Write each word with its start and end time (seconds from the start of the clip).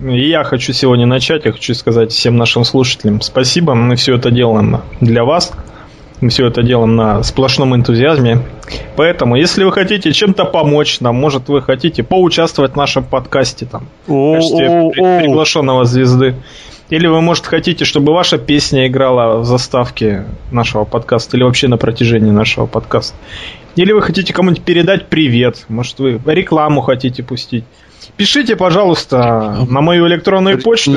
И 0.00 0.28
я 0.28 0.44
хочу 0.44 0.72
сегодня 0.72 1.06
начать, 1.06 1.44
я 1.44 1.52
хочу 1.52 1.74
сказать 1.74 2.12
всем 2.12 2.36
нашим 2.36 2.64
слушателям 2.64 3.20
спасибо, 3.20 3.74
мы 3.74 3.96
все 3.96 4.16
это 4.16 4.30
делаем 4.30 4.82
для 5.00 5.24
вас, 5.24 5.52
мы 6.20 6.28
все 6.28 6.46
это 6.46 6.62
делаем 6.62 6.96
на 6.96 7.22
сплошном 7.22 7.74
энтузиазме. 7.74 8.40
Поэтому, 8.96 9.36
если 9.36 9.64
вы 9.64 9.72
хотите 9.72 10.12
чем-то 10.12 10.44
помочь 10.44 11.00
нам, 11.00 11.16
может, 11.16 11.48
вы 11.48 11.62
хотите 11.62 12.02
поучаствовать 12.02 12.72
в 12.72 12.76
нашем 12.76 13.04
подкасте 13.04 13.66
там, 13.66 13.88
в 14.06 14.34
качестве 14.34 14.90
приглашенного 15.20 15.84
звезды, 15.84 16.34
или 16.90 17.06
вы, 17.06 17.20
может, 17.20 17.46
хотите, 17.46 17.84
чтобы 17.84 18.12
ваша 18.12 18.36
песня 18.36 18.88
играла 18.88 19.38
в 19.38 19.44
заставке 19.44 20.24
нашего 20.50 20.84
подкаста, 20.84 21.36
или 21.36 21.44
вообще 21.44 21.68
на 21.68 21.76
протяжении 21.76 22.32
нашего 22.32 22.66
подкаста. 22.66 23.16
Или 23.76 23.92
вы 23.92 24.02
хотите 24.02 24.32
кому-нибудь 24.32 24.64
передать 24.64 25.06
привет, 25.06 25.64
может, 25.68 26.00
вы 26.00 26.20
рекламу 26.26 26.80
хотите 26.80 27.22
пустить. 27.22 27.64
Пишите, 28.16 28.56
пожалуйста, 28.56 29.66
на 29.68 29.80
мою 29.80 30.06
электронную 30.06 30.60
почту 30.60 30.96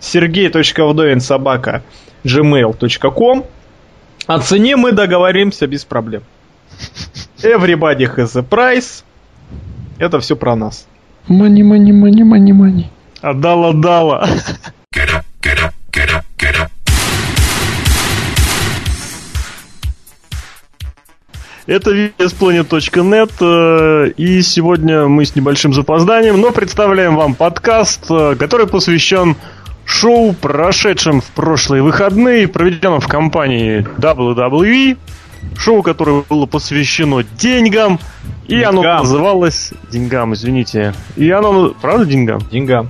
сергей.вдовин 0.00 1.20
собака 1.20 1.82
gmail.com 2.24 3.44
О 4.26 4.38
цене 4.38 4.76
мы 4.76 4.92
договоримся 4.92 5.66
без 5.66 5.84
проблем. 5.84 6.22
Everybody 7.42 8.06
has 8.16 8.36
a 8.36 8.42
price. 8.42 9.02
Это 9.98 10.20
все 10.20 10.36
про 10.36 10.56
нас. 10.56 10.86
Мани, 11.28 11.62
мани, 11.62 11.92
мани, 11.92 12.24
мани, 12.24 12.52
мани. 12.52 12.90
Отдала, 13.20 13.68
отдала. 13.70 14.28
Это 21.70 21.92
VSPlanet.net, 21.92 23.30
э, 23.40 24.10
и 24.16 24.42
сегодня 24.42 25.06
мы 25.06 25.24
с 25.24 25.36
небольшим 25.36 25.72
запозданием, 25.72 26.40
но 26.40 26.50
представляем 26.50 27.14
вам 27.14 27.36
подкаст, 27.36 28.06
э, 28.10 28.34
который 28.34 28.66
посвящен 28.66 29.36
шоу, 29.84 30.32
прошедшим 30.32 31.20
в 31.20 31.26
прошлые 31.26 31.84
выходные, 31.84 32.48
проведенном 32.48 32.98
в 32.98 33.06
компании 33.06 33.86
WWE, 33.98 34.98
шоу, 35.56 35.84
которое 35.84 36.24
было 36.28 36.46
посвящено 36.46 37.22
деньгам, 37.22 38.00
и 38.48 38.56
деньгам. 38.56 38.78
оно 38.80 38.98
называлось... 39.02 39.72
Деньгам, 39.92 40.34
извините. 40.34 40.92
И 41.14 41.30
оно... 41.30 41.68
Правда 41.80 42.04
деньгам? 42.04 42.40
Деньгам. 42.50 42.88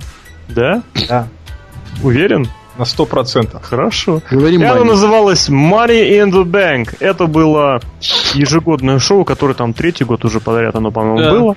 Да? 0.49 0.81
Да. 1.07 1.27
Уверен? 2.01 2.47
На 2.77 2.85
сто 2.85 3.05
процентов. 3.05 3.63
Хорошо. 3.63 4.21
Говорим 4.31 4.61
Это 4.61 4.83
называлось 4.83 5.49
Money 5.49 6.23
in 6.23 6.31
the 6.31 6.43
Bank. 6.43 6.95
Это 6.99 7.27
было 7.27 7.81
ежегодное 8.33 8.99
шоу, 8.99 9.25
которое 9.25 9.53
там 9.53 9.73
третий 9.73 10.05
год 10.05 10.23
уже 10.25 10.39
подряд 10.39 10.75
оно, 10.75 10.91
по-моему, 10.91 11.19
да. 11.19 11.31
было. 11.31 11.55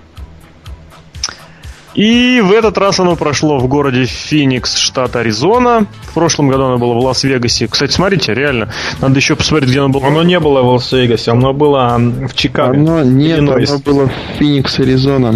И 1.94 2.40
в 2.44 2.52
этот 2.52 2.76
раз 2.76 2.98
оно 2.98 3.14
прошло 3.14 3.58
в 3.58 3.68
городе 3.68 4.04
Феникс, 4.04 4.76
штат 4.76 5.14
Аризона. 5.14 5.86
В 6.02 6.14
прошлом 6.14 6.48
году 6.48 6.64
оно 6.64 6.78
было 6.78 6.94
в 6.94 6.98
Лас-Вегасе. 6.98 7.68
Кстати, 7.68 7.92
смотрите, 7.92 8.34
реально, 8.34 8.72
надо 9.00 9.16
еще 9.16 9.36
посмотреть, 9.36 9.70
где 9.70 9.78
оно 9.78 9.90
было. 9.90 10.08
Оно 10.08 10.24
не 10.24 10.40
было 10.40 10.62
в 10.62 10.72
Лас-Вегасе, 10.72 11.30
оно 11.30 11.52
было 11.52 11.96
в 11.98 12.34
Чикаго. 12.34 12.72
Оно 12.72 13.04
нет, 13.04 13.38
Иллинойс. 13.38 13.70
оно 13.70 13.78
было 13.78 14.08
в 14.08 14.38
Феникс, 14.38 14.80
Аризона. 14.80 15.34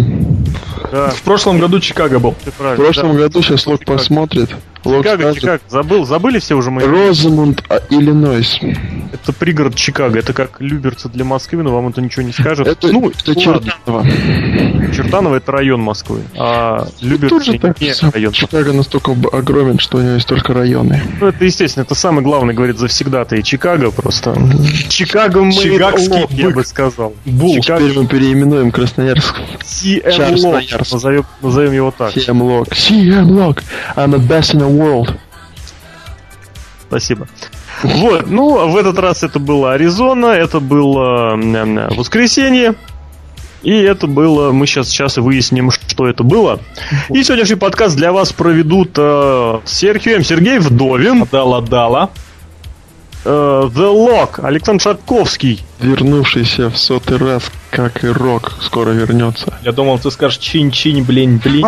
Да. 0.91 1.09
В 1.09 1.21
прошлом 1.21 1.59
году 1.59 1.79
Чикаго 1.79 2.19
был. 2.19 2.31
В 2.31 2.75
прошлом 2.75 3.13
да. 3.13 3.23
году 3.23 3.41
сейчас 3.41 3.65
Лок 3.67 3.85
посмотрит. 3.85 4.49
Лок 4.85 5.03
Чикаго, 5.03 5.21
скажет. 5.23 5.41
Чикаго. 5.41 5.61
Забыл, 5.67 6.05
забыли 6.05 6.39
все 6.39 6.55
уже 6.55 6.71
мои. 6.71 6.85
Розамунд, 6.85 7.63
а, 7.69 7.81
Иллинойс. 7.89 8.59
Это 9.11 9.33
пригород 9.33 9.75
Чикаго. 9.75 10.17
Это 10.17 10.33
как 10.33 10.61
Люберцы 10.61 11.09
для 11.09 11.25
Москвы, 11.25 11.63
но 11.63 11.73
вам 11.73 11.89
это 11.89 12.01
ничего 12.01 12.23
не 12.23 12.31
скажет. 12.31 12.65
Это, 12.65 12.87
ну, 12.87 13.09
это 13.09 13.35
Чертаново. 13.35 14.05
Чертаново 14.93 15.35
это 15.35 15.51
район 15.51 15.81
Москвы. 15.81 16.21
А 16.37 16.87
Люберцы 17.01 17.51
не 17.51 17.59
так, 17.59 17.77
район. 18.13 18.31
Чикаго 18.31 18.73
настолько 18.73 19.15
огромен, 19.33 19.79
что 19.79 19.97
у 19.97 20.01
него 20.01 20.13
есть 20.13 20.27
только 20.27 20.53
районы. 20.53 21.01
Ну, 21.19 21.27
это 21.27 21.43
естественно. 21.43 21.83
Это 21.83 21.95
самый 21.95 22.23
главный, 22.23 22.53
говорит, 22.53 22.77
завсегда-то 22.77 23.35
и 23.35 23.43
Чикаго 23.43 23.91
просто. 23.91 24.35
Чикаго 24.87 25.43
мы 25.43 25.51
Чикагский 25.51 26.25
я 26.31 26.49
бы 26.51 26.63
сказал. 26.63 27.13
Бул. 27.25 27.55
Чикаго. 27.55 27.83
Теперь 27.83 27.99
мы 27.99 28.07
переименуем 28.07 28.71
Красноярск. 28.71 29.35
CM 30.81 30.93
Назовем, 30.93 31.25
назовем 31.41 31.71
его 31.73 31.91
так. 31.91 32.15
CM 32.15 32.39
Lock. 32.39 32.69
CM 32.71 33.27
Lock. 33.27 33.63
I'm 33.95 34.11
the 34.11 34.19
best 34.19 34.53
in 34.53 34.59
the 34.59 34.69
world. 34.69 35.15
Спасибо. 36.87 37.27
Вот, 37.83 38.29
ну, 38.29 38.67
в 38.69 38.75
этот 38.75 38.97
раз 38.99 39.23
это 39.23 39.39
было 39.39 39.73
Аризона, 39.73 40.27
это 40.27 40.59
было 40.59 41.37
воскресенье, 41.95 42.75
и 43.61 43.71
это 43.71 44.07
было, 44.07 44.51
мы 44.51 44.65
сейчас, 44.65 44.89
сейчас 44.89 45.17
и 45.17 45.21
выясним, 45.21 45.71
что 45.71 46.07
это 46.07 46.23
было. 46.23 46.59
И 47.09 47.23
сегодняшний 47.23 47.55
подкаст 47.55 47.95
для 47.95 48.11
вас 48.11 48.31
проведут 48.33 48.91
э, 48.97 49.59
Серхием 49.65 50.23
Сергей 50.23 50.59
Вдовин. 50.59 51.27
Дала 51.31 51.61
Дала. 51.61 52.09
Э, 53.25 53.69
The 53.69 53.71
Lock, 53.73 54.45
Александр 54.45 54.81
Шатковский. 54.81 55.63
Вернувшийся 55.79 56.69
в 56.69 56.77
сотый 56.77 57.17
раз, 57.17 57.51
как 57.69 58.03
и 58.03 58.07
Рок, 58.07 58.53
скоро 58.61 58.91
вернется. 58.91 59.53
Я 59.63 59.71
думал, 59.71 59.99
ты 59.99 60.09
скажешь 60.11 60.39
чин-чин, 60.39 61.03
блин, 61.03 61.41
блин. 61.43 61.61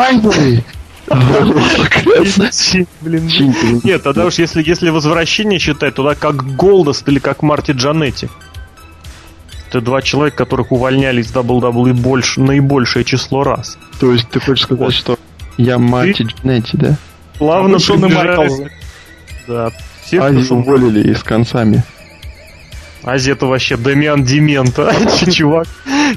Блин, 3.01 3.28
нет, 3.84 4.03
тогда 4.03 4.25
уж 4.25 4.35
если, 4.35 4.63
если 4.66 4.89
возвращение 4.89 5.59
считать, 5.59 5.95
туда 5.95 6.16
как 6.16 6.56
Голдаст 6.56 7.08
или 7.07 7.19
как 7.19 7.44
Марти 7.44 7.72
Джанетти. 7.72 8.29
Это 9.68 9.81
два 9.81 10.01
человека, 10.01 10.38
которых 10.38 10.72
увольняли 10.72 11.22
из 11.22 11.33
WWE 11.33 11.94
больше, 11.94 12.39
наибольшее 12.41 13.03
число 13.03 13.44
раз. 13.44 13.78
То 14.00 14.13
есть 14.13 14.29
ты 14.29 14.39
хочешь 14.39 14.63
сказать, 14.63 14.94
что 14.94 15.18
я 15.57 15.78
Марти 15.78 16.23
Джанетти, 16.23 16.78
да? 16.78 16.95
Плавно 17.38 17.78
а 17.78 17.97
Майкл. 17.97 18.63
Да. 19.47 19.72
Всех 20.12 20.24
Азию 20.24 20.58
уволили 20.58 21.10
и 21.10 21.14
с 21.14 21.24
концами. 21.24 21.84
Азия 23.02 23.32
это 23.32 23.46
вообще 23.46 23.78
Дамиан 23.78 24.26
Демента, 24.26 24.94
чувак 25.32 25.70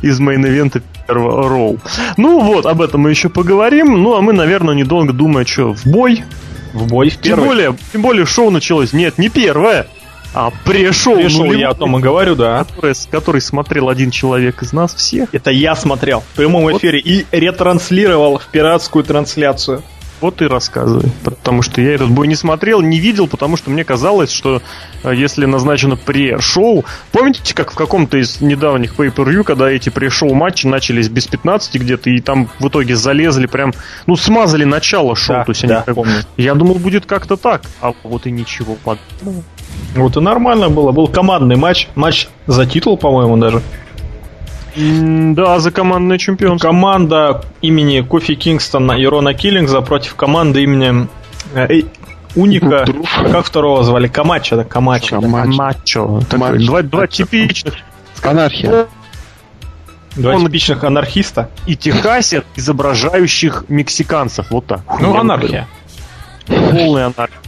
из 0.03 0.19
main 0.19 0.44
event 0.44 0.76
а 0.76 0.82
первого 1.06 1.49
Raw. 1.48 1.78
Ну 2.16 2.41
вот, 2.41 2.66
об 2.66 2.82
этом 2.82 3.03
мы 3.03 3.10
еще 3.10 3.28
поговорим. 3.28 4.03
Ну, 4.03 4.16
а 4.16 4.21
мы, 4.21 4.32
наверное, 4.32 4.75
недолго 4.75 5.12
думая, 5.12 5.44
что, 5.44 5.72
в 5.72 5.87
бой? 5.87 6.25
В 6.72 6.88
бой 6.88 7.09
в 7.10 7.19
первый. 7.19 7.38
Тем 7.38 7.47
более, 7.47 7.77
тем 7.93 8.03
более 8.03 8.27
шоу 8.27 8.50
началось. 8.50 8.93
Нет, 8.93 9.16
не 9.16 9.28
первое. 9.28 9.87
А 10.34 10.50
пре-шоу, 10.65 11.15
пре-шоу 11.15 11.53
я 11.53 11.69
о 11.69 11.75
том 11.75 11.97
и 11.97 12.00
говорю, 12.03 12.34
да. 12.34 12.65
Который, 12.65 12.94
который 13.12 13.41
смотрел 13.41 13.88
один 13.88 14.11
человек 14.11 14.65
из 14.65 14.72
нас 14.72 14.93
всех. 14.93 15.28
Это 15.32 15.53
я 15.53 15.76
смотрел 15.76 16.21
в 16.21 16.37
прямом 16.37 16.76
эфире 16.76 17.00
вот. 17.00 17.09
и 17.09 17.26
ретранслировал 17.31 18.38
в 18.38 18.47
пиратскую 18.47 19.05
трансляцию. 19.05 19.84
Вот 20.20 20.41
и 20.42 20.47
рассказывай. 20.47 21.10
Потому 21.22 21.62
что 21.62 21.80
я 21.80 21.94
этот 21.94 22.10
бой 22.10 22.28
не 22.28 22.34
смотрел, 22.34 22.80
не 22.80 23.00
видел, 23.00 23.26
потому 23.26 23.56
что 23.56 23.70
мне 23.70 23.84
казалось, 23.84 24.30
что 24.30 24.62
э, 25.02 25.14
если 25.14 25.44
назначено 25.44 25.97
пре-шоу... 25.97 26.84
Помните, 27.12 27.54
как 27.54 27.72
в 27.72 27.75
каком-то 27.75 28.16
из 28.16 28.41
недавних 28.41 28.94
pay-per-view, 28.94 29.44
когда 29.44 29.70
эти 29.70 29.91
пре-шоу 29.91 30.34
матчи 30.34 30.66
начались 30.66 31.08
без 31.08 31.26
15 31.26 31.75
где-то, 31.80 32.10
и 32.10 32.20
там 32.20 32.48
в 32.58 32.69
итоге 32.69 32.97
залезли 32.97 33.47
прям... 33.47 33.75
Ну, 34.06 34.16
смазали 34.16 34.64
начало 34.64 35.14
шоу. 35.16 35.36
Да, 35.36 35.44
то 35.44 35.50
есть 35.50 35.66
да, 35.66 35.84
они, 35.86 35.94
помню. 35.94 36.14
Я 36.36 36.54
думал, 36.54 36.76
будет 36.76 37.06
как-то 37.06 37.36
так. 37.36 37.62
А 37.81 37.92
вот 38.02 38.26
и 38.26 38.31
ничего 38.31 38.76
подобного. 38.76 39.44
Вот 39.94 40.16
и 40.16 40.20
нормально 40.20 40.69
было. 40.69 40.92
Был 40.92 41.08
командный 41.08 41.56
матч. 41.56 41.88
Матч 41.94 42.28
за 42.46 42.66
титул, 42.66 42.96
по-моему, 42.96 43.36
даже. 43.36 43.62
Да, 44.76 45.58
за 45.60 45.70
командное 45.70 46.18
чемпионство. 46.18 46.68
Команда 46.68 47.44
имени 47.60 48.00
Кофи 48.00 48.34
Кингстона 48.34 48.92
и 48.92 49.06
Рона 49.06 49.34
Киллингза 49.34 49.80
против 49.82 50.14
команды 50.16 50.62
имени 50.62 51.06
э, 51.54 51.82
Уника. 52.34 52.84
Как 53.30 53.46
второго 53.46 53.84
звали? 53.84 54.08
Камачо, 54.08 54.56
да? 54.56 54.64
Камачо. 54.64 55.20
Камачо. 55.20 56.20
Два, 56.30 56.82
два 56.82 57.06
типичных. 57.06 57.74
Анархия. 58.22 58.86
Два 60.16 60.34
Он... 60.34 60.46
типичных 60.46 60.82
анархиста. 60.84 61.50
И 61.66 61.76
техасцев, 61.76 62.44
изображающих 62.56 63.64
мексиканцев. 63.68 64.50
Вот 64.50 64.66
так. 64.66 64.80
Ну, 65.00 65.16
анархия. 65.16 65.69
Полная 66.46 67.06
анархия. 67.06 67.38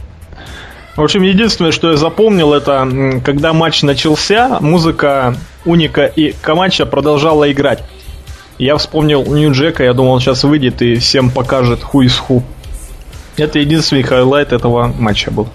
В 0.95 1.01
общем, 1.03 1.21
единственное, 1.21 1.71
что 1.71 1.91
я 1.91 1.97
запомнил, 1.97 2.53
это 2.53 3.21
когда 3.23 3.53
матч 3.53 3.83
начался, 3.83 4.57
музыка 4.61 5.35
Уника 5.67 6.05
и 6.05 6.33
Камача 6.41 6.85
продолжала 6.85 7.51
играть. 7.51 7.83
Я 8.57 8.77
вспомнил 8.77 9.23
Нью 9.25 9.51
Джека, 9.51 9.83
я 9.83 9.93
думал, 9.93 10.13
он 10.13 10.19
сейчас 10.19 10.43
выйдет 10.43 10.81
и 10.81 10.95
всем 10.95 11.29
покажет 11.29 11.83
ху 11.83 12.01
из 12.01 12.17
ху. 12.17 12.41
Это 13.35 13.59
единственный 13.59 14.01
highlight 14.01 14.51
этого 14.51 14.87
матча 14.87 15.29
был. 15.29 15.47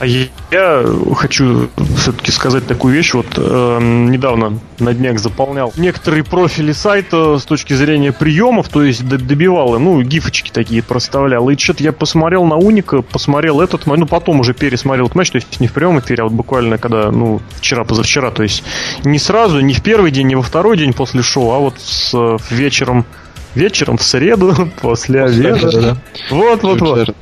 А 0.00 0.06
я 0.06 0.86
хочу 1.14 1.68
все-таки 1.98 2.32
сказать 2.32 2.66
такую 2.66 2.94
вещь. 2.94 3.12
Вот 3.12 3.26
э, 3.36 3.78
недавно 3.82 4.58
на 4.78 4.94
днях 4.94 5.18
заполнял 5.18 5.74
некоторые 5.76 6.24
профили 6.24 6.72
сайта 6.72 7.36
с 7.38 7.44
точки 7.44 7.74
зрения 7.74 8.10
приемов, 8.10 8.70
то 8.70 8.82
есть 8.82 9.06
добивал, 9.06 9.78
ну, 9.78 10.00
гифочки 10.00 10.50
такие 10.50 10.82
проставлял. 10.82 11.50
И 11.50 11.56
что-то 11.58 11.82
я 11.84 11.92
посмотрел 11.92 12.46
на 12.46 12.56
Уника, 12.56 13.02
посмотрел 13.02 13.60
этот 13.60 13.84
матч, 13.84 14.00
ну, 14.00 14.06
потом 14.06 14.40
уже 14.40 14.54
пересмотрел 14.54 15.04
этот 15.04 15.16
матч, 15.16 15.32
то 15.32 15.36
есть 15.36 15.60
не 15.60 15.68
в 15.68 15.74
прямом 15.74 16.00
эфире, 16.00 16.22
а 16.22 16.24
вот 16.24 16.32
буквально 16.32 16.78
когда, 16.78 17.10
ну, 17.10 17.42
вчера, 17.58 17.84
позавчера, 17.84 18.30
то 18.30 18.42
есть 18.42 18.64
не 19.04 19.18
сразу, 19.18 19.60
не 19.60 19.74
в 19.74 19.82
первый 19.82 20.12
день, 20.12 20.28
не 20.28 20.34
во 20.34 20.42
второй 20.42 20.78
день 20.78 20.94
после 20.94 21.20
шоу, 21.22 21.50
а 21.50 21.58
вот 21.58 21.74
с 21.78 22.14
вечером 22.48 23.04
вечером 23.54 23.98
в 23.98 24.02
среду 24.02 24.70
после 24.80 25.24
обеда. 25.24 25.98
Вот, 26.30 26.62
вот, 26.62 26.80
вот. 26.80 27.14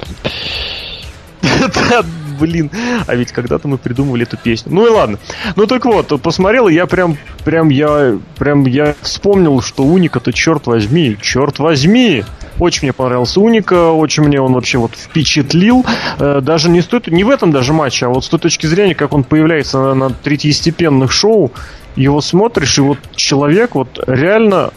Блин. 2.38 2.70
А 3.06 3.14
ведь 3.14 3.32
когда-то 3.32 3.68
мы 3.68 3.78
придумывали 3.78 4.22
эту 4.22 4.36
песню. 4.36 4.72
Ну 4.72 4.86
и 4.86 4.90
ладно. 4.90 5.18
Ну 5.56 5.66
так 5.66 5.84
вот, 5.84 6.20
посмотрел, 6.22 6.68
и 6.68 6.74
я 6.74 6.86
прям, 6.86 7.16
прям, 7.44 7.68
я, 7.68 8.18
прям, 8.38 8.64
я 8.66 8.94
вспомнил, 9.02 9.60
что 9.60 9.84
Уника-то, 9.84 10.32
черт 10.32 10.66
возьми, 10.66 11.16
черт 11.20 11.58
возьми, 11.58 12.24
очень 12.58 12.80
мне 12.82 12.92
понравился 12.92 13.40
Уника, 13.40 13.90
очень 13.92 14.24
мне 14.24 14.40
он 14.40 14.52
вообще 14.52 14.78
вот 14.78 14.92
впечатлил. 14.94 15.84
Э, 16.18 16.40
даже 16.42 16.68
не 16.70 16.80
стоит, 16.80 17.08
не 17.08 17.24
в 17.24 17.30
этом 17.30 17.52
даже 17.52 17.72
матче, 17.72 18.06
а 18.06 18.08
вот 18.08 18.24
с 18.24 18.28
той 18.28 18.40
точки 18.40 18.66
зрения, 18.66 18.94
как 18.94 19.12
он 19.12 19.24
появляется 19.24 19.78
на, 19.78 19.94
на 19.94 20.10
третьестепенных 20.10 21.12
шоу, 21.12 21.52
его 21.96 22.20
смотришь, 22.20 22.78
и 22.78 22.80
вот 22.80 22.98
человек 23.14 23.74
вот 23.74 24.02
реально 24.06 24.70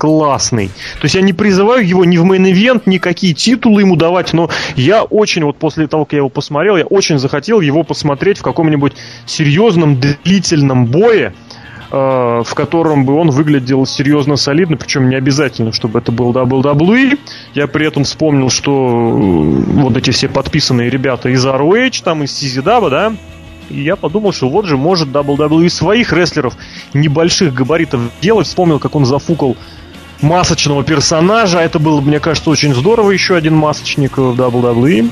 классный. 0.00 0.68
То 0.68 1.04
есть 1.04 1.14
я 1.14 1.20
не 1.20 1.34
призываю 1.34 1.86
его 1.86 2.06
ни 2.06 2.16
в 2.16 2.24
main 2.24 2.48
event, 2.48 2.84
никакие 2.86 3.34
титулы 3.34 3.82
ему 3.82 3.96
давать, 3.96 4.32
но 4.32 4.48
я 4.74 5.02
очень, 5.02 5.44
вот 5.44 5.58
после 5.58 5.86
того, 5.88 6.06
как 6.06 6.14
я 6.14 6.18
его 6.20 6.30
посмотрел, 6.30 6.78
я 6.78 6.86
очень 6.86 7.18
захотел 7.18 7.60
его 7.60 7.82
посмотреть 7.82 8.38
в 8.38 8.42
каком-нибудь 8.42 8.94
серьезном, 9.26 10.00
длительном 10.00 10.86
бое, 10.86 11.34
э, 11.92 11.94
в 11.94 12.54
котором 12.54 13.04
бы 13.04 13.14
он 13.14 13.28
выглядел 13.28 13.84
серьезно 13.84 14.36
солидно, 14.36 14.78
причем 14.78 15.10
не 15.10 15.16
обязательно, 15.16 15.70
чтобы 15.70 15.98
это 15.98 16.12
был 16.12 16.32
WWE. 16.32 17.18
Я 17.52 17.66
при 17.66 17.86
этом 17.86 18.04
вспомнил, 18.04 18.48
что 18.48 18.72
э, 18.72 19.80
вот 19.82 19.98
эти 19.98 20.12
все 20.12 20.30
подписанные 20.30 20.88
ребята 20.88 21.28
из 21.28 21.44
ROH, 21.44 22.02
там 22.02 22.24
из 22.24 22.42
CZW, 22.42 22.88
да, 22.88 23.12
и 23.70 23.82
я 23.82 23.96
подумал, 23.96 24.32
что 24.32 24.48
вот 24.48 24.66
же 24.66 24.76
может 24.76 25.08
WWE 25.08 25.68
своих 25.68 26.12
рестлеров 26.12 26.56
небольших 26.92 27.54
габаритов 27.54 28.00
делать. 28.20 28.46
Вспомнил, 28.46 28.78
как 28.78 28.94
он 28.96 29.06
зафукал 29.06 29.56
масочного 30.22 30.84
персонажа. 30.84 31.58
Это 31.60 31.78
было, 31.78 32.00
мне 32.00 32.20
кажется, 32.20 32.50
очень 32.50 32.74
здорово. 32.74 33.10
Еще 33.10 33.36
один 33.36 33.54
масочник 33.54 34.18
в 34.18 34.32
WWE. 34.40 35.10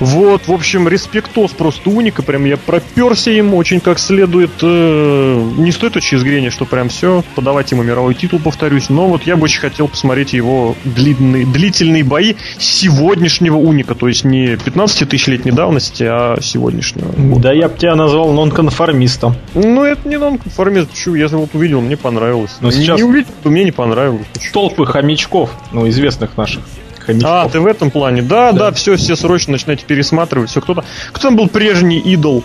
Вот, 0.00 0.48
в 0.48 0.52
общем, 0.52 0.88
респектос 0.88 1.52
просто 1.52 1.90
уника, 1.90 2.22
прям 2.22 2.44
я 2.44 2.56
проперся 2.56 3.30
им 3.30 3.54
очень 3.54 3.80
как 3.80 3.98
следует. 3.98 4.50
Э, 4.62 5.50
не 5.58 5.72
стоит 5.72 5.92
точки 5.92 6.16
зрения, 6.16 6.50
что 6.50 6.64
прям 6.64 6.88
все, 6.88 7.22
подавать 7.34 7.70
ему 7.70 7.82
мировой 7.82 8.14
титул, 8.14 8.38
повторюсь, 8.38 8.88
но 8.88 9.08
вот 9.08 9.24
я 9.24 9.36
бы 9.36 9.44
очень 9.44 9.60
хотел 9.60 9.88
посмотреть 9.88 10.32
его 10.32 10.74
длинные, 10.84 11.44
длительные 11.44 12.04
бои 12.04 12.34
сегодняшнего 12.58 13.56
уника, 13.56 13.94
то 13.94 14.08
есть 14.08 14.24
не 14.24 14.56
15 14.56 15.08
тысячелетней 15.08 15.52
давности, 15.52 16.04
а 16.04 16.38
сегодняшнего. 16.40 17.12
Да 17.38 17.52
я 17.52 17.68
бы 17.68 17.76
тебя 17.76 17.94
назвал 17.94 18.32
нонконформистом. 18.32 19.36
Ну, 19.54 19.84
это 19.84 20.08
не 20.08 20.18
нонконформист, 20.18 20.94
чу, 20.94 21.14
я 21.14 21.28
вот 21.28 21.54
увидел, 21.54 21.80
мне 21.80 21.96
понравилось. 21.96 22.56
Но 22.60 22.70
сейчас... 22.70 22.98
Не 22.98 23.04
увидел, 23.04 23.30
мне 23.44 23.64
не 23.64 23.72
понравилось. 23.72 24.26
Толпы 24.52 24.86
хомячков, 24.86 25.50
ну, 25.72 25.88
известных 25.88 26.36
наших 26.36 26.62
хомячков. 27.12 27.30
А, 27.32 27.48
ты 27.48 27.60
в 27.60 27.66
этом 27.66 27.90
плане. 27.90 28.22
Да, 28.22 28.52
да, 28.52 28.70
да 28.70 28.72
все, 28.72 28.96
все 28.96 29.16
срочно 29.16 29.52
начинаете 29.52 29.84
пересматривать. 29.84 30.50
Все, 30.50 30.60
кто-то. 30.60 30.84
Кто 31.12 31.28
там 31.28 31.36
был 31.36 31.48
прежний 31.48 31.98
идол? 31.98 32.44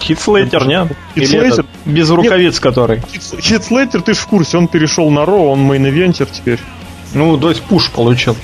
Хит 0.00 0.22
Слейтер, 0.22 0.66
нет? 0.66 0.88
Хит 1.14 1.31
Слейтер? 1.31 1.66
Без 1.84 2.10
рукавиц 2.10 2.54
нет, 2.54 2.60
который. 2.60 3.02
Хит 3.40 3.61
Слейтер, 3.61 4.02
ты 4.02 4.14
ж 4.14 4.18
в 4.18 4.26
курсе, 4.26 4.56
он 4.58 4.68
перешел 4.68 5.10
на 5.10 5.24
Raw, 5.24 5.50
он 5.50 5.70
main 5.70 5.91
eventer 5.91 6.28
теперь. 6.32 6.60
Ну, 7.14 7.36
то 7.36 7.50
есть 7.50 7.62
push 7.62 7.90
получил. 7.90 8.36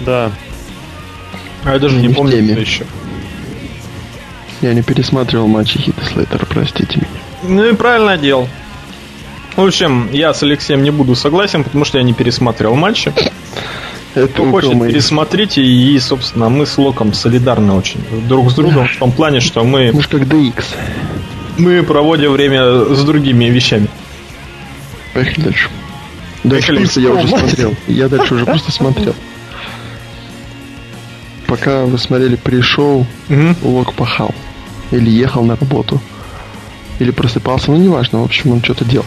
Да. 0.00 0.30
А 1.64 1.72
я 1.72 1.78
даже 1.78 1.96
не, 1.96 2.08
не 2.08 2.14
помню, 2.14 2.42
что 2.42 2.60
еще. 2.60 2.86
Я 4.62 4.72
не 4.72 4.82
пересматривал 4.82 5.48
матчи 5.48 5.78
Хита 5.78 6.02
Слейтера, 6.02 6.46
простите 6.46 6.96
меня. 6.96 7.08
Ну 7.42 7.64
и 7.64 7.74
правильно 7.74 8.16
делал. 8.16 8.48
В 9.56 9.62
общем, 9.62 10.10
я 10.12 10.34
с 10.34 10.42
Алексеем 10.42 10.82
не 10.82 10.90
буду 10.90 11.14
согласен, 11.14 11.64
потому 11.64 11.86
что 11.86 11.96
я 11.96 12.04
не 12.04 12.12
пересматривал 12.12 12.74
матчи. 12.74 13.12
Это 14.14 14.28
Кто 14.28 14.50
хочет, 14.50 14.74
мы... 14.74 14.88
пересмотрите, 14.88 15.62
и, 15.62 15.98
собственно, 15.98 16.50
мы 16.50 16.66
с 16.66 16.76
Локом 16.76 17.14
солидарны 17.14 17.72
очень 17.72 18.00
друг 18.28 18.50
с 18.50 18.54
другом 18.54 18.86
в 18.86 18.96
том 18.98 19.12
плане, 19.12 19.40
что 19.40 19.64
мы... 19.64 19.92
Мы 19.92 20.02
же 20.02 20.08
как 20.08 20.22
DX. 20.22 20.64
Мы 21.58 21.82
проводим 21.82 22.32
время 22.32 22.84
с 22.94 23.02
другими 23.04 23.46
вещами. 23.46 23.88
Поехали 25.14 25.44
дальше. 25.44 25.70
Дальше 26.44 26.76
просто 26.76 27.00
я 27.00 27.10
уже 27.12 27.28
смотрел. 27.28 27.74
Я 27.86 28.08
дальше 28.08 28.34
уже 28.34 28.44
просто 28.44 28.72
смотрел. 28.72 29.14
Пока 31.46 31.84
вы 31.84 31.96
смотрели 31.96 32.36
пришел, 32.36 33.06
Лок 33.62 33.94
пахал. 33.94 34.34
Или 34.90 35.10
ехал 35.10 35.44
на 35.44 35.56
работу. 35.56 36.00
Или 36.98 37.10
просыпался, 37.10 37.70
ну 37.70 37.78
неважно, 37.78 38.20
в 38.20 38.24
общем, 38.24 38.52
он 38.52 38.62
что-то 38.62 38.84
делал. 38.84 39.06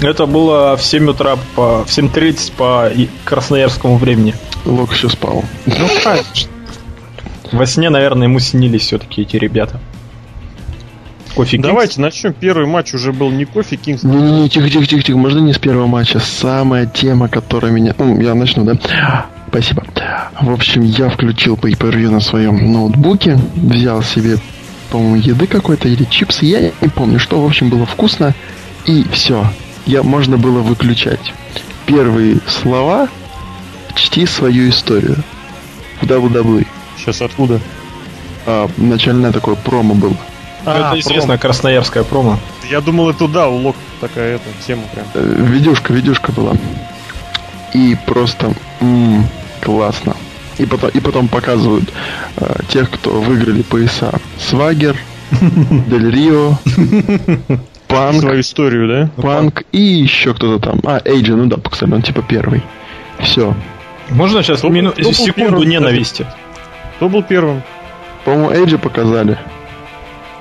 Это 0.00 0.26
было 0.26 0.76
в 0.76 0.82
7 0.82 1.08
утра, 1.08 1.36
по, 1.54 1.84
в 1.84 1.88
7.30 1.88 2.52
по 2.56 2.90
красноярскому 3.24 3.96
времени. 3.96 4.34
Лок 4.64 4.92
еще 4.92 5.08
спал. 5.08 5.44
Ну, 5.64 5.88
конечно. 6.04 6.50
Во 7.52 7.64
сне, 7.66 7.88
наверное, 7.88 8.26
ему 8.26 8.38
снились 8.38 8.82
все-таки 8.82 9.22
эти 9.22 9.36
ребята. 9.36 9.80
Кофе 11.34 11.58
Давайте 11.58 12.00
начнем. 12.00 12.32
Первый 12.32 12.66
матч 12.66 12.94
уже 12.94 13.12
был 13.12 13.30
не 13.30 13.44
Кофе 13.44 13.76
Кингс. 13.76 14.02
Не, 14.02 14.16
не, 14.16 14.40
не, 14.42 14.48
тихо, 14.48 14.68
тихо, 14.70 14.86
тихо, 14.86 15.02
тихо. 15.02 15.18
Можно 15.18 15.40
не 15.40 15.52
с 15.52 15.58
первого 15.58 15.86
матча. 15.86 16.18
Самая 16.18 16.86
тема, 16.86 17.28
которая 17.28 17.72
меня... 17.72 17.94
Ну, 17.98 18.20
я 18.20 18.34
начну, 18.34 18.64
да? 18.64 19.26
Спасибо. 19.48 19.84
В 20.40 20.50
общем, 20.50 20.82
я 20.82 21.08
включил 21.08 21.56
pay 21.56 21.76
per 21.76 21.96
на 22.10 22.20
своем 22.20 22.72
ноутбуке, 22.72 23.38
взял 23.54 24.02
себе, 24.02 24.38
по-моему, 24.90 25.16
еды 25.16 25.46
какой-то 25.46 25.88
или 25.88 26.04
чипсы, 26.04 26.44
я 26.46 26.72
не 26.80 26.88
помню, 26.88 27.18
что, 27.18 27.40
в 27.40 27.46
общем, 27.46 27.70
было 27.70 27.86
вкусно, 27.86 28.34
и 28.84 29.06
все 29.12 29.46
я, 29.86 30.02
можно 30.02 30.36
было 30.36 30.60
выключать. 30.60 31.32
Первые 31.86 32.38
слова 32.48 33.08
«Чти 33.94 34.26
свою 34.26 34.68
историю» 34.68 35.16
в 36.00 36.04
WWE. 36.04 36.66
Сейчас 36.96 37.22
откуда? 37.22 37.60
А, 38.46 38.68
начальное 38.76 39.32
такое 39.32 39.54
промо 39.54 39.94
было. 39.94 40.16
А, 40.64 40.90
это 40.90 41.00
известная 41.00 41.38
красноярская 41.38 42.02
промо. 42.02 42.38
Я 42.68 42.80
думал, 42.80 43.10
это 43.10 43.28
да, 43.28 43.48
у 43.48 43.56
Лок 43.56 43.76
такая 44.00 44.36
эта 44.36 44.48
тема 44.66 44.82
прям. 44.92 45.06
Э, 45.14 45.34
видюшка, 45.38 45.92
видюшка 45.92 46.32
была. 46.32 46.54
И 47.72 47.96
просто 48.06 48.52
м-м, 48.80 49.28
классно. 49.62 50.16
И 50.58 50.66
потом, 50.66 50.90
и 50.90 51.00
потом 51.00 51.28
показывают 51.28 51.92
э, 52.36 52.54
тех, 52.68 52.90
кто 52.90 53.20
выиграли 53.20 53.62
пояса. 53.62 54.12
Свагер, 54.38 54.96
Дель 55.86 56.10
Рио, 56.10 56.58
Панк. 57.88 58.20
Свою 58.20 58.40
историю, 58.40 58.88
да? 58.88 59.22
Панк 59.22 59.62
и 59.72 59.78
еще 59.78 60.34
кто-то 60.34 60.70
там. 60.70 60.80
А, 60.84 61.00
Эйджи, 61.04 61.34
ну 61.34 61.46
да, 61.46 61.56
кстати, 61.70 61.90
он 61.90 62.02
типа 62.02 62.22
первый. 62.22 62.62
Все. 63.20 63.54
Можно 64.10 64.42
сейчас 64.42 64.62
мину... 64.62 64.92
секунду 64.94 65.32
первым, 65.34 65.68
ненависти? 65.68 66.26
Кто 66.96 67.08
был 67.08 67.22
первым? 67.22 67.62
По-моему, 68.24 68.50
Эйджи 68.50 68.78
показали. 68.78 69.38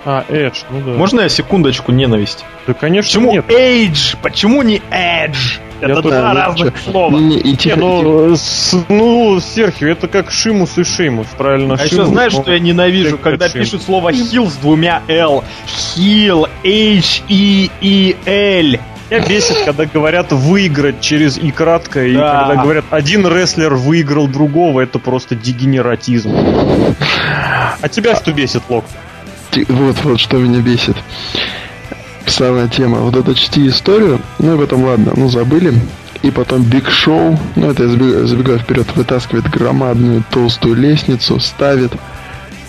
А, 0.05 0.23
Эдж, 0.29 0.61
ну 0.69 0.81
да. 0.81 0.91
Можно 0.91 1.21
я 1.21 1.29
секундочку 1.29 1.91
ненависть? 1.91 2.45
Да, 2.67 2.75
конечно, 2.75 3.09
Почему 3.09 3.31
нет. 3.31 3.51
Эйдж? 3.51 4.15
Почему 4.21 4.61
не 4.61 4.79
Эдж? 4.91 5.57
Это 5.81 6.01
два 6.03 6.33
разных 6.33 6.77
слова. 6.77 7.17
Не, 7.17 7.41
не, 7.41 7.57
тихо, 7.57 7.77
ну, 7.77 8.35
с, 8.35 8.75
ну, 8.87 9.39
Серхио, 9.39 9.87
это 9.89 10.07
как 10.07 10.29
Шимус 10.31 10.77
и 10.77 10.83
Шимус, 10.83 11.27
правильно? 11.35 11.73
А 11.73 11.77
Шимус, 11.77 11.91
еще 11.91 12.05
знаешь, 12.05 12.33
но... 12.33 12.43
что 12.43 12.53
я 12.53 12.59
ненавижу, 12.59 13.17
когда 13.17 13.49
Шимус. 13.49 13.67
пишут 13.67 13.81
слово 13.83 14.13
хил 14.13 14.47
с 14.49 14.55
двумя 14.57 15.01
Л. 15.07 15.43
Хил, 15.65 16.47
H-E-E-L. 16.63 17.59
Меня 19.11 19.27
бесит, 19.27 19.57
когда 19.65 19.85
говорят 19.85 20.31
выиграть 20.31 21.01
через 21.01 21.37
и 21.37 21.51
кратко, 21.51 21.99
да. 21.99 22.05
и 22.05 22.13
когда 22.13 22.55
говорят 22.61 22.85
один 22.89 23.27
рестлер 23.27 23.73
выиграл 23.73 24.27
другого, 24.27 24.81
это 24.81 24.99
просто 24.99 25.35
дегенератизм. 25.35 26.31
А 27.81 27.89
тебя 27.89 28.15
что 28.15 28.31
бесит, 28.31 28.63
Лок? 28.69 28.85
Вот, 29.67 29.95
вот 30.03 30.19
что 30.19 30.37
меня 30.37 30.59
бесит 30.59 30.95
самая 32.27 32.67
тема. 32.67 32.99
Вот 32.99 33.15
это 33.15 33.35
чти 33.35 33.67
историю, 33.67 34.19
ну 34.39 34.55
и 34.55 34.59
потом, 34.59 34.83
ладно, 34.83 35.13
ну 35.15 35.29
забыли. 35.29 35.73
И 36.21 36.31
потом 36.31 36.63
Биг 36.63 36.89
Шоу, 36.89 37.37
ну 37.55 37.69
это 37.69 37.83
я 37.83 37.89
забегаю, 37.89 38.27
забегаю 38.27 38.59
вперед, 38.59 38.87
вытаскивает 38.95 39.47
громадную 39.49 40.23
толстую 40.31 40.75
лестницу, 40.75 41.39
ставит 41.39 41.91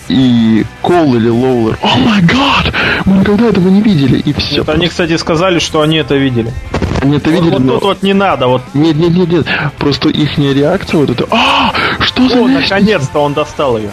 и 0.09 0.63
Кол 0.81 1.15
или 1.15 1.29
Лоулер. 1.29 1.77
О 1.81 1.97
май 1.97 2.21
гад! 2.21 2.73
Мы 3.05 3.17
никогда 3.17 3.47
этого 3.47 3.67
не 3.69 3.81
видели, 3.81 4.19
и 4.19 4.33
все. 4.33 4.61
Это 4.61 4.73
они, 4.73 4.87
кстати, 4.87 5.17
сказали, 5.17 5.59
что 5.59 5.81
они 5.81 5.97
это 5.97 6.15
видели. 6.15 6.53
Они 7.01 7.17
это 7.17 7.29
видели, 7.29 7.51
вот, 7.51 7.59
но... 7.59 7.73
тут 7.73 7.83
вот 7.83 8.03
не 8.03 8.13
надо, 8.13 8.47
вот. 8.47 8.61
Нет, 8.73 8.95
нет, 8.95 9.11
нет, 9.11 9.29
нет. 9.29 9.47
Просто 9.77 10.09
их 10.09 10.37
реакция 10.37 10.99
вот 10.99 11.09
это. 11.09 11.27
А, 11.31 11.73
что 11.99 12.27
за 12.29 12.39
О, 12.39 12.47
наконец-то 12.47 13.19
он 13.19 13.33
достал 13.33 13.77
ее. 13.77 13.89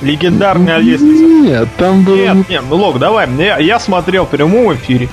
Легендарная 0.00 0.78
лестница. 0.78 1.24
Нет, 1.24 1.68
там 1.76 2.04
было... 2.04 2.16
Нет, 2.16 2.48
нет, 2.48 2.64
ну 2.68 2.76
Лок, 2.76 2.98
давай, 2.98 3.28
я, 3.38 3.58
я 3.58 3.80
смотрел 3.80 4.26
в 4.26 4.28
прямом 4.28 4.74
эфире. 4.74 5.08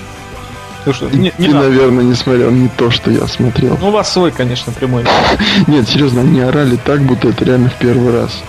Ну 0.85 0.93
что, 0.93 1.09
не, 1.09 1.33
не 1.39 1.47
Ты, 1.47 1.53
надо. 1.53 1.69
наверное, 1.69 2.03
не 2.03 2.13
смотрел 2.13 2.51
не 2.51 2.67
то, 2.67 2.91
что 2.91 3.09
я 3.09 3.25
смотрел. 3.25 3.75
Ну, 3.81 3.87
у 3.87 3.91
вас 3.91 4.11
свой, 4.13 4.31
конечно, 4.31 4.71
прямой. 4.71 5.03
Нет, 5.67 5.89
серьезно, 5.89 6.21
они 6.21 6.41
орали 6.41 6.75
так, 6.75 7.01
будто 7.01 7.29
это 7.29 7.43
реально 7.43 7.69
в 7.69 7.75
первый 7.75 8.13
раз. 8.13 8.43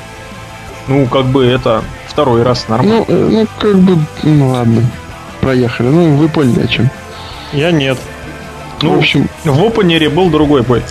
Ну, 0.87 1.07
как 1.07 1.25
бы 1.27 1.47
это 1.47 1.83
второй 2.07 2.43
раз 2.43 2.69
нормально. 2.69 3.05
Ну, 3.09 3.15
э, 3.15 3.29
ну 3.31 3.47
как 3.59 3.79
бы, 3.79 3.99
ну 4.23 4.49
ладно. 4.49 4.83
Проехали. 5.41 5.89
Ну, 5.89 6.17
вы 6.17 6.29
поняли 6.29 6.65
о 6.65 6.67
чем. 6.67 6.91
Я 7.53 7.71
нет. 7.71 7.99
Ну, 8.83 8.95
в 8.95 8.99
общем... 8.99 9.29
В 9.45 9.65
опенере 9.65 10.11
был 10.11 10.29
другой 10.29 10.63
бой. 10.63 10.83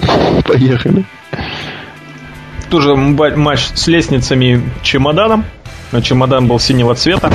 Поехали. 0.46 1.04
Тоже 2.70 2.94
матч 2.94 3.68
с 3.74 3.86
лестницами 3.88 4.62
чемоданом. 4.82 5.44
Но 5.92 6.00
чемодан 6.00 6.46
был 6.46 6.58
синего 6.58 6.94
цвета. 6.94 7.32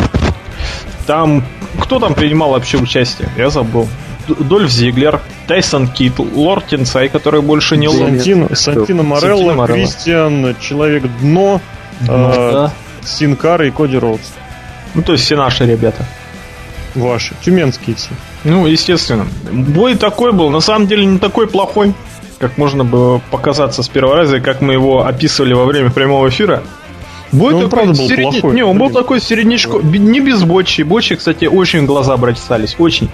Там... 1.06 1.44
Кто 1.80 2.00
там 2.00 2.14
принимал 2.14 2.52
вообще 2.52 2.78
участие? 2.78 3.28
Я 3.38 3.50
забыл. 3.50 3.88
Дольф 4.28 4.72
Зиглер, 4.72 5.22
Тайсон 5.48 5.88
Кит, 5.88 6.18
Лорд 6.20 6.68
Тинсай, 6.68 7.10
который 7.10 7.42
больше 7.42 7.78
не 7.78 7.90
Сантино, 7.90 8.56
Сантино 8.56 9.04
Морелло, 9.04 9.68
Кристиан, 9.68 10.56
Человек 10.60 11.04
Дно, 11.20 11.62
Дно 12.00 12.34
э, 12.36 12.52
да. 12.52 12.74
Синкар 13.04 13.62
и 13.64 13.72
Коди 13.72 13.98
Роудс. 13.98 14.32
Ну, 14.96 15.04
то 15.04 15.12
есть 15.12 15.26
все 15.26 15.36
наши 15.36 15.66
ребята. 15.66 16.06
Ваши, 16.96 17.36
тюменские 17.44 17.96
все. 17.96 18.12
Ну, 18.46 18.66
естественно. 18.66 19.28
Бой 19.52 19.96
такой 19.96 20.32
был, 20.32 20.50
на 20.50 20.62
самом 20.62 20.88
деле 20.88 21.06
не 21.06 21.20
такой 21.20 21.48
плохой, 21.48 21.94
как 22.40 22.58
можно 22.58 22.84
было 22.84 23.22
показаться 23.32 23.84
с 23.84 23.88
первого 23.88 24.16
раза, 24.16 24.40
как 24.40 24.62
мы 24.62 24.74
его 24.74 25.06
описывали 25.06 25.54
во 25.54 25.66
время 25.66 25.90
прямого 25.92 26.30
эфира. 26.30 26.64
Бой 27.32 27.54
ну, 27.54 27.62
такой, 27.62 27.70
правда 27.72 27.94
был 28.00 28.08
средне... 28.08 28.32
плохой. 28.32 28.56
Не, 28.56 28.64
он 28.64 28.78
был 28.78 28.90
такой 28.90 29.20
середнячко, 29.20 29.80
не 29.80 30.20
без 30.20 30.44
бочи. 30.44 30.84
Бочи, 30.84 31.16
кстати, 31.16 31.46
очень 31.46 31.86
глаза 31.86 32.16
бросались, 32.18 32.76
очень. 32.78 33.10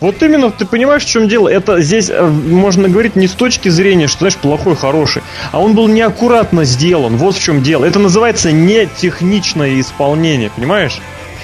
Вот 0.00 0.22
именно, 0.22 0.50
ты 0.50 0.64
понимаешь, 0.64 1.04
в 1.04 1.08
чем 1.08 1.28
дело? 1.28 1.46
Это 1.46 1.82
здесь 1.82 2.08
э, 2.08 2.26
можно 2.26 2.88
говорить 2.88 3.16
не 3.16 3.26
с 3.26 3.32
точки 3.32 3.68
зрения, 3.68 4.06
что, 4.06 4.20
знаешь, 4.20 4.36
плохой, 4.36 4.74
хороший, 4.74 5.22
а 5.52 5.60
он 5.60 5.74
был 5.74 5.88
неаккуратно 5.88 6.64
сделан. 6.64 7.16
Вот 7.16 7.34
в 7.34 7.42
чем 7.42 7.62
дело. 7.62 7.84
Это 7.84 7.98
называется 7.98 8.50
не 8.50 8.86
техничное 8.86 9.78
исполнение, 9.78 10.50
понимаешь? 10.56 10.98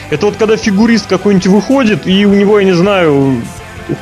Это 0.09 0.27
вот 0.27 0.37
когда 0.37 0.57
фигурист 0.57 1.07
какой-нибудь 1.07 1.49
выходит, 1.49 2.07
и 2.07 2.25
у 2.25 2.33
него, 2.33 2.59
я 2.59 2.65
не 2.65 2.73
знаю, 2.73 3.43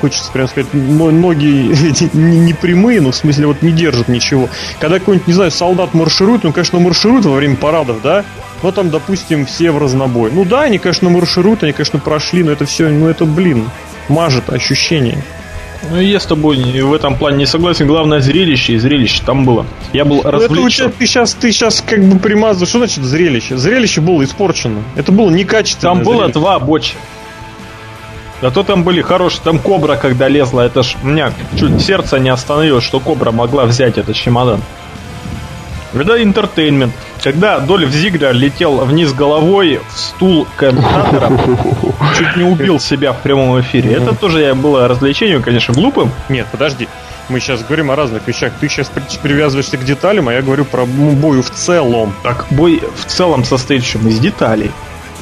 хочется 0.00 0.30
прям 0.32 0.48
сказать, 0.48 0.72
ноги 0.72 1.72
не 2.16 2.52
прямые, 2.54 3.00
но 3.00 3.10
в 3.10 3.16
смысле 3.16 3.46
вот 3.46 3.62
не 3.62 3.72
держат 3.72 4.08
ничего. 4.08 4.48
Когда 4.80 4.98
какой-нибудь, 4.98 5.26
не 5.26 5.34
знаю, 5.34 5.50
солдат 5.50 5.94
марширует, 5.94 6.44
он, 6.44 6.52
конечно, 6.52 6.78
марширует 6.78 7.24
во 7.24 7.34
время 7.34 7.56
парадов, 7.56 7.98
да, 8.02 8.24
но 8.62 8.72
там, 8.72 8.90
допустим, 8.90 9.46
все 9.46 9.70
в 9.70 9.78
разнобой. 9.78 10.30
Ну 10.32 10.44
да, 10.44 10.62
они, 10.62 10.78
конечно, 10.78 11.10
маршируют, 11.10 11.62
они, 11.62 11.72
конечно, 11.72 11.98
прошли, 11.98 12.42
но 12.42 12.52
это 12.52 12.64
все, 12.64 12.88
ну 12.88 13.08
это, 13.08 13.24
блин, 13.24 13.68
мажет 14.08 14.50
ощущение. 14.50 15.22
Ну, 15.90 16.00
я 16.00 16.18
с 16.18 16.26
тобой 16.26 16.56
в 16.56 16.94
этом 16.94 17.16
плане 17.16 17.38
не 17.38 17.46
согласен. 17.46 17.86
Главное 17.86 18.20
зрелище 18.20 18.74
и 18.74 18.78
зрелище 18.78 19.22
там 19.24 19.44
было. 19.44 19.66
Я 19.92 20.04
был 20.04 20.22
развлечен. 20.22 20.54
Ну, 20.54 20.60
это 20.60 20.66
у 20.66 20.70
тебя, 20.70 20.88
ты 20.88 21.06
сейчас, 21.06 21.34
ты 21.34 21.52
сейчас 21.52 21.84
как 21.86 22.02
бы 22.02 22.18
примазываешь. 22.18 22.68
Что 22.68 22.78
значит 22.78 23.04
зрелище? 23.04 23.56
Зрелище 23.56 24.00
было 24.00 24.24
испорчено. 24.24 24.82
Это 24.96 25.12
было 25.12 25.30
некачественно. 25.30 25.94
Там 25.94 26.02
было 26.02 26.16
зрелище. 26.16 26.32
два 26.32 26.58
бочи. 26.58 26.94
Да 28.44 28.50
то 28.50 28.62
там 28.62 28.84
были 28.84 29.00
хорошие. 29.00 29.40
Там 29.42 29.58
кобра, 29.58 29.96
когда 29.96 30.28
лезла, 30.28 30.66
это 30.66 30.82
ж 30.82 30.96
у 31.02 31.06
меня 31.06 31.32
чуть 31.58 31.80
сердце 31.80 32.18
не 32.18 32.28
остановилось, 32.28 32.84
что 32.84 33.00
кобра 33.00 33.30
могла 33.30 33.64
взять 33.64 33.96
этот 33.96 34.14
чемодан. 34.14 34.60
Это 35.94 36.22
интертеймент. 36.22 36.92
Когда 37.22 37.58
Дольф 37.58 37.88
Зиглер 37.88 38.34
летел 38.34 38.84
вниз 38.84 39.14
головой 39.14 39.80
в 39.88 39.98
стул 39.98 40.46
комментатора, 40.56 41.32
чуть 42.18 42.36
не 42.36 42.44
убил 42.44 42.78
себя 42.78 43.14
в 43.14 43.22
прямом 43.22 43.58
эфире. 43.62 43.94
Это 43.94 44.14
тоже 44.14 44.54
было 44.54 44.88
развлечением, 44.88 45.42
конечно, 45.42 45.72
глупым. 45.72 46.10
Нет, 46.28 46.46
подожди. 46.52 46.86
Мы 47.30 47.40
сейчас 47.40 47.62
говорим 47.62 47.90
о 47.90 47.96
разных 47.96 48.28
вещах. 48.28 48.52
Ты 48.60 48.68
сейчас 48.68 48.92
привязываешься 49.22 49.78
к 49.78 49.84
деталям, 49.86 50.28
а 50.28 50.34
я 50.34 50.42
говорю 50.42 50.66
про 50.66 50.84
бой 50.84 51.40
в 51.40 51.48
целом. 51.48 52.14
Так, 52.22 52.44
бой 52.50 52.82
в 52.94 53.06
целом 53.06 53.42
состоит 53.42 53.84
чем 53.84 54.06
из 54.06 54.18
деталей. 54.18 54.70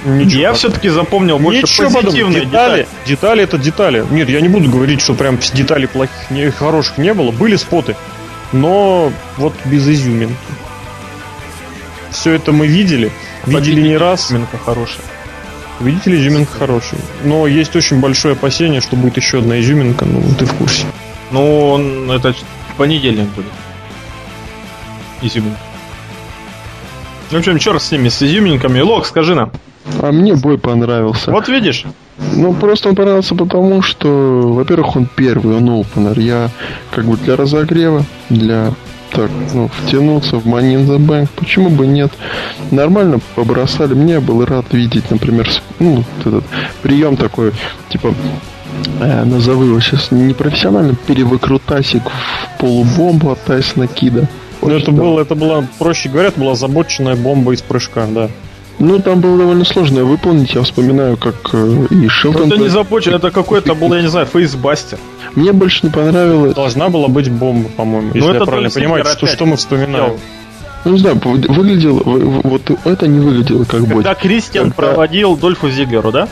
Ничего 0.04 0.40
я 0.40 0.52
все-таки 0.52 0.88
запомнил 0.88 1.38
больше 1.38 1.62
Ничего 1.62 1.90
позитивные 2.00 2.44
детали. 2.44 2.82
детали. 2.82 2.88
Детали 3.06 3.42
это 3.44 3.59
детали. 3.59 4.04
Нет, 4.11 4.28
я 4.28 4.40
не 4.40 4.49
буду 4.49 4.68
говорить, 4.68 5.00
что 5.00 5.14
прям 5.14 5.38
деталей 5.38 5.87
плохих, 5.87 6.30
не, 6.30 6.50
хороших 6.50 6.99
не 6.99 7.14
было. 7.14 7.30
Были 7.30 7.56
споты, 7.56 7.97
но 8.52 9.12
вот 9.37 9.54
без 9.64 9.88
изюминки. 9.88 10.37
Все 12.11 12.32
это 12.32 12.52
мы 12.52 12.66
видели, 12.66 13.11
видели 13.47 13.80
не 13.80 13.97
раз. 13.97 14.26
Изюминка 14.30 14.59
хорошая. 14.59 15.04
Видите 15.80 16.11
ли, 16.11 16.21
изюминка 16.21 16.59
хорошая. 16.59 17.00
Но 17.25 17.47
есть 17.47 17.75
очень 17.76 18.00
большое 18.00 18.35
опасение, 18.35 18.80
что 18.80 18.97
будет 18.97 19.16
еще 19.16 19.38
одна 19.38 19.61
изюминка, 19.61 20.04
ну 20.04 20.23
ты 20.38 20.47
в 20.47 20.54
курсе. 20.54 20.85
Ну, 21.30 22.12
это 22.12 22.35
понедельник 22.76 23.28
будет. 23.30 23.52
Изюминка. 25.23 25.61
В 27.30 27.37
общем, 27.37 27.59
черт 27.59 27.82
с 27.82 27.90
ними, 27.90 28.11
с 28.11 28.21
изюминками. 28.23 28.80
Лок, 28.80 29.06
скажи 29.06 29.35
нам. 29.35 29.52
А 30.01 30.12
мне 30.12 30.35
бой 30.35 30.59
понравился. 30.59 31.31
Вот 31.31 31.49
видишь? 31.49 31.85
Ну, 32.35 32.53
просто 32.53 32.89
он 32.89 32.95
понравился 32.95 33.35
потому, 33.35 33.83
что, 33.83 34.53
во-первых, 34.55 34.97
он 34.97 35.09
первый, 35.15 35.57
он 35.57 35.69
опенер. 35.69 36.19
Я 36.19 36.51
как 36.91 37.05
бы 37.05 37.17
для 37.17 37.37
разогрева, 37.37 38.05
для 38.29 38.73
так, 39.12 39.31
ну, 39.53 39.69
втянуться 39.69 40.37
в 40.37 40.47
Money 40.47 40.75
in 40.75 40.87
the 40.87 40.99
Bank, 40.99 41.29
почему 41.37 41.69
бы 41.69 41.87
нет? 41.87 42.11
Нормально 42.71 43.21
побросали. 43.35 43.95
Мне 43.95 44.21
был 44.21 44.45
рад 44.45 44.67
видеть, 44.73 45.11
например, 45.11 45.49
ну, 45.79 46.05
этот 46.21 46.45
прием 46.83 47.17
такой, 47.17 47.53
типа, 47.91 48.15
э, 49.01 49.25
назову 49.25 49.65
его 49.65 49.81
сейчас 49.81 50.11
непрофессионально, 50.11 50.95
перевыкрутасик 50.95 52.03
в 52.05 52.61
полубомбу 52.61 53.31
от 53.31 53.45
Тайсона 53.45 53.87
Кида. 53.87 54.29
Ну, 54.62 54.71
это 54.71 54.93
было, 54.93 55.21
это 55.21 55.35
была, 55.35 55.65
проще 55.79 56.09
говоря, 56.09 56.29
это 56.29 56.41
была 56.41 56.55
забоченная 56.55 57.17
бомба 57.17 57.53
из 57.53 57.61
прыжка, 57.61 58.07
да. 58.07 58.31
Ну, 58.83 58.99
там 58.99 59.21
было 59.21 59.39
довольно 59.39 59.65
сложно 59.65 60.05
выполнить. 60.05 60.55
Я 60.55 60.62
вспоминаю, 60.65 61.17
как 61.17 61.37
э, 61.53 61.87
и 61.89 62.09
Шелтон... 62.09 62.49
Это 62.49 62.57
не 62.57 62.69
забочен, 62.69 63.15
это 63.15 63.31
какой-то 63.31 63.77
был, 63.77 63.95
я 63.95 64.03
не 64.03 64.09
знаю, 64.09 64.27
фейсбастер. 64.27 64.99
Мне 65.37 65.53
больше 65.53 65.87
не 65.87 65.91
понравилось... 65.91 66.57
Должна 66.57 66.89
была 66.89 67.07
быть 67.07 67.31
бомба, 67.31 67.69
по-моему, 67.69 68.09
если 68.12 68.29
ну, 68.29 68.35
я 68.35 68.45
правильно 68.45 68.71
понимаю, 68.71 69.05
что, 69.05 69.29
что 69.29 69.47
мы 69.47 69.57
вспоминаем. 69.57 70.19
Ну, 70.85 70.93
не 70.95 70.99
знаю, 70.99 71.21
выглядело... 71.23 72.03
Вот 72.05 72.62
это 72.85 73.07
не 73.07 73.21
выглядело 73.21 73.62
как 73.62 73.83
бы. 73.83 73.95
Когда 73.95 74.17
Кристиан 74.17 74.73
когда... 74.73 74.89
проводил 74.91 75.37
Дольфу 75.37 75.71
Зиглеру, 75.71 76.11
да? 76.11 76.29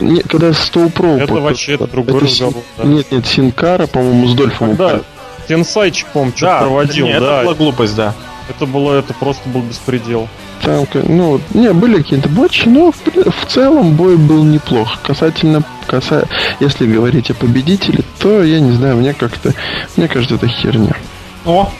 Нет, 0.00 0.26
когда 0.28 0.52
Стоупро... 0.54 1.18
Это 1.18 1.34
вообще 1.34 1.74
это 1.74 1.86
другой 1.86 2.16
это 2.16 2.24
разговор. 2.26 2.62
Да. 2.78 2.84
Нет, 2.84 3.12
нет, 3.12 3.26
Синкара, 3.28 3.86
по-моему, 3.86 4.26
с 4.26 4.34
Дольфом. 4.34 4.74
Да, 4.74 5.02
Тенсайчик, 5.46 6.08
по-моему, 6.08 6.32
что-то 6.36 6.52
да, 6.52 6.60
проводил, 6.62 7.06
нет, 7.06 7.20
да. 7.20 7.36
это 7.36 7.44
была 7.44 7.54
глупость, 7.54 7.94
да. 7.94 8.12
Это 8.48 8.66
было, 8.66 8.94
это 8.98 9.12
просто 9.14 9.48
был 9.48 9.62
беспредел. 9.62 10.28
Там, 10.62 10.86
ну, 11.08 11.40
не, 11.52 11.72
были 11.72 11.98
какие-то 11.98 12.28
бочи, 12.28 12.68
но 12.68 12.92
в, 12.92 12.96
в 12.96 13.46
целом 13.48 13.94
бой 13.94 14.16
был 14.16 14.44
неплох. 14.44 14.98
Касательно, 15.02 15.62
каса... 15.86 16.26
если 16.60 16.86
говорить 16.86 17.30
о 17.30 17.34
победителе, 17.34 18.04
то 18.20 18.42
я 18.42 18.60
не 18.60 18.72
знаю, 18.72 18.96
мне 18.96 19.14
как-то, 19.14 19.52
мне 19.96 20.08
кажется, 20.08 20.36
это 20.36 20.48
херня. 20.48 20.96
О! 21.44 21.70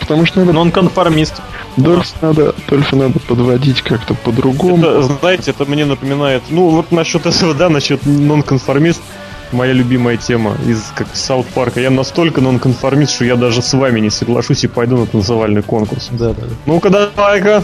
Потому 0.00 0.26
что 0.26 0.40
надо... 0.40 0.52
Нон-конформист. 0.52 1.34
Дольф 1.76 2.06
надо, 2.22 2.54
Дольфа 2.68 2.96
надо 2.96 3.18
подводить 3.20 3.82
как-то 3.82 4.14
по-другому. 4.14 4.84
Это, 4.84 5.02
знаете, 5.02 5.50
это 5.52 5.64
мне 5.64 5.84
напоминает, 5.84 6.42
ну 6.50 6.70
вот 6.70 6.92
насчет 6.92 7.26
этого, 7.26 7.54
да, 7.54 7.68
насчет 7.68 8.04
нон-конформист, 8.04 9.00
моя 9.52 9.72
любимая 9.72 10.16
тема 10.16 10.56
из 10.66 10.92
как 10.94 11.08
Саут 11.14 11.46
Парка. 11.46 11.80
Я 11.80 11.90
настолько 11.90 12.40
нонконформист, 12.40 13.12
что 13.12 13.24
я 13.24 13.36
даже 13.36 13.62
с 13.62 13.72
вами 13.72 14.00
не 14.00 14.10
соглашусь 14.10 14.64
и 14.64 14.68
пойду 14.68 14.96
на 14.96 15.06
танцевальный 15.06 15.62
конкурс. 15.62 16.08
Да, 16.12 16.32
да. 16.32 16.42
Ну-ка, 16.66 16.90
давай-ка. 16.90 17.62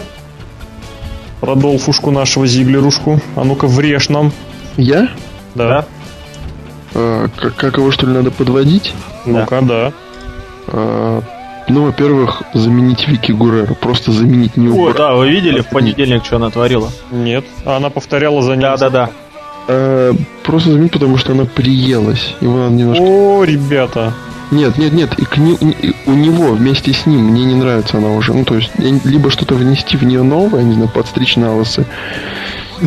Родолфушку 1.41 2.11
нашего 2.11 2.47
Зиглерушку. 2.47 3.19
А 3.35 3.43
ну-ка, 3.43 3.67
врежь 3.67 4.09
нам. 4.09 4.31
Я? 4.77 5.09
Да. 5.53 5.67
да. 5.67 5.85
А, 6.93 7.27
как, 7.35 7.55
как 7.55 7.77
его, 7.77 7.91
что 7.91 8.07
ли, 8.07 8.13
надо 8.13 8.31
подводить? 8.31 8.93
Ну-ка, 9.25 9.61
да. 9.61 9.93
А, 10.67 11.21
ну, 11.67 11.85
во-первых, 11.85 12.43
заменить 12.53 13.07
Вики 13.07 13.31
Гурера. 13.31 13.73
Просто 13.73 14.11
заменить 14.11 14.55
не 14.55 14.69
О, 14.69 14.93
да, 14.93 15.13
вы 15.13 15.29
видели 15.29 15.61
в 15.61 15.67
понедельник, 15.67 16.23
что 16.23 16.37
она 16.37 16.49
творила? 16.49 16.91
Нет. 17.11 17.45
А 17.65 17.77
она 17.77 17.89
повторяла 17.89 18.41
за 18.41 18.51
ним. 18.51 18.61
Да, 18.61 18.77
да, 18.77 18.89
да. 18.89 19.09
Э, 19.67 20.13
просто 20.43 20.71
заменить, 20.71 20.91
потому 20.91 21.17
что 21.17 21.33
она 21.33 21.45
приелась. 21.45 22.35
Его 22.41 22.57
надо 22.57 22.75
немножко... 22.75 23.03
О, 23.03 23.43
ребята. 23.43 24.13
Нет, 24.51 24.77
нет, 24.77 24.93
нет, 24.93 25.17
и 25.17 25.25
к 25.25 25.37
не, 25.37 25.55
и 25.55 25.95
у 26.05 26.13
него 26.13 26.51
вместе 26.51 26.93
с 26.93 27.07
ним 27.07 27.21
мне 27.31 27.45
не 27.45 27.55
нравится 27.55 27.97
она 27.97 28.11
уже. 28.11 28.33
Ну, 28.33 28.45
то 28.45 28.55
есть, 28.55 28.71
либо 28.77 29.31
что-то 29.31 29.55
внести 29.55 29.97
в 29.97 30.03
нее 30.03 30.21
новое, 30.21 30.61
не 30.61 30.73
знаю, 30.73 30.89
подстричь 30.89 31.35
на 31.35 31.51
волосы. 31.51 31.85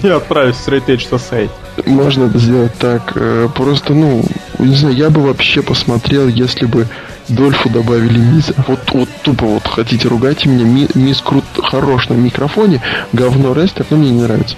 И 0.02 0.06
отправить 0.06 0.54
в 0.54 0.68
Straight 0.68 0.86
Edge 0.86 1.10
Society. 1.10 1.50
Можно 1.86 2.24
это 2.24 2.38
сделать 2.38 2.74
так. 2.78 3.12
Э, 3.16 3.48
просто, 3.54 3.94
ну, 3.94 4.22
не 4.58 4.76
знаю, 4.76 4.94
я 4.94 5.10
бы 5.10 5.22
вообще 5.22 5.62
посмотрел, 5.62 6.28
если 6.28 6.66
бы 6.66 6.86
Дольфу 7.28 7.68
добавили 7.70 8.18
Миза. 8.18 8.54
Вот, 8.66 8.80
вот 8.92 9.08
тупо 9.22 9.46
вот 9.46 9.66
хотите 9.66 10.08
ругайте 10.08 10.48
меня. 10.48 10.64
Ми, 10.64 10.88
Миз 10.94 11.20
крут 11.20 11.44
хорош 11.56 12.08
на 12.08 12.14
микрофоне, 12.14 12.80
говно 13.12 13.52
рестер, 13.52 13.86
но 13.90 13.96
мне 13.96 14.10
не 14.10 14.22
нравится. 14.22 14.56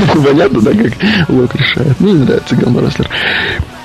Понятно, 0.24 0.60
да, 0.60 0.72
как 0.72 0.92
Лок 1.28 1.54
решает. 1.54 2.00
Мне 2.00 2.12
не 2.12 2.24
нравится 2.24 2.56
Гамма 2.56 2.80
Рестлер. 2.80 3.08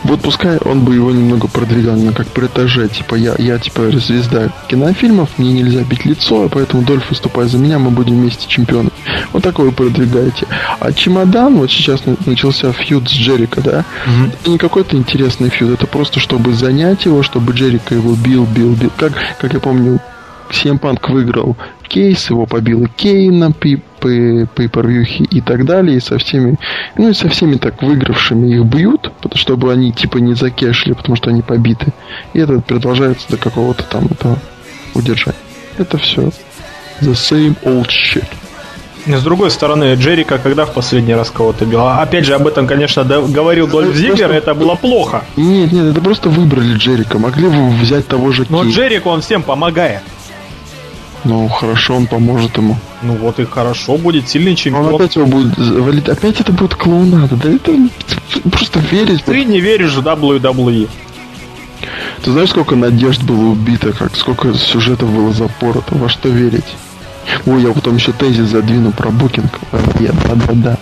Вот 0.03 0.21
пускай 0.21 0.57
он 0.57 0.81
бы 0.81 0.93
его 0.93 1.09
немного 1.11 1.47
продвигал, 1.47 1.95
но 1.95 2.11
как 2.11 2.27
протеже, 2.27 2.87
типа 2.87 3.15
я, 3.15 3.33
я 3.39 3.57
типа 3.57 3.89
звезда 3.89 4.49
кинофильмов, 4.67 5.39
мне 5.39 5.51
нельзя 5.51 5.81
бить 5.81 6.05
лицо, 6.05 6.47
поэтому 6.47 6.83
Дольф 6.83 7.09
выступай 7.09 7.47
за 7.47 7.57
меня, 7.57 7.79
мы 7.79 7.89
будем 7.89 8.19
вместе 8.19 8.47
чемпионы. 8.47 8.91
Вот 9.33 9.41
такое 9.41 9.67
вы 9.67 9.71
продвигаете. 9.71 10.45
А 10.79 10.93
чемодан, 10.93 11.55
вот 11.55 11.71
сейчас 11.71 12.03
начался 12.27 12.71
фьюд 12.71 13.09
с 13.09 13.13
Джерика, 13.13 13.61
да? 13.61 13.83
Угу. 14.05 14.27
Это 14.27 14.49
не 14.51 14.57
какой-то 14.59 14.95
интересный 14.95 15.49
фьюд, 15.49 15.71
это 15.71 15.87
просто 15.87 16.19
чтобы 16.19 16.53
занять 16.53 17.05
его, 17.05 17.23
чтобы 17.23 17.53
Джерика 17.53 17.95
его 17.95 18.13
бил, 18.13 18.45
бил, 18.45 18.75
бил. 18.75 18.91
Как, 18.95 19.13
как 19.39 19.53
я 19.53 19.59
помню, 19.59 19.99
Punk 20.51 21.11
выиграл 21.11 21.57
кейс, 21.95 22.29
его 22.29 22.45
побил 22.45 22.83
и 22.83 22.89
Кейн 22.89 23.39
на 24.07 24.45
пей 24.47 24.67
per 24.67 25.03
и 25.03 25.41
так 25.41 25.65
далее, 25.65 25.97
и 25.97 25.99
со 25.99 26.17
всеми, 26.17 26.57
ну 26.97 27.09
и 27.09 27.13
со 27.13 27.29
всеми 27.29 27.55
так 27.55 27.81
выигравшими 27.81 28.53
их 28.55 28.63
бьют, 28.65 29.11
чтобы 29.33 29.71
они 29.71 29.91
типа 29.91 30.17
не 30.17 30.33
закешли, 30.33 30.93
потому 30.93 31.15
что 31.15 31.29
они 31.29 31.41
побиты. 31.41 31.93
И 32.33 32.39
это 32.39 32.59
продолжается 32.59 33.29
до 33.29 33.37
какого-то 33.37 33.83
там 33.83 34.05
этого 34.05 34.37
удержания. 34.93 35.37
Это 35.77 35.97
все. 35.97 36.31
The 37.01 37.13
same 37.13 37.55
old 37.63 37.87
shit. 37.87 38.25
С 39.07 39.21
другой 39.21 39.51
стороны, 39.51 39.93
Джерика 39.95 40.39
когда 40.39 40.65
в 40.65 40.73
последний 40.73 41.13
раз 41.13 41.29
кого-то 41.29 41.65
бил? 41.65 41.81
А, 41.81 42.01
опять 42.01 42.25
же, 42.25 42.33
об 42.33 42.47
этом, 42.47 42.65
конечно, 42.65 43.03
говорил 43.03 43.67
Дольф 43.67 43.95
Зиглер, 43.95 44.31
это 44.31 44.55
было 44.55 44.75
плохо. 44.75 45.23
Нет, 45.35 45.71
нет, 45.71 45.85
это 45.85 46.01
просто 46.01 46.29
выбрали 46.29 46.75
Джерика. 46.75 47.19
Могли 47.19 47.47
бы 47.47 47.69
взять 47.69 48.07
того 48.07 48.31
же 48.31 48.45
Но 48.49 48.63
Джерик, 48.63 49.05
он 49.05 49.21
всем 49.21 49.43
помогает. 49.43 50.01
Ну, 51.25 51.47
хорошо, 51.49 51.95
он 51.95 52.05
поможет 52.05 52.55
ему. 52.57 52.77
Ну 53.01 53.15
вот 53.15 53.39
и 53.39 53.45
хорошо, 53.45 53.97
будет 53.97 54.29
сильный 54.29 54.55
чемпион. 54.55 54.87
Он 54.87 54.95
опять 54.95 55.15
его 55.15 55.25
будет 55.25 55.57
валить. 55.57 56.07
Опять 56.07 56.39
это 56.39 56.51
будет 56.51 56.75
клоунада. 56.75 57.35
Да 57.35 57.49
это 57.49 57.73
просто 58.51 58.79
верить. 58.79 59.23
Ты 59.25 59.43
не 59.43 59.59
веришь 59.59 59.95
в 59.95 60.05
WWE. 60.05 60.87
Ты 62.23 62.31
знаешь, 62.31 62.49
сколько 62.49 62.75
надежд 62.75 63.23
было 63.23 63.49
убито, 63.49 63.91
как 63.91 64.15
сколько 64.15 64.53
сюжетов 64.53 65.09
было 65.09 65.33
запорото, 65.33 65.95
во 65.95 66.09
что 66.09 66.29
верить? 66.29 66.75
Ой, 67.47 67.63
я 67.63 67.71
потом 67.71 67.95
еще 67.95 68.11
тезис 68.11 68.49
задвину 68.49 68.91
про 68.91 69.09
букинг. 69.09 69.59
Нет, 69.99 70.13
да, 70.27 70.35
да, 70.35 70.53
да. 70.53 70.77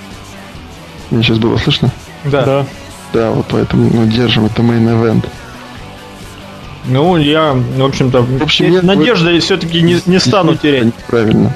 Мне 1.10 1.24
сейчас 1.24 1.38
было 1.38 1.58
слышно? 1.58 1.90
Да. 2.26 2.46
Да, 2.46 2.66
да 3.14 3.32
вот 3.32 3.46
поэтому 3.50 3.90
ну, 3.94 4.06
держим, 4.08 4.46
это 4.46 4.62
event. 4.62 5.26
Ну, 6.86 7.18
я, 7.18 7.54
в 7.54 7.84
общем-то, 7.84 8.22
в 8.22 8.44
общем, 8.44 8.72
я 8.72 8.82
надежды 8.82 9.40
все-таки 9.40 9.82
не, 9.82 9.98
не 10.06 10.20
стану 10.20 10.56
терять. 10.56 10.94
Правильно. 11.08 11.54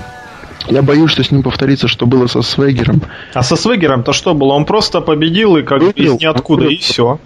Я 0.68 0.82
боюсь, 0.82 1.12
что 1.12 1.24
с 1.24 1.32
ним 1.32 1.44
повторится, 1.44 1.88
что 1.88 2.06
было 2.06 2.28
со 2.28 2.42
Свегером. 2.42 3.02
А 3.34 3.42
со 3.42 3.56
Свегером-то 3.56 4.14
что 4.14 4.34
было? 4.34 4.54
Он 4.54 4.66
просто 4.66 5.02
победил 5.02 5.58
и 5.58 5.64
как 5.64 5.82
Выиграл, 5.82 6.16
из 6.16 6.22
ниоткуда, 6.22 6.66
и 6.66 6.78
все. 6.78 7.20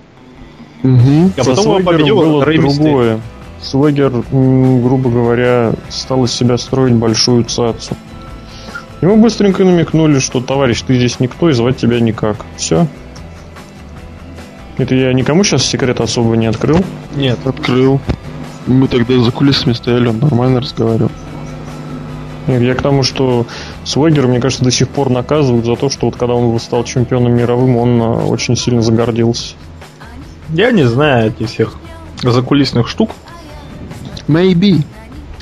Угу. 0.83 1.31
А 1.37 1.43
потом 1.43 1.67
он 1.67 1.83
победил 1.83 2.17
было 2.17 2.45
другое. 2.45 3.19
Свегер, 3.61 4.11
грубо 4.31 5.09
говоря, 5.09 5.73
стал 5.89 6.25
из 6.25 6.31
себя 6.31 6.57
строить 6.57 6.95
большую 6.95 7.43
цацу. 7.43 7.95
Ему 9.01 9.17
быстренько 9.17 9.63
намекнули, 9.63 10.19
что 10.19 10.41
товарищ, 10.41 10.81
ты 10.81 10.95
здесь 10.95 11.19
никто 11.19 11.49
и 11.49 11.53
звать 11.53 11.77
тебя 11.77 11.99
никак. 11.99 12.37
Все. 12.57 12.87
Это 14.81 14.95
я 14.95 15.13
никому 15.13 15.43
сейчас 15.43 15.63
секрет 15.63 16.01
особо 16.01 16.35
не 16.35 16.47
открыл? 16.47 16.79
Нет, 17.15 17.37
открыл. 17.45 17.99
Мы 18.65 18.87
тогда 18.87 19.15
за 19.19 19.31
кулисами 19.31 19.73
стояли, 19.73 20.07
он 20.07 20.17
нормально 20.17 20.59
разговаривал. 20.59 21.11
Нет, 22.47 22.63
я 22.63 22.73
к 22.73 22.81
тому, 22.81 23.03
что 23.03 23.45
Свегер, 23.85 24.25
мне 24.25 24.39
кажется, 24.39 24.63
до 24.63 24.71
сих 24.71 24.89
пор 24.89 25.11
наказывают 25.11 25.67
за 25.67 25.75
то, 25.75 25.91
что 25.91 26.07
вот 26.07 26.15
когда 26.15 26.33
он 26.33 26.59
стал 26.59 26.83
чемпионом 26.83 27.33
мировым, 27.33 27.77
он 27.77 28.01
а, 28.01 28.25
очень 28.25 28.55
сильно 28.55 28.81
загордился. 28.81 29.53
Я 30.49 30.71
не 30.71 30.85
знаю 30.85 31.27
этих 31.27 31.49
всех 31.49 31.75
закулисных 32.23 32.87
штук. 32.87 33.11
Maybe. 34.27 34.83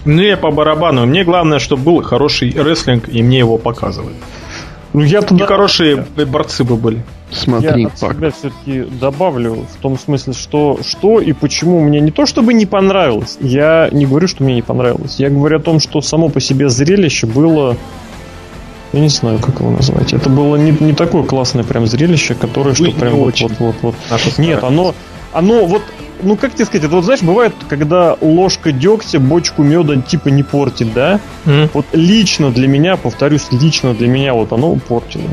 Ну, 0.03 0.21
я 0.21 0.35
по 0.35 0.51
барабану. 0.51 1.05
Мне 1.05 1.23
главное, 1.23 1.59
чтобы 1.59 1.83
был 1.83 2.03
хороший 2.03 2.51
рестлинг, 2.51 3.07
и 3.07 3.23
мне 3.23 3.37
его 3.37 3.57
показывают. 3.57 4.17
Ну, 4.91 4.99
я 4.99 5.21
туда... 5.21 5.45
И 5.45 5.47
хорошие 5.47 5.95
борцы 5.95 6.65
бы 6.65 6.75
были. 6.75 7.05
Смотри, 7.31 7.83
я 7.83 7.87
от 7.87 7.97
себя 7.97 8.31
все-таки 8.31 8.81
добавлю 8.99 9.65
в 9.71 9.81
том 9.81 9.99
смысле, 9.99 10.33
что 10.33 10.79
что 10.83 11.19
и 11.19 11.33
почему 11.33 11.79
мне 11.79 11.99
не 11.99 12.11
то 12.11 12.25
чтобы 12.25 12.53
не 12.53 12.65
понравилось, 12.65 13.37
я 13.39 13.89
не 13.91 14.05
говорю, 14.05 14.27
что 14.27 14.43
мне 14.43 14.55
не 14.55 14.61
понравилось, 14.61 15.15
я 15.17 15.29
говорю 15.29 15.57
о 15.57 15.61
том, 15.61 15.79
что 15.79 16.01
само 16.01 16.29
по 16.29 16.39
себе 16.39 16.69
зрелище 16.69 17.27
было 17.27 17.77
я 18.91 19.01
не 19.01 19.09
знаю, 19.09 19.37
как 19.39 19.59
его 19.59 19.69
назвать. 19.69 20.13
Это 20.13 20.29
было 20.29 20.55
не, 20.55 20.75
не 20.79 20.93
такое 20.93 21.23
классное 21.23 21.63
прям 21.63 21.85
зрелище, 21.85 22.33
которое, 22.33 22.73
что 22.73 22.91
прям 22.91 23.17
вот, 23.17 23.39
вот, 23.39 23.51
вот, 23.59 23.75
вот. 23.81 23.95
Нет, 24.39 24.63
оно, 24.63 24.95
оно 25.31 25.65
вот, 25.65 25.83
ну 26.23 26.35
как 26.35 26.55
тебе 26.55 26.65
сказать, 26.65 26.85
это 26.85 26.95
вот 26.95 27.05
знаешь, 27.05 27.21
бывает, 27.21 27.53
когда 27.67 28.17
ложка 28.19 28.71
дегтя 28.71 29.19
бочку 29.19 29.61
меда 29.61 30.01
типа 30.01 30.29
не 30.29 30.41
портит, 30.41 30.91
да? 30.93 31.19
Mm. 31.45 31.69
Вот 31.73 31.85
лично 31.93 32.49
для 32.49 32.67
меня, 32.67 32.97
повторюсь, 32.97 33.47
лично 33.51 33.93
для 33.93 34.07
меня 34.07 34.33
вот 34.33 34.51
оно 34.53 34.75
портило. 34.75 35.29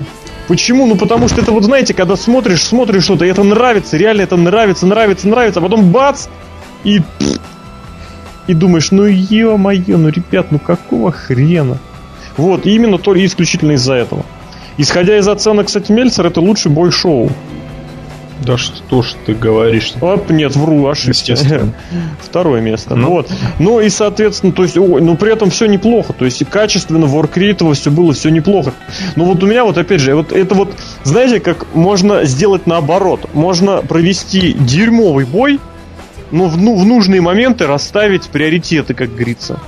Почему? 0.48 0.86
Ну 0.86 0.96
потому 0.96 1.28
что 1.28 1.40
это 1.40 1.52
вот 1.52 1.64
знаете, 1.64 1.92
когда 1.92 2.16
смотришь, 2.16 2.62
смотришь 2.62 3.04
что-то, 3.04 3.24
и 3.24 3.28
это 3.28 3.42
нравится, 3.42 3.96
реально 3.96 4.22
это 4.22 4.36
нравится, 4.36 4.86
нравится, 4.86 5.28
нравится, 5.28 5.60
а 5.60 5.62
потом 5.62 5.90
бац, 5.90 6.26
и 6.84 7.02
и 8.46 8.54
думаешь, 8.54 8.92
ну 8.92 9.04
ё-моё, 9.04 9.98
ну 9.98 10.08
ребят, 10.08 10.52
ну 10.52 10.58
какого 10.60 11.10
хрена? 11.10 11.78
Вот, 12.36 12.66
именно 12.66 12.98
только 12.98 13.24
исключительно 13.26 13.72
из-за 13.72 13.94
этого. 13.94 14.24
Исходя 14.76 15.18
из 15.18 15.26
оценок, 15.26 15.66
кстати, 15.66 15.90
Мельцер 15.90 16.26
это 16.26 16.40
лучший 16.40 16.70
бой 16.70 16.92
шоу. 16.92 17.30
Да 18.42 18.58
что 18.58 19.02
ж 19.02 19.14
ты 19.24 19.34
говоришь? 19.34 19.94
Оп, 20.00 20.30
нет, 20.30 20.54
вру, 20.56 20.86
ошибся. 20.86 21.36
Второе 22.20 22.60
место. 22.60 22.94
Ну. 22.94 23.08
Вот. 23.08 23.30
Ну 23.58 23.80
и, 23.80 23.88
соответственно, 23.88 24.52
то 24.52 24.62
есть, 24.62 24.76
ой, 24.76 25.00
ну 25.00 25.16
при 25.16 25.32
этом 25.32 25.50
все 25.50 25.66
неплохо. 25.66 26.12
То 26.12 26.24
есть, 26.24 26.42
и 26.42 26.44
качественно, 26.44 27.06
воркрейтово 27.06 27.74
все 27.74 27.90
было, 27.90 28.12
все 28.12 28.28
неплохо. 28.28 28.74
Но 29.16 29.24
вот 29.24 29.42
у 29.42 29.46
меня 29.46 29.64
вот, 29.64 29.78
опять 29.78 30.00
же, 30.00 30.14
вот 30.14 30.32
это 30.32 30.54
вот, 30.54 30.74
знаете, 31.04 31.40
как 31.40 31.74
можно 31.74 32.24
сделать 32.24 32.66
наоборот. 32.66 33.28
Можно 33.32 33.78
провести 33.78 34.52
дерьмовый 34.52 35.24
бой, 35.24 35.58
но 36.30 36.46
в, 36.46 36.58
ну, 36.58 36.76
в 36.76 36.84
нужные 36.84 37.20
моменты 37.20 37.66
расставить 37.66 38.28
приоритеты, 38.28 38.94
как 38.94 39.14
говорится. 39.14 39.60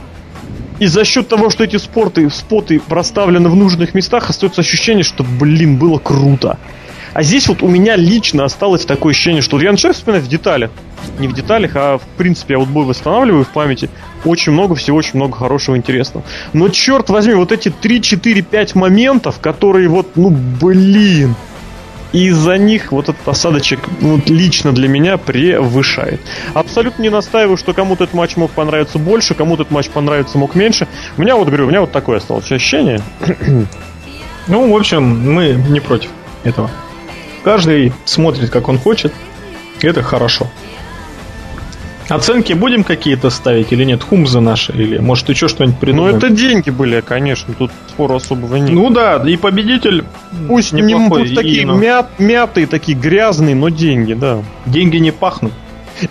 И 0.78 0.86
за 0.86 1.04
счет 1.04 1.26
того, 1.28 1.50
что 1.50 1.64
эти 1.64 1.76
спорты, 1.76 2.30
споты 2.30 2.80
проставлены 2.80 3.48
в 3.48 3.56
нужных 3.56 3.94
местах, 3.94 4.30
остается 4.30 4.60
ощущение, 4.60 5.02
что, 5.02 5.24
блин, 5.24 5.76
было 5.76 5.98
круто. 5.98 6.58
А 7.14 7.22
здесь 7.22 7.48
вот 7.48 7.62
у 7.62 7.68
меня 7.68 7.96
лично 7.96 8.44
осталось 8.44 8.84
такое 8.84 9.12
ощущение, 9.12 9.42
что 9.42 9.60
я 9.60 9.70
начинаю 9.70 9.94
вспоминать 9.94 10.24
в 10.24 10.28
деталях. 10.28 10.70
Не 11.18 11.28
в 11.28 11.34
деталях, 11.34 11.72
а 11.74 11.98
в 11.98 12.06
принципе 12.16 12.54
я 12.54 12.58
вот 12.58 12.68
бой 12.68 12.84
восстанавливаю 12.84 13.44
в 13.44 13.48
памяти. 13.48 13.88
Очень 14.24 14.52
много 14.52 14.74
всего, 14.74 14.96
очень 14.96 15.12
много 15.14 15.36
хорошего, 15.36 15.76
интересного. 15.76 16.24
Но 16.52 16.68
черт 16.68 17.08
возьми, 17.10 17.34
вот 17.34 17.52
эти 17.52 17.70
3, 17.70 18.02
4, 18.02 18.42
5 18.42 18.74
моментов, 18.74 19.38
которые 19.40 19.88
вот, 19.88 20.16
ну 20.16 20.30
блин, 20.30 21.34
из-за 22.12 22.56
них 22.56 22.92
вот 22.92 23.08
этот 23.08 23.26
осадочек 23.26 23.80
ну, 24.00 24.20
лично 24.26 24.72
для 24.72 24.88
меня 24.88 25.18
превышает. 25.18 26.20
Абсолютно 26.54 27.02
не 27.02 27.10
настаиваю, 27.10 27.56
что 27.56 27.74
кому-то 27.74 28.04
этот 28.04 28.14
матч 28.14 28.36
мог 28.36 28.50
понравиться 28.50 28.98
больше, 28.98 29.34
кому-то 29.34 29.62
этот 29.62 29.72
матч 29.72 29.88
понравиться 29.88 30.38
мог 30.38 30.54
меньше. 30.54 30.88
У 31.16 31.22
меня 31.22 31.36
вот, 31.36 31.48
говорю, 31.48 31.66
у 31.66 31.68
меня 31.68 31.80
вот 31.80 31.92
такое 31.92 32.18
осталось 32.18 32.50
ощущение. 32.50 33.00
Ну, 34.46 34.72
в 34.72 34.76
общем, 34.76 35.34
мы 35.34 35.62
не 35.68 35.80
против 35.80 36.08
этого. 36.42 36.70
Каждый 37.42 37.92
смотрит, 38.04 38.50
как 38.50 38.68
он 38.68 38.78
хочет. 38.78 39.12
Это 39.80 40.02
хорошо. 40.02 40.48
Оценки 42.08 42.54
будем 42.54 42.84
какие-то 42.84 43.28
ставить 43.28 43.70
или 43.72 43.84
нет? 43.84 44.02
Хумзы 44.02 44.40
наши? 44.40 44.72
Или 44.72 44.98
может 44.98 45.28
еще 45.28 45.46
что-нибудь 45.46 45.78
придумаем? 45.78 46.12
Ну 46.12 46.16
это 46.16 46.30
деньги 46.30 46.70
были, 46.70 47.02
конечно. 47.02 47.54
Тут 47.54 47.70
спора 47.88 48.16
особого 48.16 48.56
нет. 48.56 48.70
Ну 48.70 48.88
да, 48.90 49.22
и 49.26 49.36
победитель 49.36 50.04
Пусть 50.48 50.72
неплохой. 50.72 51.28
Не, 51.28 51.34
такие 51.34 51.62
и, 51.62 51.64
мят, 51.66 52.18
мятые, 52.18 52.66
такие 52.66 52.96
грязные, 52.96 53.54
но 53.54 53.68
деньги, 53.68 54.14
да. 54.14 54.42
Деньги 54.64 54.96
не 54.96 55.10
пахнут. 55.10 55.52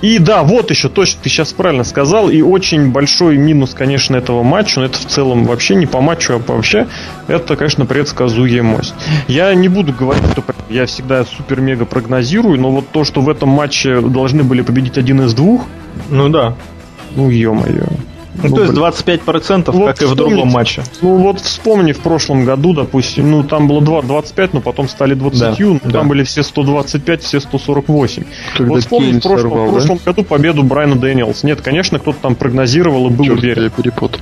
И 0.02 0.20
да, 0.20 0.44
вот 0.44 0.70
еще 0.70 0.90
точно, 0.90 1.22
ты 1.24 1.30
сейчас 1.30 1.54
правильно 1.54 1.84
сказал, 1.84 2.30
и 2.30 2.42
очень 2.42 2.92
большой 2.92 3.38
минус, 3.38 3.74
конечно, 3.74 4.16
этого 4.16 4.44
матча, 4.44 4.80
но 4.80 4.86
это 4.86 4.98
в 4.98 5.06
целом 5.06 5.46
вообще 5.46 5.76
не 5.76 5.86
по 5.86 6.02
матчу, 6.02 6.34
а 6.34 6.38
вообще, 6.40 6.88
это, 7.28 7.56
конечно, 7.56 7.86
предсказуемость. 7.86 8.94
Я 9.28 9.54
не 9.54 9.68
буду 9.68 9.94
говорить, 9.94 10.24
что 10.32 10.44
я 10.70 10.86
всегда 10.86 11.24
супер-мега 11.26 11.86
прогнозирую, 11.86 12.60
но 12.60 12.72
вот 12.72 12.90
то, 12.92 13.04
что 13.04 13.22
в 13.22 13.30
этом 13.30 13.50
матче 13.50 14.02
должны 14.02 14.44
были 14.44 14.62
победить 14.62 14.98
один 14.98 15.22
из 15.22 15.34
двух, 15.34 15.66
ну 16.10 16.30
да. 16.30 16.56
Ну, 17.16 17.30
ё-моё. 17.30 17.88
Ну, 18.44 18.56
то 18.56 18.62
есть 18.64 18.74
25%, 18.74 19.72
вот 19.72 19.88
как 19.88 20.02
и 20.02 20.06
в 20.06 20.16
другом 20.16 20.50
матче. 20.50 20.84
Ну 21.02 21.18
вот 21.18 21.40
вспомни 21.40 21.92
в 21.92 22.00
прошлом 22.00 22.46
году, 22.46 22.74
допустим, 22.74 23.32
ну 23.32 23.44
там 23.44 23.68
было 23.68 23.82
2, 23.82 24.04
25, 24.04 24.54
но 24.54 24.62
потом 24.62 24.88
стали 24.88 25.14
20, 25.14 25.40
да, 25.40 25.56
ну, 25.60 25.80
да. 25.84 25.92
там 25.92 26.08
были 26.08 26.24
все 26.24 26.44
125, 26.44 27.24
все 27.24 27.40
148. 27.40 28.24
Когда 28.56 28.74
вот 28.74 28.82
вспомни 28.82 29.20
в, 29.20 29.22
прошлом, 29.22 29.40
сорвал, 29.40 29.68
в 29.68 29.72
прошлом 29.72 29.98
да? 29.98 30.12
году 30.12 30.24
победу 30.24 30.64
Брайана 30.64 30.96
Дэниелс. 30.96 31.44
Нет, 31.44 31.62
конечно, 31.62 32.00
кто-то 32.00 32.20
там 32.22 32.36
прогнозировал 32.36 33.08
и 33.08 33.10
был 33.10 33.26
Черт, 33.26 33.40
уверен. 33.40 33.64
Я 33.64 33.70
перепутал. 33.70 34.22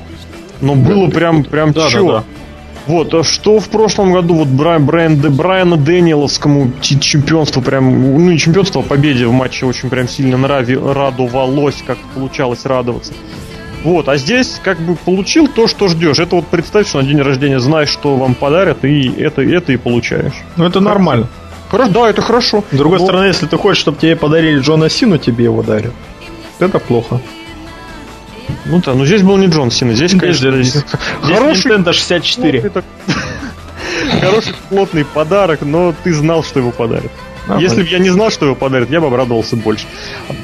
Но 0.62 0.76
да, 0.76 0.82
было 0.82 1.10
прям, 1.10 1.44
прям 1.44 1.72
да, 1.74 1.90
чё. 1.90 2.08
Да, 2.08 2.14
да. 2.20 2.24
Вот, 2.88 3.14
а 3.16 3.24
что 3.24 3.60
в 3.60 3.68
прошлом 3.70 4.14
году 4.14 4.36
вот 4.36 4.48
Брайан, 4.48 4.86
Брайан, 4.86 5.20
Брайану 5.20 5.76
Дэниеловскому 5.76 6.72
чемпионство 6.82 7.62
прям, 7.62 8.16
ну 8.20 8.30
не 8.30 8.38
чемпионство, 8.38 8.82
а 8.82 8.84
победе 8.84 9.26
в 9.26 9.32
матче 9.32 9.66
очень 9.66 9.90
прям 9.90 10.08
сильно 10.08 10.38
нрави, 10.38 10.78
радовалось, 10.78 11.84
как 11.86 11.98
получалось 12.14 12.64
радоваться. 12.66 13.14
Вот, 13.86 14.10
а 14.10 14.18
здесь 14.18 14.60
как 14.64 14.80
бы 14.80 14.96
получил 14.96 15.48
то, 15.48 15.68
что 15.68 15.88
ждешь. 15.88 16.18
Это 16.18 16.38
вот 16.38 16.48
представь, 16.48 16.88
что 16.88 17.02
на 17.02 17.08
день 17.08 17.22
рождения 17.22 17.60
знаешь, 17.60 17.90
что 17.90 18.16
вам 18.16 18.34
подарят, 18.34 18.84
и 18.84 19.14
это, 19.16 19.44
это 19.44 19.74
и 19.74 19.78
получаешь. 19.78 20.34
Ну 20.58 20.66
это 20.66 20.80
нормально. 20.80 21.28
Хорошо, 21.70 21.92
да, 21.92 22.10
это 22.10 22.24
хорошо. 22.24 22.64
С 22.72 22.76
другой 22.76 22.98
вот. 22.98 23.06
стороны, 23.06 23.26
если 23.26 23.46
ты 23.46 23.58
хочешь, 23.58 23.80
чтобы 23.80 24.00
тебе 24.00 24.16
подарили 24.16 24.60
Джона 24.60 24.90
Сину, 24.90 25.20
тебе 25.20 25.44
его 25.44 25.62
дарят. 25.62 25.94
Это 26.58 26.80
плохо. 26.80 27.22
Ну 28.66 28.82
да, 28.84 28.96
но 28.96 29.06
здесь 29.06 29.22
был 29.22 29.38
не 29.38 29.48
Джон 29.48 29.70
Сина, 29.70 29.94
здесь, 29.94 30.18
конечно, 30.18 30.52
здесь, 30.52 30.68
здесь 31.24 31.38
хороший 31.38 31.72
Nintendo 31.72 31.94
64. 31.94 32.72
Хороший 34.22 34.54
плотный 34.70 35.06
подарок, 35.06 35.62
но 35.62 35.94
ты 36.04 36.14
знал, 36.14 36.44
что 36.44 36.60
его 36.60 36.72
подарят. 36.72 37.12
А, 37.48 37.60
Если 37.60 37.84
бы 37.84 37.90
я 37.90 38.00
не 38.00 38.10
знал, 38.10 38.32
что 38.32 38.46
его 38.46 38.56
подарят, 38.56 38.90
я 38.90 39.00
бы 39.00 39.08
обрадовался 39.08 39.56
больше. 39.56 39.86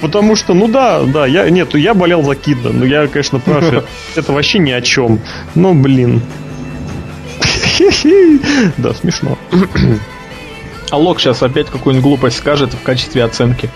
Потому 0.01 0.35
что, 0.35 0.53
ну 0.53 0.67
да, 0.67 1.01
да, 1.03 1.25
я 1.25 1.49
нет, 1.49 1.73
я 1.73 1.93
болел 1.93 2.23
за 2.23 2.35
Кидда, 2.35 2.69
но 2.69 2.85
я, 2.85 3.07
конечно, 3.07 3.39
прав, 3.39 3.63
это 4.15 4.31
вообще 4.31 4.59
ни 4.59 4.71
о 4.71 4.81
чем. 4.81 5.19
Но, 5.55 5.73
блин. 5.73 6.21
Да, 8.77 8.93
смешно. 8.93 9.37
А 10.91 10.97
Лок 10.97 11.19
сейчас 11.19 11.41
опять 11.41 11.67
какую-нибудь 11.67 12.03
глупость 12.03 12.37
скажет 12.37 12.73
в 12.73 12.83
качестве 12.83 13.23
оценки. 13.23 13.71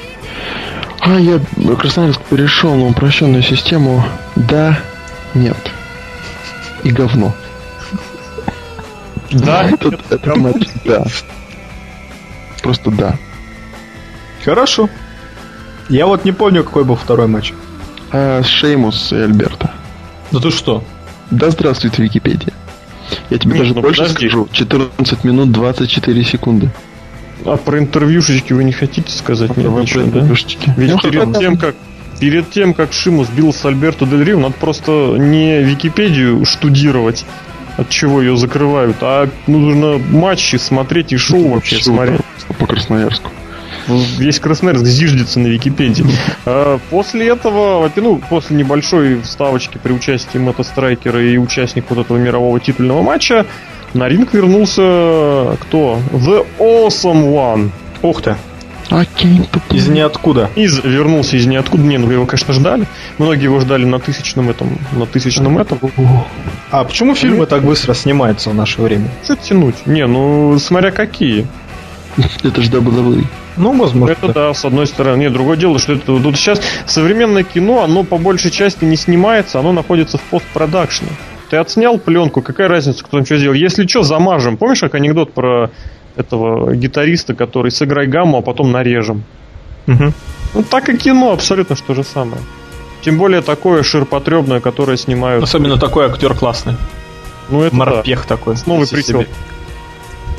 А, 1.00 1.20
я 1.20 1.40
Красноярск 1.76 2.22
перешел 2.22 2.76
на 2.76 2.88
упрощенную 2.88 3.42
систему. 3.42 4.04
Да, 4.36 4.80
нет. 5.34 5.58
И 6.84 6.92
говно. 6.92 7.34
Да, 9.36 9.70
это 10.10 10.36
матч, 10.36 10.68
да. 10.84 11.06
Просто 12.62 12.92
да. 12.92 13.18
Хорошо. 14.44 14.90
Я 15.90 16.08
вот 16.08 16.26
не 16.26 16.32
помню, 16.32 16.64
какой 16.64 16.84
был 16.84 16.96
второй 16.96 17.28
матч. 17.28 17.54
А, 18.12 18.42
Шеймус 18.44 19.12
и 19.12 19.18
Альберта. 19.18 19.72
Да 20.32 20.40
ты 20.40 20.52
что? 20.52 20.84
Да 21.32 21.50
здравствует 21.50 21.98
Википедия. 21.98 22.54
Я 23.30 23.38
тебе 23.38 23.58
даже 23.58 23.74
ну 23.74 23.82
больше 23.82 24.02
подожди. 24.02 24.30
скажу. 24.30 24.48
14 24.52 25.24
минут 25.24 25.52
24 25.52 26.24
секунды. 26.24 26.70
А 27.46 27.58
про 27.58 27.80
интервьюшечки 27.80 28.54
вы 28.54 28.64
не 28.64 28.72
хотите 28.72 29.12
сказать? 29.12 29.52
А 29.56 29.60
Нет, 29.60 29.72
ничего, 29.72 30.06
да? 30.06 30.26
Ведь 30.78 30.92
ну, 30.92 31.00
перед 31.00 31.38
тем, 31.38 31.58
как 31.58 31.76
перед 32.20 32.50
тем, 32.50 32.74
как 32.74 32.94
Шимус 32.94 33.28
бил 33.30 33.54
с 33.54 33.64
Альберто 33.66 34.06
Дель 34.06 34.24
Рио, 34.24 34.40
надо 34.40 34.56
просто 34.60 35.16
не 35.18 35.62
Википедию 35.62 36.46
штудировать, 36.46 37.26
от 37.78 37.90
чего 37.90 38.22
ее 38.22 38.38
закрывают, 38.38 38.98
а 39.02 39.30
нужно 39.48 39.98
матчи 39.98 40.56
смотреть 40.58 41.14
и 41.14 41.18
шоу 41.18 41.50
вообще 41.50 41.78
смотреть. 41.78 42.22
По 42.60 42.68
Красноярску. 42.68 43.32
Весь 43.88 44.40
Красноярск 44.40 44.86
зиждется 44.86 45.40
на 45.40 45.48
Википедии. 45.48 46.06
А 46.48 46.80
после 46.90 47.28
этого, 47.30 47.92
ну, 47.96 48.22
после 48.30 48.56
небольшой 48.56 49.22
вставочки 49.22 49.80
при 49.82 49.94
участии 49.94 50.38
Мэтта 50.38 50.64
Страйкера 50.64 51.24
и 51.24 51.38
участник 51.38 51.86
вот 51.90 52.00
этого 52.00 52.18
мирового 52.18 52.60
титульного 52.60 53.02
матча, 53.02 53.46
на 53.94 54.08
ринг 54.08 54.34
вернулся 54.34 55.58
кто? 55.62 56.00
The 56.12 56.46
Awesome 56.60 57.34
One. 57.34 57.70
Ух 58.02 58.22
ты. 58.22 58.36
Окей. 58.90 59.42
Из 59.72 59.88
ниоткуда. 59.88 60.50
Из, 60.56 60.84
вернулся 60.84 61.38
из 61.38 61.46
ниоткуда. 61.46 61.84
Не, 61.84 61.98
ну 61.98 62.10
его, 62.10 62.26
конечно, 62.26 62.54
ждали. 62.54 62.88
Многие 63.18 63.44
его 63.44 63.60
ждали 63.60 63.86
на 63.86 64.00
тысячном 64.00 64.50
этом, 64.50 64.78
на 64.92 65.06
тысячном 65.06 65.58
этом. 65.58 65.80
А 66.72 66.84
почему 66.84 67.16
фильмы 67.16 67.46
так 67.46 67.64
быстро 67.64 67.94
снимаются 67.94 68.50
в 68.50 68.56
наше 68.56 68.82
время? 68.82 69.10
Что 69.24 69.36
тянуть? 69.36 69.86
Не, 69.86 70.06
ну, 70.08 70.58
смотря 70.60 70.92
какие. 70.92 71.48
Это 72.44 72.62
же 72.62 72.70
WWE. 72.70 73.26
Ну, 73.58 73.78
возможно. 73.78 74.12
Это 74.12 74.34
да, 74.34 74.54
с 74.54 74.66
одной 74.66 74.88
стороны. 74.88 75.22
Нет, 75.22 75.34
другое 75.34 75.58
дело, 75.58 75.80
что 75.80 75.94
это 75.94 76.06
тут 76.06 76.36
сейчас 76.36 76.62
современное 76.86 77.44
кино, 77.44 77.84
оно 77.84 78.04
по 78.04 78.18
большей 78.18 78.52
части 78.52 78.84
не 78.84 78.98
снимается, 78.98 79.60
оно 79.60 79.72
находится 79.72 80.18
в 80.18 80.22
постпродакшне. 80.24 81.08
Ты 81.50 81.58
отснял 81.58 81.98
пленку, 81.98 82.42
какая 82.42 82.68
разница, 82.68 83.04
кто 83.04 83.18
там 83.18 83.26
что 83.26 83.38
сделал. 83.38 83.54
Если 83.54 83.88
что, 83.88 84.04
замажем. 84.04 84.58
Помнишь, 84.58 84.82
как 84.82 84.96
анекдот 84.96 85.34
про 85.34 85.72
этого 86.16 86.76
гитариста, 86.76 87.34
который 87.34 87.72
сыграй 87.72 88.08
гамму, 88.08 88.38
а 88.38 88.42
потом 88.42 88.72
нарежем? 88.72 89.24
Угу. 89.88 90.14
Ну, 90.56 90.64
так 90.64 90.90
и 90.90 90.98
кино 90.98 91.32
абсолютно 91.32 91.76
что 91.76 91.94
же 91.94 92.04
самое. 92.04 92.42
Тем 93.02 93.18
более 93.18 93.42
такое 93.42 93.84
ширпотребное, 93.84 94.60
которое 94.60 94.98
снимают. 94.98 95.44
Особенно 95.44 95.78
такой 95.78 96.08
актер 96.08 96.34
классный. 96.34 96.76
Ну, 97.50 97.62
это 97.62 97.76
Морпех 97.76 98.22
да. 98.22 98.36
такой. 98.36 98.56
Новый 98.66 98.88
причем. 98.88 99.26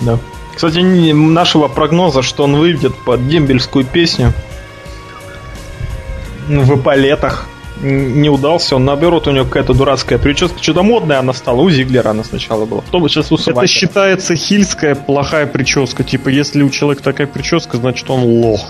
Да. 0.01 0.19
Кстати, 0.55 0.79
нашего 1.13 1.69
прогноза, 1.69 2.23
что 2.23 2.45
он 2.45 2.57
выйдет 2.57 2.95
под 3.05 3.29
дембельскую 3.29 3.85
песню 3.85 4.33
в 6.49 6.77
эполетах, 6.81 7.47
не 7.83 8.29
удался. 8.29 8.77
Он, 8.77 8.85
наоборот, 8.85 9.27
у 9.29 9.33
него 9.33 9.45
какая-то 9.45 9.75
дурацкая 9.75 10.19
прическа. 10.19 10.63
Что-то 10.63 10.83
модная 10.83 11.19
она 11.19 11.33
стала. 11.33 11.61
У 11.61 11.71
Зиглера 11.71 12.11
она 12.11 12.25
сначала 12.25 12.65
была. 12.65 12.83
Кто 12.83 13.01
бы 13.01 13.09
сейчас 13.09 13.31
усывать? 13.31 13.65
Это 13.65 13.73
считается 13.73 14.35
хильская 14.35 14.95
плохая 14.95 15.47
прическа. 15.47 16.05
Типа, 16.05 16.29
если 16.29 16.63
у 16.63 16.71
человека 16.71 17.03
такая 17.03 17.27
прическа, 17.27 17.77
значит 17.77 18.09
он 18.11 18.23
лох. 18.23 18.61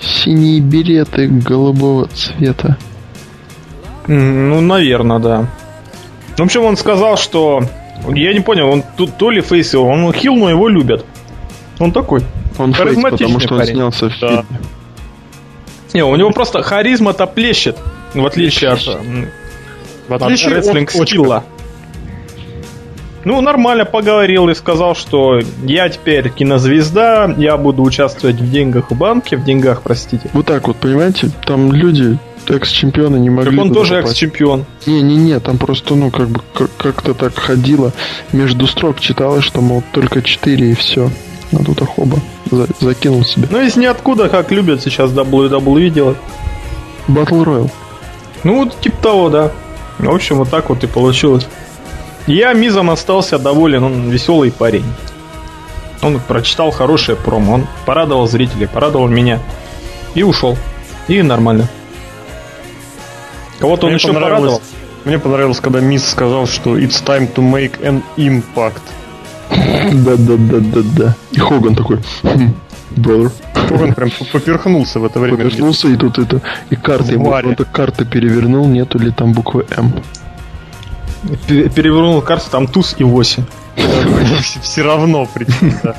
Синие 0.00 0.60
береты 0.60 1.28
голубого 1.28 2.08
цвета. 2.08 2.76
Ну, 4.06 4.60
наверное, 4.60 5.18
да. 5.18 5.46
В 6.36 6.42
общем, 6.42 6.64
он 6.64 6.76
сказал, 6.76 7.16
что... 7.16 7.62
Я 8.08 8.34
не 8.34 8.40
понял, 8.40 8.68
он 8.68 8.84
то, 8.96 9.06
то 9.06 9.30
ли 9.30 9.40
фейсил, 9.40 9.84
он 9.84 10.12
хил, 10.12 10.36
но 10.36 10.50
его 10.50 10.68
любят. 10.68 11.04
Он 11.78 11.92
такой. 11.92 12.22
Он 12.58 12.72
фейс, 12.72 12.94
потому 12.94 13.40
что 13.40 13.54
он 13.54 13.60
парень. 13.60 13.74
снялся 13.74 14.10
в 14.10 14.20
да. 14.20 14.28
фильме. 14.28 14.60
Не, 15.94 16.04
у 16.04 16.14
него 16.14 16.30
просто 16.30 16.62
харизма-то 16.62 17.26
плещет. 17.26 17.78
В 18.14 18.26
отличие 18.26 18.70
от, 18.70 18.80
в 20.08 20.14
отличие 20.14 20.56
от 20.56 20.66
рестлинг 20.66 20.90
скилла. 20.90 21.44
Ну, 23.26 23.40
нормально 23.40 23.84
поговорил 23.84 24.48
и 24.50 24.54
сказал, 24.54 24.94
что 24.94 25.40
я 25.64 25.88
теперь 25.88 26.28
кинозвезда, 26.28 27.34
я 27.36 27.56
буду 27.56 27.82
участвовать 27.82 28.36
в 28.36 28.50
деньгах 28.52 28.92
в 28.92 28.94
банке, 28.96 29.36
в 29.36 29.42
деньгах, 29.42 29.82
простите. 29.82 30.30
Вот 30.32 30.46
так 30.46 30.68
вот, 30.68 30.76
понимаете, 30.76 31.30
там 31.44 31.72
люди, 31.72 32.18
экс-чемпионы 32.48 33.16
не 33.16 33.30
могли... 33.30 33.50
Так 33.50 33.66
он 33.66 33.74
тоже 33.74 33.96
экс-чемпион. 33.96 34.64
Не-не-не, 34.86 35.40
там 35.40 35.58
просто, 35.58 35.96
ну, 35.96 36.12
как 36.12 36.28
бы, 36.28 36.40
как-то 36.78 37.14
так 37.14 37.36
ходило, 37.36 37.92
между 38.30 38.68
строк 38.68 39.00
читалось, 39.00 39.42
что, 39.42 39.60
мол, 39.60 39.82
только 39.90 40.22
4 40.22 40.70
и 40.70 40.74
все. 40.74 41.10
А 41.52 41.64
тут 41.64 41.80
хоба, 41.80 42.18
за, 42.52 42.68
закинул 42.80 43.24
себе. 43.24 43.48
Ну, 43.50 43.60
из 43.60 43.74
ниоткуда, 43.74 44.28
как 44.28 44.52
любят 44.52 44.82
сейчас 44.82 45.10
WWE 45.10 45.90
делать. 45.90 46.16
Battle 47.08 47.44
Royale. 47.44 47.70
Ну, 48.44 48.64
вот 48.64 48.80
типа 48.80 49.02
того, 49.02 49.28
да. 49.28 49.50
В 49.98 50.14
общем, 50.14 50.36
вот 50.36 50.50
так 50.50 50.68
вот 50.68 50.84
и 50.84 50.86
получилось. 50.86 51.46
Я 52.26 52.52
Мизом 52.52 52.90
остался 52.90 53.38
доволен, 53.38 53.84
он 53.84 54.10
веселый 54.10 54.50
парень. 54.50 54.84
Он 56.02 56.20
прочитал 56.20 56.70
хорошее 56.70 57.16
промо, 57.16 57.54
он 57.54 57.66
порадовал 57.86 58.26
зрителей, 58.28 58.66
порадовал 58.66 59.08
меня. 59.08 59.40
И 60.14 60.22
ушел. 60.22 60.56
И 61.08 61.22
нормально. 61.22 61.68
Кого-то 63.58 63.86
он 63.86 63.94
еще 63.94 64.12
порадовал. 64.12 64.60
Мне 65.04 65.18
понравилось, 65.18 65.60
когда 65.60 65.80
Мисс 65.80 66.08
сказал, 66.08 66.46
что 66.46 66.76
it's 66.76 67.04
time 67.04 67.32
to 67.32 67.42
make 67.42 67.80
an 67.80 68.02
impact. 68.16 68.82
Да-да-да-да-да. 69.50 71.14
И 71.30 71.38
Хоган 71.38 71.76
такой, 71.76 72.00
brother. 72.96 73.32
Он 73.70 73.94
прям 73.94 74.10
поперхнулся 74.32 75.00
в 75.00 75.04
это 75.04 75.20
время. 75.20 75.36
Поперхнулся, 75.36 75.88
и 75.88 75.96
тут 75.96 76.18
это, 76.18 76.40
и 76.70 76.76
карты 76.76 77.12
ему 77.14 77.30
кто-то 77.30 77.64
карты 77.64 78.04
перевернул, 78.04 78.66
нету 78.66 78.98
ли 78.98 79.10
там 79.10 79.32
буквы 79.32 79.66
М. 79.76 79.92
Перевернул 81.46 82.20
карту, 82.22 82.50
там 82.50 82.66
туз 82.66 82.94
и 82.98 83.04
8. 83.04 83.44
Все 84.62 84.82
равно, 84.82 85.26
причем, 85.32 85.72
да. 85.82 85.96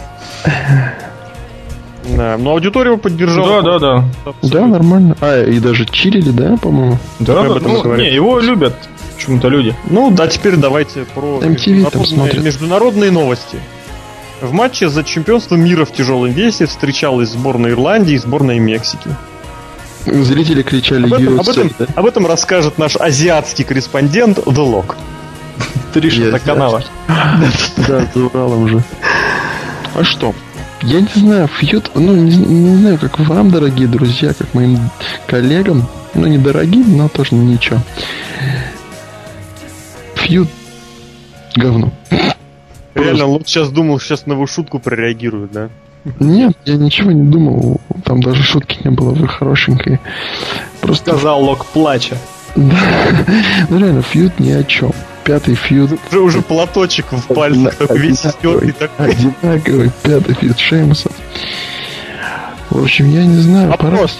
Да, 2.15 2.37
но 2.37 2.51
аудиторию 2.51 2.97
поддержала. 2.97 3.61
Да, 3.61 3.79
да, 3.79 4.03
да. 4.23 4.33
Да, 4.41 4.65
нормально. 4.65 5.17
А, 5.19 5.43
и 5.43 5.59
даже 5.59 5.85
чилили, 5.85 6.29
да, 6.29 6.55
по-моему? 6.57 6.97
Да, 7.19 7.43
да, 7.43 7.59
ну, 7.59 7.95
не, 7.95 8.13
его 8.13 8.39
любят 8.39 8.73
почему-то 9.15 9.49
люди. 9.49 9.75
Ну, 9.89 10.11
да, 10.11 10.27
теперь 10.27 10.55
давайте 10.55 11.03
про 11.03 11.41
MTV 11.41 12.41
международные 12.41 13.11
новости. 13.11 13.57
В 14.41 14.53
матче 14.53 14.87
за 14.87 15.03
чемпионство 15.03 15.55
мира 15.55 15.83
в 15.85 15.91
тяжелом 15.91 16.31
весе 16.31 16.67
встречалась 16.67 17.29
сборная 17.29 17.71
Ирландии 17.71 18.13
и 18.13 18.17
сборная 18.17 18.59
Мексики. 18.59 19.09
Зрители 20.05 20.61
кричали 20.61 21.05
об 21.05 21.13
этом, 21.13 21.33
UFC, 21.35 21.39
об, 21.39 21.49
этом, 21.49 21.71
да? 21.79 21.85
об 21.95 22.05
этом 22.05 22.27
расскажет 22.27 22.77
наш 22.77 22.95
азиатский 22.95 23.65
корреспондент 23.65 24.37
The 24.37 24.53
Lock. 24.53 24.95
Три 25.93 26.09
канала. 26.45 26.83
Да, 27.87 28.07
за 28.13 28.25
Уралом 28.25 28.67
же. 28.67 28.83
А 29.95 30.03
что? 30.03 30.33
Я 30.83 31.01
не 31.01 31.09
знаю, 31.15 31.47
фьют, 31.47 31.89
ну, 31.95 32.15
не, 32.15 32.35
не 32.37 32.77
знаю, 32.77 32.99
как 32.99 33.19
вам, 33.19 33.49
дорогие 33.49 33.87
друзья, 33.87 34.33
как 34.33 34.53
моим 34.53 34.91
коллегам, 35.25 35.87
ну, 36.13 36.27
не 36.27 36.37
дорогим, 36.37 36.95
но 36.95 37.09
тоже 37.09 37.33
ничего. 37.33 37.79
Фьют 40.15 40.47
говно. 41.55 41.91
Реально, 42.97 43.25
Лук 43.25 43.47
сейчас 43.47 43.69
думал, 43.69 43.99
сейчас 43.99 44.25
на 44.25 44.33
его 44.33 44.47
шутку 44.47 44.79
прореагирует, 44.79 45.51
да? 45.51 45.69
Нет, 46.19 46.57
я 46.65 46.75
ничего 46.75 47.11
не 47.11 47.29
думал. 47.29 47.81
Там 48.03 48.21
даже 48.21 48.43
шутки 48.43 48.79
не 48.83 48.91
было, 48.91 49.11
вы 49.11 49.27
хорошенькие. 49.27 49.99
Просто... 50.81 51.11
Сказал 51.11 51.43
Лок 51.43 51.65
плача. 51.65 52.17
Да. 52.55 52.75
Ну 53.69 53.79
реально, 53.79 54.01
фьюд 54.01 54.39
ни 54.39 54.51
о 54.51 54.63
чем. 54.63 54.91
Пятый 55.23 55.55
фьюд. 55.55 55.99
Уже 56.09 56.19
уже 56.21 56.41
платочек 56.41 57.11
в 57.11 57.33
пальцах, 57.33 57.75
такой 57.75 57.99
весь 57.99 58.19
стертый 58.19 58.71
такой. 58.71 59.11
Одинаковый, 59.11 59.91
пятый 60.01 60.35
фьюд 60.35 60.57
Шеймуса. 60.57 61.11
В 62.69 62.81
общем, 62.81 63.09
я 63.11 63.25
не 63.25 63.41
знаю. 63.41 63.69
Вопрос. 63.69 64.17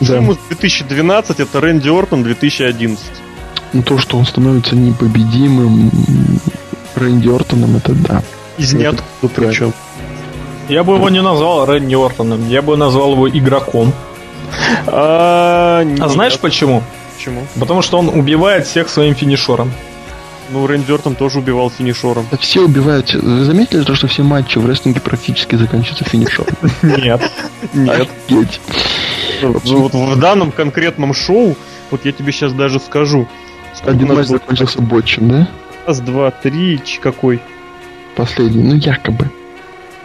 Да. 0.00 0.06
Шеймус 0.06 0.38
2012 0.48 1.40
это 1.40 1.60
Рэнди 1.60 1.88
Ортон 1.88 2.22
2011. 2.24 3.04
Ну 3.72 3.82
то, 3.82 3.98
что 3.98 4.18
он 4.18 4.26
становится 4.26 4.74
непобедимым 4.74 5.90
Рэнди 6.94 7.28
Ортоном, 7.28 7.76
это 7.76 7.92
да. 7.92 8.22
Из 8.58 8.72
ниоткуда 8.72 9.32
причем. 9.34 9.72
Я 10.68 10.84
бы 10.84 10.94
его 10.94 11.08
не 11.08 11.22
назвал 11.22 11.66
Рэнди 11.66 11.94
Ортоном, 11.94 12.48
я 12.48 12.62
бы 12.62 12.76
назвал 12.76 13.12
его 13.12 13.28
игроком. 13.28 13.92
А, 14.86 15.84
а 16.00 16.08
знаешь 16.08 16.38
почему? 16.38 16.82
Почему? 17.16 17.46
Потому 17.58 17.82
что 17.82 17.98
он 17.98 18.08
убивает 18.08 18.66
всех 18.66 18.88
своим 18.88 19.14
финишером. 19.14 19.72
Ну, 20.52 20.66
Рэнди 20.66 20.90
Ортон 20.90 21.14
тоже 21.14 21.38
убивал 21.38 21.70
финишером. 21.70 22.26
Да 22.30 22.36
все 22.36 22.60
убивают. 22.62 23.14
Вы 23.14 23.44
заметили 23.44 23.84
то, 23.84 23.94
что 23.94 24.08
все 24.08 24.22
матчи 24.22 24.58
в 24.58 24.66
рестлинге 24.66 25.00
практически 25.00 25.54
заканчиваются 25.54 26.04
финишером? 26.04 26.54
Нет. 26.82 27.30
Нет. 27.72 28.08
Ну, 29.42 29.52
вот 29.62 29.94
в 29.94 30.18
данном 30.18 30.50
конкретном 30.50 31.14
шоу, 31.14 31.56
вот 31.90 32.04
я 32.04 32.12
тебе 32.12 32.32
сейчас 32.32 32.52
даже 32.52 32.80
скажу. 32.80 33.28
Один 33.84 34.08
матч 34.08 34.26
закончился 34.26 34.82
ботчем, 34.82 35.28
да? 35.28 35.48
Раз, 35.90 35.98
два, 36.02 36.30
три, 36.30 36.80
какой? 37.02 37.40
Последний, 38.14 38.62
ну 38.62 38.76
якобы. 38.76 39.28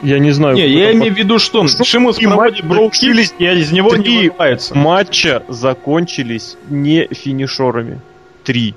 Я 0.02 0.18
не 0.18 0.32
знаю. 0.32 0.56
Не, 0.56 0.68
я 0.68 0.94
имею 0.94 1.14
в 1.14 1.16
виду, 1.16 1.38
что 1.38 1.68
Шимус 1.68 2.18
проводит 2.18 2.66
броукились, 2.66 3.36
и 3.38 3.46
из 3.46 3.72
него 3.72 3.96
не 3.96 4.30
вырывается. 4.30 4.76
матча 4.76 5.44
закончились 5.48 6.58
не 6.72 7.08
финишерами. 7.12 8.02
Три. 8.44 8.74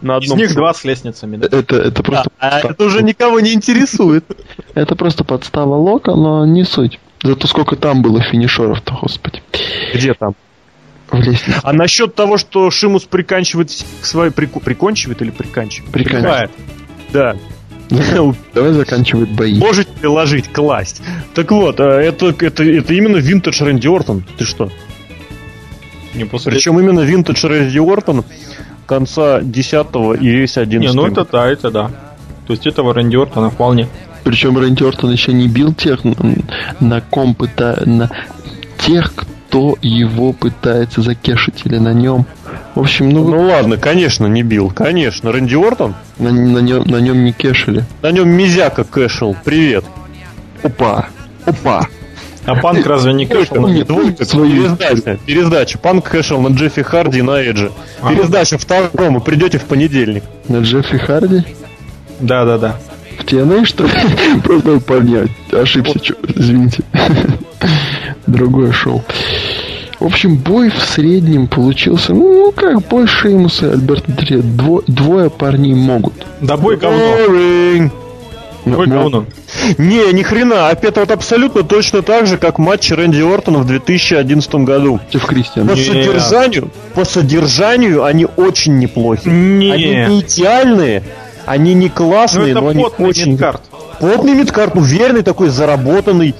На 0.00 0.18
одном 0.18 0.38
Из 0.38 0.40
них 0.42 0.48
шоу. 0.50 0.58
два 0.58 0.74
с 0.74 0.84
лестницами, 0.84 1.38
да? 1.38 1.48
Это, 1.58 1.74
это 1.74 2.02
просто... 2.04 2.30
А, 2.38 2.60
а 2.60 2.70
это 2.70 2.84
уже 2.84 3.02
никого 3.02 3.40
не 3.40 3.52
интересует. 3.52 4.24
Это 4.74 4.94
просто 4.94 5.24
подстава 5.24 5.74
Лока, 5.74 6.14
но 6.14 6.46
не 6.46 6.62
суть. 6.62 7.00
Зато 7.24 7.48
сколько 7.48 7.74
там 7.74 8.00
было 8.00 8.22
финишеров-то, 8.22 8.96
господи. 9.02 9.42
Где 9.92 10.14
там? 10.14 10.36
В 11.14 11.22
лестнице. 11.22 11.60
А 11.62 11.72
насчет 11.72 12.14
того, 12.14 12.38
что 12.38 12.70
Шимус 12.70 13.04
приканчивает 13.04 13.70
к 14.00 14.04
своей... 14.04 14.30
Прику... 14.30 14.60
Прикончивает 14.60 15.22
или 15.22 15.30
приканчивает? 15.30 15.92
Приканчивает. 15.92 16.50
Да. 17.12 17.36
Давай 18.54 18.72
заканчивать 18.72 19.30
бои. 19.30 19.58
Можете 19.58 19.90
приложить, 19.92 20.52
класть. 20.52 21.02
Так 21.34 21.50
вот, 21.52 21.80
а 21.80 22.00
это, 22.00 22.34
это, 22.38 22.64
это 22.64 22.94
именно 22.94 23.16
винтедж 23.16 23.62
Рэнди 23.62 23.86
Ортон. 23.86 24.24
Ты 24.38 24.44
что? 24.44 24.70
Не 26.14 26.24
после... 26.24 26.52
Причем 26.52 26.78
именно 26.78 27.00
винтедж 27.00 27.46
Рэнди 27.46 27.78
Ортон 27.78 28.24
конца 28.86 29.40
10 29.40 29.86
и 30.20 30.28
весь 30.28 30.56
11 30.58 30.94
Не, 30.94 30.96
ну 30.96 31.06
это 31.06 31.24
да, 31.30 31.46
это 31.46 31.70
да. 31.70 31.90
То 32.46 32.52
есть 32.52 32.66
этого 32.66 32.92
Рэнди 32.94 33.16
Ортона 33.16 33.50
вполне. 33.50 33.88
Причем 34.24 34.56
Рэнди 34.58 34.82
Ортон 34.82 35.10
еще 35.10 35.32
не 35.32 35.48
бил 35.48 35.74
тех, 35.74 36.00
на 36.80 37.00
ком 37.02 37.34
пыта... 37.34 37.82
на 37.84 38.10
тех, 38.78 39.12
кто 39.48 39.76
его 39.82 40.32
пытается 40.32 41.00
закешить 41.00 41.62
или 41.64 41.78
на 41.78 41.92
нем. 41.92 42.26
В 42.74 42.80
общем, 42.80 43.10
ну... 43.10 43.28
Ну 43.28 43.42
ладно, 43.42 43.76
конечно, 43.76 44.26
не 44.26 44.42
бил. 44.42 44.72
Конечно. 44.74 45.30
Рэнди 45.30 45.54
Ортон? 45.54 45.94
На, 46.18 46.32
на, 46.32 46.58
нем, 46.58 46.82
на 46.86 46.96
нем 46.96 47.24
не 47.24 47.32
кешили. 47.32 47.84
На 48.02 48.10
нем 48.10 48.28
Мизяка 48.28 48.82
кэшил. 48.82 49.36
Привет. 49.44 49.84
Опа. 50.64 51.06
Опа. 51.44 51.86
А 52.46 52.56
Панк 52.56 52.84
разве 52.84 53.12
не 53.12 53.26
cash 53.26 53.50
ил? 53.50 53.68
Нет, 53.68 53.86
двойка, 53.86 54.24
пересдача, 54.24 55.18
пересдача. 55.24 55.78
Панк 55.78 56.10
cash 56.10 56.30
ил 56.30 56.40
на 56.40 56.48
Джеффе 56.48 56.82
Харди 56.82 57.20
и 57.20 57.22
на 57.22 57.40
Эджи. 57.40 57.70
А. 58.02 58.10
Пересдача 58.10 58.58
второму, 58.58 59.20
придете 59.20 59.58
в 59.58 59.64
понедельник. 59.64 60.24
На 60.48 60.58
Джеффе 60.58 60.98
Харди? 60.98 61.44
Да, 62.20 62.44
да, 62.44 62.58
да. 62.58 62.76
В 63.18 63.24
TNA, 63.24 63.64
что 63.64 63.84
ли? 63.84 63.92
Просто 64.42 64.80
парня 64.80 65.26
ошибся, 65.52 66.14
извините. 66.34 66.82
Другое 68.26 68.72
шоу. 68.72 69.02
В 70.00 70.06
общем, 70.06 70.36
бой 70.36 70.70
в 70.70 70.82
среднем 70.82 71.46
получился, 71.46 72.12
ну, 72.12 72.52
как 72.52 72.80
бой 72.88 73.06
Шеймуса 73.06 73.68
и 73.68 73.72
Альберта 73.72 74.12
Дре. 74.12 74.38
Дво, 74.38 74.82
двое 74.86 75.30
парней 75.30 75.74
могут. 75.74 76.14
Да 76.40 76.56
бой 76.56 76.76
говно. 76.76 77.90
Ну, 78.66 78.76
бой 78.76 78.86
говно. 78.86 79.26
Не, 79.78 80.12
ни 80.12 80.22
хрена. 80.22 80.68
Опять 80.68 80.96
вот 80.96 81.10
абсолютно 81.10 81.62
точно 81.62 82.02
так 82.02 82.26
же, 82.26 82.38
как 82.38 82.58
матч 82.58 82.90
Рэнди 82.90 83.22
Ортона 83.22 83.58
в 83.58 83.66
2011 83.66 84.54
году. 84.56 85.00
В 85.12 85.26
Кристиан. 85.26 85.68
По 85.68 85.76
содержанию, 85.76 86.70
по 86.94 87.04
содержанию 87.04 88.04
они 88.04 88.26
очень 88.36 88.78
неплохи. 88.78 89.28
Не. 89.28 89.70
Они 89.70 90.14
не 90.14 90.20
идеальные, 90.20 91.02
они 91.46 91.74
не 91.74 91.88
классные, 91.88 92.54
ну, 92.54 92.62
но 92.62 92.68
они 92.68 92.84
очень... 92.98 93.32
Мидкарт. 93.32 93.62
Плотный 94.00 94.34
мидкарт, 94.34 94.76
уверенный 94.76 95.22
такой, 95.22 95.48
заработанный. 95.48 96.34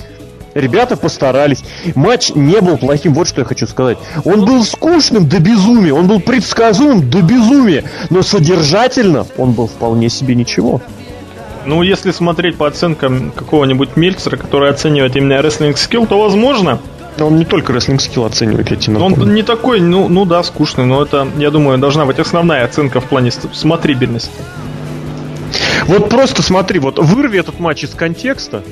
Ребята 0.55 0.97
постарались. 0.97 1.65
Матч 1.95 2.31
не 2.35 2.61
был 2.61 2.79
плохим, 2.79 3.15
вот 3.15 3.29
что 3.29 3.41
я 3.41 3.45
хочу 3.45 3.67
сказать. 3.67 3.99
Он 4.25 4.45
был 4.45 4.65
скучным 4.65 5.29
до 5.29 5.41
безумия, 5.41 5.93
он 5.93 6.07
был 6.07 6.21
предсказуем 6.21 7.09
до 7.11 7.23
безумия, 7.23 7.85
но 8.11 8.23
содержательно 8.23 9.27
он 9.37 9.53
был 9.53 9.67
вполне 9.67 10.09
себе 10.09 10.35
ничего. 10.35 10.81
Ну, 11.67 11.83
если 11.83 12.11
смотреть 12.11 12.57
по 12.57 12.67
оценкам 12.67 13.33
какого-нибудь 13.33 13.97
Мельцера, 13.97 14.37
который 14.37 14.71
оценивает 14.71 15.17
именно 15.17 15.41
рестлинг 15.41 15.79
скилл, 15.79 16.07
то 16.07 16.21
возможно. 16.21 16.79
Он 17.19 17.37
не 17.39 17.45
только 17.45 17.73
рестлинг 17.73 18.01
скилл 18.01 18.25
оценивает, 18.25 18.71
я 18.71 18.77
тебе 18.77 18.95
напомню. 18.95 19.23
Он 19.23 19.35
не 19.35 19.43
такой, 19.43 19.81
ну, 19.81 20.09
ну 20.09 20.25
да, 20.25 20.43
скучный, 20.43 20.85
но 20.85 21.03
это, 21.03 21.29
я 21.39 21.51
думаю, 21.51 21.79
должна 21.79 22.05
быть 22.07 22.19
основная 22.19 22.65
оценка 22.65 23.01
в 23.01 23.05
плане 23.05 23.31
смотрибельности. 23.31 24.33
Вот 25.87 26.09
просто 26.09 26.43
смотри, 26.43 26.81
вот 26.81 26.99
вырви 26.99 27.39
этот 27.39 27.61
матч 27.61 27.85
из 27.85 27.91
контекста, 27.91 28.63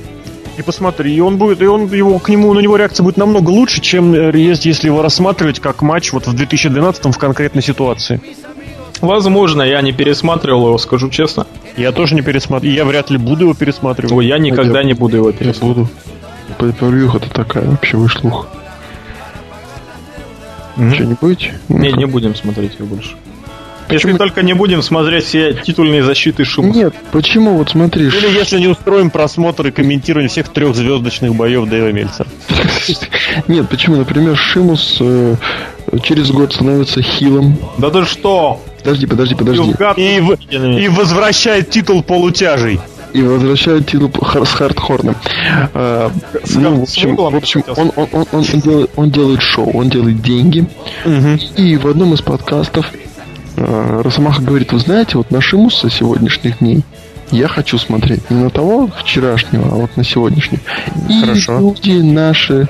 и 0.58 0.62
посмотри, 0.62 1.14
и 1.14 1.20
он 1.20 1.38
будет, 1.38 1.62
и 1.62 1.66
он 1.66 1.90
его 1.92 2.18
к 2.18 2.28
нему 2.28 2.52
на 2.52 2.60
него 2.60 2.76
реакция 2.76 3.04
будет 3.04 3.16
намного 3.16 3.50
лучше, 3.50 3.80
чем 3.80 4.14
э, 4.14 4.36
есть, 4.38 4.66
если 4.66 4.88
его 4.88 5.02
рассматривать 5.02 5.60
как 5.60 5.82
матч 5.82 6.12
вот 6.12 6.26
в 6.26 6.34
2012 6.34 7.04
в 7.06 7.18
конкретной 7.18 7.62
ситуации. 7.62 8.20
Возможно, 9.00 9.62
я 9.62 9.80
не 9.80 9.92
пересматривал 9.92 10.68
его, 10.68 10.78
скажу 10.78 11.10
честно. 11.10 11.46
Я 11.76 11.90
тоже 11.90 12.14
не 12.14 12.22
пересматривал. 12.22 12.74
Я 12.74 12.84
вряд 12.84 13.10
ли 13.10 13.16
буду 13.16 13.44
его 13.44 13.54
пересматривать. 13.54 14.12
Ой, 14.12 14.26
я 14.26 14.38
никогда 14.38 14.80
я, 14.80 14.84
не 14.86 14.94
буду 14.94 15.16
его 15.16 15.32
пересматривать. 15.32 15.90
Я 16.60 16.66
буду. 16.66 17.16
это 17.16 17.30
такая 17.30 17.68
вообще 17.68 17.96
вышлуха. 17.96 18.46
Mm-hmm. 20.76 20.94
Что, 20.94 21.04
не 21.04 21.14
будете? 21.14 21.54
Не, 21.68 21.92
не 21.92 22.06
будем 22.06 22.34
смотреть 22.34 22.78
его 22.78 22.86
больше. 22.86 23.16
Почему? 23.92 24.12
Если 24.12 24.18
только 24.18 24.42
не 24.42 24.54
будем 24.54 24.82
смотреть 24.82 25.24
все 25.24 25.54
титульные 25.54 26.02
защиты 26.02 26.44
Шимуса. 26.44 26.78
Нет, 26.78 26.94
почему? 27.10 27.58
Вот 27.58 27.70
смотри. 27.70 28.06
Или 28.06 28.36
если 28.36 28.58
не 28.58 28.68
устроим 28.68 29.10
просмотр 29.10 29.66
и 29.68 29.70
комментирование 29.70 30.28
всех 30.28 30.48
трехзвездочных 30.48 31.34
боев 31.34 31.68
Дэйва 31.68 31.92
Мельцера. 31.92 32.28
Нет, 33.48 33.68
почему? 33.68 33.96
Например, 33.96 34.36
Шимус 34.36 34.98
э, 35.00 35.36
через 36.02 36.30
год 36.30 36.52
становится 36.52 37.02
хилом. 37.02 37.58
Да 37.78 37.90
ты 37.90 38.04
что? 38.04 38.60
Подожди, 38.78 39.06
подожди, 39.06 39.34
подожди. 39.34 39.74
И, 39.96 40.20
в, 40.20 40.36
и 40.50 40.88
возвращает 40.88 41.70
титул 41.70 42.02
полутяжей 42.02 42.80
и 43.12 43.22
возвращает 43.22 43.86
титул 43.86 44.10
с 44.44 44.52
Хардхорном. 44.52 45.16
А, 45.74 46.10
ну, 46.54 46.80
в 46.80 46.82
общем, 46.82 47.16
в 47.16 47.36
общем 47.36 47.62
он, 47.76 47.92
он, 47.94 48.08
он, 48.12 48.26
он, 48.32 48.42
делает, 48.42 48.90
он 48.96 49.10
делает 49.10 49.42
шоу, 49.42 49.70
он 49.76 49.90
делает 49.90 50.22
деньги. 50.22 50.66
Угу. 51.04 51.60
И 51.62 51.76
в 51.76 51.86
одном 51.86 52.14
из 52.14 52.22
подкастов 52.22 52.90
Росомаха 53.56 54.42
говорит, 54.42 54.72
вы 54.72 54.78
знаете, 54.78 55.16
вот 55.16 55.30
наши 55.30 55.56
муссы 55.56 55.90
сегодняшних 55.90 56.58
дней 56.58 56.84
я 57.30 57.48
хочу 57.48 57.78
смотреть 57.78 58.30
не 58.30 58.36
на 58.36 58.50
того 58.50 58.88
вчерашнего, 58.88 59.66
а 59.66 59.74
вот 59.74 59.96
на 59.96 60.04
сегодняшний. 60.04 60.58
И 61.08 61.20
Хорошо. 61.20 61.58
люди 61.58 62.00
наши 62.00 62.68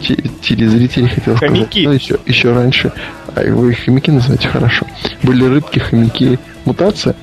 телезрители, 0.00 1.08
хотел 1.08 1.36
хомяки. 1.36 1.82
сказать, 1.82 1.84
ну, 1.84 1.92
еще, 1.92 2.18
еще 2.26 2.52
раньше, 2.52 2.92
а 3.34 3.42
вы 3.42 3.72
их 3.72 3.84
хомяки 3.84 4.10
называете 4.10 4.48
хорошо, 4.48 4.86
были 5.22 5.44
рыбки, 5.44 5.78
хомяки, 5.78 6.38
мутация. 6.64 7.16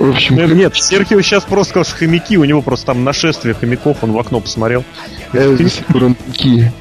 В 0.00 0.08
общем, 0.08 0.36
ну, 0.36 0.46
нет, 0.54 0.74
Серхио 0.76 1.20
сейчас 1.20 1.44
просто 1.44 1.72
сказал, 1.72 1.84
что 1.84 1.96
хомяки, 1.96 2.38
у 2.38 2.44
него 2.44 2.62
просто 2.62 2.86
там 2.86 3.04
нашествие 3.04 3.52
хомяков, 3.52 3.98
он 4.00 4.12
в 4.12 4.18
окно 4.18 4.40
посмотрел. 4.40 4.82
Хомяки. 5.30 6.72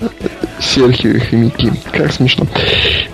Серхио 0.58 1.10
и 1.12 1.20
хомяки. 1.20 1.74
Как 1.92 2.14
смешно. 2.14 2.48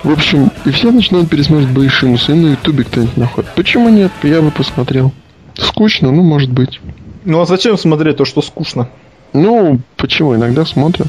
В 0.04 0.12
общем, 0.12 0.52
и 0.63 0.70
все 0.70 0.91
начинают 0.91 1.28
пересматривать 1.28 1.74
бои 1.74 1.88
Шимуса, 1.88 2.34
и 2.34 2.36
на 2.36 2.52
ютубе 2.52 2.84
кто-нибудь 2.84 3.18
находит. 3.18 3.50
Почему 3.56 3.89
нет? 3.89 4.12
Я 4.22 4.44
бы 4.44 4.52
посмотрел. 4.52 5.12
Скучно, 5.56 6.12
ну, 6.12 6.22
может 6.22 6.52
быть. 6.52 6.80
Ну, 7.24 7.41
а 7.41 7.48
зачем 7.48 7.76
смотреть 7.76 8.18
то, 8.18 8.26
что 8.26 8.44
скучно? 8.44 8.88
Ну, 9.34 9.80
почему? 9.98 10.36
Иногда 10.36 10.65
смотрим. 10.65 11.08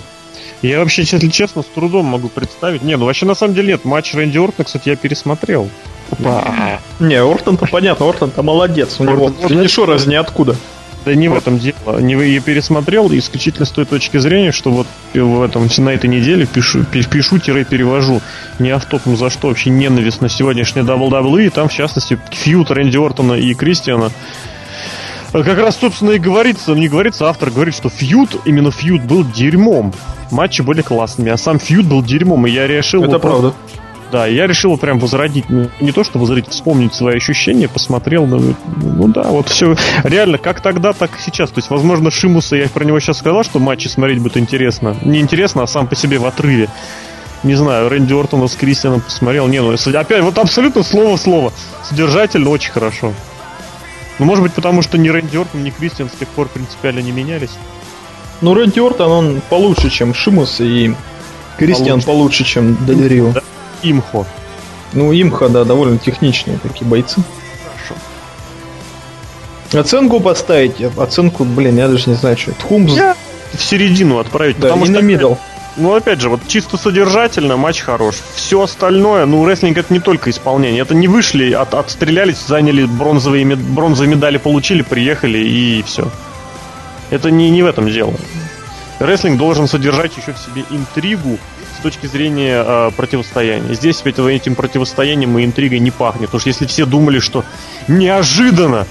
Я 0.63 0.79
вообще, 0.79 1.03
если 1.03 1.29
честно, 1.29 1.61
с 1.61 1.67
трудом 1.67 2.07
могу 2.07 2.29
представить. 2.29 2.81
Не, 2.81 2.97
ну 2.97 3.05
вообще 3.05 3.27
на 3.27 3.35
самом 3.35 3.55
деле 3.55 3.75
нет. 3.75 3.85
Матч 3.85 4.15
Рэнди 4.15 4.39
Ортона, 4.39 4.65
кстати, 4.65 4.89
я 4.89 4.97
пересмотрел. 4.97 5.69
Опа. 6.11 6.81
Не, 7.01 7.23
Ортон-то 7.23 7.67
понятно, 7.67 8.09
Ортон-то 8.09 8.43
молодец. 8.43 8.97
У 8.99 9.05
него 9.05 9.33
финишер 9.49 9.93
из 9.95 10.07
ниоткуда. 10.07 10.57
Да 11.05 11.15
не 11.15 11.29
в 11.29 11.37
этом 11.37 11.61
дело. 11.61 12.01
Не 12.01 12.15
я 12.15 12.41
пересмотрел 12.41 13.09
исключительно 13.13 13.65
с 13.65 13.71
той 13.71 13.85
точки 13.85 14.17
зрения, 14.17 14.51
что 14.51 14.73
вот 14.73 14.89
в 15.15 15.43
этом 15.43 15.69
на 15.79 15.91
этой 15.91 16.11
неделе 16.11 16.47
пишу, 16.47 16.85
пишу-перевожу 16.85 18.21
не 18.59 18.71
автопом 18.71 19.17
за 19.17 19.31
что 19.31 19.47
вообще 19.47 19.71
ненависть 19.71 20.21
на 20.21 20.29
сегодняшний 20.29 20.83
WWE, 20.83 21.47
и 21.47 21.51
там 21.51 21.69
в 21.69 21.73
частности 21.73 22.19
фьют 22.33 22.73
Рэнди 22.73 22.97
Ортона 22.97 23.35
и 23.35 23.55
Кристиана 23.55 24.11
как 25.33 25.59
раз, 25.59 25.77
собственно, 25.77 26.13
и 26.13 26.19
говорится, 26.19 26.73
не 26.73 26.89
говорится, 26.89 27.29
автор 27.29 27.51
говорит, 27.51 27.75
что 27.75 27.89
фьюд, 27.89 28.41
именно 28.45 28.71
фьюд 28.71 29.03
был 29.03 29.25
дерьмом. 29.25 29.93
Матчи 30.31 30.63
были 30.63 30.83
классными, 30.83 31.31
а 31.31 31.37
сам 31.37 31.59
фьюд 31.59 31.87
был 31.87 32.03
дерьмом, 32.03 32.47
и 32.47 32.51
я 32.51 32.67
решил... 32.67 33.05
Это 33.05 33.19
правда. 33.19 33.55
Да, 34.13 34.27
я 34.27 34.47
решил 34.47 34.77
прям 34.77 34.99
возродить, 34.99 35.47
ну, 35.49 35.69
не 35.81 35.91
то 35.91 36.05
что 36.05 36.19
возродить, 36.19 36.49
вспомнить 36.49 36.95
свои 36.95 37.17
ощущения, 37.17 37.69
посмотрел, 37.69 38.27
ну, 38.27 38.55
ну 38.77 39.09
да, 39.09 39.25
вот 39.25 39.49
все, 39.49 39.75
реально, 40.05 40.39
как 40.39 40.61
тогда, 40.61 40.93
так 40.93 41.11
и 41.19 41.23
сейчас. 41.23 41.51
То 41.51 41.59
есть, 41.59 41.71
возможно, 41.71 42.11
Шимуса, 42.11 42.57
я 42.57 42.69
про 42.69 42.85
него 42.85 43.01
сейчас 43.01 43.19
сказал, 43.19 43.43
что 43.43 43.59
матчи 43.59 43.89
смотреть 43.89 44.21
будет 44.21 44.37
интересно. 44.37 44.97
Не 45.03 45.19
интересно, 45.19 45.65
а 45.65 45.67
сам 45.67 45.89
по 45.89 45.97
себе 45.97 46.19
в 46.19 46.27
отрыве. 46.27 46.69
Не 47.43 47.55
знаю, 47.55 47.89
Рэнди 47.89 48.13
Ортона 48.13 48.49
с 48.49 48.55
Кристианом 48.55 49.01
посмотрел. 49.01 49.47
Не, 49.49 49.61
ну, 49.61 49.73
опять, 49.73 50.23
вот 50.23 50.39
абсолютно 50.39 50.83
слово 50.83 51.17
в 51.17 51.21
слово. 51.21 51.53
Содержательно, 51.85 52.51
очень 52.51 52.73
хорошо. 52.73 53.13
Ну, 54.19 54.25
может 54.25 54.43
быть, 54.43 54.53
потому 54.53 54.83
что 54.83 54.99
ни 54.99 55.09
Рэнди 55.09 55.37
Ортон, 55.37 55.63
ни 55.63 55.71
Кристиан 55.71 56.09
с 56.09 56.13
тех 56.19 56.29
пор 56.29 56.49
принципиально 56.49 57.01
не 57.01 57.13
менялись. 57.13 57.53
Ну, 58.41 58.55
Рэнди 58.55 58.81
Ортон, 58.81 59.11
он 59.11 59.43
получше, 59.49 59.91
чем 59.91 60.15
Шимус, 60.15 60.61
и 60.61 60.95
Кристиан 61.59 62.01
получше, 62.01 62.07
получше 62.07 62.45
чем 62.45 62.87
Дель 62.87 63.33
Да? 63.33 63.43
Имхо. 63.83 64.27
Ну, 64.93 65.13
Имхо, 65.13 65.49
да, 65.49 65.65
довольно 65.65 65.99
техничные 65.99 66.59
такие 66.59 66.87
бойцы. 66.87 67.23
Хорошо. 67.65 67.95
Оценку 69.81 70.21
поставить? 70.21 70.81
Оценку, 70.97 71.45
блин, 71.45 71.77
я 71.77 71.89
даже 71.89 72.09
не 72.09 72.17
знаю, 72.17 72.37
что. 72.37 72.53
Тхумс. 72.53 72.93
Я 72.95 73.17
в 73.53 73.63
середину 73.63 74.19
отправить, 74.19 74.59
да, 74.59 74.69
потому 74.69 74.87
что... 74.87 74.99
middle. 75.01 75.39
Ну, 75.77 75.95
опять 75.95 76.23
же, 76.23 76.31
вот 76.31 76.41
чисто 76.49 76.79
содержательно 76.79 77.59
матч 77.59 77.81
хорош. 77.81 78.17
Все 78.35 78.63
остальное, 78.63 79.27
ну, 79.27 79.47
рестлинг 79.47 79.77
это 79.77 79.93
не 79.93 80.01
только 80.01 80.31
исполнение. 80.31 80.81
Это 80.81 80.95
не 80.95 81.07
вышли, 81.07 81.53
от, 81.53 81.75
отстрелялись, 81.75 82.39
заняли 82.47 82.87
бронзовые, 82.87 83.45
бронзовые 83.45 84.15
медали, 84.15 84.39
получили, 84.39 84.81
приехали 84.81 85.39
и 85.39 85.83
все. 85.83 86.09
Это 87.11 87.31
не, 87.31 87.51
не 87.51 87.63
в 87.63 87.67
этом 87.67 87.91
дело. 87.91 88.15
Рестлинг 89.01 89.37
должен 89.37 89.69
содержать 89.69 90.17
еще 90.17 90.33
в 90.33 90.39
себе 90.39 90.65
интригу 90.71 91.39
с 91.77 91.83
точки 91.83 92.07
зрения 92.07 92.63
э, 92.65 92.91
противостояния. 92.97 93.75
Здесь 93.75 94.03
ведь 94.05 94.19
этим 94.19 94.55
противостоянием 94.55 95.39
и 95.39 95.45
интригой 95.45 95.79
не 95.79 95.91
пахнет. 95.91 96.27
Потому 96.27 96.41
что 96.41 96.49
если 96.49 96.67
все 96.67 96.87
думали, 96.87 97.19
что 97.19 97.45
неожиданно 97.89 98.87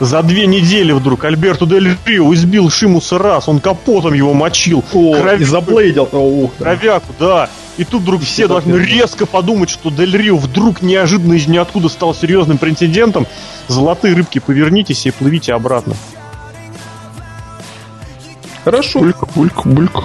за 0.00 0.22
две 0.22 0.46
недели 0.46 0.92
вдруг 0.92 1.24
Альберто 1.24 1.66
Дель 1.66 1.96
Рио 2.04 2.32
избил 2.34 2.70
Шимуса 2.70 3.18
раз, 3.18 3.48
он 3.48 3.60
капотом 3.60 4.14
его 4.14 4.32
мочил. 4.32 4.84
О, 4.92 5.20
Кровь... 5.20 5.40
и 5.40 5.44
заблейдил. 5.44 6.08
О, 6.12 6.48
Кровяку, 6.58 7.12
да. 7.18 7.50
И 7.76 7.84
тут 7.84 8.02
вдруг 8.02 8.22
все, 8.22 8.32
все 8.32 8.48
должны 8.48 8.76
резко 8.76 9.26
подумать, 9.26 9.70
что 9.70 9.90
Дель 9.90 10.16
Рио 10.16 10.36
вдруг 10.36 10.82
неожиданно 10.82 11.34
из 11.34 11.46
ниоткуда 11.46 11.88
стал 11.88 12.14
серьезным 12.14 12.58
претендентом. 12.58 13.26
Золотые 13.68 14.14
рыбки, 14.14 14.38
повернитесь 14.38 15.06
и 15.06 15.10
плывите 15.10 15.52
обратно. 15.52 15.94
Хорошо. 18.64 19.00
Бульк, 19.00 19.28
бульк, 19.34 19.66
бульк. 19.66 20.04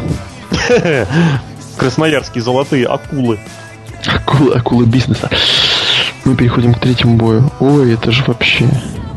Красноярские 1.78 2.44
золотые 2.44 2.86
акулы. 2.86 3.40
Акулы, 4.06 4.56
акулы 4.56 4.86
бизнеса. 4.86 5.30
Мы 6.26 6.36
переходим 6.36 6.74
к 6.74 6.80
третьему 6.80 7.18
бою. 7.18 7.52
Ой, 7.60 7.94
это 7.94 8.12
же 8.12 8.24
вообще... 8.26 8.70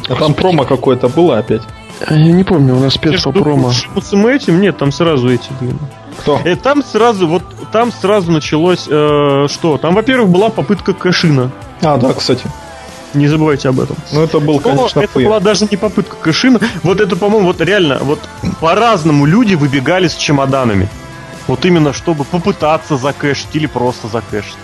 А 0.08 0.14
там 0.14 0.34
промо 0.34 0.64
какое-то 0.64 1.08
было 1.08 1.38
опять? 1.38 1.62
А 2.06 2.14
я 2.14 2.32
не 2.32 2.44
помню, 2.44 2.76
у 2.76 2.80
нас 2.80 2.94
спец 2.94 3.22
по 3.22 3.32
промо. 3.32 3.72
С 3.72 4.12
этим 4.12 4.60
нет, 4.60 4.76
там 4.76 4.92
сразу 4.92 5.30
эти, 5.30 5.48
блин. 5.60 5.78
Кто? 6.18 6.40
И 6.44 6.48
э, 6.48 6.56
там 6.56 6.82
сразу, 6.84 7.26
вот 7.26 7.42
там 7.72 7.92
сразу 7.92 8.30
началось, 8.30 8.86
э, 8.88 9.46
что? 9.48 9.78
Там, 9.78 9.94
во-первых, 9.94 10.30
была 10.30 10.50
попытка 10.50 10.92
кэшина. 10.92 11.50
А, 11.82 11.96
да, 11.96 12.12
кстати. 12.12 12.46
Не 13.14 13.28
забывайте 13.28 13.68
об 13.68 13.80
этом. 13.80 13.96
Ну, 14.12 14.22
это 14.22 14.40
был, 14.40 14.60
конечно, 14.60 15.00
Это 15.00 15.18
была 15.18 15.40
даже 15.40 15.66
не 15.70 15.76
попытка 15.76 16.16
кэшина. 16.16 16.60
Вот 16.82 17.00
это, 17.00 17.16
по-моему, 17.16 17.46
вот 17.46 17.60
реально, 17.60 17.98
вот 18.02 18.20
по-разному 18.60 19.24
люди 19.24 19.54
выбегали 19.54 20.08
с 20.08 20.14
чемоданами. 20.14 20.88
Вот 21.46 21.64
именно, 21.64 21.92
чтобы 21.92 22.24
попытаться 22.24 22.96
закэшить 22.96 23.54
или 23.54 23.66
просто 23.66 24.08
закэшить. 24.08 24.56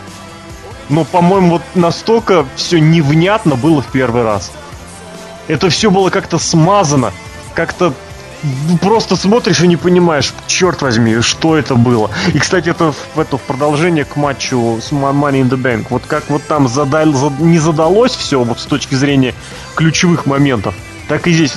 Но, 0.88 1.04
по-моему, 1.04 1.50
вот 1.50 1.62
настолько 1.74 2.44
все 2.56 2.80
невнятно 2.80 3.56
было 3.56 3.82
в 3.82 3.86
первый 3.86 4.24
раз. 4.24 4.52
Это 5.48 5.70
все 5.70 5.90
было 5.90 6.10
как-то 6.10 6.38
смазано, 6.38 7.12
как-то 7.54 7.94
просто 8.80 9.16
смотришь 9.16 9.60
и 9.60 9.68
не 9.68 9.76
понимаешь, 9.76 10.32
черт 10.46 10.82
возьми, 10.82 11.20
что 11.20 11.56
это 11.56 11.74
было. 11.74 12.10
И, 12.34 12.38
кстати, 12.38 12.68
это 12.68 12.92
в, 12.92 13.18
это 13.18 13.38
в 13.38 13.42
продолжение 13.42 14.04
к 14.04 14.16
матчу 14.16 14.80
с 14.82 14.92
Money 14.92 15.42
in 15.42 15.48
the 15.48 15.60
Bank. 15.60 15.86
Вот 15.90 16.02
как 16.06 16.28
вот 16.28 16.42
там 16.46 16.68
задал, 16.68 17.12
зад, 17.12 17.38
не 17.38 17.58
задалось 17.58 18.12
все 18.12 18.42
вот 18.42 18.60
с 18.60 18.64
точки 18.64 18.94
зрения 18.94 19.34
ключевых 19.74 20.26
моментов, 20.26 20.74
так 21.08 21.26
и 21.26 21.32
здесь. 21.32 21.54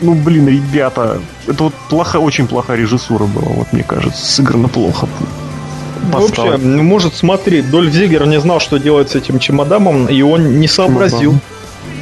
Ну, 0.00 0.14
блин, 0.14 0.48
ребята, 0.48 1.20
это 1.46 1.64
вот 1.64 1.74
плохо, 1.88 2.18
очень 2.18 2.46
плохая 2.46 2.76
режиссура 2.76 3.24
была, 3.24 3.48
вот 3.48 3.72
мне 3.72 3.82
кажется, 3.82 4.24
сыграно 4.24 4.68
плохо. 4.68 5.08
Вообще, 6.12 6.56
ну, 6.56 6.82
может, 6.82 7.14
смотри, 7.14 7.62
Дольф 7.62 7.92
Зигер 7.92 8.26
не 8.26 8.40
знал, 8.40 8.60
что 8.60 8.78
делать 8.78 9.10
с 9.10 9.16
этим 9.16 9.38
чемоданом, 9.38 10.06
и 10.06 10.22
он 10.22 10.60
не 10.60 10.68
сообразил. 10.68 11.32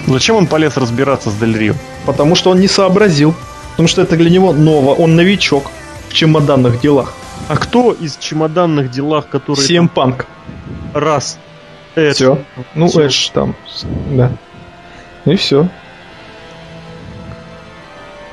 Ну, 0.06 0.12
Зачем 0.12 0.36
он 0.36 0.46
полез 0.46 0.76
разбираться 0.76 1.30
с 1.30 1.34
Дель 1.34 1.56
Рио? 1.56 1.74
Потому 2.04 2.36
что 2.36 2.50
он 2.50 2.60
не 2.60 2.68
сообразил. 2.68 3.34
Потому 3.72 3.88
что 3.88 4.02
это 4.02 4.16
для 4.16 4.30
него 4.30 4.52
ново. 4.52 4.94
Он 4.94 5.16
новичок 5.16 5.70
в 6.08 6.12
чемоданных 6.12 6.80
делах. 6.80 7.14
А 7.48 7.56
кто 7.56 7.92
из 7.92 8.16
чемоданных 8.16 8.90
делах, 8.90 9.28
которые... 9.28 9.66
Сем 9.66 9.88
Панк. 9.88 10.26
Раз. 10.94 11.38
Эдж. 11.94 12.14
Все. 12.14 12.38
Ну, 12.74 12.88
все. 12.88 13.02
Эдж 13.02 13.30
там. 13.32 13.54
Да. 14.10 14.32
Ну 15.24 15.32
и 15.32 15.36
все. 15.36 15.68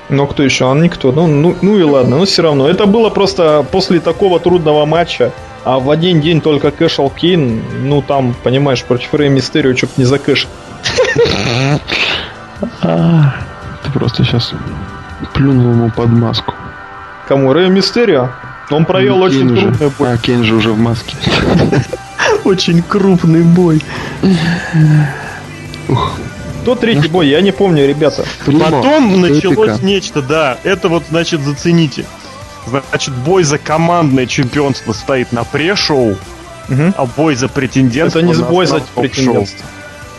Но 0.09 0.27
кто 0.27 0.43
еще? 0.43 0.65
Он 0.65 0.81
никто. 0.81 1.11
Ну, 1.11 1.27
ну, 1.27 1.55
ну 1.61 1.77
и 1.77 1.83
ладно, 1.83 2.17
но 2.17 2.25
все 2.25 2.41
равно. 2.41 2.67
Это 2.67 2.85
было 2.85 3.09
просто 3.09 3.65
после 3.71 3.99
такого 3.99 4.39
трудного 4.39 4.85
матча. 4.85 5.31
А 5.65 5.79
в 5.79 5.89
один 5.89 6.19
день 6.19 6.41
только 6.41 6.71
кэшал 6.71 7.09
Кейн, 7.09 7.61
ну 7.83 8.01
там, 8.01 8.35
понимаешь, 8.43 8.83
против 8.83 9.13
Рэй 9.13 9.29
Мистерио 9.29 9.75
что-то 9.75 9.93
не 9.97 10.03
закэш. 10.03 10.47
Ты 12.81 13.91
просто 13.93 14.25
сейчас 14.25 14.53
плюнул 15.33 15.71
ему 15.71 15.89
под 15.89 16.09
маску. 16.09 16.53
Кому? 17.27 17.53
Рэй 17.53 17.69
Мистерио? 17.69 18.29
Он 18.69 18.85
провел 18.85 19.17
ну, 19.17 19.23
очень 19.23 19.55
крупный 19.55 19.89
бой. 19.97 20.13
А, 20.13 20.17
Кейн 20.17 20.43
же 20.43 20.55
уже 20.55 20.71
в 20.71 20.77
маске. 20.77 21.15
Очень 22.43 22.81
крупный 22.81 23.43
бой. 23.43 23.81
Ух. 25.87 26.17
Кто 26.63 26.75
третий 26.75 27.09
бой? 27.09 27.27
Я 27.27 27.41
не 27.41 27.51
помню, 27.51 27.85
ребята. 27.85 28.23
Потом 28.45 29.19
началось 29.19 29.81
нечто, 29.81 30.21
да. 30.21 30.57
Это 30.63 30.87
вот, 30.87 31.03
значит, 31.09 31.41
зацените. 31.41 32.05
Значит, 32.65 33.13
бой 33.13 33.43
за 33.43 33.57
командное 33.57 34.25
чемпионство 34.25 34.93
стоит 34.93 35.33
на 35.33 35.43
пре-шоу, 35.43 36.11
угу. 36.11 36.93
а 36.95 37.05
бой 37.05 37.35
за 37.35 37.49
претендентство 37.49 38.19
Это 38.19 38.27
не 38.27 38.33
бой 38.33 38.65
за 38.65 38.81
претендентство. 38.95 39.65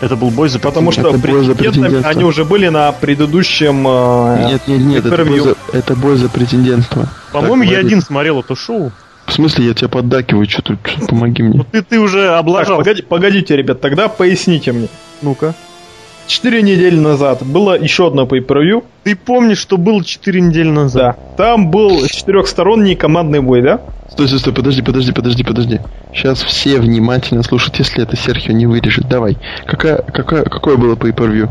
Это 0.03 0.17
был 0.17 0.29
бой 0.29 0.51
за 0.51 0.59
Потому 0.59 0.93
что 0.93 1.13
претендентами 1.13 2.05
они 2.05 2.25
уже 2.25 2.45
были 2.45 2.69
на 2.69 2.93
предыдущем 2.93 3.87
э, 3.89 4.49
Нет, 4.51 4.69
нет, 4.69 4.81
нет, 4.81 5.07
это 5.07 5.25
бой, 5.25 5.41
за, 5.41 5.57
это 5.73 5.97
бой 5.97 6.17
за 6.17 6.29
претендентство. 6.29 7.09
По-моему, 7.33 7.63
я 7.63 7.79
один 7.79 8.03
смотрел 8.03 8.41
это 8.41 8.55
шоу. 8.55 8.93
В 9.25 9.33
смысле, 9.33 9.69
я 9.69 9.73
тебя 9.75 9.89
поддакиваю, 9.89 10.47
что 10.47 10.61
тут, 10.61 10.79
помоги 11.09 11.43
мне. 11.43 11.59
Ну, 11.59 11.65
ты, 11.65 11.81
ты 11.81 11.99
уже 11.99 12.29
облажал. 12.35 12.77
Так, 12.77 12.85
погоди, 12.85 13.03
погодите, 13.03 13.57
ребят, 13.57 13.81
тогда 13.81 14.09
поясните 14.09 14.73
мне. 14.73 14.89
Ну-ка. 15.23 15.55
Четыре 16.27 16.63
недели 16.63 16.97
назад 16.97 17.43
было 17.45 17.79
еще 17.79 18.07
одно 18.07 18.25
pay 18.25 18.45
per 18.45 18.83
Ты 19.03 19.15
помнишь, 19.15 19.59
что 19.59 19.77
было 19.77 20.03
четыре 20.03 20.41
недели 20.41 20.69
назад? 20.69 21.19
Да. 21.37 21.45
Там 21.45 21.71
был 21.71 22.07
четырехсторонний 22.07 22.97
командный 22.97 23.41
бой, 23.41 23.63
да? 23.63 23.81
Стой, 24.11 24.29
стой, 24.29 24.41
стой, 24.41 24.55
подожди, 24.55 24.83
подожди, 24.83 25.13
подожди, 25.13 25.45
подожди. 25.45 25.81
Сейчас 26.15 26.43
все 26.43 26.79
внимательно 26.79 27.43
слушают, 27.43 27.77
если 27.77 28.03
это 28.03 28.17
Серхио 28.17 28.53
не 28.53 28.67
вырежет. 28.67 29.09
Давай. 29.09 29.37
Какая, 29.67 29.99
какая, 29.99 30.45
какое 30.45 30.77
было 30.77 30.95
pay 30.95 31.13
per 31.15 31.49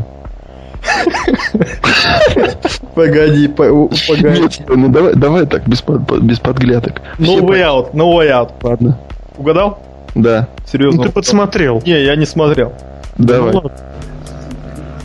Погоди, 2.94 3.48
погоди. 3.48 4.40
Нет, 4.40 4.60
ну 4.68 4.88
давай, 4.88 5.14
давай 5.14 5.46
так, 5.46 5.66
без, 5.66 5.82
без 6.22 6.38
подглядок. 6.40 7.00
No 7.18 7.40
way 7.40 7.60
out, 7.60 7.92
no 7.92 8.12
way 8.12 8.28
out. 8.28 8.50
Ладно. 8.62 8.98
Угадал? 9.36 9.78
Да. 10.14 10.48
Серьезно? 10.70 10.98
Ну, 10.98 11.02
ты 11.04 11.12
подсмотрел. 11.12 11.82
Не, 11.84 12.02
я 12.04 12.16
не 12.16 12.26
смотрел. 12.26 12.72
Давай. 13.18 13.52
Ну, 13.52 13.70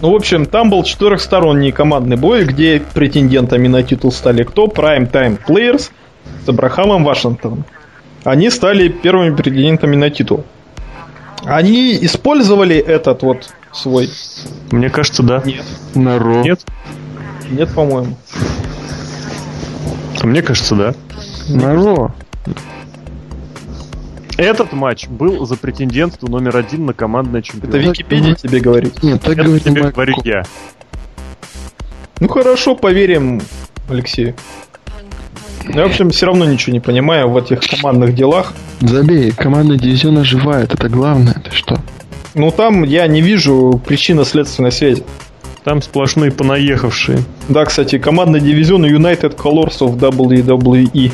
ну, 0.01 0.11
в 0.11 0.15
общем, 0.15 0.45
там 0.45 0.69
был 0.69 0.83
четырехсторонний 0.83 1.71
командный 1.71 2.15
бой, 2.15 2.45
где 2.45 2.81
претендентами 2.93 3.67
на 3.67 3.83
титул 3.83 4.11
стали 4.11 4.43
кто? 4.43 4.67
Prime 4.67 5.11
Time 5.11 5.37
Players 5.45 5.91
с 6.45 6.49
Абрахамом 6.49 7.03
Вашингтоном. 7.03 7.65
Они 8.23 8.49
стали 8.49 8.87
первыми 8.87 9.35
претендентами 9.35 9.95
на 9.95 10.09
титул. 10.09 10.45
Они 11.43 11.97
использовали 12.01 12.77
этот 12.77 13.23
вот 13.23 13.49
свой. 13.73 14.09
Мне 14.71 14.89
кажется, 14.89 15.23
да. 15.23 15.41
Нет. 15.45 15.65
Наро. 15.95 16.43
Нет? 16.43 16.61
Нет, 17.49 17.73
по-моему. 17.73 18.15
Мне 20.23 20.41
кажется, 20.41 20.75
да. 20.75 20.93
Наро. 21.49 22.13
Этот 24.39 24.71
матч 24.71 25.05
был 25.07 25.45
за 25.45 25.57
претендентство 25.57 26.27
номер 26.27 26.55
один 26.55 26.85
на 26.85 26.93
командное 26.93 27.41
Это 27.41 27.51
чемпионство. 27.51 27.77
Википедия 27.77 28.35
тебе 28.35 28.61
говорит. 28.61 29.03
Нет, 29.03 29.21
так 29.21 29.33
Это 29.33 29.43
говорит 29.43 29.63
тебе 29.65 29.81
Майк 29.81 29.93
говорю 29.93 30.13
я. 30.23 30.43
Ну 32.21 32.29
хорошо, 32.29 32.73
поверим 32.75 33.41
Алексею. 33.89 34.35
Я, 35.67 35.83
в 35.83 35.87
общем, 35.87 36.11
все 36.11 36.27
равно 36.27 36.45
ничего 36.45 36.71
не 36.71 36.79
понимаю 36.79 37.29
в 37.29 37.35
этих 37.35 37.59
командных 37.59 38.15
делах. 38.15 38.53
Забей, 38.79 39.31
командный 39.31 39.77
дивизион 39.77 40.19
оживает, 40.19 40.73
это 40.73 40.87
главное, 40.87 41.33
ты 41.33 41.51
что? 41.51 41.77
Ну 42.33 42.49
там 42.49 42.83
я 42.83 43.07
не 43.07 43.21
вижу 43.21 43.81
причинно-следственной 43.85 44.71
связи. 44.71 45.03
Там 45.65 45.81
сплошные 45.81 46.31
понаехавшие. 46.31 47.19
Да, 47.49 47.65
кстати, 47.65 47.97
командный 47.97 48.39
дивизион 48.39 48.85
United 48.85 49.35
Colors 49.35 49.79
of 49.79 49.97
WWE. 49.97 51.11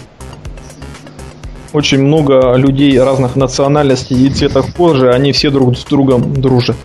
Очень 1.76 2.03
много 2.03 2.55
людей 2.55 2.97
разных 2.97 3.36
национальностей 3.36 4.28
и 4.28 4.30
цветов 4.30 4.73
кожи, 4.73 5.11
они 5.11 5.34
все 5.34 5.49
друг 5.49 5.78
с 5.78 5.84
другом 5.84 6.34
дружат. 6.41 6.78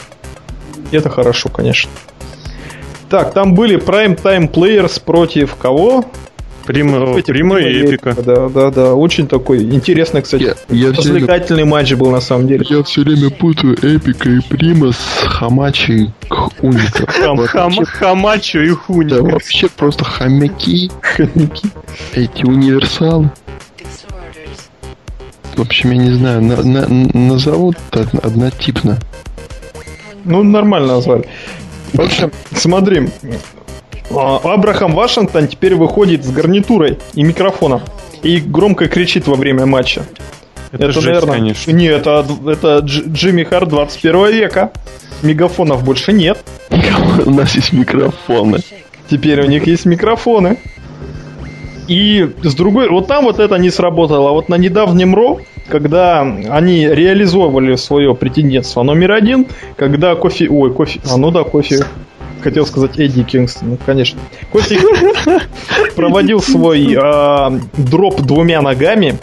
И 0.91 0.97
это 0.97 1.09
хорошо, 1.09 1.49
конечно. 1.49 1.89
Так, 3.09 3.33
там 3.33 3.55
были 3.55 3.79
Prime 3.79 4.21
Time 4.21 4.51
Players 4.51 5.01
против 5.01 5.55
кого? 5.55 6.05
Прима, 6.67 7.17
Эти 7.17 7.31
Прима 7.31 7.61
и 7.61 7.83
Prima 7.83 7.89
Эпика. 7.89 8.17
Да, 8.21 8.49
да, 8.49 8.71
да. 8.71 8.95
Очень 8.95 9.29
такой 9.29 9.63
интересный, 9.63 10.23
кстати. 10.23 10.43
Я, 10.43 10.49
я 10.49 10.55
все 10.57 10.75
время, 10.75 10.97
Развлекательный 10.97 11.65
матч 11.65 11.93
был 11.95 12.11
на 12.11 12.21
самом 12.21 12.49
деле. 12.49 12.67
я 12.69 12.83
все 12.83 13.03
время 13.03 13.31
путаю 13.31 13.75
Эпика 13.75 14.29
и 14.29 14.41
Прима 14.41 14.91
с 14.93 15.23
Хамачи 15.25 15.93
и 15.93 16.11
Уника. 16.63 17.07
Хам, 17.09 17.39
хам, 17.39 17.73
хамачо 17.85 18.61
и 18.61 18.71
Да, 18.71 18.75
хуни. 18.75 19.13
вообще 19.13 19.69
просто 19.69 20.05
хомяки, 20.05 20.91
эти 22.15 22.45
универсалы. 22.45 23.31
В 25.61 25.63
общем, 25.63 25.91
я 25.91 25.99
не 25.99 26.11
знаю, 26.13 26.41
на- 26.41 26.63
на- 26.63 26.89
назовут 26.89 27.77
од- 27.93 28.25
однотипно. 28.25 28.97
Ну, 30.25 30.43
нормально 30.43 30.95
назвали. 30.95 31.29
В 31.93 32.01
общем, 32.01 32.33
смотри. 32.55 33.11
А, 34.11 34.39
Абрахам 34.43 34.95
Вашингтон 34.95 35.49
теперь 35.49 35.75
выходит 35.75 36.25
с 36.25 36.31
гарнитурой 36.31 36.97
и 37.13 37.23
микрофоном. 37.23 37.83
И 38.23 38.41
громко 38.41 38.89
кричит 38.89 39.27
во 39.27 39.35
время 39.35 39.67
матча. 39.67 40.05
Это, 40.73 40.93
жесть, 40.93 41.27
конечно. 41.27 41.73
Не, 41.73 41.89
это, 41.89 42.25
это 42.47 42.79
Дж- 42.79 43.13
Джимми 43.13 43.45
Харт 43.45 43.69
21 43.69 44.33
века. 44.33 44.73
Мегафонов 45.21 45.85
больше 45.85 46.15
нет. 46.15 46.39
У 47.27 47.31
нас 47.31 47.55
есть 47.55 47.75
микрофоны. 47.75 48.61
Теперь 49.11 49.43
у 49.43 49.47
них 49.47 49.67
есть 49.67 49.85
микрофоны. 49.85 50.57
И 51.87 52.31
с 52.45 52.55
другой, 52.55 52.89
вот 52.89 53.09
там 53.09 53.25
вот 53.25 53.41
это 53.41 53.57
не 53.57 53.69
сработало. 53.69 54.31
А 54.31 54.33
Вот 54.33 54.49
на 54.49 54.55
недавнем 54.55 55.13
Ро, 55.15 55.41
когда 55.71 56.21
они 56.23 56.87
реализовывали 56.87 57.77
свое 57.77 58.15
претендентство 58.15 58.83
номер 58.83 59.13
один, 59.13 59.47
когда 59.77 60.15
кофе, 60.15 60.49
ой, 60.51 60.73
кофе, 60.73 61.01
а 61.11 61.17
ну 61.17 61.31
да, 61.31 61.45
кофе, 61.45 61.85
хотел 62.43 62.67
сказать 62.67 62.99
Эдди 62.99 63.23
Кингстон, 63.23 63.71
ну 63.71 63.79
конечно. 63.85 64.21
Кофе 64.53 64.79
проводил 65.97 66.41
свой 66.41 66.97
а, 67.01 67.59
дроп 67.77 68.21
двумя 68.21 68.61
ногами. 68.61 69.19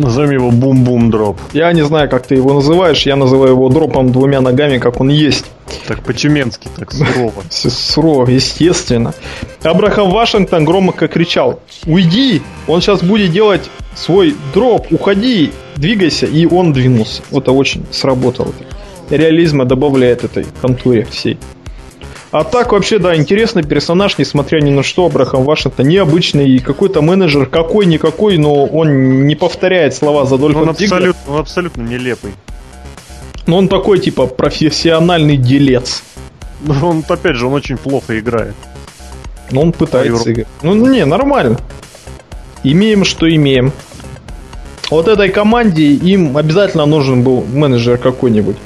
Назовем 0.00 0.30
его 0.30 0.50
бум-бум-дроп. 0.50 1.38
Я 1.52 1.70
не 1.74 1.82
знаю, 1.82 2.08
как 2.08 2.26
ты 2.26 2.34
его 2.34 2.54
называешь, 2.54 3.02
я 3.02 3.16
называю 3.16 3.52
его 3.52 3.68
дропом 3.68 4.12
двумя 4.12 4.40
ногами, 4.40 4.78
как 4.78 4.98
он 4.98 5.10
есть. 5.10 5.44
Так 5.86 6.02
по-тюменски, 6.02 6.68
так 6.74 6.90
сурово. 6.90 7.42
Сурово, 7.50 8.26
естественно. 8.30 9.12
Абрахам 9.62 10.10
Вашингтон 10.10 10.64
громко 10.64 11.06
кричал 11.06 11.60
«Уйди! 11.84 12.40
Он 12.66 12.80
сейчас 12.80 13.02
будет 13.02 13.30
делать 13.30 13.68
свой 13.94 14.34
дроп, 14.54 14.86
уходи, 14.90 15.52
двигайся!» 15.76 16.24
И 16.24 16.46
он 16.46 16.72
двинулся. 16.72 17.20
Вот 17.30 17.42
это 17.42 17.52
очень 17.52 17.84
сработало. 17.90 18.54
Реализма 19.10 19.66
добавляет 19.66 20.24
этой 20.24 20.46
контуре 20.62 21.04
всей. 21.10 21.38
А 22.32 22.44
так 22.44 22.70
вообще, 22.72 22.98
да, 23.00 23.16
интересный 23.16 23.64
персонаж, 23.64 24.16
несмотря 24.16 24.60
ни 24.60 24.70
на 24.70 24.84
что, 24.84 25.06
Абрахам 25.06 25.42
Вашингтон 25.44 25.88
необычный, 25.88 26.60
какой-то 26.60 27.02
менеджер, 27.02 27.46
какой-никакой, 27.46 28.38
но 28.38 28.66
он 28.66 29.26
не 29.26 29.34
повторяет 29.34 29.94
слова 29.94 30.26
Задольфа 30.26 30.60
Он 30.60 30.74
Зиглера. 30.76 30.94
абсолютно, 30.96 31.32
он 31.34 31.40
абсолютно 31.40 31.82
нелепый. 31.82 32.32
Но 33.46 33.56
он 33.58 33.66
такой, 33.68 33.98
типа, 33.98 34.26
профессиональный 34.26 35.36
делец. 35.36 36.04
Но 36.60 36.90
Он, 36.90 37.04
опять 37.08 37.34
же, 37.36 37.46
он 37.46 37.54
очень 37.54 37.76
плохо 37.78 38.18
играет. 38.20 38.54
Но 39.50 39.62
он 39.62 39.72
пытается 39.72 40.12
Европа. 40.12 40.30
играть. 40.30 40.46
Ну, 40.62 40.74
не, 40.74 41.04
нормально. 41.04 41.58
Имеем, 42.62 43.04
что 43.04 43.28
имеем. 43.28 43.72
Вот 44.90 45.08
этой 45.08 45.30
команде 45.30 45.82
им 45.94 46.36
обязательно 46.36 46.86
нужен 46.86 47.22
был 47.22 47.42
менеджер 47.42 47.98
какой-нибудь. 47.98 48.56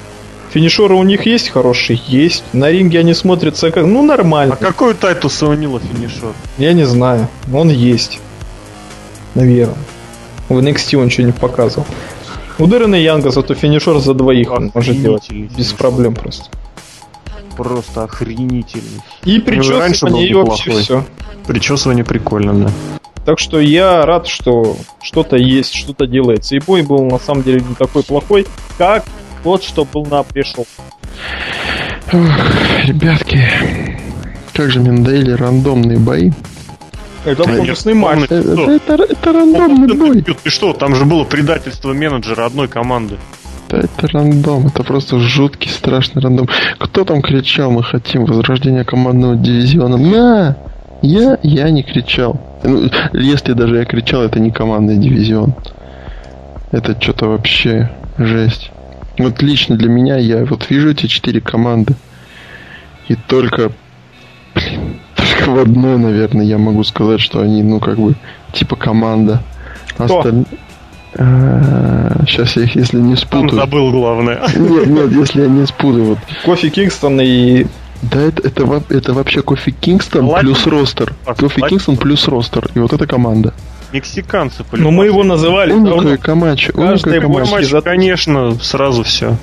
Финишеры 0.55 0.95
у 0.95 1.03
них 1.03 1.27
есть 1.27 1.49
хорошие? 1.51 2.01
Есть. 2.07 2.45
На 2.53 2.71
ринге 2.71 3.01
они 3.01 3.13
смотрятся 3.13 3.73
как... 3.73 3.85
Ну, 3.87 4.01
А 4.05 4.07
нормально. 4.07 4.55
какой 4.55 4.93
у 4.93 4.95
Тайтуса 4.95 5.49
Унила 5.49 5.81
финишер? 5.81 6.33
Я 6.59 6.73
не 6.75 6.85
знаю. 6.85 7.27
Он 7.53 7.71
есть. 7.71 8.21
Наверное. 9.35 9.75
В 10.49 10.57
NXT 10.57 10.97
он 10.97 11.11
что-нибудь 11.11 11.35
показывал. 11.41 11.87
У 12.61 12.67
Дэрена 12.69 12.95
Янга 12.95 13.31
зато 13.31 13.55
финишер 13.57 13.99
за 13.99 14.15
двоих 14.15 14.53
он 14.53 14.71
может 14.73 15.03
делать. 15.03 15.25
Охренительный 15.25 15.49
Без 15.59 15.67
финишер. 15.71 15.77
проблем 15.77 16.15
просто. 16.15 16.45
Просто 17.57 18.05
охренительный. 18.05 19.03
И 19.25 19.39
Ну, 19.39 19.43
причесывание, 19.45 20.29
и 20.29 20.35
вообще 20.35 20.71
все. 20.71 21.05
Причесывание 21.49 22.05
прикольно, 22.05 22.55
да. 22.55 22.71
Так 23.27 23.41
что 23.41 23.59
я 23.59 24.07
рад, 24.07 24.29
что 24.29 24.77
что-то 25.03 25.35
есть, 25.37 25.75
что-то 25.75 26.07
делается. 26.07 26.55
И 26.55 26.61
бой 26.61 26.83
был 26.83 27.05
на 27.07 27.19
самом 27.19 27.43
деле 27.43 27.61
не 27.69 27.75
такой 27.75 28.05
плохой, 28.05 28.47
как 28.79 29.05
тот, 29.45 29.63
что 29.63 29.85
был 29.85 30.05
на 30.07 30.23
пришел. 30.23 30.67
Ребятки, 32.85 33.47
как 34.53 34.71
же 34.71 34.81
мне 34.81 34.91
надоели 34.93 35.33
рандомные 35.33 35.99
бои. 35.99 36.33
Это 37.25 37.45
бонусный 37.45 37.95
матч. 37.95 38.25
Это, 38.25 38.43
Что? 38.43 38.71
это, 38.71 38.95
это 39.05 39.33
рандомный 39.33 39.97
бой. 39.97 40.23
Ты, 40.23 40.35
ты 40.35 40.51
что, 40.51 40.73
там 40.73 40.95
же 40.95 41.05
было 41.05 41.25
предательство 41.25 41.93
менеджера 41.93 42.45
одной 42.45 42.69
команды. 42.69 43.17
Да 43.71 43.79
это 43.79 44.09
рандом, 44.09 44.67
это 44.67 44.83
просто 44.83 45.19
жуткий, 45.19 45.71
страшный 45.71 46.21
рандом. 46.21 46.49
Кто 46.79 47.05
там 47.05 47.23
кричал, 47.23 47.71
мы 47.71 47.83
хотим 47.83 48.27
возрождения 48.27 48.85
командного 48.85 49.37
дивизиона? 49.37 49.97
На! 49.97 50.57
Я, 51.01 51.39
я 51.43 51.71
не 51.71 51.83
кричал. 51.83 52.41
Ну, 52.63 52.91
если 53.13 53.53
даже 53.53 53.77
я 53.77 53.85
кричал, 53.85 54.23
это 54.23 54.39
не 54.39 54.51
командный 54.51 54.97
дивизион. 54.97 55.55
Это 56.73 57.01
что-то 57.01 57.27
вообще 57.27 57.91
жесть. 58.19 58.71
Вот 59.19 59.43
лично 59.43 59.77
для 59.77 59.89
меня, 59.89 60.17
я 60.17 60.45
вот 60.45 60.69
вижу 60.71 60.91
эти 60.91 61.07
четыре 61.07 61.41
команды. 61.41 61.95
И 63.09 63.15
только, 63.15 63.71
блин, 64.55 65.01
только 65.15 65.51
в 65.51 65.59
одной, 65.59 65.99
наверное, 65.99 66.45
я 66.45 66.59
могу 66.59 66.83
сказать, 66.85 67.21
что 67.21 67.41
они, 67.41 67.63
ну, 67.63 67.79
как 67.81 67.99
бы, 67.99 68.15
типа 68.53 68.77
команда. 68.77 69.43
Кто? 69.97 70.23
Сейчас 72.27 72.57
я 72.57 72.65
их, 72.65 72.75
если 72.75 72.99
не 72.99 73.15
Там 73.15 73.25
спутаю. 73.29 73.55
забыл 73.61 73.91
главное. 73.93 74.41
Нет, 74.57 74.87
нет, 74.87 75.13
если 75.13 75.43
я 75.43 75.49
не 75.49 75.67
спутаю, 75.67 76.05
вот. 76.05 76.19
Кофи 76.45 76.71
Кингстон 76.71 77.21
и... 77.21 77.67
Да, 78.03 78.21
это, 78.21 78.47
это, 78.49 78.67
во- 78.67 78.83
это 78.91 79.13
вообще 79.15 79.41
Кофи 79.43 79.71
Кингстон 79.71 80.25
Латин. 80.27 80.49
плюс 80.49 80.67
ростер. 80.67 81.15
А, 81.25 81.35
Кофи. 81.35 81.63
Кингстон 81.69 81.97
плюс 81.97 82.27
ростер. 82.27 82.69
И 82.75 82.79
вот 82.81 82.93
эта 82.93 83.07
команда. 83.07 83.55
Мексиканцы 83.95 84.59
Ну, 84.59 84.65
по-любому. 84.65 84.97
мы 84.97 85.07
его 85.07 85.23
называли. 85.23 85.73
Уника 85.73 86.09
и 86.15 86.17
Камачо. 86.17 86.73
Каждый 86.73 87.21
Камачо. 87.21 87.81
конечно, 87.81 88.55
сразу 88.61 89.05
все. 89.05 89.37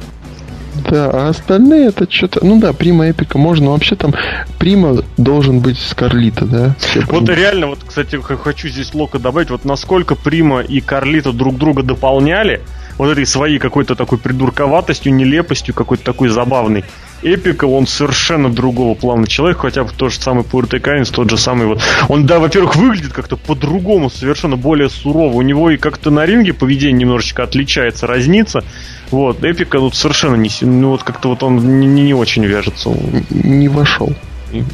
Да, 0.90 1.10
а 1.12 1.30
остальные 1.30 1.88
это 1.88 2.12
что-то... 2.12 2.46
Ну 2.46 2.60
да, 2.60 2.74
Прима 2.74 3.10
Эпика 3.10 3.38
можно. 3.38 3.66
но 3.66 3.72
Вообще 3.74 3.96
там 3.96 4.14
Прима 4.60 5.04
должен 5.18 5.60
быть 5.60 5.80
с 5.80 5.94
Карлита, 5.94 6.46
да? 6.46 6.76
Все 6.80 7.02
Вот 7.08 7.30
реально, 7.30 7.68
вот, 7.68 7.80
кстати, 7.86 8.18
хочу 8.22 8.68
здесь 8.68 8.94
Лока 8.94 9.20
добавить, 9.20 9.50
вот 9.52 9.64
насколько 9.64 10.16
Прима 10.16 10.62
и 10.62 10.82
Карлита 10.82 11.32
друг 11.32 11.58
друга 11.58 11.84
дополняли, 11.84 12.62
вот 12.98 13.10
этой 13.10 13.26
своей 13.26 13.60
какой-то 13.60 13.96
такой 13.96 14.18
придурковатостью, 14.18 15.14
нелепостью, 15.14 15.74
какой-то 15.74 16.04
такой 16.04 16.30
забавный. 16.30 16.84
Эпика, 17.24 17.66
он 17.66 17.88
совершенно 17.88 18.52
другого 18.52 18.96
плана 18.96 19.28
человек, 19.28 19.60
хотя 19.60 19.84
бы 19.84 19.92
тот 19.96 20.12
же 20.12 20.20
самый 20.20 20.44
Пуэртеканец, 20.44 21.10
тот 21.10 21.30
же 21.30 21.38
самый 21.38 21.68
вот. 21.68 21.82
Он, 22.10 22.26
да, 22.26 22.40
во-первых, 22.40 22.76
выглядит 22.76 23.14
как-то 23.14 23.38
по-другому, 23.38 24.10
совершенно 24.10 24.58
более 24.58 24.90
сурово. 24.90 25.36
У 25.36 25.42
него 25.42 25.70
и 25.70 25.78
как-то 25.78 26.10
на 26.10 26.26
ринге 26.26 26.54
поведение 26.54 27.02
немножечко 27.02 27.44
отличается, 27.44 28.08
разнится. 28.08 28.64
Вот, 29.12 29.44
Эпика 29.44 29.78
тут 29.78 29.96
совершенно 29.96 30.36
не... 30.36 30.50
Ну, 30.62 30.90
вот 30.90 31.04
как-то 31.04 31.30
вот 31.30 31.44
он 31.44 31.80
не, 31.80 31.88
не- 31.88 32.04
не 32.04 32.14
очень 32.14 32.46
вяжется. 32.46 32.92
Не 33.30 33.68
вошел. 33.68 34.14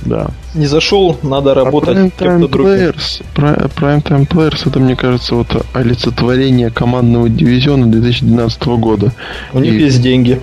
да. 0.06 0.28
Не 0.56 0.66
зашел, 0.66 1.18
надо 1.24 1.54
работать 1.54 1.98
а 1.98 2.02
Prime 2.02 2.18
Time 2.18 2.50
Players, 2.50 3.24
Prime 3.36 4.04
Time 4.04 4.28
Players, 4.28 4.68
это, 4.68 4.80
мне 4.80 4.96
кажется, 4.96 5.36
вот 5.36 5.66
олицетворение 5.74 6.70
командного 6.70 7.30
дивизиона 7.30 7.88
2012 7.88 8.64
года. 8.66 9.14
У 9.54 9.60
них 9.60 9.74
И... 9.74 9.78
есть 9.78 10.02
деньги. 10.02 10.42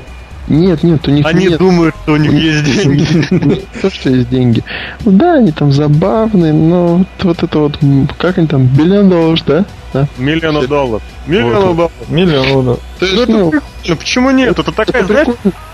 Нет, 0.48 0.82
нет, 0.82 1.06
у 1.08 1.10
них 1.10 1.24
Они 1.26 1.46
нет. 1.46 1.58
думают, 1.58 1.94
что 2.02 2.12
у 2.12 2.16
них 2.16 2.32
есть 2.34 2.64
деньги. 2.64 3.64
То, 3.80 3.90
что 3.90 4.10
есть 4.10 4.28
деньги. 4.28 4.62
Да, 5.04 5.34
они 5.34 5.52
там 5.52 5.72
забавные, 5.72 6.52
но 6.52 6.98
вот, 6.98 7.06
вот 7.22 7.42
это 7.42 7.58
вот, 7.58 7.78
как 8.18 8.38
они 8.38 8.46
там, 8.46 8.68
миллион 8.76 9.08
долларов, 9.08 9.42
да? 9.46 9.64
Да? 9.94 10.08
Миллион 10.18 10.66
долларов. 10.66 11.02
Миллион 11.26 11.76
долларов. 11.76 11.92
Миллион 12.08 12.48
долларов. 12.48 12.80
То 12.98 13.06
есть, 13.06 13.28
ну, 13.28 13.52
ну, 13.86 13.96
почему 13.96 14.30
нет? 14.30 14.50
Это 14.50 14.72
такая, 14.72 15.02
это 15.02 15.06
знаешь... 15.06 15.28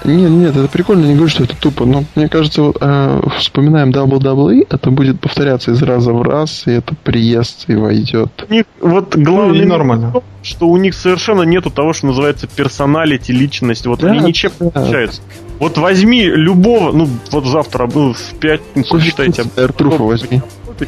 Нет, 0.05 0.31
нет, 0.31 0.57
это 0.57 0.68
прикольно, 0.68 1.07
не 1.07 1.14
говорю, 1.14 1.29
что 1.29 1.45
это 1.45 1.57
тупо, 1.57 1.85
но 1.85 2.05
мне 2.14 2.29
кажется, 2.29 2.73
э, 2.81 3.21
вспоминаем 3.39 3.91
WWE, 3.91 4.66
это 4.68 4.91
будет 4.91 5.21
повторяться 5.21 5.73
из 5.73 5.83
раза 5.83 6.12
в 6.12 6.23
раз, 6.23 6.66
и 6.66 6.73
это 6.73 6.95
приезд 6.95 7.64
и 7.68 7.75
войдет. 7.75 8.47
У 8.49 8.53
них, 8.53 8.64
вот 8.81 9.16
главное, 9.16 9.62
ну, 9.64 9.68
нормально. 9.68 10.14
что 10.43 10.68
у 10.68 10.77
них 10.77 10.95
совершенно 10.95 11.43
нету 11.43 11.71
того, 11.71 11.93
что 11.93 12.07
называется 12.07 12.47
персоналити, 12.47 13.33
личность, 13.33 13.87
вот 13.87 14.01
да, 14.01 14.11
они 14.11 14.21
ничем 14.21 14.53
да. 14.59 14.64
не 14.64 14.71
отличаются. 14.71 15.23
Вот 15.59 15.77
возьми 15.77 16.25
любого, 16.25 16.93
ну, 16.93 17.09
вот 17.31 17.47
завтра, 17.47 17.89
ну, 17.93 18.14
в 18.14 18.35
пятницу, 18.39 19.01
считайте... 19.01 19.45
Эртруфа 19.57 20.03
возьми. 20.03 20.41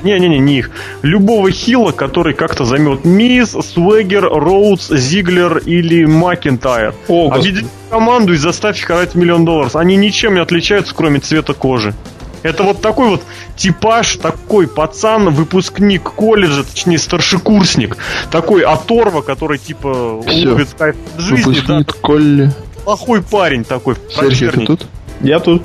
Не-не-не, 0.02 0.38
не 0.38 0.58
их. 0.58 0.70
Любого 1.02 1.50
хила, 1.50 1.92
который 1.92 2.34
как-то 2.34 2.64
займет 2.64 3.04
Мисс, 3.04 3.50
Свегер, 3.50 4.24
Роудс, 4.24 4.88
Зиглер 4.90 5.58
или 5.58 6.04
Макентайр. 6.04 6.94
Объедини 7.08 7.68
команду 7.90 8.32
и 8.32 8.36
заставь 8.36 8.80
их 8.80 8.90
орать 8.90 9.14
миллион 9.14 9.44
долларов. 9.44 9.76
Они 9.76 9.96
ничем 9.96 10.34
не 10.34 10.40
отличаются, 10.40 10.94
кроме 10.94 11.20
цвета 11.20 11.52
кожи. 11.52 11.94
Это 12.42 12.64
вот 12.64 12.80
такой 12.80 13.08
вот 13.08 13.22
типаж, 13.56 14.16
такой 14.16 14.66
пацан, 14.66 15.30
выпускник 15.30 16.02
колледжа, 16.02 16.64
точнее 16.64 16.98
старшекурсник, 16.98 17.96
такой 18.30 18.62
оторва, 18.62 19.22
который 19.22 19.58
типа 19.58 20.22
Все. 20.26 20.40
любит 20.40 20.68
кайф 20.76 20.96
жизни. 21.18 21.36
Выпускник 21.36 21.86
да, 21.86 21.92
колли. 22.00 22.52
Плохой 22.84 23.22
парень 23.22 23.64
такой. 23.64 23.96
Сергей, 24.10 24.48
ты 24.48 24.66
тут? 24.66 24.86
Я 25.20 25.38
тут. 25.38 25.62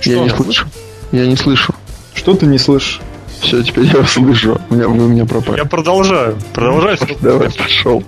Что? 0.00 0.10
Я 0.10 0.20
не 0.20 0.30
слышу. 0.30 0.66
Я 1.12 1.26
не 1.26 1.36
слышу. 1.36 1.74
Что 2.20 2.34
ты 2.34 2.44
не 2.44 2.58
слышишь? 2.58 3.00
Все, 3.40 3.62
теперь 3.62 3.86
я 3.86 4.00
вас 4.00 4.10
слышу. 4.10 4.60
У 4.68 4.74
меня, 4.74 4.88
вы 4.88 5.08
меня 5.08 5.24
пропали. 5.24 5.56
Я 5.56 5.64
продолжаю. 5.64 6.36
Продолжаю. 6.52 6.98
Давай, 7.22 7.50
пошел. 7.50 8.04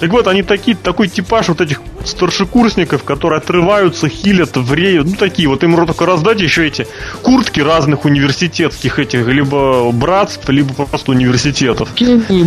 Так 0.00 0.10
вот, 0.10 0.26
они 0.26 0.42
такие, 0.42 0.74
такой 0.74 1.08
типаж 1.08 1.48
вот 1.48 1.60
этих 1.60 1.82
старшекурсников, 2.06 3.04
которые 3.04 3.40
отрываются, 3.40 4.08
хилят, 4.08 4.56
вреют, 4.56 5.06
ну 5.06 5.16
такие, 5.16 5.48
вот 5.50 5.62
им 5.64 5.76
только 5.76 6.06
раздать 6.06 6.40
еще 6.40 6.66
эти 6.66 6.86
куртки 7.22 7.60
разных 7.60 8.06
университетских 8.06 8.98
этих, 8.98 9.26
либо 9.26 9.90
братств, 9.92 10.48
либо 10.48 10.72
просто 10.72 11.10
университетов. 11.10 11.90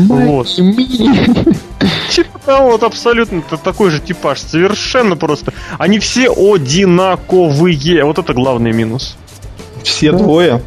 Вот. 0.08 0.48
Типа 2.10 2.40
того, 2.44 2.72
вот 2.72 2.84
абсолютно 2.84 3.44
такой 3.64 3.92
же 3.92 4.00
типаж, 4.00 4.40
совершенно 4.40 5.16
просто. 5.16 5.54
Они 5.78 6.00
все 6.00 6.32
одинаковые, 6.32 8.06
вот 8.06 8.18
это 8.18 8.34
главный 8.34 8.72
минус. 8.72 9.18
Все 9.84 10.12
двое? 10.12 10.62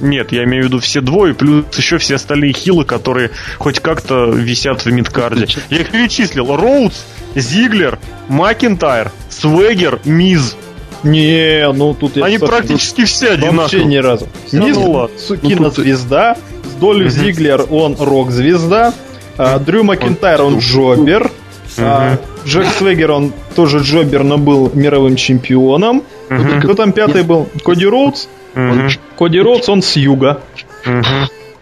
Нет, 0.00 0.32
я 0.32 0.44
имею 0.44 0.64
в 0.64 0.66
виду 0.66 0.78
все 0.80 1.00
двое, 1.00 1.34
плюс 1.34 1.64
еще 1.76 1.98
все 1.98 2.16
остальные 2.16 2.52
хилы, 2.52 2.84
которые 2.84 3.30
хоть 3.58 3.80
как-то 3.80 4.26
висят 4.26 4.84
в 4.84 4.90
мидкарде. 4.90 5.46
Я 5.70 5.78
их 5.78 5.90
перечислил. 5.90 6.54
Роудс, 6.54 7.04
Зиглер, 7.34 7.98
Макентайр, 8.28 9.10
Свегер, 9.30 10.00
Миз. 10.04 10.56
Не, 11.02 11.70
ну 11.72 11.94
тут 11.94 12.16
я... 12.16 12.24
Они 12.24 12.38
практически 12.38 13.04
все 13.04 13.30
одинаковые. 13.30 13.60
Вообще 13.60 13.84
ни 13.84 13.96
разу. 13.96 14.28
Миз, 14.52 14.76
ну, 14.76 15.08
кинозвезда, 15.36 16.36
с 16.64 16.74
Долли 16.80 17.08
Зиглер, 17.08 17.66
он 17.70 17.96
рок-звезда, 17.98 18.92
а, 19.38 19.58
Дрю 19.58 19.84
Макентайр, 19.84 20.42
он 20.42 20.58
джобер, 20.58 21.30
а, 21.78 22.18
Джек 22.44 22.66
Свегер, 22.78 23.12
он 23.12 23.32
тоже 23.54 23.78
джобер, 23.78 24.24
но 24.24 24.38
был 24.38 24.70
мировым 24.74 25.16
чемпионом. 25.16 26.02
Кто 26.28 26.74
там 26.74 26.92
пятый 26.92 27.22
был? 27.22 27.48
Коди 27.64 27.86
Роудс? 27.86 28.28
Он, 28.56 28.90
Коди 29.18 29.40
Роудс, 29.40 29.68
он 29.68 29.82
с 29.82 29.96
юга. 29.96 30.40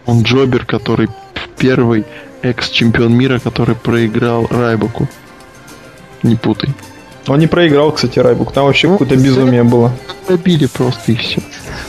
Он 0.05 0.21
Джобер, 0.23 0.65
который 0.65 1.09
первый 1.57 2.05
экс-чемпион 2.41 3.13
мира, 3.13 3.39
который 3.39 3.75
проиграл 3.75 4.47
Райбуку. 4.49 5.09
Не 6.23 6.35
путай. 6.35 6.73
Он 7.27 7.39
не 7.39 7.47
проиграл, 7.47 7.91
кстати, 7.91 8.19
Райбук. 8.19 8.53
Там 8.53 8.65
вообще 8.65 8.87
ну, 8.87 8.97
какое-то 8.97 9.15
безумие 9.15 9.63
было. 9.63 9.91
Добили 10.27 10.67
просто 10.67 11.11
и 11.11 11.15
все. 11.15 11.41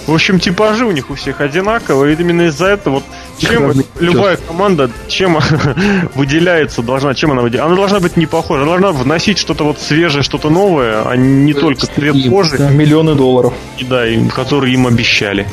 В 0.06 0.14
общем, 0.14 0.40
типажи 0.40 0.86
у 0.86 0.92
них 0.92 1.10
у 1.10 1.14
всех 1.14 1.40
одинаковые. 1.40 2.16
Именно 2.18 2.42
из-за 2.48 2.66
этого 2.66 2.94
вот 2.94 3.04
чем 3.38 3.72
любая 4.00 4.36
команда, 4.36 4.90
чем 5.08 5.38
выделяется, 6.14 6.82
должна, 6.82 7.14
чем 7.14 7.32
она 7.32 7.42
выделяется? 7.42 7.66
Она 7.66 7.76
должна 7.76 8.00
быть 8.00 8.16
не 8.16 8.26
похожа, 8.26 8.62
она 8.62 8.78
должна 8.78 8.92
вносить 8.92 9.38
что-то 9.38 9.64
вот 9.64 9.78
свежее, 9.78 10.22
что-то 10.22 10.50
новое, 10.50 11.02
а 11.02 11.16
не 11.16 11.54
только 11.54 11.86
цвет 11.86 12.16
кожи. 12.28 12.58
Да, 12.58 12.70
миллионы 12.70 13.14
долларов. 13.14 13.54
И 13.78 13.84
да, 13.84 14.06
и, 14.06 14.26
которые 14.28 14.74
им 14.74 14.86
обещали. 14.86 15.46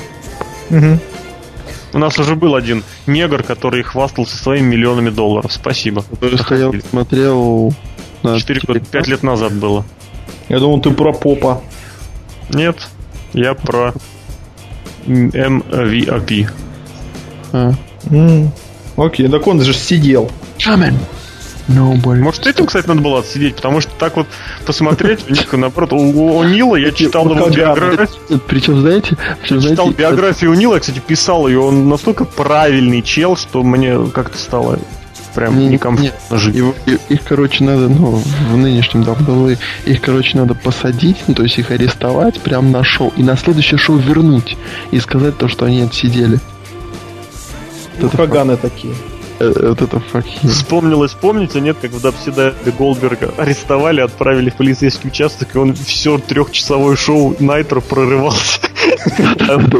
Угу. 0.70 1.00
У 1.94 1.98
нас 2.00 2.18
уже 2.18 2.36
был 2.36 2.56
один 2.56 2.84
негр, 3.06 3.44
который 3.44 3.84
хвастался 3.84 4.36
своими 4.36 4.76
миллионами 4.76 5.10
долларов. 5.10 5.52
Спасибо. 5.52 6.04
Стоял, 6.40 6.74
смотрел... 6.90 7.74
4-5 8.24 9.10
лет 9.10 9.22
назад 9.22 9.54
было. 9.54 9.86
Я 10.50 10.60
думал, 10.60 10.82
ты 10.82 10.92
про 10.92 11.14
попа. 11.14 11.62
Нет, 12.50 12.88
я 13.34 13.54
про 13.54 13.94
MVP. 15.06 16.50
А. 17.54 17.72
Mm. 18.06 18.50
Окей, 18.98 19.28
так 19.30 19.48
он 19.48 19.62
же 19.62 19.74
сидел. 19.74 20.30
Coming. 20.58 20.96
Nobody. 21.68 22.20
Может, 22.20 22.46
этим, 22.46 22.66
кстати, 22.66 22.88
надо 22.88 23.00
было 23.00 23.20
отсидеть, 23.20 23.56
потому 23.56 23.80
что 23.80 23.92
так 23.98 24.18
вот 24.18 24.28
посмотреть, 24.66 25.22
у 25.30 25.32
них, 25.32 25.52
наоборот, 25.54 25.94
у, 25.94 25.98
у 26.38 26.44
Нила 26.44 26.76
я 26.76 26.92
читал 26.92 27.30
его 27.34 27.48
биографию. 27.48 28.42
Причем, 28.48 28.82
знаете, 28.82 29.18
причем, 29.42 29.60
я 29.60 29.70
читал 29.70 29.92
биографию 29.92 30.52
у 30.52 30.56
Нила, 30.56 30.74
я, 30.74 30.80
кстати, 30.82 31.00
писал 31.00 31.48
ее, 31.48 31.60
он 31.60 31.88
настолько 31.88 32.26
правильный 32.26 33.02
чел, 33.02 33.38
что 33.38 33.64
мне 33.64 33.98
как-то 34.14 34.38
стало 34.38 34.80
прям 35.34 35.58
не, 35.58 35.68
некомфортно 35.68 36.38
жить. 36.38 36.56
Его, 36.56 36.76
их, 36.86 37.24
короче, 37.24 37.64
надо, 37.64 37.88
ну, 37.88 38.22
в 38.52 38.58
нынешнем 38.58 39.04
WWE, 39.04 39.58
их, 39.86 40.02
короче, 40.02 40.38
надо 40.38 40.56
посадить, 40.56 41.24
ну, 41.28 41.34
то 41.34 41.44
есть 41.44 41.58
их 41.58 41.72
арестовать 41.72 42.42
прямо 42.42 42.70
на 42.70 42.84
шоу, 42.84 43.14
и 43.16 43.24
на 43.24 43.38
следующее 43.38 43.78
шоу 43.78 43.98
вернуть, 43.98 44.58
и 44.92 45.00
сказать 45.00 45.38
то, 45.38 45.48
что 45.48 45.66
они 45.66 45.82
отсидели. 45.82 46.40
Ну, 48.00 48.10
Хаганы 48.10 48.58
такие. 48.58 48.94
Э, 49.40 49.70
вот 49.70 49.82
это 49.82 50.00
факхи. 50.00 50.48
Вспомнилось, 50.48 51.12
помните, 51.12 51.60
нет, 51.60 51.78
как 51.82 51.92
в 51.92 52.02
Дабсида 52.02 52.54
Голдберга 52.78 53.34
арестовали, 53.38 54.02
отправили 54.02 54.50
в 54.50 54.56
полицейский 54.56 55.10
участок, 55.10 55.56
и 55.56 55.58
он 55.58 55.74
все 55.74 56.18
трехчасовое 56.18 56.96
шоу 56.96 57.36
Найтро 57.40 57.82
прорывался. 57.82 58.60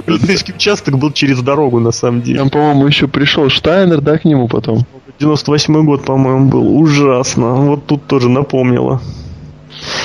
Полицейский 0.06 0.54
участок 0.56 0.98
был 0.98 1.12
через 1.12 1.40
дорогу, 1.42 1.80
на 1.80 1.92
самом 1.92 2.22
деле. 2.22 2.40
Там, 2.40 2.50
по-моему, 2.50 2.88
еще 2.88 3.08
пришел 3.08 3.50
Штайнер, 3.50 4.02
да, 4.02 4.18
к 4.18 4.26
нему 4.26 4.48
потом? 4.48 4.86
98 5.20 5.86
год, 5.86 6.06
по-моему, 6.06 6.50
был. 6.50 6.78
Ужасно. 6.78 7.54
Вот 7.54 7.86
тут 7.86 8.08
тоже 8.08 8.30
напомнило. 8.30 9.02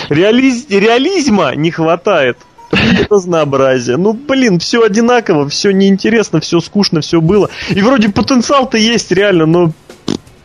Реализ... 0.09 0.67
Реализма 0.69 1.55
не 1.55 1.71
хватает 1.71 2.39
разнообразие. 3.11 3.97
Ну, 3.97 4.13
блин, 4.13 4.59
все 4.59 4.83
одинаково, 4.83 5.49
все 5.49 5.71
неинтересно, 5.71 6.41
все 6.41 6.61
скучно, 6.61 7.01
все 7.01 7.21
было. 7.21 7.51
И 7.71 7.81
вроде 7.81 8.09
потенциал-то 8.09 8.77
есть 8.77 9.11
реально, 9.11 9.47
но 9.47 9.73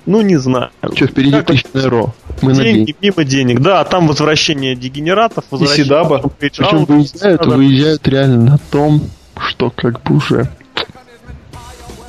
ну, 0.06 0.22
не 0.22 0.36
знаю. 0.36 0.70
Что, 0.96 1.08
впереди 1.08 1.32
как 1.32 1.48
тысячное 1.48 1.90
ро. 1.90 2.14
Мы 2.42 2.54
деньги, 2.54 2.96
мимо 3.02 3.24
денег. 3.24 3.62
Да, 3.62 3.80
а 3.80 3.86
там 3.86 4.08
возвращение 4.08 4.76
дегенератов, 4.76 5.46
возвращение... 5.50 5.84
И 5.84 5.86
Сидаба. 5.86 6.32
Причем 6.40 6.86
выезжают, 6.86 7.46
выезжают 7.46 8.08
реально 8.08 8.52
на 8.52 8.58
том, 8.58 9.02
что 9.38 9.70
как 9.70 10.02
бы 10.04 10.16
уже 10.16 10.50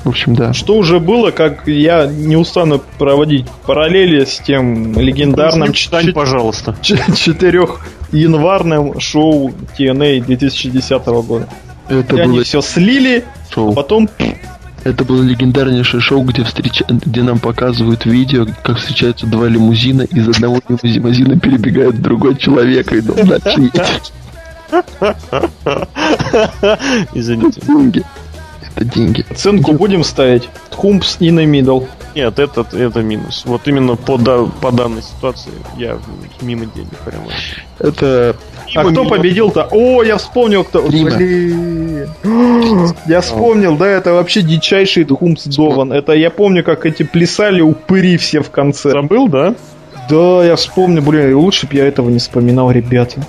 в 0.05 0.09
общем, 0.09 0.35
да. 0.35 0.53
Что 0.53 0.75
уже 0.75 0.99
было, 0.99 1.31
как 1.31 1.67
я 1.67 2.05
не 2.05 2.37
устану 2.37 2.79
проводить 2.99 3.47
параллели 3.65 4.23
с 4.23 4.37
тем 4.37 4.99
легендарным... 4.99 5.73
Читань, 5.73 6.13
пожалуйста. 6.13 6.75
Четырех 6.83 7.81
январным 8.15 8.99
шоу 8.99 9.53
TNA 9.77 10.25
2010 10.25 11.05
года. 11.05 11.47
Это 11.87 12.15
и 12.15 12.17
было... 12.17 12.23
они 12.23 12.41
все 12.43 12.61
слили, 12.61 13.23
шоу. 13.53 13.71
а 13.71 13.75
потом... 13.75 14.09
Это 14.83 15.03
было 15.03 15.23
легендарнейшее 15.23 15.99
шоу, 15.99 16.21
где, 16.23 16.43
встреч... 16.43 16.83
где 16.87 17.23
нам 17.23 17.39
показывают 17.39 18.05
видео, 18.05 18.45
как 18.63 18.77
встречаются 18.77 19.25
два 19.25 19.47
лимузина, 19.47 20.03
из 20.03 20.29
одного 20.29 20.61
лимузина 20.83 21.39
перебегает 21.39 22.01
другой 22.01 22.35
человек 22.35 22.91
и 22.93 23.01
должен 23.01 23.29
Извините 27.13 27.61
это 28.75 28.85
деньги. 28.85 29.25
Оценку 29.29 29.73
будем 29.73 30.03
ставить. 30.03 30.49
Хумпс 30.71 31.17
и 31.19 31.31
на 31.31 31.45
мидл. 31.45 31.81
Нет, 32.15 32.39
это, 32.39 32.65
это 32.71 33.01
минус. 33.01 33.43
Вот 33.45 33.67
именно 33.67 33.97
по, 33.97 34.17
да, 34.17 34.45
по 34.61 34.71
данной 34.71 35.01
ситуации 35.01 35.51
я 35.77 35.97
мимо 36.41 36.65
денег 36.65 36.97
прямо. 37.03 37.25
Это... 37.77 38.37
А 38.73 38.83
кто 38.85 39.05
победил-то? 39.05 39.67
О, 39.69 40.01
я 40.01 40.17
вспомнил, 40.17 40.63
кто... 40.63 40.81
Блин. 40.81 42.09
Я 43.05 43.21
вспомнил, 43.21 43.77
да, 43.77 43.87
это 43.87 44.13
вообще 44.13 44.41
дичайший 44.41 45.03
Дхумс 45.03 45.45
Дован. 45.45 45.93
Это 45.93 46.13
я 46.13 46.29
помню, 46.29 46.63
как 46.63 46.85
эти 46.85 47.03
плясали 47.03 47.61
упыри 47.61 48.17
все 48.17 48.41
в 48.41 48.49
конце. 48.49 48.91
Забыл, 48.91 49.27
да? 49.27 49.55
Да, 50.09 50.43
я 50.43 50.55
вспомню, 50.55 51.01
блин, 51.01 51.35
лучше 51.35 51.67
бы 51.67 51.75
я 51.75 51.87
этого 51.87 52.09
не 52.09 52.19
вспоминал, 52.19 52.71
ребята. 52.71 53.21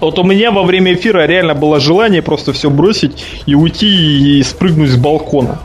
Вот 0.00 0.18
у 0.18 0.24
меня 0.24 0.50
во 0.50 0.62
время 0.62 0.94
эфира 0.94 1.26
реально 1.26 1.54
было 1.54 1.80
желание 1.80 2.22
просто 2.22 2.52
все 2.52 2.70
бросить 2.70 3.24
и 3.46 3.54
уйти 3.54 4.38
и 4.38 4.42
спрыгнуть 4.42 4.90
с 4.90 4.96
балкона. 4.96 5.60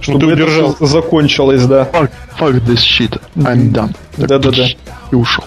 Чтобы 0.00 0.26
ну, 0.26 0.30
это 0.30 0.84
закончилось, 0.84 1.64
да. 1.66 1.88
Fuck, 1.92 2.10
fuck 2.38 2.64
this 2.64 2.76
shit, 2.76 3.20
I'm 3.36 3.72
done. 3.72 3.96
Да-да-да. 4.16 4.66
И 5.10 5.14
ушел. 5.14 5.44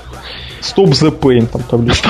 Stop 0.62 0.90
the 0.90 1.18
pain, 1.18 1.48
там 1.48 1.64
таблица. 1.64 2.10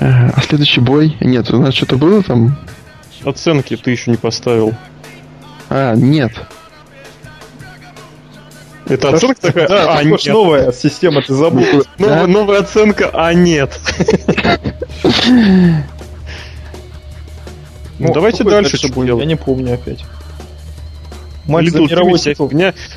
А 0.00 0.40
следующий 0.42 0.80
бой? 0.80 1.16
Нет, 1.20 1.50
у 1.50 1.60
нас 1.60 1.74
что-то 1.74 1.96
было 1.96 2.22
там? 2.22 2.56
Оценки 3.24 3.76
ты 3.76 3.90
еще 3.90 4.12
не 4.12 4.16
поставил. 4.16 4.74
А, 5.68 5.94
нет. 5.94 6.32
Это 8.86 9.10
оценка 9.10 9.40
такая? 9.40 9.68
Да, 9.68 9.98
а, 9.98 10.04
нет. 10.04 10.24
новая 10.26 10.72
система, 10.72 11.20
ты 11.20 11.34
забыл. 11.34 11.84
Новая, 11.98 12.26
новая 12.26 12.60
оценка, 12.60 13.10
а 13.12 13.34
нет. 13.34 13.78
Ну, 17.98 18.12
давайте 18.12 18.44
дальше 18.44 18.76
что 18.76 18.88
будет. 18.88 19.18
Я 19.18 19.24
не 19.24 19.36
помню 19.36 19.74
опять. 19.74 20.04
Матч 21.46 21.70
за 21.70 21.80
мировой 21.80 22.18
титул. 22.18 22.50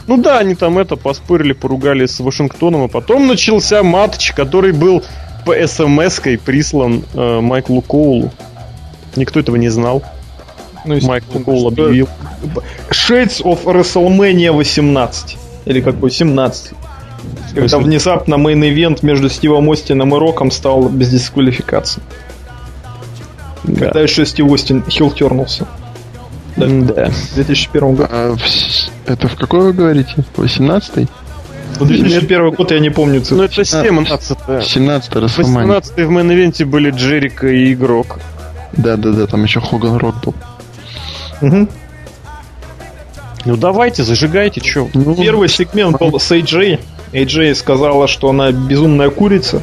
Ну 0.08 0.18
да, 0.18 0.39
они 0.39 0.56
там 0.56 0.78
это 0.78 0.97
поспорили, 0.97 1.54
поругали 1.54 2.06
с 2.06 2.20
Вашингтоном, 2.20 2.84
а 2.84 2.88
потом 2.88 3.28
начался 3.28 3.82
матч, 3.82 4.34
который 4.34 4.74
был 4.74 5.04
по 5.45 5.56
смс-кой 5.68 6.38
прислан 6.38 7.04
э, 7.14 7.39
Майклу 7.39 7.82
Коулу. 7.82 8.32
Никто 9.16 9.39
этого 9.39 9.56
не 9.56 9.70
знал. 9.70 10.04
Ну, 10.86 10.99
Майкл 11.02 11.39
Коул 11.39 11.68
объявил. 11.68 12.08
Shades 12.89 13.41
of 13.43 13.64
WrestleMania 13.64 14.52
18. 14.52 15.38
Или 15.66 15.82
какой 15.82 16.12
17. 16.12 16.74
Когда 17.54 17.78
внезапно 17.78 18.36
main 18.36 18.66
event 18.66 19.04
между 19.04 19.30
Стивом 19.30 19.70
Остином 19.70 20.16
и 20.16 20.20
Роком 20.20 20.49
стал 20.52 20.89
без 20.89 21.10
дисквалификации. 21.10 22.02
Да. 23.64 23.86
Когда 23.86 24.01
еще 24.01 24.26
Стив 24.26 24.49
Остин 24.49 24.84
heel 24.89 25.12
turn 25.12 25.34
улся. 25.34 25.68
Да. 26.55 26.68
да. 26.68 27.09
В 27.09 27.36
2001 27.36 27.95
году. 27.95 28.09
А, 28.12 28.36
это 29.05 29.28
в 29.28 29.36
какой 29.36 29.62
вы 29.62 29.74
говорите? 29.74 30.14
18-й? 30.36 31.07
В 31.80 31.88
2001 31.88 32.51
год 32.51 32.72
я 32.72 32.80
не 32.80 32.89
помню 32.89 33.22
цифру. 33.22 33.38
Ну 33.38 33.43
это 33.43 33.64
17 33.64 34.38
17 34.64 35.16
18 35.16 35.93
в 35.95 36.09
main 36.10 36.32
event 36.32 36.60
е 36.60 36.66
были 36.66 36.91
Джерика 36.91 37.47
и 37.47 37.74
Игрок. 37.74 38.20
Да-да-да, 38.74 39.28
там 39.28 39.43
еще 39.43 39.59
Хоган 39.59 39.97
Рок 39.97 40.16
был. 40.24 40.36
Угу. 41.41 41.68
Ну 43.45 43.57
давайте, 43.57 44.03
зажигайте, 44.03 44.62
что. 44.64 44.89
Ну, 44.93 45.16
Первый 45.16 45.49
сегмент 45.49 45.97
был 45.97 46.20
с 46.20 46.32
AJ. 46.32 46.80
AJ 47.12 47.55
сказала, 47.55 48.07
что 48.07 48.30
она 48.30 48.51
безумная 48.51 49.09
курица 49.09 49.62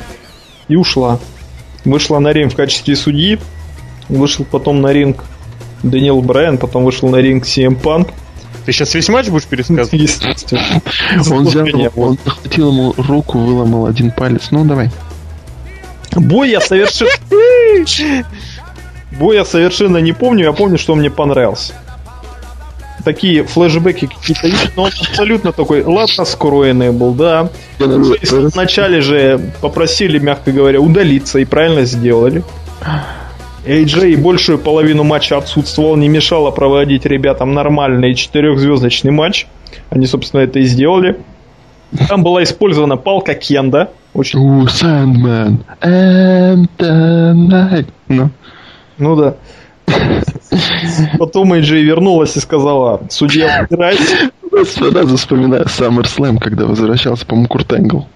и 0.67 0.77
ушла. 0.77 1.21
Вышла 1.85 2.19
на 2.19 2.33
ринг 2.33 2.53
в 2.53 2.57
качестве 2.57 2.97
судьи. 2.97 3.39
Вышел 4.09 4.45
потом 4.45 4.81
на 4.81 4.93
ринг 4.93 5.25
Дэниел 5.83 6.21
Брайан, 6.23 6.59
потом 6.59 6.85
вышел 6.85 7.09
на 7.09 7.17
ринг 7.17 7.45
CM 7.45 7.81
Punk. 7.81 8.11
Ты 8.65 8.73
сейчас 8.73 8.95
весь 8.95 9.09
матч 9.09 9.29
будешь 9.29 9.47
пересказывать? 9.47 9.93
Естественно. 9.93 10.83
Он 11.31 11.45
взял, 11.45 11.67
он 11.97 12.19
захватил 12.25 12.71
ему 12.71 12.95
руку, 12.97 13.39
выломал 13.39 13.87
один 13.87 14.11
палец. 14.11 14.49
Ну, 14.51 14.65
давай. 14.65 14.91
Бой 16.15 16.51
я 16.51 16.61
совершенно... 16.61 17.11
Бой 19.19 19.37
я 19.37 19.45
совершенно 19.45 19.99
не 19.99 20.13
помню, 20.13 20.45
я 20.45 20.53
помню, 20.53 20.79
что 20.79 20.95
мне 20.95 21.11
понравился 21.11 21.75
такие 23.05 23.43
флешбеки 23.45 24.07
какие-то 24.07 24.47
есть, 24.47 24.77
но 24.77 24.83
он 24.83 24.91
абсолютно 25.01 25.53
такой 25.53 25.83
ладно 25.83 26.27
скроенный 26.27 26.91
был, 26.91 27.15
да. 27.15 27.49
Вначале 27.79 29.01
же 29.01 29.41
попросили, 29.63 30.19
мягко 30.19 30.53
говоря, 30.53 30.81
удалиться 30.81 31.39
и 31.39 31.47
правильно 31.47 31.85
сделали. 31.85 32.45
AJ 33.69 34.17
большую 34.17 34.59
половину 34.59 35.05
матча 35.05 35.37
отсутствовал, 35.37 35.95
не 35.97 36.09
мешало 36.09 36.51
проводить 36.51 37.05
ребятам 37.05 37.53
нормальный 37.53 38.15
четырехзвездочный 38.15 39.11
матч. 39.11 39.47
Они, 39.91 40.07
собственно, 40.07 40.41
это 40.41 40.59
и 40.59 40.65
сделали. 40.65 41.19
Там 42.09 42.23
была 42.23 42.43
использована 42.43 42.97
палка 42.97 43.35
Кенда. 43.35 43.91
Очень... 44.15 44.39
Ooh, 44.39 44.67
Sandman 44.67 45.59
and 45.83 46.67
the 46.79 47.35
night. 47.35 47.87
Ну. 48.09 48.31
ну 48.97 49.17
да. 49.17 49.37
Потом 51.19 51.53
Эйджей 51.53 51.83
вернулась 51.83 52.37
и 52.37 52.41
сказала, 52.41 53.03
судья, 53.11 53.67
убирайся. 53.69 54.31
Сразу 54.65 55.17
вспоминаю 55.17 55.67
SummerSlam, 55.67 56.39
когда 56.39 56.65
возвращался, 56.65 57.27
по-моему, 57.27 57.49
Курт 57.49 57.73
Энгл. 57.75 58.07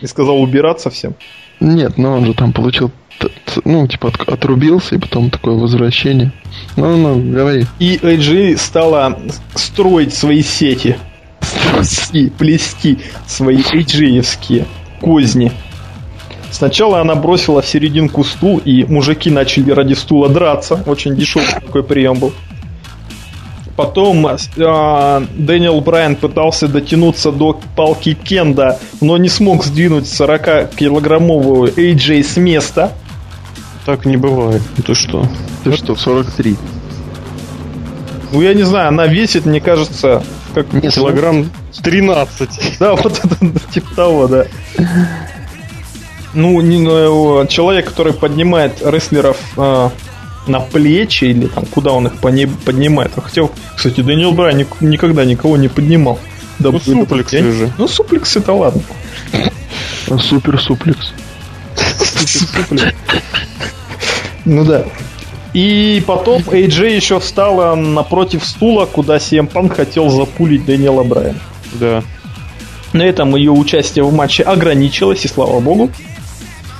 И 0.00 0.06
сказал 0.06 0.40
убираться 0.40 0.90
всем? 0.90 1.14
Нет, 1.60 1.96
но 1.96 2.14
он 2.14 2.26
же 2.26 2.34
там 2.34 2.52
получил, 2.52 2.90
ну, 3.64 3.86
типа, 3.86 4.12
отрубился, 4.26 4.94
и 4.94 4.98
потом 4.98 5.30
такое 5.30 5.54
возвращение. 5.54 6.32
Ну, 6.76 6.96
ну, 6.96 7.32
говори. 7.32 7.66
И 7.78 7.96
AJ 7.96 8.58
стала 8.58 9.18
строить 9.54 10.14
свои 10.14 10.42
сети. 10.42 10.96
Плести, 11.72 12.30
плести 12.30 12.98
свои 13.26 13.58
AJ-евские 13.58 14.66
козни. 15.00 15.52
Сначала 16.50 17.00
она 17.00 17.14
бросила 17.14 17.60
в 17.60 17.66
серединку 17.66 18.24
стул, 18.24 18.58
и 18.64 18.84
мужики 18.84 19.30
начали 19.30 19.70
ради 19.70 19.94
стула 19.94 20.28
драться. 20.28 20.82
Очень 20.86 21.14
дешевый 21.14 21.48
такой 21.48 21.82
прием 21.82 22.18
был. 22.18 22.32
Потом 23.76 24.26
э, 24.26 25.26
Дэниел 25.36 25.80
Брайан 25.82 26.16
пытался 26.16 26.66
дотянуться 26.66 27.30
до 27.30 27.60
палки 27.76 28.14
Кенда, 28.14 28.78
но 29.02 29.18
не 29.18 29.28
смог 29.28 29.64
сдвинуть 29.64 30.04
40-килограммовую 30.04 31.74
AJ 31.74 32.22
с 32.22 32.36
места. 32.38 32.92
Так 33.84 34.06
не 34.06 34.16
бывает. 34.16 34.62
Ты 34.84 34.94
что? 34.94 35.28
Ты 35.62 35.76
что, 35.76 35.94
43? 35.94 36.56
Ну, 38.32 38.40
я 38.40 38.54
не 38.54 38.62
знаю, 38.62 38.88
она 38.88 39.06
весит, 39.06 39.44
мне 39.44 39.60
кажется, 39.60 40.22
как 40.54 40.72
не, 40.72 40.90
килограмм 40.90 41.50
13. 41.82 42.48
Да, 42.80 42.94
вот 42.94 43.20
это 43.22 43.60
типа 43.72 43.94
того, 43.94 44.26
да. 44.26 44.46
Ну, 46.32 46.60
не, 46.62 46.78
ну, 46.78 47.46
человек, 47.46 47.88
который 47.88 48.14
поднимает 48.14 48.82
рестлеров 48.84 49.38
э, 49.56 49.90
на 50.46 50.60
плечи 50.60 51.24
или 51.24 51.46
там 51.46 51.64
куда 51.66 51.92
он 51.92 52.06
их 52.06 52.18
поднимает. 52.18 53.12
Хотел, 53.14 53.50
кстати, 53.76 54.00
Дэниел 54.00 54.32
Брайан 54.32 54.66
никогда 54.80 55.24
никого 55.24 55.56
не 55.56 55.68
поднимал. 55.68 56.18
Да, 56.58 56.70
ну, 56.70 56.80
суплексы 56.80 57.36
я... 57.36 57.42
же. 57.42 57.72
Ну, 57.78 57.88
суплекс 57.88 58.36
это 58.36 58.52
ладно. 58.52 58.82
А 60.08 60.18
супер 60.18 60.60
суплекс. 60.60 61.12
Ну 64.44 64.64
да. 64.64 64.84
И 65.52 66.02
потом 66.06 66.42
AJ 66.42 66.96
еще 66.96 67.18
встала 67.18 67.74
напротив 67.74 68.44
стула, 68.44 68.86
куда 68.86 69.16
CM 69.16 69.50
Punk 69.50 69.74
хотел 69.74 70.10
запулить 70.10 70.64
Дэниела 70.64 71.02
Брайана. 71.02 71.40
Да. 71.74 72.02
На 72.92 73.02
этом 73.02 73.34
ее 73.36 73.50
участие 73.50 74.04
в 74.04 74.12
матче 74.14 74.42
ограничилось, 74.42 75.24
и 75.24 75.28
слава 75.28 75.60
богу. 75.60 75.90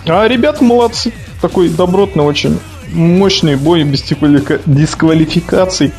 А 0.07 0.27
ребята 0.29 0.63
молодцы. 0.63 1.13
Такой 1.43 1.69
добротный, 1.69 2.25
очень 2.25 2.59
мощный 2.93 3.57
бой 3.57 3.85
без 3.85 4.03
дисквалификаций. 4.67 5.93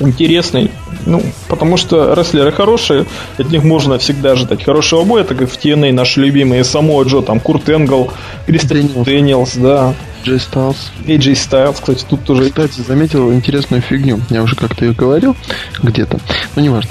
Интересный. 0.00 0.70
Ну, 1.06 1.22
потому 1.48 1.76
что 1.76 2.14
рестлеры 2.14 2.52
хорошие, 2.52 3.06
от 3.36 3.50
них 3.50 3.64
можно 3.64 3.98
всегда 3.98 4.36
ждать 4.36 4.62
хорошего 4.62 5.04
боя, 5.04 5.24
так 5.24 5.38
как 5.38 5.50
в 5.50 5.56
TNA 5.56 5.92
наши 5.92 6.20
любимые 6.20 6.62
Само 6.62 7.02
Джо, 7.02 7.20
там 7.20 7.40
Курт 7.40 7.68
Энгл, 7.68 8.12
Кристофер 8.46 9.04
Дэниелс, 9.04 9.56
да. 9.56 9.94
Джей 10.24 10.38
Стайлз. 10.38 10.92
И 11.06 11.16
Джей 11.16 11.34
Стайлз, 11.34 11.80
кстати, 11.80 12.04
тут 12.08 12.24
тоже... 12.24 12.50
Кстати, 12.50 12.80
заметил 12.80 13.32
интересную 13.32 13.82
фигню. 13.82 14.20
Я 14.30 14.42
уже 14.42 14.56
как-то 14.56 14.84
ее 14.84 14.92
говорил 14.92 15.36
где-то, 15.82 16.18
не 16.56 16.68
важно. 16.68 16.90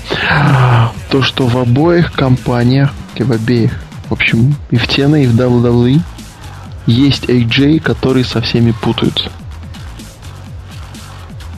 То, 1.10 1.22
что 1.22 1.48
в 1.48 1.58
обоих 1.58 2.12
компаниях, 2.14 2.92
в 3.18 3.32
обеих 3.32 3.72
в 4.10 4.14
общем, 4.14 4.56
и 4.72 4.78
в 4.78 4.88
TNA, 4.88 5.24
и 5.24 5.28
в 5.28 5.36
WWE 5.36 6.00
есть 6.88 7.26
AJ, 7.26 7.82
которые 7.82 8.26
со 8.26 8.42
всеми 8.42 8.72
путаются. 8.72 9.30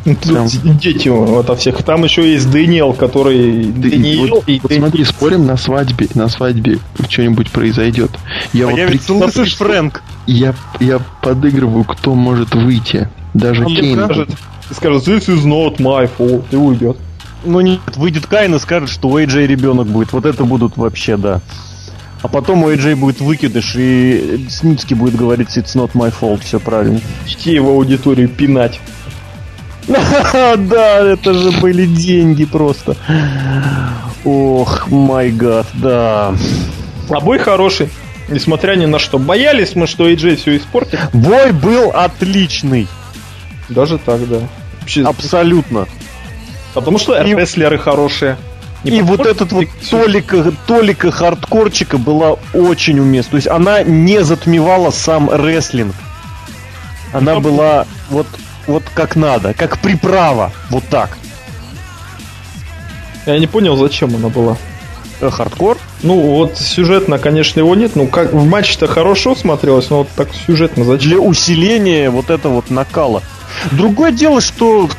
Ну, 0.06 0.16
Прям... 0.16 0.48
Дети 0.48 1.10
вот 1.10 1.60
всех. 1.60 1.84
Там 1.84 2.04
еще 2.04 2.32
есть 2.32 2.50
Дэниел, 2.50 2.94
который 2.94 3.66
Дэниел 3.66 4.36
вот, 4.36 4.44
и 4.48 4.60
вот 4.62 4.72
смотри, 4.72 5.04
спорим 5.04 5.46
на 5.46 5.58
свадьбе, 5.58 6.08
на 6.16 6.30
свадьбе 6.30 6.80
что-нибудь 7.10 7.52
произойдет. 7.52 8.12
Я 8.54 8.66
а 8.66 8.72
вот 8.72 8.88
прикинь, 8.88 9.46
Фрэнк. 9.56 10.02
Я, 10.26 10.56
я 10.80 11.00
подыгрываю, 11.22 11.84
кто 11.84 12.16
может 12.16 12.56
выйти. 12.56 13.10
Даже 13.34 13.66
Он 13.66 13.76
Кейн. 13.76 14.04
Скажет, 14.04 14.30
скажет, 14.72 15.08
this 15.08 15.28
is 15.28 15.46
not 15.46 15.78
my 15.78 16.10
fault, 16.18 16.46
и 16.52 16.56
уйдет. 16.56 16.98
Ну 17.46 17.62
нет, 17.62 17.80
выйдет 17.96 18.26
Кайн 18.26 18.56
и 18.56 18.60
скажет, 18.60 18.90
что 18.90 19.10
у 19.10 19.20
AJ 19.20 19.46
ребенок 19.46 19.88
будет. 19.88 20.12
Вот 20.12 20.26
это 20.26 20.44
будут 20.44 20.78
вообще, 20.78 21.18
да. 21.18 21.42
А 22.22 22.28
потом 22.28 22.64
у 22.64 22.72
AJ 22.72 22.96
будет 22.96 23.22
выкидыш, 23.22 23.76
и 23.78 24.46
Сницкий 24.50 24.96
будет 24.96 25.16
говорить 25.16 25.58
«It's 25.58 25.76
not 25.76 25.92
my 25.94 26.14
fault», 26.14 26.42
все 26.44 26.60
правильно. 26.60 27.00
Идти 27.26 27.52
его 27.54 27.72
аудиторию 27.72 28.28
пинать. 28.28 28.80
Да, 29.90 31.00
это 31.00 31.34
же 31.34 31.52
были 31.52 31.86
деньги 31.86 32.46
просто. 32.46 32.96
Ох, 34.24 34.88
май 34.90 35.32
гад, 35.32 35.68
да. 35.74 36.36
А 37.10 37.20
бой 37.22 37.40
хороший, 37.40 37.90
несмотря 38.28 38.76
ни 38.76 38.86
на 38.86 39.00
что. 39.00 39.18
Боялись 39.18 39.76
мы, 39.76 39.88
что 39.88 40.10
AJ 40.10 40.36
все 40.36 40.58
испортит. 40.58 41.00
Бой 41.14 41.52
был 41.54 41.90
отличный. 41.92 42.88
Даже 43.70 43.98
так, 43.98 44.28
да. 44.28 44.42
Вообще, 44.82 45.04
Абсолютно. 45.04 45.88
Потому 46.74 47.00
что 47.00 47.20
и... 47.20 47.34
рестлеры 47.34 47.78
хорошие. 47.80 48.38
Не 48.84 49.00
и 49.00 49.02
вот 49.02 49.26
этот 49.26 49.52
вот 49.52 49.66
толика, 49.90 50.54
толика 50.66 51.12
хардкорчика 51.12 51.98
была 51.98 52.38
очень 52.54 53.00
уместна. 53.00 53.32
То 53.32 53.38
есть 53.38 53.48
она 53.48 53.84
не 53.84 54.24
затмевала 54.24 54.92
сам 54.92 55.30
рестлинг. 55.30 55.96
Она 57.12 57.36
ну, 57.36 57.42
была 57.42 57.86
вот, 58.10 58.28
вот 58.68 58.84
как 58.94 59.16
надо, 59.16 59.54
как 59.54 59.80
приправа. 59.80 60.52
Вот 60.70 60.86
так. 60.90 61.18
Я 63.26 63.38
не 63.38 63.48
понял, 63.48 63.76
зачем 63.76 64.16
она 64.16 64.30
была. 64.30 64.58
Э, 65.22 65.30
хардкор? 65.30 65.78
Ну, 66.02 66.20
вот 66.20 66.58
сюжетно, 66.58 67.20
конечно, 67.20 67.60
его 67.60 67.76
нет. 67.76 67.96
Ну, 67.96 68.08
как 68.08 68.32
в 68.32 68.46
матче-то 68.46 68.88
хорошо 68.88 69.36
смотрелось, 69.36 69.90
но 69.90 70.00
вот 70.00 70.10
так 70.16 70.30
сюжетно 70.34 70.86
зачем? 70.86 71.10
Для 71.10 71.20
усиления 71.20 72.10
вот 72.10 72.30
этого 72.30 72.56
вот 72.56 72.70
накала. 72.70 73.22
Другое 73.72 74.12
дело, 74.12 74.40
что 74.40 74.90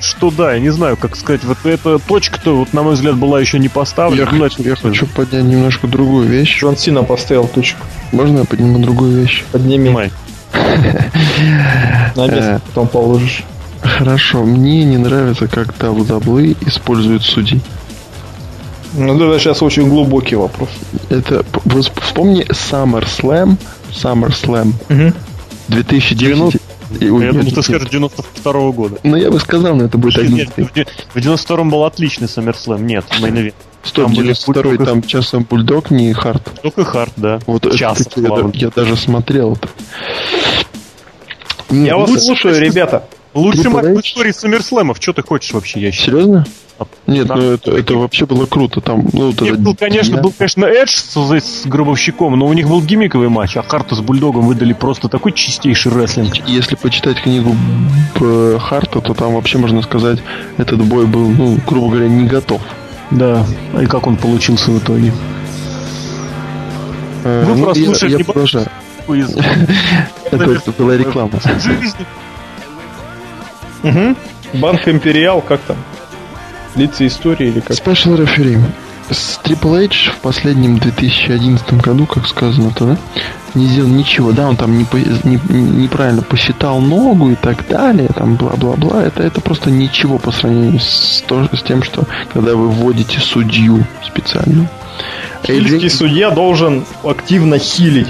что 0.00 0.30
да, 0.30 0.54
я 0.54 0.60
не 0.60 0.70
знаю, 0.70 0.96
как 0.96 1.16
сказать, 1.16 1.44
вот 1.44 1.58
эта 1.64 1.98
точка-то, 1.98 2.56
вот, 2.56 2.72
на 2.72 2.82
мой 2.82 2.94
взгляд, 2.94 3.16
была 3.16 3.40
еще 3.40 3.58
не 3.58 3.68
поставлена. 3.68 4.20
Я, 4.20 4.26
хочу, 4.26 4.62
я 4.62 4.76
хочу 4.76 5.06
поднять 5.06 5.44
немножко 5.44 5.86
другую 5.86 6.28
вещь. 6.28 6.58
Джон 6.58 6.76
Сина 6.76 7.02
поставил 7.02 7.46
точку. 7.46 7.80
Можно 8.12 8.38
я 8.38 8.44
подниму 8.44 8.78
другую 8.78 9.22
вещь? 9.22 9.44
Подними. 9.52 9.90
Май. 9.90 10.10
На 10.54 12.26
место 12.26 12.54
э, 12.54 12.60
потом 12.66 12.88
положишь. 12.88 13.44
Хорошо, 13.82 14.44
мне 14.44 14.84
не 14.84 14.96
нравится, 14.96 15.46
как 15.46 15.76
Даблы 15.78 16.56
используют 16.62 17.22
судей. 17.22 17.62
Ну, 18.94 19.30
это 19.30 19.38
сейчас 19.38 19.62
очень 19.62 19.88
глубокий 19.88 20.34
вопрос. 20.34 20.70
Это, 21.10 21.44
вспомни 22.00 22.44
SummerSlam, 22.46 23.56
SummerSlam 23.90 24.72
угу. 24.88 25.12
2010. 25.68 26.60
Ой, 26.90 27.24
я 27.24 27.32
думал, 27.32 27.50
ты 27.50 27.62
скажешь 27.62 27.88
92 27.88 28.70
года. 28.72 28.98
Ну, 29.02 29.16
я 29.16 29.30
бы 29.30 29.38
сказал, 29.40 29.76
но 29.76 29.84
это 29.84 29.98
будет 29.98 30.18
один. 30.18 30.36
Нет, 30.36 30.50
в 30.56 31.16
92-м 31.16 31.70
был 31.70 31.84
отличный 31.84 32.26
SummerSlam. 32.26 32.80
Нет, 32.80 33.04
Мейн 33.20 33.52
Стоп, 33.82 34.10
92-й 34.10 34.84
там 34.84 35.02
часом 35.02 35.44
Бульдог, 35.48 35.90
не 35.90 36.12
Харт. 36.12 36.42
Только 36.62 36.84
Харт, 36.84 37.12
да. 37.16 37.38
Вот 37.46 37.74
Час, 37.76 38.00
это, 38.00 38.20
я, 38.20 38.50
я 38.52 38.70
даже 38.70 38.96
смотрел 38.96 39.52
это. 39.54 39.68
Я 41.70 41.96
вас 41.96 42.24
слушаю, 42.24 42.60
ребята. 42.60 43.04
Лучший 43.38 43.70
матч 43.70 43.84
в 43.84 44.00
истории 44.00 44.32
Саммерслэмов. 44.32 44.98
Что 45.00 45.12
ты 45.12 45.22
хочешь 45.22 45.52
вообще, 45.52 45.80
я 45.80 45.92
считаю? 45.92 46.18
Серьезно? 46.18 46.46
А, 46.78 46.86
Нет, 47.08 47.26
да. 47.26 47.34
ну 47.34 47.42
это, 47.42 47.72
это 47.72 47.94
вообще 47.94 48.24
было 48.24 48.46
круто. 48.46 48.80
Там, 48.80 49.08
ну, 49.12 49.32
Нет, 49.40 49.58
был, 49.60 49.74
конечно, 49.74 50.20
был, 50.22 50.32
конечно, 50.36 50.64
Эдж 50.64 50.94
с, 50.94 51.16
с 51.16 51.66
Гробовщиком, 51.66 52.38
но 52.38 52.46
у 52.46 52.52
них 52.52 52.68
был 52.68 52.80
гиммиковый 52.80 53.28
матч, 53.28 53.56
а 53.56 53.62
Харта 53.62 53.96
с 53.96 54.00
Бульдогом 54.00 54.46
выдали 54.46 54.72
просто 54.74 55.08
такой 55.08 55.32
чистейший 55.32 55.92
рестлинг. 55.92 56.36
Если 56.46 56.76
почитать 56.76 57.20
книгу 57.20 57.56
Харта, 58.60 59.00
то 59.00 59.14
там 59.14 59.34
вообще 59.34 59.58
можно 59.58 59.82
сказать, 59.82 60.20
этот 60.56 60.80
бой 60.84 61.06
был, 61.06 61.28
ну, 61.28 61.58
грубо 61.66 61.90
говоря, 61.90 62.08
не 62.08 62.28
готов. 62.28 62.62
Да, 63.10 63.44
и 63.80 63.86
как 63.86 64.06
он 64.06 64.16
получился 64.16 64.70
в 64.70 64.78
итоге? 64.78 65.12
Э, 67.24 67.44
Вы 67.44 67.56
ну, 67.56 67.64
прослушали 67.64 68.12
я, 68.12 68.18
я 68.18 68.24
продолжаю. 68.24 68.68
Это 70.30 70.72
была 70.76 70.96
реклама. 70.96 71.32
Угу. 73.82 74.16
Банк 74.54 74.88
Империал, 74.88 75.40
как 75.40 75.60
там? 75.60 75.76
Лица 76.74 77.06
истории 77.06 77.48
или 77.48 77.60
как? 77.60 77.76
Special 77.76 78.16
Referee. 78.16 78.60
С 79.10 79.40
Triple 79.42 79.86
H 79.86 80.12
в 80.12 80.20
последнем 80.20 80.78
2011 80.78 81.72
году, 81.80 82.04
как 82.04 82.26
сказано-то, 82.26 82.84
да, 82.84 82.98
не 83.54 83.66
сделал 83.66 83.88
ничего. 83.88 84.32
Да, 84.32 84.48
он 84.48 84.56
там 84.56 84.76
не, 84.76 84.86
не, 85.24 85.40
неправильно 85.50 86.20
посчитал 86.20 86.78
ногу 86.80 87.30
и 87.30 87.34
так 87.34 87.66
далее, 87.68 88.08
там 88.14 88.34
бла-бла-бла. 88.36 89.02
Это, 89.04 89.22
это 89.22 89.40
просто 89.40 89.70
ничего 89.70 90.18
по 90.18 90.30
сравнению 90.30 90.80
с, 90.80 91.24
то, 91.26 91.48
с 91.54 91.62
тем, 91.62 91.82
что 91.82 92.04
когда 92.32 92.54
вы 92.54 92.68
вводите 92.68 93.18
судью 93.18 93.86
специально. 94.04 94.68
Хильский 95.42 95.88
судья 95.88 96.30
должен 96.30 96.84
активно 97.02 97.58
хилить. 97.58 98.08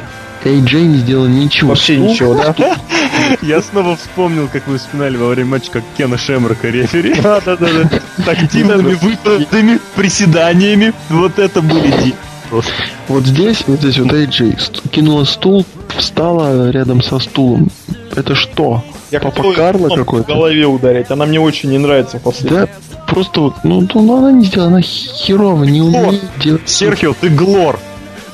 AJ 0.48 0.80
не 0.82 0.96
сделал 0.98 1.26
ничего. 1.26 1.70
Вообще 1.70 1.96
ничего, 1.96 2.34
да? 2.34 2.54
Я 3.42 3.60
снова 3.62 3.96
вспомнил, 3.96 4.48
как 4.52 4.66
вы 4.66 4.78
вспоминали 4.78 5.16
во 5.16 5.28
время 5.28 5.50
матча, 5.50 5.70
как 5.70 5.84
Кена 5.96 6.18
Шемрока 6.18 6.68
рефери. 6.68 7.14
Да, 7.28 7.40
да, 7.44 7.56
да, 7.56 7.68
да. 7.70 8.24
Тактивными 8.24 8.94
выпадами, 8.94 9.78
приседаниями. 9.94 10.92
Вот 11.10 11.38
это 11.38 11.60
были 11.60 11.92
ди. 12.02 12.14
Просто. 12.48 12.72
Вот 13.08 13.26
здесь, 13.26 13.64
вот 13.66 13.80
здесь 13.80 13.98
вот 13.98 14.12
AJ 14.12 14.88
кинула 14.90 15.24
стул, 15.24 15.66
встала 15.96 16.70
рядом 16.70 17.02
со 17.02 17.18
стулом. 17.18 17.68
Это 18.16 18.34
что? 18.34 18.82
Я 19.10 19.20
Папа 19.20 19.52
Карла 19.52 19.88
какой-то? 19.88 20.24
В 20.24 20.34
голове 20.34 20.66
ударить. 20.66 21.10
Она 21.10 21.26
мне 21.26 21.40
очень 21.40 21.70
не 21.70 21.78
нравится 21.78 22.18
после. 22.18 22.50
Да, 22.50 22.68
просто 23.06 23.40
вот, 23.40 23.54
ну, 23.64 23.86
ну 23.92 24.16
она 24.18 24.32
не 24.32 24.44
сделала, 24.44 24.68
она 24.68 24.80
херово 24.80 25.64
не 25.64 25.82
умеет 25.82 26.22
делать. 26.42 26.68
Серхио, 26.68 27.14
ты 27.18 27.28
глор. 27.28 27.78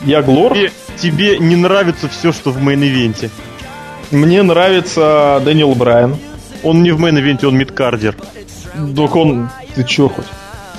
Я 0.05 0.23
глор? 0.23 0.55
Тебе, 0.55 0.71
тебе 0.97 1.39
не 1.39 1.57
нравится 1.57 2.09
все, 2.09 2.33
что 2.33 2.51
в 2.51 2.63
main 2.63 2.88
event 2.88 3.18
е. 3.18 3.31
Мне 4.11 4.43
нравится 4.43 5.41
Дэниел 5.45 5.75
Брайан. 5.75 6.17
Он 6.63 6.83
не 6.83 6.93
в 6.93 7.01
main 7.01 7.18
event 7.18 7.38
е, 7.38 7.47
он 7.47 7.57
midcarder. 7.57 8.17
Так 8.97 9.17
он... 9.17 9.49
Ты 9.75 9.85
чё 9.85 10.09
хоть? 10.09 10.27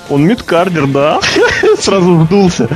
Он 0.09 0.26
midcarder, 0.26 0.88
да? 0.88 1.20
Сразу 1.80 2.16
вдулся. 2.16 2.70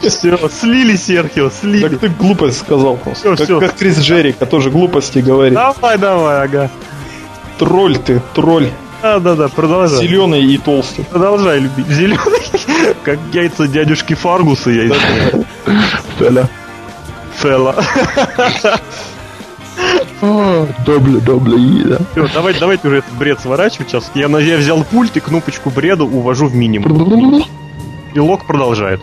Все, 0.00 0.38
слили 0.48 0.96
Серхио, 0.96 1.50
слили. 1.50 1.88
Так 1.88 1.98
ты 2.00 2.08
глупость 2.08 2.60
сказал 2.60 2.96
просто. 2.96 3.34
Все, 3.34 3.36
как, 3.36 3.46
все. 3.46 3.60
как 3.60 3.76
Крис 3.76 3.98
Джерика 3.98 4.46
тоже 4.46 4.70
глупости 4.70 5.20
говорит. 5.20 5.54
Давай, 5.54 5.98
давай, 5.98 6.44
ага. 6.44 6.70
Тролль 7.58 7.96
ты, 7.96 8.20
тролль. 8.34 8.70
Да, 9.00 9.18
да, 9.18 9.34
да, 9.34 9.48
продолжай. 9.48 9.98
Зеленый 10.00 10.44
и 10.44 10.58
толстый. 10.58 11.04
Продолжай 11.04 11.60
любить. 11.60 11.86
Зеленый, 11.88 12.18
как 13.04 13.18
яйца 13.32 13.66
дядюшки 13.66 14.14
Фаргуса, 14.14 14.70
я 14.70 14.94
Фэла. 16.18 16.48
Фэла. 17.44 17.76
Добле, 20.86 21.20
добле, 21.20 21.84
да. 21.84 21.98
Все, 22.12 22.28
давай, 22.32 22.54
давайте 22.58 22.88
уже 22.88 22.98
этот 22.98 23.12
бред 23.12 23.38
сворачивать 23.40 23.90
сейчас. 23.90 24.10
Я, 24.14 24.28
я 24.38 24.56
взял 24.56 24.82
пульт 24.82 25.14
и 25.18 25.20
кнопочку 25.20 25.68
бреда 25.68 26.04
увожу 26.04 26.46
в 26.46 26.54
минимум. 26.54 27.44
И 28.14 28.18
лог 28.18 28.46
продолжает. 28.46 29.02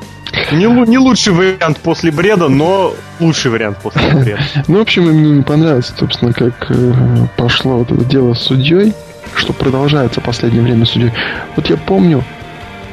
Не, 0.52 0.66
не 0.88 0.98
лучший 0.98 1.34
вариант 1.34 1.78
после 1.82 2.12
бреда, 2.12 2.48
но 2.48 2.96
лучший 3.20 3.52
вариант 3.52 3.78
после 3.78 4.10
бреда. 4.16 4.42
Ну, 4.68 4.80
в 4.80 4.82
общем, 4.82 5.04
мне 5.04 5.30
не 5.38 5.44
понравилось, 5.44 5.94
собственно, 5.96 6.34
как 6.34 6.72
э, 6.72 6.94
пошло 7.38 7.78
вот 7.78 7.92
это 7.92 8.04
дело 8.06 8.34
с 8.34 8.40
судьей, 8.40 8.94
что 9.36 9.54
продолжается 9.54 10.20
в 10.20 10.24
последнее 10.24 10.64
время 10.64 10.86
судьей. 10.86 11.12
Вот 11.56 11.70
я 11.70 11.78
помню, 11.78 12.24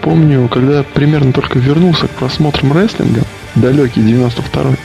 помню, 0.03 0.47
когда 0.49 0.83
примерно 0.83 1.33
только 1.33 1.59
вернулся 1.59 2.07
к 2.07 2.11
просмотрам 2.11 2.77
рестлинга, 2.77 3.23
далекий 3.55 4.01
92-й, 4.01 4.77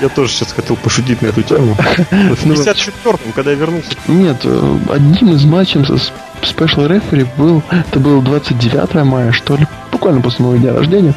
я 0.00 0.08
тоже 0.08 0.32
сейчас 0.32 0.52
хотел 0.52 0.76
пошутить 0.76 1.22
на 1.22 1.28
эту 1.28 1.42
тему. 1.42 1.74
В 2.10 2.46
54-м, 2.46 3.32
когда 3.34 3.50
я 3.50 3.56
вернулся. 3.56 3.90
Нет, 4.08 4.38
э, 4.44 4.78
одним 4.90 5.34
из 5.34 5.44
матчей 5.44 5.84
со 5.84 5.94
Special 6.42 6.88
Referee 6.88 7.28
был, 7.36 7.62
это 7.70 8.00
было 8.00 8.22
29 8.22 9.04
мая, 9.04 9.32
что 9.32 9.56
ли, 9.56 9.66
буквально 9.92 10.20
после 10.22 10.44
моего 10.44 10.58
дня 10.58 10.72
рождения. 10.72 11.14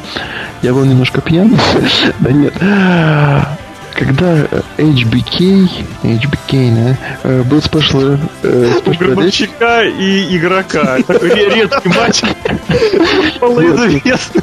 Я 0.62 0.72
был 0.72 0.84
немножко 0.84 1.20
пьян. 1.20 1.56
да 2.20 2.32
нет. 2.32 2.54
Когда 3.94 4.44
HBK, 4.76 5.70
HBK, 6.02 6.74
да, 6.74 6.98
э, 7.22 7.42
был 7.44 7.62
спешл... 7.62 8.18
У 8.42 8.90
и 10.00 10.36
игрока. 10.36 10.98
Такой 11.06 11.30
редкий 11.30 11.88
матч. 11.88 12.22
Малоизвестный. 13.40 14.42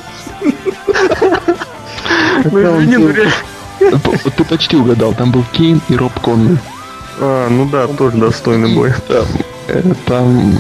Ну, 2.45 2.79
извини, 2.79 2.97
ну 2.97 3.09
реально. 3.09 3.33
Ты 4.37 4.43
почти 4.45 4.77
угадал, 4.77 5.13
там 5.13 5.31
был 5.31 5.43
Кейн 5.51 5.81
и 5.89 5.95
Роб 5.95 6.13
Конли. 6.19 6.57
А, 7.19 7.49
ну 7.49 7.67
да, 7.69 7.87
тоже 7.87 8.17
достойный 8.17 8.73
бой. 8.73 8.93
Э, 9.67 9.81
там 10.05 10.53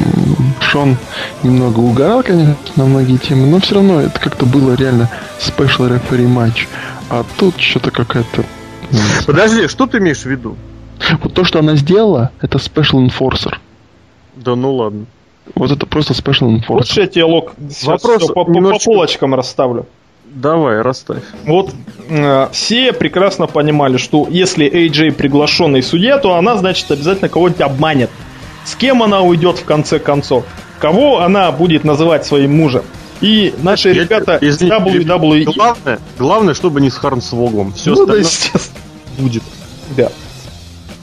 Шон 0.59 0.97
немного 1.43 1.79
угорал, 1.79 2.23
конечно, 2.23 2.55
на 2.75 2.85
многие 2.85 3.17
темы, 3.17 3.47
но 3.47 3.59
все 3.59 3.75
равно 3.75 4.01
это 4.01 4.19
как-то 4.19 4.45
было 4.45 4.75
реально 4.75 5.09
спешл 5.39 5.87
рефери 5.87 6.27
матч. 6.27 6.67
А 7.09 7.25
тут 7.37 7.59
что-то 7.59 7.91
какая-то... 7.91 8.43
Подожди, 9.25 9.67
что 9.67 9.87
ты 9.87 9.97
имеешь 9.97 10.21
в 10.21 10.25
виду? 10.25 10.55
Вот 11.21 11.33
то, 11.33 11.43
что 11.43 11.59
она 11.59 11.75
сделала, 11.75 12.31
это 12.41 12.57
Special 12.57 13.05
Enforcer. 13.07 13.55
Да 14.35 14.55
ну 14.55 14.73
ладно. 14.73 15.05
Вот 15.55 15.71
это 15.71 15.85
просто 15.85 16.13
special 16.13 16.49
enforcement. 16.49 16.65
Вот 16.67 16.87
я 16.91 17.07
тебе 17.07 17.23
лог 17.25 17.53
Вопрос 17.83 18.27
по, 18.27 18.45
по, 18.45 18.49
немножечко... 18.49 18.85
по 18.85 18.93
полочкам 18.93 19.35
расставлю. 19.35 19.85
Давай, 20.33 20.81
расставь. 20.81 21.23
Вот 21.45 21.73
э, 22.09 22.47
все 22.51 22.93
прекрасно 22.93 23.47
понимали, 23.47 23.97
что 23.97 24.27
если 24.29 24.65
AJ 24.71 25.11
приглашенный 25.13 25.83
судья, 25.83 26.17
то 26.19 26.35
она, 26.35 26.55
значит, 26.57 26.89
обязательно 26.89 27.27
кого-нибудь 27.29 27.61
обманет. 27.61 28.09
С 28.63 28.75
кем 28.75 29.03
она 29.03 29.21
уйдет 29.21 29.57
в 29.57 29.65
конце 29.65 29.99
концов? 29.99 30.45
Кого 30.79 31.19
она 31.19 31.51
будет 31.51 31.83
называть 31.83 32.25
своим 32.25 32.55
мужем? 32.55 32.83
И 33.19 33.53
наши 33.61 33.89
Я- 33.89 34.03
ребята 34.03 34.37
из 34.37 34.59
WWE... 34.61 35.43
Главное, 35.43 35.99
главное, 36.17 36.53
чтобы 36.53 36.81
не 36.81 36.89
с 36.89 36.95
Харнсвоглом. 36.95 37.73
Все 37.73 37.89
Ну 37.91 37.97
да, 37.97 38.01
остальное 38.13 38.19
естественно. 38.23 38.79
будет. 39.17 39.43
Да. 39.97 40.09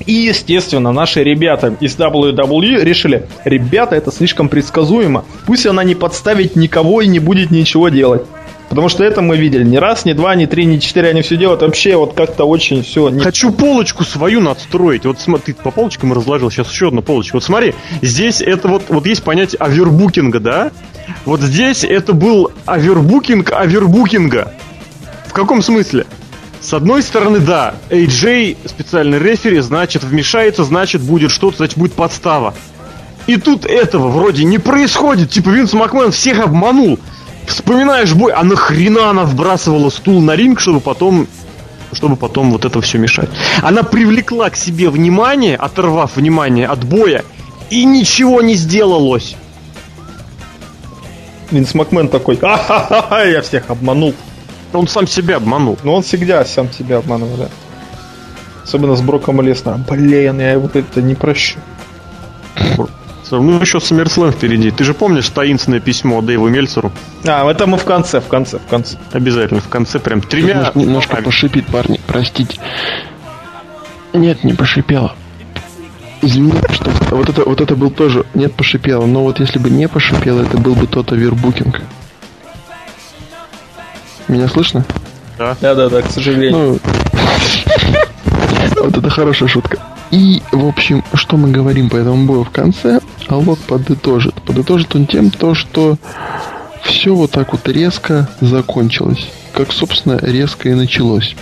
И, 0.06 0.12
естественно, 0.12 0.90
наши 0.92 1.22
ребята 1.22 1.76
из 1.80 1.96
WWE 1.96 2.82
решили, 2.82 3.28
ребята, 3.44 3.94
это 3.94 4.10
слишком 4.10 4.48
предсказуемо. 4.48 5.24
Пусть 5.46 5.66
она 5.66 5.84
не 5.84 5.94
подставит 5.94 6.56
никого 6.56 7.02
и 7.02 7.06
не 7.06 7.18
будет 7.18 7.50
ничего 7.50 7.88
делать. 7.88 8.22
Потому 8.68 8.88
что 8.88 9.02
это 9.02 9.22
мы 9.22 9.36
видели. 9.36 9.64
Ни 9.64 9.76
раз, 9.76 10.04
ни 10.04 10.12
два, 10.12 10.34
ни 10.34 10.44
три, 10.46 10.66
ни 10.66 10.78
четыре 10.78 11.08
они 11.08 11.22
все 11.22 11.36
делают. 11.36 11.62
Вообще 11.62 11.96
вот 11.96 12.14
как-то 12.14 12.44
очень 12.44 12.82
все... 12.82 13.08
Не... 13.08 13.20
Хочу 13.20 13.50
полочку 13.50 14.04
свою 14.04 14.40
надстроить. 14.40 15.06
Вот 15.06 15.20
смотри, 15.20 15.54
ты 15.54 15.62
по 15.62 15.70
полочкам 15.70 16.12
разложил, 16.12 16.50
сейчас 16.50 16.70
еще 16.70 16.88
одна 16.88 17.00
полочка. 17.00 17.36
Вот 17.36 17.44
смотри, 17.44 17.74
здесь 18.02 18.42
это 18.42 18.68
вот, 18.68 18.84
вот 18.88 19.06
есть 19.06 19.22
понятие 19.22 19.58
овербукинга, 19.58 20.40
да? 20.40 20.70
Вот 21.24 21.40
здесь 21.40 21.84
это 21.84 22.12
был 22.12 22.52
овербукинг 22.66 23.52
овербукинга. 23.52 24.52
В 25.26 25.32
каком 25.32 25.62
смысле? 25.62 26.06
С 26.60 26.74
одной 26.74 27.02
стороны, 27.02 27.38
да, 27.38 27.76
AJ, 27.88 28.58
специальный 28.66 29.18
рефери, 29.18 29.60
значит, 29.60 30.02
вмешается, 30.02 30.64
значит, 30.64 31.00
будет 31.02 31.30
что-то, 31.30 31.58
значит, 31.58 31.78
будет 31.78 31.92
подстава. 31.94 32.54
И 33.26 33.36
тут 33.36 33.64
этого 33.64 34.08
вроде 34.08 34.44
не 34.44 34.58
происходит. 34.58 35.30
Типа 35.30 35.50
Винс 35.50 35.72
Макмен 35.74 36.10
всех 36.10 36.40
обманул. 36.40 36.98
Вспоминаешь 37.48 38.14
бой, 38.14 38.32
а 38.32 38.44
нахрена 38.44 39.10
она 39.10 39.24
вбрасывала 39.24 39.90
стул 39.90 40.20
на 40.20 40.36
ринг, 40.36 40.60
чтобы 40.60 40.80
потом 40.80 41.26
чтобы 41.92 42.16
потом 42.16 42.52
вот 42.52 42.66
это 42.66 42.82
все 42.82 42.98
мешать. 42.98 43.30
Она 43.62 43.82
привлекла 43.82 44.50
к 44.50 44.56
себе 44.56 44.90
внимание, 44.90 45.56
оторвав 45.56 46.16
внимание 46.16 46.66
от 46.66 46.84
боя, 46.84 47.24
и 47.70 47.84
ничего 47.86 48.42
не 48.42 48.54
сделалось. 48.54 49.36
Винс 51.50 51.72
Макмен 51.72 52.08
такой, 52.08 52.38
а 52.42 53.24
я 53.24 53.40
всех 53.40 53.70
обманул. 53.70 54.14
Он 54.74 54.86
сам 54.86 55.06
себя 55.06 55.36
обманул. 55.36 55.78
Но 55.82 55.94
он 55.94 56.02
всегда 56.02 56.44
сам 56.44 56.70
себя 56.70 56.98
обманывает, 56.98 57.38
да. 57.38 57.48
Особенно 58.64 58.94
с 58.94 59.00
Броком 59.00 59.40
Леснером. 59.40 59.82
Блин, 59.88 60.40
я 60.40 60.58
вот 60.58 60.76
это 60.76 61.00
не 61.00 61.14
прощу. 61.14 61.58
Ну, 63.30 63.60
еще 63.60 63.78
SummerSlam 63.78 64.32
впереди. 64.32 64.70
Ты 64.70 64.84
же 64.84 64.94
помнишь 64.94 65.28
таинственное 65.28 65.80
письмо 65.80 66.22
Дэйву 66.22 66.48
Мельцеру? 66.48 66.92
А, 67.26 67.48
это 67.50 67.66
мы 67.66 67.78
в 67.78 67.84
конце, 67.84 68.20
в 68.20 68.26
конце, 68.26 68.58
в 68.58 68.66
конце. 68.66 68.96
Обязательно, 69.12 69.60
в 69.60 69.68
конце 69.68 69.98
прям 69.98 70.20
тремя... 70.20 70.56
Может, 70.56 70.76
немножко 70.76 71.08
словами. 71.08 71.24
пошипит, 71.24 71.66
парни, 71.66 72.00
простите. 72.06 72.58
Нет, 74.12 74.44
не 74.44 74.54
пошипело. 74.54 75.14
Извините, 76.20 76.60
что 76.72 76.90
вот 77.10 77.28
это, 77.28 77.44
вот 77.44 77.60
это 77.60 77.76
был 77.76 77.90
тоже, 77.90 78.24
нет, 78.34 78.52
пошипело, 78.54 79.06
но 79.06 79.22
вот 79.22 79.38
если 79.38 79.58
бы 79.58 79.70
не 79.70 79.86
пошипело, 79.86 80.42
это 80.42 80.58
был 80.58 80.74
бы 80.74 80.86
тот 80.86 81.12
овербукинг. 81.12 81.80
Меня 84.26 84.48
слышно? 84.48 84.84
Да-да-да, 85.38 86.02
к 86.02 86.10
сожалению. 86.10 86.52
Ну, 86.52 86.78
вот 88.82 88.96
это 88.96 89.10
хорошая 89.10 89.48
шутка. 89.48 89.78
И, 90.10 90.42
в 90.52 90.66
общем, 90.66 91.04
что 91.14 91.36
мы 91.36 91.50
говорим 91.50 91.90
по 91.90 91.96
этому 91.96 92.26
бою 92.26 92.44
в 92.44 92.50
конце, 92.50 93.00
а 93.28 93.36
Лок 93.36 93.58
подытожит. 93.60 94.34
Подытожит 94.42 94.94
он 94.96 95.06
тем, 95.06 95.30
то, 95.30 95.54
что 95.54 95.98
все 96.82 97.14
вот 97.14 97.30
так 97.32 97.52
вот 97.52 97.68
резко 97.68 98.28
закончилось. 98.40 99.28
Как, 99.52 99.72
собственно, 99.72 100.18
резко 100.22 100.70
и 100.70 100.74
началось. 100.74 101.34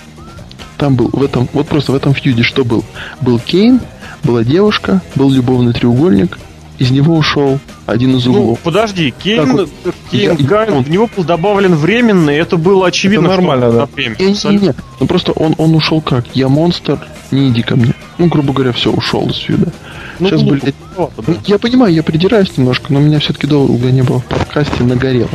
Там 0.78 0.94
был 0.96 1.10
в 1.12 1.22
этом, 1.22 1.48
вот 1.52 1.68
просто 1.68 1.92
в 1.92 1.94
этом 1.94 2.12
фьюде 2.12 2.42
что 2.42 2.64
был? 2.64 2.84
Был 3.20 3.38
Кейн, 3.38 3.80
была 4.24 4.42
девушка, 4.44 5.00
был 5.14 5.30
любовный 5.30 5.72
треугольник, 5.72 6.38
из 6.78 6.90
него 6.90 7.16
ушел 7.16 7.58
один 7.86 8.16
из 8.16 8.26
Ну, 8.26 8.32
углов. 8.32 8.58
подожди, 8.60 9.14
Кейн, 9.22 9.52
вот, 9.52 9.70
Кейн 10.10 10.36
я- 10.38 10.44
Гайн, 10.46 10.72
он- 10.74 10.82
в 10.84 10.90
него 10.90 11.08
был 11.16 11.24
добавлен 11.24 11.74
временный, 11.76 12.36
это 12.36 12.56
было 12.58 12.88
очевидно. 12.88 13.26
Это 13.28 13.36
нормально, 13.36 13.68
что 13.70 13.78
да. 13.78 13.88
время. 13.94 14.16
Не, 14.18 14.32
Абсолютно. 14.32 14.66
не, 14.66 14.74
ну 15.00 15.06
просто 15.06 15.32
он, 15.32 15.54
он 15.56 15.74
ушел 15.74 16.00
как? 16.02 16.24
Я 16.34 16.48
монстр, 16.48 16.98
не 17.30 17.48
иди 17.48 17.62
ко 17.62 17.76
мне. 17.76 17.94
Ну, 18.18 18.26
грубо 18.28 18.52
говоря, 18.52 18.72
все, 18.72 18.90
ушел 18.90 19.28
из 19.28 19.36
фьюда. 19.36 19.72
Ну, 20.18 20.28
Сейчас, 20.28 20.42
глупо, 20.42 20.60
блядь, 20.62 20.74
да. 20.96 21.08
Ну, 21.26 21.36
Я 21.44 21.58
понимаю, 21.58 21.92
я 21.94 22.02
придираюсь 22.02 22.56
немножко, 22.56 22.92
но 22.92 23.00
меня 23.00 23.18
все-таки 23.20 23.46
долго 23.46 23.90
не 23.90 24.02
было 24.02 24.20
в 24.20 24.24
подкасте, 24.24 24.82
нагорело. 24.82 25.28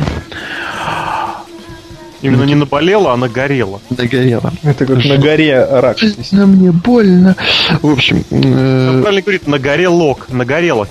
Именно 2.22 2.44
не 2.44 2.54
наболело, 2.54 3.12
а 3.12 3.16
нагорело. 3.16 3.80
Нагорело. 3.90 4.52
Это 4.62 4.86
как 4.86 5.04
на 5.04 5.16
горе 5.18 5.64
рак. 5.64 5.96
На 6.30 6.46
мне 6.46 6.70
больно. 6.70 7.34
В 7.82 7.90
общем, 7.90 8.24
э, 8.30 9.00
Правильно 9.02 9.22
говорит, 9.22 9.48
нагорелок, 9.48 10.28
нагорелок. 10.30 10.88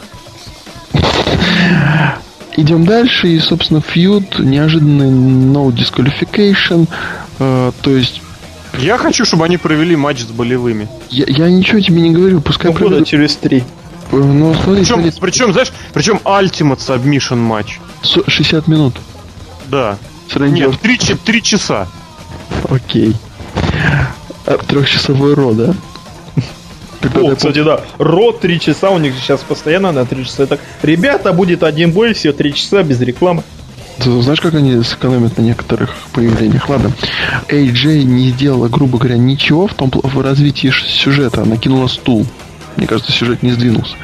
идем 2.58 2.86
дальше. 2.86 3.30
И, 3.30 3.40
собственно, 3.40 3.82
фьюд, 3.82 4.40
неожиданный 4.40 5.10
no 5.10 5.70
disqualification. 5.72 6.88
э, 7.40 7.72
то 7.82 7.92
есть, 7.96 8.22
Я 8.80 8.98
хочу, 8.98 9.26
чтобы 9.26 9.46
они 9.46 9.58
провели 9.58 9.96
матч 9.96 10.22
с 10.22 10.26
болевыми. 10.32 10.88
я, 11.10 11.26
я 11.28 11.50
ничего 11.50 11.80
тебе 11.80 12.02
не 12.02 12.12
говорю, 12.12 12.42
пускай 12.42 12.72
Года 12.72 12.86
проведут. 12.86 13.08
через 13.08 13.36
три. 13.36 13.64
Ну, 14.12 14.54
смотри, 14.54 14.82
Причем, 14.84 14.96
смотри, 14.96 15.12
причем, 15.22 15.54
знаешь, 15.54 15.72
причем 15.94 16.20
Ultimate 16.26 16.80
Submission 16.80 17.38
матч. 17.38 17.80
со- 18.02 18.30
60 18.30 18.68
минут. 18.68 18.96
Да. 19.68 19.98
С 20.30 20.36
Нет, 20.40 20.80
три, 20.80 20.98
чи- 20.98 21.16
три 21.16 21.42
часа. 21.42 21.88
Окей. 22.70 23.16
А, 24.46 24.58
Трехчасовой 24.58 25.34
ро, 25.34 25.54
да? 25.54 25.74
Тогда 27.02 27.22
О, 27.22 27.36
кстати, 27.36 27.64
да. 27.64 27.82
Ро 27.98 28.32
3 28.32 28.60
часа, 28.60 28.92
у 28.92 29.00
них 29.00 29.16
сейчас 29.16 29.42
постоянно 29.42 29.92
на 29.92 30.06
3 30.06 30.24
часа. 30.26 30.46
Так, 30.46 30.60
ребята, 30.84 31.34
будет 31.34 31.64
один 31.64 31.92
бой, 31.92 32.14
все 32.14 32.32
3 32.32 32.54
часа 32.54 32.84
без 32.84 33.02
рекламы. 33.02 33.44
Знаешь, 34.04 34.42
как 34.42 34.54
они 34.56 34.82
сэкономят 34.84 35.38
на 35.38 35.42
некоторых 35.42 35.96
появлениях? 36.14 36.68
Ладно. 36.70 36.92
AJ 37.48 38.04
не 38.04 38.30
сделала, 38.30 38.68
грубо 38.68 38.98
говоря, 38.98 39.18
ничего 39.18 39.68
в 39.68 39.74
том 39.74 39.92
в 39.92 40.22
развитии 40.22 40.72
сюжета. 40.72 41.44
Она 41.44 41.58
кинула 41.58 41.88
стул. 41.88 42.26
Мне 42.78 42.88
кажется, 42.88 43.12
сюжет 43.12 43.44
не 43.44 43.52
сдвинулся. 43.52 43.96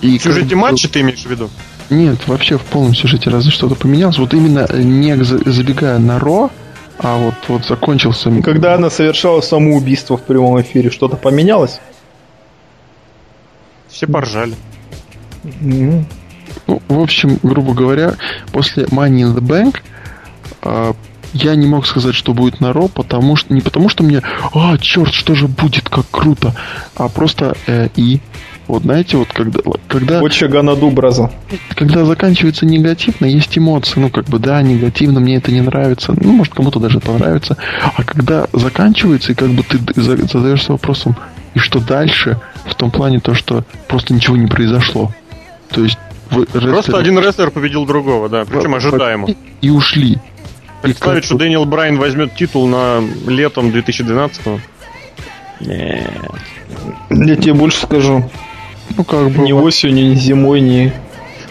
И 0.00 0.18
В 0.18 0.22
сюжете 0.22 0.50
как 0.50 0.58
матча 0.58 0.88
ты 0.88 1.00
имеешь 1.00 1.22
в 1.22 1.26
виду? 1.30 1.50
Нет, 1.90 2.26
вообще 2.26 2.58
в 2.58 2.62
полном 2.62 2.94
сюжете 2.94 3.30
разве 3.30 3.50
что-то 3.50 3.74
поменялось. 3.74 4.18
Вот 4.18 4.34
именно 4.34 4.66
э, 4.68 4.82
не 4.82 5.16
за- 5.24 5.50
забегая 5.50 5.98
на 5.98 6.18
Ро, 6.18 6.50
а 6.98 7.16
вот, 7.16 7.34
вот 7.48 7.64
закончился... 7.64 8.30
Когда 8.42 8.74
она 8.74 8.90
совершала 8.90 9.40
самоубийство 9.40 10.16
в 10.16 10.22
прямом 10.22 10.60
эфире, 10.60 10.90
что-то 10.90 11.16
поменялось? 11.16 11.80
Все 13.88 14.06
поржали. 14.06 14.54
М. 15.62 16.06
Ну, 16.68 16.82
в 16.86 17.00
общем, 17.00 17.38
грубо 17.42 17.74
говоря, 17.74 18.14
после 18.52 18.84
Money 18.84 19.22
in 19.22 19.34
the 19.34 19.40
Bank 19.40 19.78
а, 20.62 20.94
я 21.32 21.54
не 21.54 21.66
мог 21.66 21.86
сказать, 21.86 22.14
что 22.14 22.34
будет 22.34 22.60
на 22.60 22.72
Ро, 22.72 22.88
потому 22.88 23.36
что 23.36 23.52
не 23.52 23.60
потому 23.60 23.88
что 23.88 24.02
мне, 24.04 24.22
а, 24.54 24.78
черт, 24.78 25.12
что 25.12 25.34
же 25.34 25.48
будет, 25.48 25.88
как 25.88 26.04
круто, 26.10 26.54
а 26.94 27.08
просто 27.08 27.56
э, 27.66 27.88
и. 27.96 28.20
Вот 28.66 28.82
знаете, 28.82 29.16
вот 29.16 29.28
когда 29.32 29.60
когда 29.88 30.20
Вот 30.20 30.32
Чаганаду, 30.32 30.90
браза. 30.90 31.30
когда 31.74 32.04
заканчивается 32.04 32.66
негативно, 32.66 33.24
есть 33.24 33.56
эмоции, 33.56 33.98
ну 33.98 34.10
как 34.10 34.26
бы 34.26 34.38
да, 34.38 34.60
негативно, 34.60 35.20
мне 35.20 35.36
это 35.36 35.50
не 35.50 35.62
нравится, 35.62 36.14
ну 36.14 36.32
может 36.32 36.52
кому-то 36.52 36.78
даже 36.78 37.00
понравится, 37.00 37.56
а 37.96 38.02
когда 38.02 38.46
заканчивается 38.52 39.32
и 39.32 39.34
как 39.34 39.48
бы 39.48 39.62
ты 39.62 39.78
задаешься 39.94 40.72
вопросом, 40.72 41.16
и 41.54 41.58
что 41.58 41.80
дальше, 41.80 42.38
в 42.66 42.74
том 42.74 42.90
плане 42.90 43.20
то, 43.20 43.34
что 43.34 43.64
просто 43.86 44.12
ничего 44.12 44.36
не 44.36 44.48
произошло, 44.48 45.12
то 45.70 45.82
есть 45.82 45.98
вы- 46.30 46.46
Просто 46.46 46.92
рестлеры- 46.92 47.00
один 47.00 47.18
рестлер 47.18 47.50
победил 47.50 47.84
другого, 47.86 48.28
да. 48.28 48.44
Причем 48.44 48.74
ожидаемо. 48.74 49.28
и 49.60 49.70
ушли. 49.70 50.18
Представить, 50.82 51.24
И 51.24 51.26
что 51.26 51.36
Дэниел 51.36 51.64
Брайан 51.64 51.98
возьмет 51.98 52.34
титул 52.36 52.68
на 52.68 53.02
летом 53.26 53.70
2012-го. 53.70 54.60
Я 55.60 57.36
тебе 57.36 57.54
больше 57.54 57.80
скажу. 57.80 58.30
Ну, 58.96 59.04
как 59.04 59.30
бы... 59.30 59.42
Ни 59.42 59.52
осенью, 59.52 60.10
ни 60.10 60.14
зимой, 60.14 60.60
ни... 60.60 60.92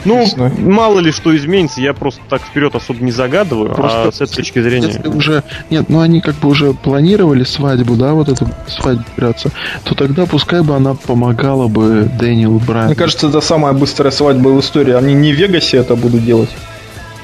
Ну, 0.08 0.22
Весной. 0.24 0.51
мало 0.58 0.99
ли 0.99 1.12
что 1.12 1.36
изменится, 1.36 1.82
я 1.82 1.93
просто 1.93 2.22
так 2.30 2.41
вперед 2.41 2.76
особо 2.76 3.03
не 3.03 3.12
загадываю, 3.12 3.74
Просто 3.74 4.08
а 4.08 4.12
с 4.12 4.22
этой 4.22 4.36
точки 4.36 4.62
зрения... 4.62 4.88
Если 4.88 5.08
уже... 5.08 5.43
Нет, 5.70 5.89
ну 5.89 5.99
они 5.99 6.22
как 6.22 6.36
бы 6.36 6.49
уже 6.49 6.74
планировали 6.74 7.43
свадьбу, 7.43 7.95
да, 7.95 8.14
вот 8.14 8.30
эту 8.30 8.47
свадьбу 8.68 9.03
играться, 9.18 9.51
то 9.84 9.95
тогда 9.95 10.26
пускай 10.26 10.62
бы 10.62 10.76
она 10.76 10.93
помогала 10.93 11.68
бы 11.68 12.10
Дэниелу 12.20 12.60
Брайану. 12.60 12.88
Мне 12.88 12.95
кажется, 12.95 13.28
это 13.28 13.41
самая 13.41 13.74
быстрая 13.74 14.12
свадьба 14.12 14.49
в 14.49 14.60
истории. 14.60 14.93
Они 14.93 15.14
не 15.14 15.34
в 15.34 15.36
Вегасе 15.36 15.78
это 15.78 15.95
будут 15.95 16.24
делать. 16.24 16.49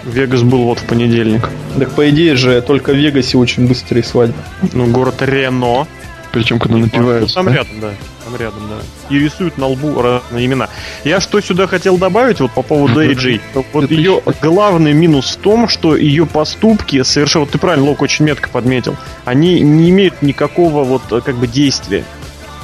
Вегас 0.06 0.44
был 0.44 0.64
вот 0.64 0.80
в 0.80 0.86
понедельник. 0.86 1.50
Так 1.78 1.92
по 1.92 2.10
идее 2.10 2.36
же 2.36 2.62
только 2.62 2.92
в 2.92 2.98
Вегасе 2.98 3.38
очень 3.38 3.68
быстрые 3.68 4.04
свадьбы. 4.04 4.36
Ну, 4.74 4.88
город 4.88 5.16
Рено. 5.22 5.88
Причем, 6.32 6.60
когда 6.60 6.78
напиваются. 6.78 7.36
Там 7.36 7.46
да? 7.46 7.54
рядом, 7.54 7.80
да. 7.80 7.90
Рядом, 8.38 8.62
да. 8.70 9.16
И 9.16 9.20
рисуют 9.20 9.58
на 9.58 9.68
лбу 9.68 10.02
разные 10.02 10.46
имена. 10.46 10.70
Я 11.04 11.20
что 11.20 11.40
сюда 11.42 11.68
хотел 11.68 11.98
добавить 11.98 12.40
вот 12.40 12.52
по 12.52 12.62
поводу 12.62 13.04
AJ. 13.04 13.42
Вот 13.74 13.92
ее 13.92 14.22
главный 14.42 14.94
минус 14.94 15.36
в 15.36 15.38
том, 15.38 15.68
что 15.68 15.96
ее 15.96 16.26
поступки 16.26 17.04
совершенно, 17.04 17.46
вот 17.46 17.52
ты 17.52 17.58
правильно, 17.58 17.90
Лок 17.90 18.02
очень 18.02 18.26
метко 18.26 18.50
подметил, 18.50 18.96
они 19.26 19.60
не 19.60 19.90
имеют 19.90 20.22
никакого 20.22 20.84
вот 20.84 21.04
как 21.24 21.36
бы 21.36 21.48
действия. 21.48 22.04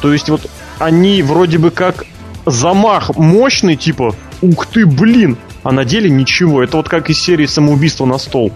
То 0.01 0.13
есть 0.13 0.29
вот 0.29 0.49
они 0.79 1.21
вроде 1.21 1.57
бы 1.57 1.71
как 1.71 2.05
замах 2.45 3.15
мощный, 3.15 3.75
типа, 3.75 4.15
ух 4.41 4.65
ты, 4.67 4.85
блин, 4.85 5.37
а 5.63 5.71
на 5.71 5.85
деле 5.85 6.09
ничего. 6.09 6.63
Это 6.63 6.77
вот 6.77 6.89
как 6.89 7.09
из 7.09 7.19
серии 7.19 7.45
самоубийства 7.45 8.05
на 8.05 8.17
стол. 8.17 8.53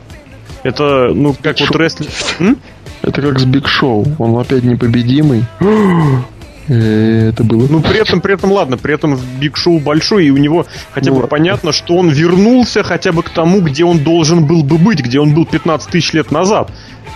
Это, 0.63 1.09
ну, 1.13 1.35
как 1.39 1.59
вот 1.59 1.75
рестлинг... 1.75 2.09
Это 3.01 3.21
как 3.21 3.37
с 3.37 3.43
Биг 3.43 3.67
Шоу. 3.67 4.07
Он 4.17 4.39
опять 4.39 4.63
непобедимый. 4.63 5.43
Э, 6.67 7.29
это 7.29 7.43
было. 7.43 7.67
Ну, 7.69 7.81
при 7.81 7.99
этом, 7.99 8.21
при 8.21 8.33
этом, 8.33 8.51
ладно, 8.51 8.77
при 8.77 8.93
этом 8.93 9.19
Биг 9.39 9.57
Шоу 9.57 9.79
большой, 9.79 10.27
и 10.27 10.31
у 10.31 10.37
него 10.37 10.65
хотя 10.91 11.11
бы 11.11 11.21
ну, 11.21 11.27
понятно, 11.27 11.71
что 11.71 11.95
он 11.95 12.09
вернулся 12.09 12.83
хотя 12.83 13.11
бы 13.11 13.23
к 13.23 13.29
тому, 13.29 13.61
где 13.61 13.83
он 13.83 13.99
должен 13.99 14.45
был 14.45 14.63
бы 14.63 14.77
быть, 14.77 14.99
где 14.99 15.19
он 15.19 15.33
был 15.33 15.45
15 15.45 15.89
тысяч 15.89 16.13
лет 16.13 16.31
назад. 16.31 16.71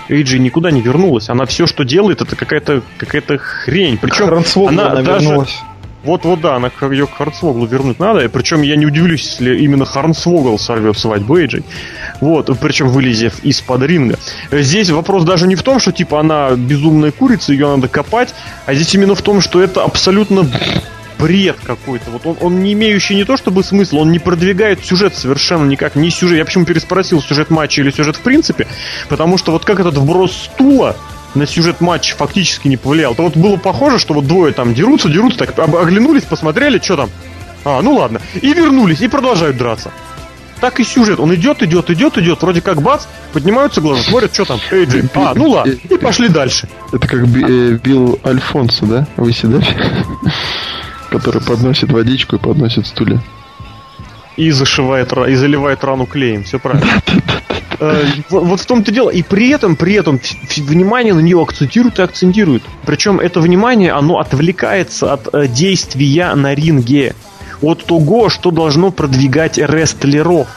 AJ 0.10 0.40
никуда 0.40 0.72
не 0.72 0.82
вернулась. 0.82 1.30
Она 1.30 1.46
все, 1.46 1.66
что 1.66 1.84
делает, 1.84 2.22
это 2.22 2.36
какая-то 2.36 2.82
какая-то 2.98 3.38
хрень. 3.38 3.98
Причем 3.98 4.44
она, 4.68 4.92
она 4.92 5.02
даже... 5.02 5.26
Вернулась. 5.26 5.60
Вот-вот, 6.08 6.40
да, 6.40 6.56
она, 6.56 6.72
ее 6.90 7.06
к 7.06 7.16
Хорнсвоглу 7.16 7.66
вернуть 7.66 8.00
надо. 8.00 8.22
И 8.22 8.30
причем 8.30 8.62
я 8.62 8.78
не 8.78 8.86
удивлюсь, 8.86 9.24
если 9.24 9.58
именно 9.58 9.84
Хорнсвогл 9.84 10.58
сорвет 10.58 10.98
свадьбу 10.98 11.38
AJ. 11.38 11.64
Вот, 12.22 12.50
причем 12.62 12.88
вылезев 12.88 13.44
из-под 13.44 13.84
ринга. 13.84 14.18
Здесь 14.50 14.90
вопрос 14.90 15.26
даже 15.26 15.48
не 15.48 15.56
в 15.56 15.64
том, 15.64 15.82
что 15.82 15.92
типа 15.92 16.22
она 16.22 16.52
безумная 16.52 17.12
курица, 17.12 17.52
ее 17.52 17.68
надо 17.68 17.90
копать, 17.90 18.34
а 18.66 18.74
здесь 18.74 18.96
именно 18.96 19.16
в 19.16 19.22
том, 19.22 19.42
что 19.42 19.62
это 19.62 19.84
абсолютно 19.84 20.50
бред 21.20 21.58
какой-то. 21.62 22.10
Вот 22.12 22.26
он, 22.26 22.38
он 22.40 22.64
не 22.64 22.72
имеющий 22.72 23.16
не 23.16 23.26
то 23.26 23.36
чтобы 23.36 23.62
смысла, 23.62 23.98
он 23.98 24.10
не 24.10 24.20
продвигает 24.20 24.86
сюжет 24.86 25.14
совершенно 25.14 25.66
никак. 25.66 25.98
Не 25.98 26.10
сюжет. 26.10 26.38
Я 26.38 26.46
почему 26.46 26.64
переспросил 26.64 27.22
сюжет 27.22 27.50
матча 27.50 27.82
или 27.82 27.92
сюжет 27.92 28.16
в 28.16 28.22
принципе, 28.22 28.66
потому 29.10 29.38
что 29.38 29.52
вот 29.52 29.66
как 29.66 29.82
этот 29.82 29.98
вброс 29.98 30.50
стула 30.54 30.96
на 31.36 31.46
сюжет 31.46 31.82
матча 31.82 32.16
фактически 32.16 32.68
не 32.68 32.78
повлиял. 32.78 33.16
То 33.16 33.24
вот 33.24 33.38
было 33.38 33.58
похоже, 33.58 34.00
что 34.00 34.14
вот 34.14 34.28
двое 34.28 34.54
там 34.54 34.74
дерутся, 34.74 35.10
дерутся, 35.10 35.40
так 35.40 35.58
оглянулись, 35.60 36.24
посмотрели, 36.24 36.80
что 36.80 36.98
там. 36.98 37.10
А, 37.66 37.82
ну 37.82 37.96
ладно. 37.96 38.22
И 38.42 38.54
вернулись, 38.54 39.02
и 39.02 39.08
продолжают 39.08 39.58
драться. 39.58 39.92
Так 40.60 40.80
и 40.80 40.84
сюжет. 40.84 41.20
Он 41.20 41.34
идет, 41.36 41.62
идет, 41.62 41.90
идет, 41.90 42.18
идет. 42.18 42.42
Вроде 42.42 42.62
как 42.62 42.82
бац, 42.82 43.06
поднимаются 43.34 43.82
глаза, 43.82 44.02
смотрят, 44.02 44.34
что 44.34 44.46
там. 44.46 44.60
Эйджи. 44.72 45.08
А, 45.14 45.34
ну 45.36 45.50
ладно. 45.50 45.72
И 45.72 45.98
пошли 45.98 46.30
дальше. 46.30 46.68
Это 46.92 47.08
как 47.08 47.22
э, 47.22 47.80
Билл 47.84 48.20
Альфонсо, 48.26 48.86
да? 48.86 49.08
Вы? 49.18 49.34
Который 51.10 51.42
подносит 51.42 51.92
водичку 51.92 52.38
и 52.38 52.40
подносит 52.40 52.88
стулья. 52.88 53.22
И 54.38 54.52
зашивает, 54.52 55.12
и 55.14 55.36
заливает 55.36 55.84
рану 55.84 56.06
клеем. 56.06 56.44
Все 56.44 56.60
правильно. 56.60 56.88
Э, 57.80 58.06
вот 58.30 58.60
в 58.60 58.66
том-то 58.66 58.92
дело. 58.92 59.10
И 59.10 59.22
при 59.22 59.50
этом, 59.50 59.76
при 59.76 59.94
этом 59.94 60.20
внимание 60.56 61.14
на 61.14 61.20
нее 61.20 61.40
акцентируют 61.40 62.00
и 62.00 62.02
акцентируют. 62.02 62.64
Причем 62.86 63.20
это 63.20 63.40
внимание, 63.40 63.92
оно 63.92 64.18
отвлекается 64.20 65.14
от 65.14 65.34
э, 65.34 65.48
действия 65.48 66.34
на 66.34 66.56
ринге. 66.56 67.16
От 67.62 67.86
того, 67.86 68.30
что 68.30 68.50
должно 68.50 68.92
продвигать 68.92 69.58
рестлеров. 69.58 70.48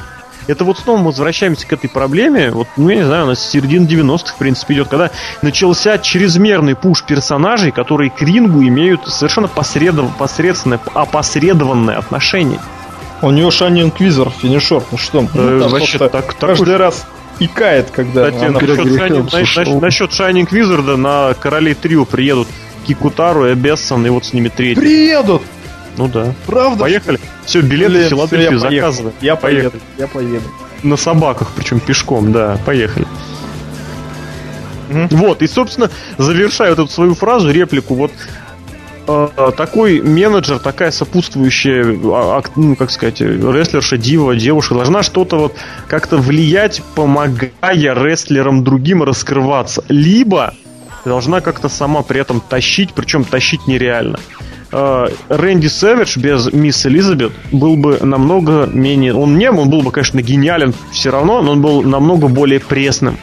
Это 0.47 0.65
вот 0.65 0.79
снова 0.79 0.99
мы 0.99 1.07
возвращаемся 1.07 1.67
к 1.67 1.73
этой 1.73 1.89
проблеме. 1.89 2.51
Вот, 2.51 2.67
ну, 2.77 2.89
я 2.89 2.97
не 2.97 3.05
знаю, 3.05 3.25
у 3.25 3.29
нас 3.29 3.41
с 3.41 3.51
середины 3.51 3.87
90-х, 3.87 4.35
в 4.35 4.39
принципе, 4.39 4.75
идет, 4.75 4.89
когда 4.89 5.11
начался 5.43 5.99
чрезмерный 5.99 6.75
пуш 6.75 7.05
персонажей, 7.05 7.71
которые 7.71 8.11
к 8.11 8.21
рингу 8.21 8.63
имеют 8.63 9.07
совершенно 9.07 9.49
посредов... 9.49 10.11
посредственное, 10.17 10.81
опосредованное 10.95 11.99
отношение. 11.99 12.59
У 13.23 13.31
него 13.31 13.51
Шани 13.51 13.83
Инквизор 13.83 14.31
финишер. 14.31 14.83
Ну 14.91 14.99
что, 14.99 15.27
ну, 15.35 15.69
вообще 15.69 15.99
так, 15.99 16.35
каждый 16.39 16.77
раз 16.77 17.07
икает, 17.39 17.91
когда 17.91 18.31
Кстати, 18.31 18.51
насчет, 18.51 20.13
Шайни, 20.13 20.41
насчет 20.43 20.87
да, 20.87 20.97
на 20.97 21.35
Королей 21.35 21.75
Трио 21.75 22.05
приедут 22.05 22.49
Кикутару 22.87 23.51
и 23.51 23.55
Бессон, 23.55 24.07
и 24.07 24.11
вот 24.11 24.25
с 24.25 24.33
ними 24.33 24.49
третий. 24.49 24.81
Приедут! 24.81 25.43
Ну 25.97 26.09
да. 26.09 26.33
Правда? 26.47 26.81
Поехали. 26.81 27.21
Все, 27.45 27.61
билеты 27.61 27.93
Блин, 27.93 28.07
в 28.07 28.09
Филадельфию 28.09 28.59
заказывай. 28.59 29.13
Я 29.21 29.37
поеду. 29.37 29.79
Я 29.99 30.07
поеду. 30.07 30.45
На 30.83 30.97
собаках, 30.97 31.51
причем 31.55 31.81
пешком, 31.81 32.33
да. 32.33 32.59
Поехали. 32.65 33.07
Вот, 34.89 35.43
и, 35.43 35.47
собственно, 35.47 35.91
завершаю 36.19 36.73
эту 36.73 36.89
свою 36.89 37.15
фразу, 37.15 37.51
реплику, 37.51 37.95
вот 37.95 38.13
такой 39.57 40.01
менеджер, 40.01 40.59
такая 40.59 40.91
сопутствующая, 40.91 41.99
а, 42.05 42.43
ну, 42.57 42.77
как 42.77 42.91
сказать, 42.91 43.21
рестлерша, 43.21 43.97
дива, 43.97 44.37
девушка 44.37 44.75
должна 44.75 45.03
что-то 45.03 45.37
вот 45.37 45.55
как-то 45.89 46.19
влиять, 46.19 46.83
помогая 46.95 47.51
рестлерам 47.95 48.65
другим 48.65 49.03
раскрываться. 49.03 49.85
Либо 49.89 50.55
должна 51.05 51.41
как-то 51.41 51.69
сама 51.69 52.03
при 52.03 52.21
этом 52.21 52.41
тащить, 52.41 52.93
причем 52.95 53.25
тащить 53.25 53.67
нереально. 53.67 54.19
Э, 54.73 55.09
Рэнди 55.29 55.67
Сэвидж 55.67 56.19
без 56.19 56.53
мисс 56.53 56.87
Элизабет 56.87 57.33
был 57.51 57.77
бы 57.77 57.99
намного 58.03 58.67
менее... 58.67 59.15
Он 59.15 59.39
не 59.39 59.51
он 59.51 59.69
был 59.69 59.83
бы, 59.83 59.91
конечно, 59.91 60.23
гениален 60.23 60.75
все 60.93 61.11
равно, 61.11 61.43
но 61.43 61.53
он 61.53 61.63
был 61.63 61.83
намного 61.83 62.29
более 62.29 62.61
пресным, 62.61 63.19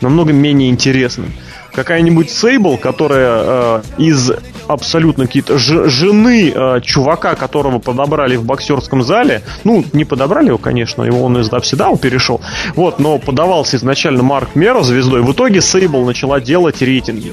намного 0.00 0.32
менее 0.32 0.70
интересным 0.70 1.32
какая-нибудь 1.72 2.30
Сейбл, 2.30 2.76
которая 2.76 3.42
э, 3.44 3.82
из 3.98 4.30
абсолютно 4.72 5.26
какие-то 5.26 5.58
жены 5.58 6.52
э, 6.54 6.80
чувака, 6.82 7.34
которого 7.34 7.78
подобрали 7.78 8.36
в 8.36 8.44
боксерском 8.44 9.02
зале, 9.02 9.42
ну, 9.64 9.84
не 9.92 10.04
подобрали 10.04 10.48
его, 10.48 10.58
конечно, 10.58 11.02
его 11.02 11.22
он 11.22 11.38
из 11.38 11.52
Апсидау 11.52 11.96
перешел, 11.96 12.40
вот, 12.74 12.98
но 12.98 13.18
подавался 13.18 13.76
изначально 13.76 14.22
Марк 14.22 14.54
Мера 14.54 14.82
звездой, 14.82 15.22
в 15.22 15.32
итоге 15.32 15.60
Сейбл 15.60 16.04
начала 16.04 16.40
делать 16.40 16.82
рейтинги. 16.82 17.32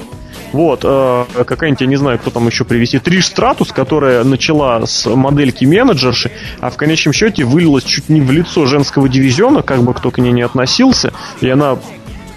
Вот, 0.52 0.80
э, 0.82 1.24
какая-нибудь, 1.44 1.80
я 1.80 1.86
не 1.86 1.96
знаю, 1.96 2.18
кто 2.18 2.30
там 2.30 2.46
еще 2.46 2.64
привести, 2.64 2.98
Триш 2.98 3.26
Стратус, 3.26 3.72
которая 3.72 4.24
начала 4.24 4.84
с 4.84 5.06
модельки 5.06 5.64
менеджерши, 5.64 6.32
а 6.60 6.70
в 6.70 6.76
конечном 6.76 7.12
счете 7.12 7.44
вылилась 7.44 7.84
чуть 7.84 8.08
не 8.08 8.20
в 8.20 8.30
лицо 8.32 8.66
женского 8.66 9.08
дивизиона, 9.08 9.62
как 9.62 9.82
бы 9.82 9.94
кто 9.94 10.10
к 10.10 10.18
ней 10.18 10.32
не 10.32 10.42
относился, 10.42 11.12
и 11.40 11.48
она 11.48 11.78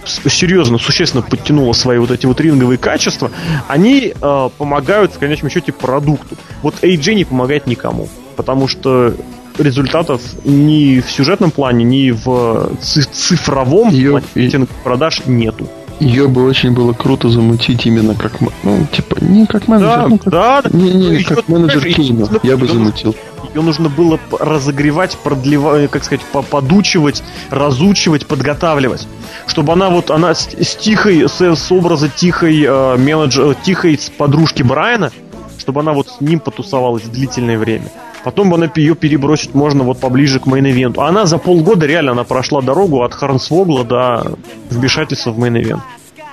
серьезно, 0.06 0.78
существенно 0.78 1.24
подтянула 1.24 1.74
свои 1.74 1.97
вот 1.97 2.12
эти 2.12 2.26
вот 2.26 2.39
ринговые 2.41 2.78
качества, 2.78 3.32
они 3.68 4.14
э, 4.20 4.49
помогают 4.58 5.14
в 5.14 5.20
конечном 5.20 5.49
счете 5.49 5.72
продукту. 5.72 6.36
Вот 6.62 6.76
AJ 6.82 7.14
не 7.16 7.26
помогает 7.26 7.68
никому, 7.68 8.10
потому 8.36 8.68
что 8.68 9.14
результатов 9.58 10.22
ни 10.43 10.99
в 10.99 11.12
сюжетном 11.12 11.51
плане, 11.51 11.84
ни 11.84 12.12
в 12.12 12.72
цифровом 12.80 13.89
Ее... 13.89 14.22
плане 14.34 14.68
продаж 14.84 15.22
нету. 15.26 15.70
Ее 15.99 16.28
бы 16.28 16.43
очень 16.43 16.72
было 16.72 16.93
круто 16.93 17.30
замутить 17.30 17.86
именно 17.86 18.16
как, 18.16 18.41
ну, 18.41 18.88
типа, 18.91 19.18
не 19.22 19.45
как 19.45 19.68
менеджер, 19.68 19.89
да, 19.89 20.08
ну, 20.08 20.18
как, 20.18 20.34
да, 20.34 20.64
не, 20.72 20.91
не, 20.91 21.24
как 21.24 21.47
менеджер 21.47 21.84
Кейна, 21.84 22.28
я 22.41 22.58
бы 22.58 22.68
замутил 22.68 23.16
ее 23.54 23.62
нужно 23.62 23.89
было 23.89 24.20
разогревать, 24.39 25.18
продлевать, 25.18 25.89
как 25.91 26.04
сказать, 26.04 26.26
подучивать, 26.49 27.24
разучивать, 27.49 28.26
подготавливать. 28.26 29.08
Чтобы 29.47 29.74
она 29.74 29.89
вот, 29.89 30.12
она 30.12 30.34
с, 30.34 30.49
с 30.49 30.76
тихой, 30.76 31.28
с, 31.28 31.41
с 31.41 31.72
образа 31.72 32.10
тихой 32.10 32.64
э, 32.64 32.97
менеджер, 32.97 33.56
тихой 33.56 33.97
с 33.97 34.10
подружки 34.10 34.64
Брайана, 34.64 35.12
чтобы 35.60 35.82
она 35.82 35.93
вот 35.93 36.10
с 36.10 36.22
ним 36.22 36.39
потусовалась 36.39 37.04
длительное 37.04 37.58
время. 37.58 37.89
Потом 38.24 38.49
бы 38.49 38.56
она 38.56 38.72
ее 38.76 38.95
перебросить 38.95 39.54
можно 39.54 39.84
вот 39.84 39.99
поближе 39.99 40.39
к 40.39 40.47
main 40.48 40.67
event 40.67 40.92
у. 40.92 41.02
Она 41.01 41.26
за 41.26 41.38
полгода 41.38 41.86
реально 41.86 42.14
она 42.14 42.24
прошла 42.24 42.62
дорогу 42.62 43.04
от 43.04 43.14
Хорнсвогла 43.14 43.84
до 43.84 44.38
вмешательства 44.70 45.32
в 45.32 45.39
main 45.39 45.58
event 45.58 45.82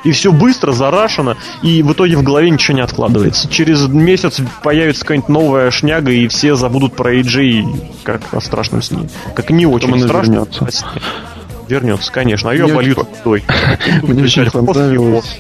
и 0.04 0.12
все 0.12 0.32
быстро, 0.32 0.72
за 0.72 0.85
rush 0.85 1.11
ено, 1.11 1.36
и 1.62 1.82
в 1.82 1.92
итоге 1.92 2.16
в 2.16 2.22
голове 2.22 2.50
ничего 2.50 2.76
не 2.76 2.82
откладывается. 2.82 3.48
Через 3.48 3.86
месяц 3.86 4.40
появится 4.62 5.02
какая-нибудь 5.02 5.28
новая 5.28 5.70
шняга, 5.70 6.10
и 6.12 6.28
все 6.28 6.54
забудут 6.54 6.94
про 6.94 7.14
AJ 7.14 8.02
как 8.02 8.22
о 8.32 8.40
страшном 8.40 8.82
сне. 8.82 9.08
Как 9.34 9.50
не 9.50 9.66
очень 9.66 9.90
Потом 9.90 10.06
страшно. 10.06 10.32
Вернется. 10.32 10.68
вернется, 11.68 12.12
конечно. 12.12 12.50
А 12.50 12.54
ее 12.54 12.64
обольют 12.64 12.98
водой. 12.98 13.44
Мне 14.02 14.24
очень 14.24 14.50
понравилось. 14.50 15.38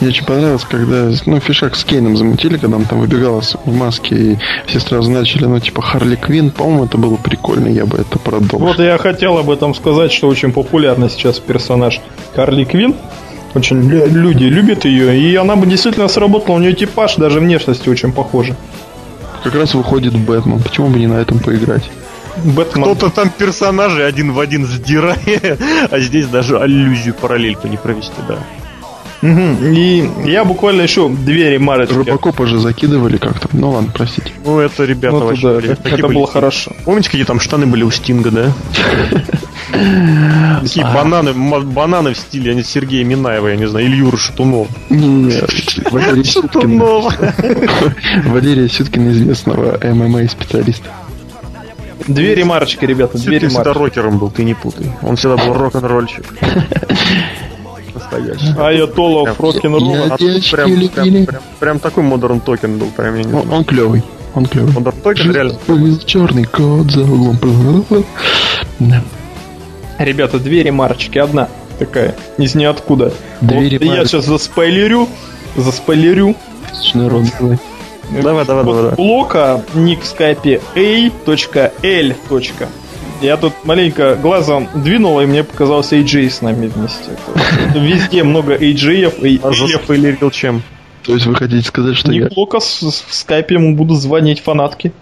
Мне 0.00 0.10
очень 0.10 0.24
понравилось, 0.24 0.66
когда 0.68 1.10
ну, 1.26 1.40
фишак 1.40 1.76
с 1.76 1.84
Кейном 1.84 2.16
замутили, 2.16 2.56
когда 2.56 2.76
он 2.76 2.84
там 2.84 3.00
выбегал 3.00 3.40
в 3.40 3.74
маске, 3.74 4.14
и 4.16 4.38
все 4.66 4.80
сразу 4.80 5.10
начали, 5.10 5.44
ну, 5.44 5.60
типа, 5.60 5.82
Харли 5.82 6.16
Квин. 6.16 6.50
По-моему, 6.50 6.86
это 6.86 6.98
было 6.98 7.16
прикольно, 7.16 7.68
я 7.68 7.86
бы 7.86 7.98
это 7.98 8.18
продолжил. 8.18 8.58
Вот 8.66 8.78
я 8.78 8.96
хотел 8.98 9.38
об 9.38 9.50
этом 9.50 9.74
сказать, 9.74 10.12
что 10.12 10.28
очень 10.28 10.52
популярный 10.52 11.10
сейчас 11.10 11.38
персонаж 11.38 12.00
Харли 12.34 12.64
Квин. 12.64 12.94
Очень 13.54 13.88
люди 13.88 14.44
любят 14.44 14.84
ее, 14.84 15.18
и 15.18 15.34
она 15.36 15.54
бы 15.56 15.66
действительно 15.66 16.08
сработала. 16.08 16.56
У 16.56 16.58
нее 16.58 16.74
типаж 16.74 17.16
даже 17.16 17.40
внешности 17.40 17.88
очень 17.88 18.12
похожа. 18.12 18.56
Как 19.44 19.54
раз 19.54 19.74
выходит 19.74 20.16
Бэтмен. 20.18 20.60
Почему 20.60 20.88
бы 20.88 20.98
не 20.98 21.06
на 21.06 21.14
этом 21.20 21.38
поиграть? 21.38 21.88
Бэтмен. 22.44 22.82
Кто-то 22.82 23.10
там 23.10 23.30
персонажи 23.30 24.02
один 24.02 24.32
в 24.32 24.40
один 24.40 24.66
сдирает, 24.66 25.60
а 25.90 26.00
здесь 26.00 26.26
даже 26.26 26.58
аллюзию, 26.58 27.14
параллельку 27.14 27.68
не 27.68 27.76
провести, 27.76 28.12
да. 28.26 28.38
Угу. 29.22 29.64
И 29.72 30.10
я 30.26 30.44
буквально 30.44 30.82
еще 30.82 31.08
две 31.08 31.50
ремарочки. 31.50 31.94
Робокопа 31.94 32.46
же 32.46 32.58
закидывали 32.58 33.16
как-то. 33.16 33.48
Ну 33.52 33.70
ладно, 33.70 33.90
простите. 33.94 34.32
Ну 34.44 34.58
это, 34.58 34.84
ребята, 34.84 35.16
Ну, 35.16 35.24
вообще, 35.26 35.42
да, 35.48 35.58
блин, 35.60 35.72
это, 35.72 35.88
это 35.88 36.06
были. 36.06 36.16
было 36.16 36.26
хорошо. 36.26 36.72
Помните, 36.84 37.08
какие 37.08 37.24
там 37.24 37.40
штаны 37.40 37.66
были 37.66 37.84
у 37.84 37.90
Стинга, 37.90 38.30
да? 38.30 38.52
Такие 40.62 40.84
бананы, 40.86 41.30
м- 41.30 41.70
бананы 41.70 42.14
в 42.14 42.18
стиле 42.18 42.52
а 42.52 42.54
не 42.54 42.62
Сергея 42.62 43.04
Минаева, 43.04 43.48
я 43.48 43.56
не 43.56 43.66
знаю, 43.66 43.86
или 43.86 43.96
Юры 43.96 44.16
Шатунова. 44.16 44.66
Не-не-не, 44.90 45.42
Валерий 45.90 46.24
Сюткин. 46.24 46.80
Валерия 48.30 48.68
Сюткин, 48.68 49.10
известного 49.12 49.78
ММА-специалиста. 49.82 50.88
Две 52.06 52.34
ремарочки, 52.34 52.84
ребята, 52.84 53.18
две 53.18 53.34
Сюткин 53.40 53.48
всегда 53.50 53.62
ремарочки. 53.72 53.98
рокером 53.98 54.18
был, 54.18 54.30
ты 54.30 54.44
не 54.44 54.54
путай. 54.54 54.86
Он 55.02 55.16
всегда 55.16 55.36
был 55.36 55.54
рок-н-ролльщик. 55.54 56.24
Настоящий. 57.94 58.52
Рок-н-ролл. 59.38 59.94
Я- 59.94 60.04
А 60.04 60.08
тут 60.10 60.18
Девочки 60.28 60.50
прям, 60.54 60.68
любили. 60.70 60.88
прям, 60.88 61.26
прям, 61.26 61.42
прям 61.60 61.78
такой 61.78 62.02
Modern 62.04 62.40
Talking 62.40 62.78
был, 62.78 62.88
прям 62.88 63.14
я 63.16 63.22
не 63.22 63.32
Он, 63.34 63.42
знаю. 63.42 63.58
он 63.58 63.64
клевый. 63.64 64.02
Он 64.34 64.46
клевый. 64.46 64.72
Modern 64.72 64.96
Talking 65.02 65.30
реально. 65.32 65.98
Черный 66.04 66.44
кот 66.44 66.90
за 66.90 67.02
углом. 67.02 67.38
Да. 68.80 69.02
Ребята, 69.98 70.38
две 70.38 70.62
ремарочки. 70.62 71.18
Одна 71.18 71.48
такая, 71.78 72.14
из 72.38 72.54
ниоткуда. 72.54 73.12
Две 73.40 73.78
Вот 73.78 73.82
я 73.82 74.04
сейчас 74.04 74.24
заспойлерю, 74.26 75.08
заспойлерю. 75.56 76.34
Народ, 76.94 77.24
давай. 77.38 77.58
Давай, 78.22 78.22
давай, 78.22 78.44
Вот 78.44 78.46
давай, 78.46 78.82
давай. 78.82 78.96
блока 78.96 79.64
ник 79.74 80.02
в 80.02 80.06
скайпе 80.06 80.60
a.l. 80.74 82.14
Я 83.22 83.36
тут 83.36 83.52
маленько 83.64 84.16
глазом 84.16 84.68
двинул, 84.74 85.20
и 85.20 85.26
мне 85.26 85.44
показался 85.44 85.96
AJ 85.96 86.28
с 86.30 86.42
нами 86.42 86.66
вместе. 86.66 87.10
Везде 87.74 88.22
много 88.24 88.54
AJ-ев 88.56 89.22
и 89.22 89.40
А 89.42 89.52
заспойлерил 89.52 90.30
чем? 90.30 90.62
То 91.04 91.14
есть 91.14 91.26
вы 91.26 91.34
хотите 91.34 91.66
сказать, 91.66 91.96
что 91.96 92.12
я... 92.12 92.24
Ник 92.24 92.34
Блока 92.34 92.60
с- 92.60 92.80
с- 92.80 93.04
в 93.06 93.14
скайпе 93.14 93.54
ему 93.54 93.74
будут 93.76 94.00
звонить 94.00 94.40
фанатки. 94.40 94.92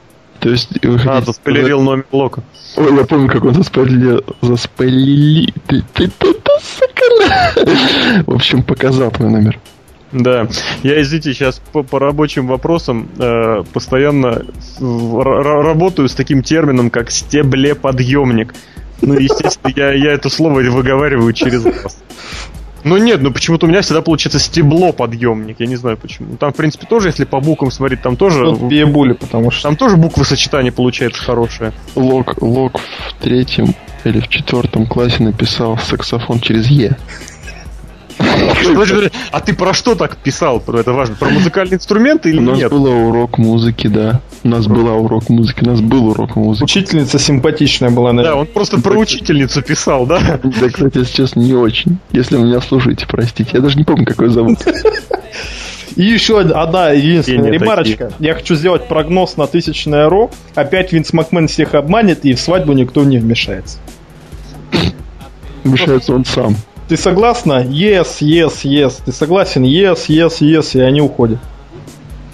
То 0.42 0.48
есть 0.50 0.70
вы 0.84 0.98
хотите 0.98 1.08
А, 1.10 1.22
заспойлерил 1.22 1.80
номер 1.82 2.04
блока. 2.10 2.42
Ой, 2.76 2.96
я 2.96 3.04
помню, 3.04 3.28
как 3.28 3.44
он 3.44 3.54
заспойлерил... 3.54 4.24
Заспойлили... 4.40 5.52
Ты, 5.68 5.82
ты, 5.94 6.08
ты, 6.08 6.34
ты, 6.34 6.50
сука. 6.60 8.24
В 8.26 8.34
общем, 8.34 8.64
показал 8.64 9.12
твой 9.12 9.30
номер. 9.30 9.60
Да, 10.10 10.48
я, 10.82 11.00
извините, 11.00 11.32
сейчас 11.32 11.62
по, 11.72 11.84
по 11.84 11.98
рабочим 12.00 12.48
вопросам 12.48 13.08
э, 13.18 13.62
постоянно 13.72 14.44
в- 14.80 15.20
р- 15.20 15.62
работаю 15.64 16.08
с 16.08 16.14
таким 16.14 16.42
термином, 16.42 16.90
как 16.90 17.10
стеблеподъемник. 17.12 18.52
Ну, 19.00 19.14
естественно, 19.14 19.72
я, 19.76 19.92
я 19.92 20.12
это 20.12 20.28
слово 20.28 20.60
выговариваю 20.60 21.32
через 21.32 21.64
раз. 21.64 21.96
Ну 22.84 22.96
нет, 22.96 23.20
ну 23.22 23.30
почему-то 23.30 23.66
у 23.66 23.68
меня 23.68 23.82
всегда 23.82 24.02
получается 24.02 24.38
стеблоподъемник, 24.38 25.60
я 25.60 25.66
не 25.66 25.76
знаю 25.76 25.96
почему. 25.96 26.36
Там, 26.36 26.52
в 26.52 26.56
принципе, 26.56 26.86
тоже, 26.86 27.08
если 27.08 27.24
по 27.24 27.40
буквам 27.40 27.70
смотреть, 27.70 28.02
там 28.02 28.16
тоже, 28.16 28.44
Тут 28.44 28.68
пиебули, 28.68 29.12
потому 29.12 29.50
что... 29.50 29.62
там 29.62 29.76
тоже 29.76 29.96
буквы 29.96 30.24
сочетания 30.24 30.72
получается 30.72 31.22
хорошее. 31.22 31.72
Лок, 31.94 32.42
Лок 32.42 32.80
в 32.80 33.22
третьем 33.22 33.74
или 34.04 34.18
в 34.18 34.28
четвертом 34.28 34.86
классе 34.86 35.22
написал 35.22 35.78
саксофон 35.78 36.40
через 36.40 36.66
Е. 36.66 36.96
Подожди, 38.18 39.10
А 39.32 39.40
ты 39.40 39.54
про 39.54 39.72
что 39.72 39.94
так 39.94 40.16
писал? 40.18 40.60
Про 40.60 40.80
Это 40.80 40.92
важно. 40.92 41.14
Про 41.16 41.30
музыкальные 41.30 41.76
инструменты 41.76 42.28
или 42.28 42.38
У 42.38 42.42
нас 42.42 42.58
нет? 42.58 42.70
был 42.70 42.84
урок 42.86 43.38
музыки, 43.38 43.86
да. 43.86 44.20
У 44.44 44.48
нас 44.48 44.66
была 44.66 44.92
урок 44.92 45.30
музыки, 45.30 45.64
у 45.64 45.68
нас 45.70 45.80
был 45.80 46.08
урок 46.08 46.36
музыки. 46.36 46.64
Учительница 46.64 47.18
симпатичная 47.18 47.90
была, 47.90 48.10
Да, 48.10 48.16
наверное. 48.16 48.40
он 48.42 48.46
просто 48.46 48.80
про 48.80 48.98
учительницу 48.98 49.62
писал, 49.62 50.04
да? 50.06 50.38
Да, 50.42 50.68
кстати, 50.68 50.98
если 50.98 51.14
честно, 51.16 51.40
не 51.40 51.54
очень. 51.54 51.96
Если 52.10 52.36
вы 52.36 52.44
меня 52.46 52.60
слушаете, 52.60 53.06
простите. 53.08 53.50
Я 53.54 53.60
даже 53.60 53.78
не 53.78 53.84
помню, 53.84 54.04
как 54.04 54.20
ее 54.20 54.28
зовут. 54.30 54.58
И 55.96 56.02
еще 56.04 56.40
одна 56.40 56.90
единственная 56.90 57.50
ремарочка. 57.50 58.12
Я 58.18 58.34
хочу 58.34 58.54
сделать 58.54 58.86
прогноз 58.88 59.36
на 59.38 59.46
тысячное 59.46 60.08
Ро. 60.10 60.30
Опять 60.54 60.92
Винс 60.92 61.12
Макмен 61.14 61.48
всех 61.48 61.74
обманет, 61.74 62.24
и 62.24 62.34
в 62.34 62.40
свадьбу 62.40 62.72
никто 62.74 63.02
не 63.04 63.18
вмешается. 63.18 63.78
Мешается 65.64 66.14
он 66.14 66.24
сам. 66.24 66.56
Ты 66.88 66.96
согласна? 66.96 67.62
Yes, 67.64 68.20
yes, 68.20 68.62
yes. 68.64 68.94
Ты 69.04 69.12
согласен? 69.12 69.64
Yes, 69.64 70.06
yes, 70.08 70.40
yes. 70.40 70.70
И 70.78 70.80
они 70.80 71.00
уходят. 71.00 71.38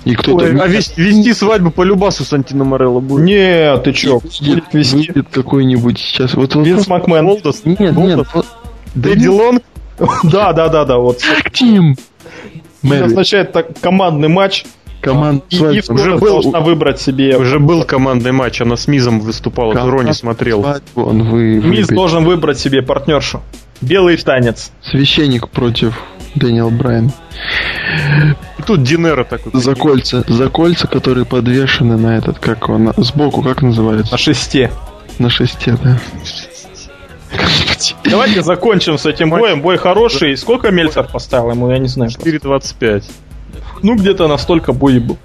И 0.04 0.14
кто-то... 0.14 0.44
Ой, 0.46 0.58
а 0.60 0.66
вес- 0.66 0.94
вести 0.96 1.34
свадьбу 1.34 1.70
по 1.70 1.82
Любасу 1.82 2.24
Сантино 2.24 2.64
Морелло 2.64 3.00
будет? 3.00 3.24
Нет, 3.24 3.84
ты 3.84 3.92
чё? 3.92 4.20
Будет 4.40 4.64
вести. 4.72 4.96
выйдет 4.96 5.26
какой-нибудь 5.30 5.98
сейчас. 5.98 6.34
Вот, 6.34 6.54
вот 6.54 6.66
Винс 6.66 6.86
просто- 6.86 6.90
Макмен. 6.92 7.26
Голдос? 7.26 7.62
Нет, 7.64 7.80
нет. 7.80 7.94
Голдос? 7.94 8.28
вот- 8.32 8.46
Да 8.94 9.08
Дэдди 9.10 9.20
нет, 9.26 9.30
Лонг? 9.32 9.62
Да, 10.24 10.52
да, 10.52 10.68
да, 10.68 10.84
да. 10.84 10.98
Вот. 10.98 11.18
так, 11.18 11.52
Тим! 11.52 11.96
Это 12.82 13.04
означает 13.06 13.52
так, 13.52 13.78
командный 13.80 14.28
матч. 14.28 14.64
команд 15.02 15.44
И, 15.50 15.56
и 15.56 15.82
Уже 15.88 16.16
был- 16.16 16.30
должна 16.42 16.60
выбрать 16.60 17.00
себе. 17.00 17.36
Уже 17.36 17.58
был 17.58 17.82
командный 17.84 18.32
матч, 18.32 18.60
она 18.62 18.76
с 18.76 18.88
Мизом 18.88 19.20
выступала, 19.20 19.72
Команд- 19.74 19.92
Рони 19.92 20.12
смотрел. 20.12 20.62
свадьбу 20.62 21.02
он 21.04 21.22
вы, 21.24 21.60
выберет. 21.60 21.88
должен 21.88 22.24
выбрать 22.24 22.58
себе 22.58 22.80
партнершу. 22.82 23.42
Белый 23.80 24.16
танец. 24.16 24.72
Священник 24.82 25.48
против 25.48 26.00
Дэниел 26.34 26.70
Брайан. 26.70 27.12
И 28.58 28.62
тут 28.62 28.82
Динера 28.82 29.24
такой. 29.24 29.52
За 29.60 29.74
кольца. 29.74 30.24
За 30.26 30.48
кольца, 30.48 30.86
которые 30.86 31.24
подвешены 31.24 31.96
на 31.96 32.16
этот, 32.16 32.38
как 32.38 32.68
он, 32.68 32.92
сбоку, 32.96 33.42
как 33.42 33.62
называется? 33.62 34.12
На 34.12 34.18
шесте. 34.18 34.70
На 35.18 35.30
шесте, 35.30 35.76
да. 35.82 35.98
Давайте 38.04 38.42
закончим 38.42 38.98
с 38.98 39.06
этим 39.06 39.30
боем. 39.30 39.60
Бой 39.60 39.76
хороший. 39.76 40.36
Сколько 40.36 40.70
Мельцер 40.70 41.06
поставил 41.06 41.50
ему, 41.50 41.70
я 41.70 41.78
не 41.78 41.88
знаю. 41.88 42.10
4.25. 42.10 43.04
Ну, 43.82 43.96
где-то 43.96 44.26
настолько 44.28 44.72
бой 44.72 44.98
был. 44.98 45.18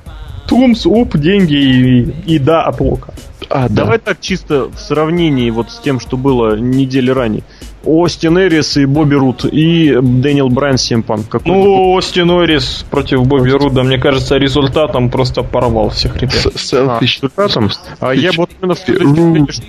Тумс, 0.48 0.86
уп, 0.86 1.18
деньги 1.18 1.56
и, 1.56 2.36
и 2.36 2.40
да 2.40 2.64
от 2.64 2.80
Лока. 2.82 3.14
А, 3.54 3.70
да. 3.70 3.84
Давай 3.84 4.00
так 4.00 4.20
чисто 4.20 4.66
в 4.70 4.80
сравнении 4.80 5.50
вот 5.52 5.70
с 5.70 5.80
тем, 5.80 6.00
что 6.00 6.18
было 6.18 6.56
недели 6.56 7.12
ранее. 7.12 7.44
Остин 7.86 8.40
Эрис 8.40 8.78
и 8.78 8.86
Бобби 8.86 9.16
Рут 9.16 9.46
и 9.46 9.96
Дэниел 10.02 10.50
Брайан. 10.50 10.78
Какой 11.24 11.52
Ну, 11.52 11.92
Остин 11.92 12.32
Орис 12.32 12.86
против 12.90 13.28
Бобби 13.28 13.52
Руда, 13.52 13.84
мне 13.84 13.98
кажется, 14.00 14.38
результатом 14.38 15.10
просто 15.10 15.44
порвал 15.44 15.90
всех 15.90 16.16
ребят. 16.18 16.34
С- 16.34 16.70
Селфиш. 16.70 17.18
результатом. 17.22 17.70
А 18.00 18.14
я 18.14 18.32
вот 18.36 18.50
именно 18.60 18.76
с 18.76 18.86
зрения, 18.86 19.52
что, 19.52 19.64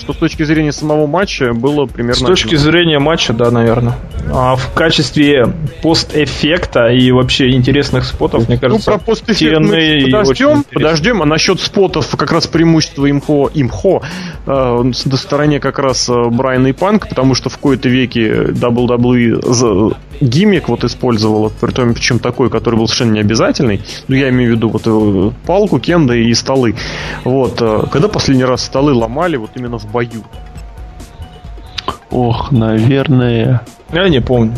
что 0.00 0.12
с 0.12 0.16
точки 0.16 0.42
зрения 0.44 0.72
самого 0.72 1.06
матча 1.06 1.52
было 1.52 1.86
примерно... 1.86 2.20
С 2.20 2.26
точки 2.26 2.56
зрения 2.56 2.98
матча, 2.98 3.32
да, 3.32 3.50
наверное. 3.50 3.94
А 4.32 4.56
в 4.56 4.72
качестве 4.72 5.52
постэффекта 5.82 6.88
и 6.88 7.10
вообще 7.10 7.50
интересных 7.50 8.04
спотов, 8.04 8.48
мне 8.48 8.56
Ну, 8.56 8.68
кажется, 8.68 8.90
про 8.92 8.98
постэффект 8.98 9.60
мы 9.60 10.02
подождем, 10.04 10.64
подождем, 10.72 11.22
а 11.22 11.26
насчет 11.26 11.60
спотов 11.60 12.16
как 12.16 12.32
раз 12.32 12.46
преимущество 12.46 13.10
имхо, 13.10 13.50
имхо 13.54 14.02
э, 14.46 14.92
на 15.04 15.16
стороне 15.16 15.60
как 15.60 15.78
раз 15.78 16.08
э, 16.08 16.24
Брайана 16.30 16.68
и 16.68 16.72
Панк, 16.72 17.08
потому 17.08 17.34
что 17.34 17.50
в 17.50 17.58
кои-то 17.58 17.88
веке 17.88 18.28
WWE 18.28 19.94
гиммик 20.20 20.68
вот 20.68 20.84
использовала, 20.84 21.50
притом 21.60 21.94
причем 21.94 22.18
такой, 22.18 22.50
который 22.50 22.76
был 22.76 22.86
совершенно 22.86 23.12
не 23.12 23.20
обязательный, 23.20 23.82
ну 24.08 24.16
я 24.16 24.30
имею 24.30 24.52
в 24.52 24.56
виду 24.56 24.68
вот 24.68 24.82
э, 24.86 25.30
палку, 25.46 25.78
кенда 25.78 26.14
и 26.14 26.32
столы. 26.34 26.74
Вот, 27.24 27.60
э, 27.60 27.84
когда 27.90 28.08
последний 28.08 28.44
раз 28.44 28.64
столы 28.64 28.94
ломали 28.94 29.36
вот 29.36 29.50
именно 29.56 29.78
в 29.78 29.85
бою? 29.86 30.22
Ох, 32.10 32.52
наверное. 32.52 33.62
Я 33.92 34.08
не 34.08 34.20
помню. 34.20 34.54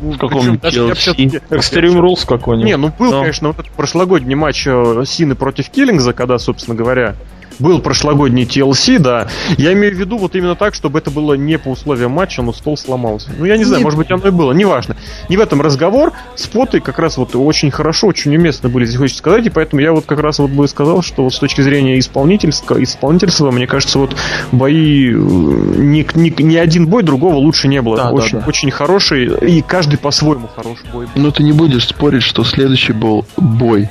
В 0.00 0.18
каком 0.18 0.54
Extreme 0.54 2.00
Rules 2.00 2.26
какой-нибудь. 2.26 2.66
Не, 2.68 2.76
ну 2.76 2.90
был, 2.98 3.10
Да. 3.12 3.20
конечно, 3.20 3.48
вот 3.48 3.60
этот 3.60 3.70
прошлогодний 3.72 4.34
матч 4.34 4.66
э, 4.66 5.04
Сины 5.06 5.36
против 5.36 5.70
Киллингза, 5.70 6.12
когда, 6.12 6.38
собственно 6.38 6.76
говоря, 6.76 7.14
был 7.62 7.80
прошлогодний 7.80 8.44
TLC, 8.44 8.98
да. 8.98 9.28
Я 9.56 9.72
имею 9.72 9.94
в 9.94 9.98
виду 9.98 10.18
вот 10.18 10.34
именно 10.36 10.56
так, 10.56 10.74
чтобы 10.74 10.98
это 10.98 11.10
было 11.10 11.34
не 11.34 11.58
по 11.58 11.68
условиям 11.68 12.12
матча, 12.12 12.42
но 12.42 12.52
стол 12.52 12.76
сломался. 12.76 13.30
Ну, 13.38 13.44
я 13.44 13.56
не 13.56 13.64
знаю, 13.64 13.78
Нет. 13.78 13.84
может 13.84 13.98
быть, 13.98 14.10
оно 14.10 14.28
и 14.28 14.30
было, 14.30 14.52
неважно. 14.52 14.96
Не 15.28 15.36
в 15.36 15.40
этом 15.40 15.62
разговор. 15.62 16.12
Споты 16.34 16.80
как 16.80 16.98
раз 16.98 17.16
вот 17.16 17.34
очень 17.34 17.70
хорошо, 17.70 18.08
очень 18.08 18.36
уместно 18.36 18.68
были, 18.68 18.84
здесь 18.84 18.98
хочется 18.98 19.18
сказать, 19.18 19.46
и 19.46 19.50
поэтому 19.50 19.80
я 19.80 19.92
вот 19.92 20.04
как 20.04 20.20
раз 20.20 20.38
вот 20.38 20.50
бы 20.50 20.66
сказал, 20.68 21.02
что 21.02 21.24
вот 21.24 21.34
с 21.34 21.38
точки 21.38 21.60
зрения 21.60 21.98
исполнительска, 21.98 22.82
исполнительства, 22.82 23.50
мне 23.50 23.66
кажется, 23.66 23.98
вот 23.98 24.16
бои, 24.50 25.08
э, 25.08 25.12
ни, 25.12 26.06
ни, 26.14 26.42
ни 26.42 26.56
один 26.56 26.86
бой 26.86 27.02
другого 27.02 27.36
лучше 27.36 27.68
не 27.68 27.80
было. 27.80 27.96
Да, 27.96 28.04
да, 28.04 28.10
очень, 28.10 28.38
да. 28.40 28.44
очень 28.46 28.70
хороший, 28.70 29.26
и 29.26 29.62
каждый 29.62 29.98
по-своему 29.98 30.48
хороший 30.54 30.86
бой. 30.92 31.06
Ну 31.14 31.30
ты 31.30 31.42
не 31.42 31.52
будешь 31.52 31.86
спорить, 31.88 32.22
что 32.22 32.44
следующий 32.44 32.92
был 32.92 33.24
бой, 33.36 33.88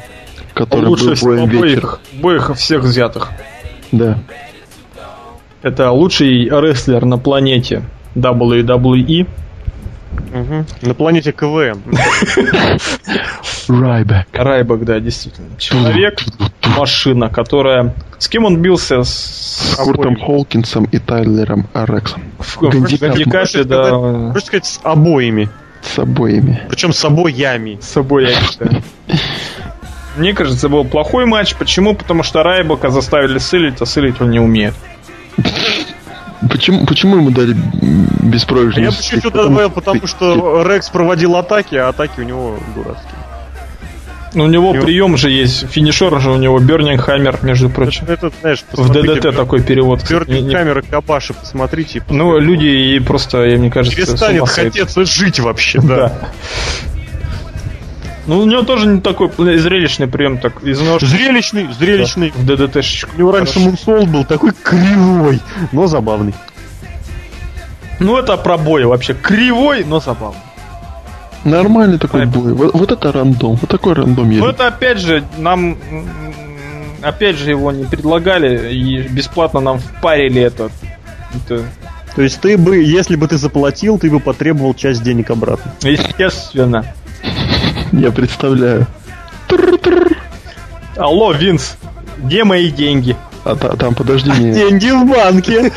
который 0.53 0.87
Лучше 0.87 1.05
был 1.23 1.33
вечера. 1.33 1.43
обоих, 1.43 1.99
обоих 2.17 2.55
всех 2.55 2.83
взятых. 2.83 3.31
Да. 3.91 4.19
Это 5.61 5.91
лучший 5.91 6.45
рестлер 6.45 7.05
на 7.05 7.17
планете 7.17 7.83
WWE. 8.15 9.27
Мгм. 10.33 10.65
На 10.81 10.93
планете 10.93 11.31
КВМ. 11.31 11.83
Райбек. 13.67 14.27
Райбек, 14.33 14.83
да, 14.83 14.99
действительно. 14.99 15.57
Человек, 15.57 16.21
машина, 16.77 17.29
которая... 17.29 17.93
С 18.17 18.27
кем 18.27 18.45
он 18.45 18.61
бился? 18.61 19.03
С... 19.03 19.73
С 19.73 19.75
Куртом 19.77 20.15
Холкинсом 20.17 20.85
и 20.85 20.99
Тайлером 20.99 21.67
Арексом. 21.73 22.23
Гандикапе, 22.59 23.63
да. 23.63 23.91
Можно 23.97 24.39
сказать, 24.39 24.65
с 24.65 24.79
обоими. 24.83 25.49
С 25.81 25.99
обоими. 25.99 26.61
Причем 26.69 26.93
с 26.93 27.03
обоями. 27.05 27.79
С 27.81 27.97
обоями, 27.97 28.35
да. 28.59 28.69
Мне 30.15 30.33
кажется, 30.33 30.69
был 30.69 30.83
плохой 30.83 31.25
матч. 31.25 31.55
Почему? 31.55 31.95
Потому 31.95 32.23
что 32.23 32.43
Райбока 32.43 32.89
заставили 32.89 33.37
сылить, 33.37 33.81
а 33.81 33.85
сылить 33.85 34.19
он 34.19 34.31
не 34.31 34.39
умеет. 34.39 34.73
Почему, 36.49 36.85
почему 36.85 37.17
ему 37.17 37.29
дали 37.29 37.55
беспроигрышный 38.23 38.83
Я 38.83 38.89
бы 38.89 38.95
чуть-чуть 38.95 39.33
добавил, 39.33 39.69
потому 39.69 40.07
что 40.07 40.63
Рекс 40.63 40.89
проводил 40.89 41.35
атаки, 41.35 41.75
а 41.75 41.89
атаки 41.89 42.19
у 42.19 42.23
него 42.23 42.57
дурацкие. 42.75 43.15
Ну, 44.33 44.45
у 44.45 44.47
него 44.47 44.73
Его... 44.73 44.85
прием 44.85 45.17
же 45.17 45.29
есть, 45.29 45.69
финишер 45.69 46.19
же 46.21 46.31
у 46.31 46.37
него, 46.37 46.57
Бернинг 46.59 47.01
Хаммер, 47.01 47.39
между 47.41 47.69
прочим. 47.69 48.05
Это, 48.07 48.27
это 48.27 48.35
знаешь, 48.39 48.63
в 48.71 48.89
ДДТ 48.89 49.35
такой 49.35 49.61
перевод. 49.61 50.09
Бернинг 50.09 50.53
Хаммер 50.53 50.79
и 50.79 50.81
Кабаши, 50.83 51.33
посмотрите. 51.33 52.01
Ну, 52.09 52.39
люди 52.39 52.65
и 52.65 52.99
просто, 52.99 53.43
я 53.43 53.57
мне 53.57 53.69
кажется, 53.69 53.95
Перестанет 53.95 54.47
хотеться 54.47 55.05
жить 55.05 55.39
вообще, 55.39 55.81
да. 55.81 55.95
да. 55.95 56.29
Ну, 58.27 58.39
у 58.39 58.45
него 58.45 58.61
тоже 58.61 58.87
не 58.87 59.01
такой 59.01 59.29
зрелищный 59.57 60.07
прием, 60.07 60.37
так 60.37 60.63
из 60.63 60.79
нож. 60.79 61.01
Зрелищный, 61.01 61.67
зрелищный. 61.73 62.33
Да, 62.43 62.55
в 62.55 62.67
ДДТ. 62.67 62.77
У 63.15 63.19
него 63.19 63.31
раньше 63.31 63.59
Мунсол 63.59 64.05
был 64.05 64.25
такой 64.25 64.51
кривой, 64.51 65.39
но 65.71 65.87
забавный. 65.87 66.33
Ну, 67.99 68.17
это 68.17 68.37
пробой 68.37 68.85
вообще. 68.85 69.13
Кривой, 69.13 69.83
но 69.83 69.99
забавный. 69.99 70.41
Нормальный 71.43 71.97
такой 71.97 72.25
бой. 72.25 72.53
Вот, 72.53 72.73
вот 72.73 72.91
это 72.91 73.11
рандом. 73.11 73.55
Вот 73.55 73.69
такой 73.69 73.93
рандом 73.93 74.29
есть. 74.29 74.41
Ну 74.41 74.49
это 74.49 74.67
опять 74.67 74.99
же, 74.99 75.23
нам 75.37 75.77
опять 77.01 77.37
же 77.37 77.49
его 77.49 77.71
не 77.71 77.85
предлагали 77.85 78.71
и 78.73 79.01
бесплатно 79.07 79.59
нам 79.59 79.79
впарили 79.79 80.41
это. 80.41 80.69
это... 81.33 81.63
То 82.15 82.21
есть 82.21 82.41
ты 82.41 82.57
бы, 82.57 82.77
если 82.77 83.15
бы 83.15 83.27
ты 83.27 83.37
заплатил, 83.37 83.97
ты 83.97 84.11
бы 84.11 84.19
потребовал 84.19 84.75
часть 84.75 85.01
денег 85.01 85.31
обратно. 85.31 85.73
Естественно. 85.81 86.85
Я 87.91 88.11
представляю. 88.11 88.87
Алло, 90.97 91.31
Винс, 91.31 91.77
где 92.17 92.43
мои 92.43 92.69
деньги? 92.69 93.15
А 93.43 93.55
та, 93.55 93.75
там, 93.75 93.95
подожди, 93.95 94.29
не... 94.29 94.53
Деньги 94.53 94.91
в 94.91 95.09
банке. 95.09 95.71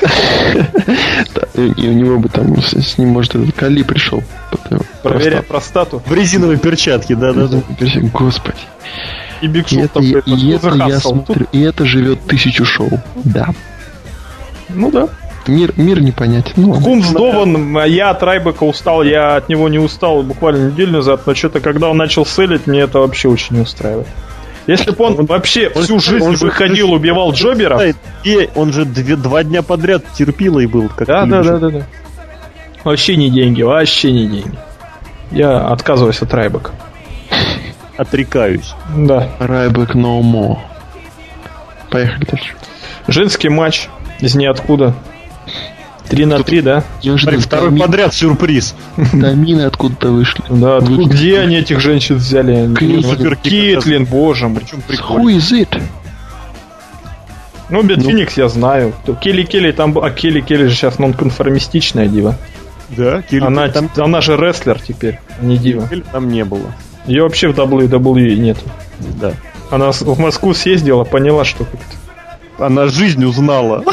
И 1.54 1.88
у 1.88 1.92
него 1.92 2.18
бы 2.18 2.28
там, 2.28 2.60
с 2.60 2.98
ним, 2.98 3.10
может, 3.10 3.34
этот 3.34 3.54
Кали 3.54 3.82
пришел. 3.82 4.22
Проверять 5.02 5.46
простату. 5.46 6.02
В 6.04 6.12
резиновой 6.12 6.58
перчатке, 6.58 7.14
да-да-да. 7.14 7.62
Господи. 8.12 8.58
И 9.40 9.46
Биг 9.46 9.68
Шоу 9.68 9.88
такой, 9.88 10.22
и 10.26 10.50
это 10.50 10.74
я 10.74 11.00
смотрю, 11.00 11.46
и 11.52 11.60
это 11.60 11.84
живет 11.84 12.24
тысячу 12.26 12.64
шоу. 12.64 13.00
Да. 13.24 13.48
Ну 14.70 14.90
да. 14.90 15.08
Мир, 15.46 15.72
мир 15.76 16.00
не 16.00 16.12
понятен. 16.12 16.52
Ну, 16.56 16.80
Кум 16.80 17.02
сдован, 17.02 17.76
а 17.76 17.86
я 17.86 18.10
от 18.10 18.22
Райбека 18.22 18.64
устал, 18.64 19.02
я 19.02 19.36
от 19.36 19.48
него 19.48 19.68
не 19.68 19.78
устал 19.78 20.22
буквально 20.22 20.70
неделю 20.70 20.92
назад, 20.92 21.26
но 21.26 21.34
что-то, 21.34 21.60
когда 21.60 21.90
он 21.90 21.96
начал 21.96 22.24
селить, 22.24 22.66
мне 22.66 22.80
это 22.80 23.00
вообще 23.00 23.28
очень 23.28 23.56
не 23.56 23.62
устраивает. 23.62 24.06
Если 24.66 24.92
бы 24.92 25.04
он, 25.04 25.18
он 25.18 25.26
вообще 25.26 25.70
он, 25.74 25.82
всю 25.82 26.00
жизнь 26.00 26.24
он 26.24 26.36
выходил, 26.36 26.88
же, 26.88 26.94
убивал 26.94 27.32
джоберов... 27.32 27.82
И 28.24 28.48
он 28.54 28.72
же 28.72 28.86
две, 28.86 29.16
два 29.16 29.44
дня 29.44 29.62
подряд 29.62 30.04
терпилой 30.14 30.66
был. 30.66 30.88
Как 30.88 31.06
да, 31.06 31.26
да, 31.26 31.42
да, 31.42 31.58
да, 31.58 31.70
да. 31.70 31.86
Вообще 32.82 33.16
не 33.16 33.28
деньги, 33.30 33.60
вообще 33.62 34.12
не 34.12 34.26
деньги. 34.26 34.58
Я 35.30 35.68
отказываюсь 35.68 36.22
от 36.22 36.32
Райбека. 36.32 36.70
Отрекаюсь. 37.96 38.74
Да. 38.96 39.28
Райбек 39.38 39.94
no 39.94 40.20
more. 40.22 40.58
Поехали 41.90 42.24
дальше. 42.24 42.54
Женский 43.06 43.50
матч 43.50 43.88
из 44.20 44.34
ниоткуда. 44.34 44.94
3 46.08 46.26
на 46.26 46.42
3, 46.42 46.60
да? 46.60 46.84
Смотри, 47.00 47.38
второй 47.38 47.68
тамин... 47.68 47.80
подряд 47.80 48.14
сюрприз. 48.14 48.74
Тамины 49.12 49.62
откуда-то 49.62 50.10
вышли. 50.10 50.42
Да, 50.50 50.78
откуда, 50.78 51.04
где 51.04 51.40
они 51.40 51.56
этих 51.56 51.80
женщин 51.80 52.16
взяли? 52.16 52.74
Кейтлин, 53.42 54.04
боже 54.04 54.48
мой. 54.48 54.60
Причем 54.60 54.82
прикольно. 54.82 55.28
Who 55.28 55.36
is 55.36 55.52
it? 55.52 55.82
Ну, 57.70 57.82
Бет 57.82 57.98
ну. 57.98 58.10
Я 58.36 58.48
знаю. 58.48 58.92
Келли 59.20 59.42
Келли 59.44 59.72
там... 59.72 59.96
А 59.98 60.10
Келли 60.10 60.40
Келли 60.40 60.66
же 60.66 60.74
сейчас 60.74 60.98
нонконформистичная 60.98 62.06
дива. 62.06 62.36
Да, 62.90 63.22
Келли 63.22 63.44
она, 63.44 63.68
там... 63.68 63.90
она 63.96 64.20
же 64.20 64.36
рестлер 64.36 64.78
теперь, 64.80 65.18
а 65.40 65.44
не 65.44 65.56
дива. 65.56 65.88
Келли 65.88 66.04
там 66.12 66.28
не 66.28 66.44
было. 66.44 66.72
Ее 67.06 67.22
вообще 67.22 67.48
в 67.48 67.58
WWE 67.58 68.36
нет. 68.36 68.58
Да. 69.20 69.32
Она 69.70 69.92
в 69.92 70.18
Москву 70.18 70.54
съездила, 70.54 71.04
поняла, 71.04 71.44
что 71.44 71.64
как-то. 71.64 72.64
Она 72.64 72.86
жизнь 72.86 73.24
узнала. 73.24 73.82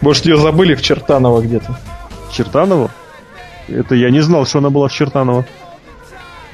Может, 0.00 0.26
ее 0.26 0.36
забыли 0.36 0.74
в 0.74 0.82
Чертаново 0.82 1.40
где-то. 1.40 1.76
Чертаново? 2.32 2.90
Это 3.68 3.94
я 3.94 4.10
не 4.10 4.20
знал, 4.20 4.46
что 4.46 4.58
она 4.58 4.70
была 4.70 4.88
в 4.88 4.92
Чертаново. 4.92 5.44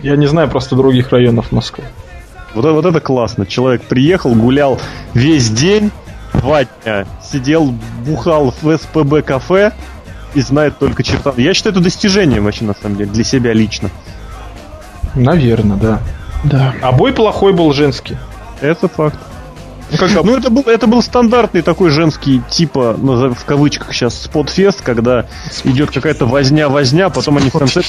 Я 0.02 0.16
не 0.16 0.26
знаю 0.26 0.48
просто 0.50 0.76
других 0.76 1.10
районов 1.10 1.52
Москвы. 1.52 1.84
Вот, 2.54 2.64
вот 2.64 2.84
это 2.84 3.00
классно. 3.00 3.46
Человек 3.46 3.82
приехал, 3.82 4.34
гулял 4.34 4.80
весь 5.14 5.48
день, 5.50 5.90
два 6.34 6.64
дня, 6.64 7.06
сидел, 7.22 7.74
бухал 8.04 8.54
в 8.60 8.76
СПБ 8.76 9.22
кафе 9.24 9.72
и 10.34 10.40
знает 10.40 10.78
только 10.78 11.02
Чертаново. 11.02 11.40
Я 11.40 11.54
считаю 11.54 11.74
это 11.74 11.82
достижением 11.82 12.44
вообще, 12.44 12.64
на 12.64 12.74
самом 12.74 12.96
деле, 12.96 13.10
для 13.10 13.24
себя 13.24 13.52
лично. 13.52 13.90
Наверное, 15.14 15.76
да. 15.76 16.00
Да. 16.44 16.74
А 16.82 16.92
бой 16.92 17.12
плохой 17.12 17.52
был 17.52 17.72
женский. 17.72 18.16
Это 18.60 18.88
факт. 18.88 19.18
Ну, 19.90 19.98
как, 19.98 20.10
ну 20.24 20.36
это 20.36 20.50
был, 20.50 20.62
это 20.62 20.86
был 20.86 21.00
стандартный 21.00 21.62
такой 21.62 21.90
женский, 21.90 22.42
типа, 22.50 22.96
ну, 22.98 23.32
в 23.32 23.44
кавычках 23.44 23.92
сейчас, 23.94 24.22
спотфест, 24.22 24.82
когда 24.82 25.26
идет 25.64 25.92
какая-то 25.92 26.26
возня-возня, 26.26 27.08
потом 27.08 27.36
они 27.38 27.50
в 27.50 27.52
конце... 27.52 27.82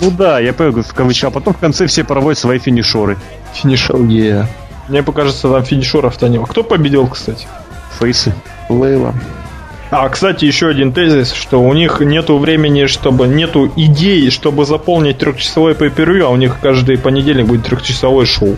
Ну 0.00 0.10
да, 0.12 0.38
я 0.38 0.52
понял, 0.52 0.82
в 0.82 0.94
кавычках, 0.94 1.30
а 1.30 1.32
потом 1.32 1.54
в 1.54 1.58
конце 1.58 1.86
все 1.86 2.04
проводят 2.04 2.38
свои 2.38 2.58
финишоры. 2.58 3.18
Финишор, 3.54 3.96
yeah. 3.96 4.46
Мне 4.88 5.02
покажется, 5.02 5.48
там 5.48 5.64
финишеров-то 5.64 6.28
не 6.28 6.38
Кто 6.38 6.62
победил, 6.62 7.06
кстати? 7.08 7.46
Фейсы. 7.98 8.32
Лейла. 8.68 9.14
А, 9.90 10.08
кстати, 10.08 10.44
еще 10.44 10.68
один 10.68 10.92
тезис, 10.92 11.32
что 11.32 11.60
у 11.60 11.72
них 11.74 12.00
нету 12.00 12.38
времени, 12.38 12.86
чтобы 12.86 13.26
нету 13.26 13.70
идеи, 13.74 14.28
чтобы 14.28 14.64
заполнить 14.64 15.18
трехчасовой 15.18 15.74
пейпервью, 15.74 16.26
а 16.26 16.30
у 16.30 16.36
них 16.36 16.58
каждый 16.60 16.96
понедельник 16.96 17.46
будет 17.46 17.64
трехчасовое 17.64 18.24
шоу. 18.24 18.56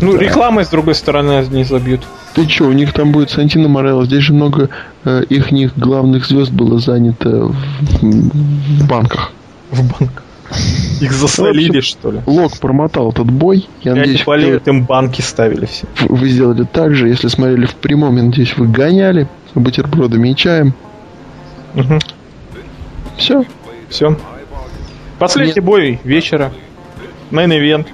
Ну, 0.00 0.12
да. 0.12 0.18
рекламой, 0.18 0.64
с 0.64 0.68
другой 0.68 0.94
стороны, 0.94 1.44
не 1.50 1.64
забьют. 1.64 2.02
Ты 2.34 2.48
что, 2.48 2.64
у 2.64 2.72
них 2.72 2.92
там 2.92 3.12
будет 3.12 3.30
Сантино 3.30 3.68
Морелло. 3.68 4.04
Здесь 4.04 4.24
же 4.24 4.32
много 4.32 4.70
э, 5.04 5.22
их 5.28 5.76
главных 5.76 6.26
звезд 6.26 6.50
было 6.50 6.78
занято 6.78 7.46
в, 7.46 7.54
в 8.00 8.88
банках. 8.88 9.32
В 9.70 9.82
банках. 9.82 10.22
Их 11.00 11.12
засолили, 11.12 11.80
что 11.80 12.10
ли? 12.10 12.20
Лок 12.26 12.58
промотал 12.58 13.10
этот 13.10 13.30
бой. 13.30 13.66
Я, 13.82 13.92
я 13.92 13.98
надеюсь, 13.98 14.24
болею, 14.24 14.60
вы... 14.64 14.70
им 14.70 14.84
банки 14.84 15.20
ставили 15.20 15.66
все. 15.66 15.86
Вы 16.08 16.28
сделали 16.28 16.64
так 16.64 16.94
же. 16.94 17.08
Если 17.08 17.28
смотрели 17.28 17.66
в 17.66 17.74
прямом, 17.74 18.16
я 18.16 18.22
надеюсь, 18.22 18.56
вы 18.56 18.68
гоняли 18.68 19.28
бутербродами 19.54 20.30
и 20.30 20.36
чаем. 20.36 20.74
Угу. 21.74 21.98
Все. 23.16 23.44
Все. 23.88 24.16
Последний 25.18 25.54
Нет. 25.56 25.64
бой 25.64 26.00
вечера. 26.04 26.52
Мейн-ивент. 27.30 27.86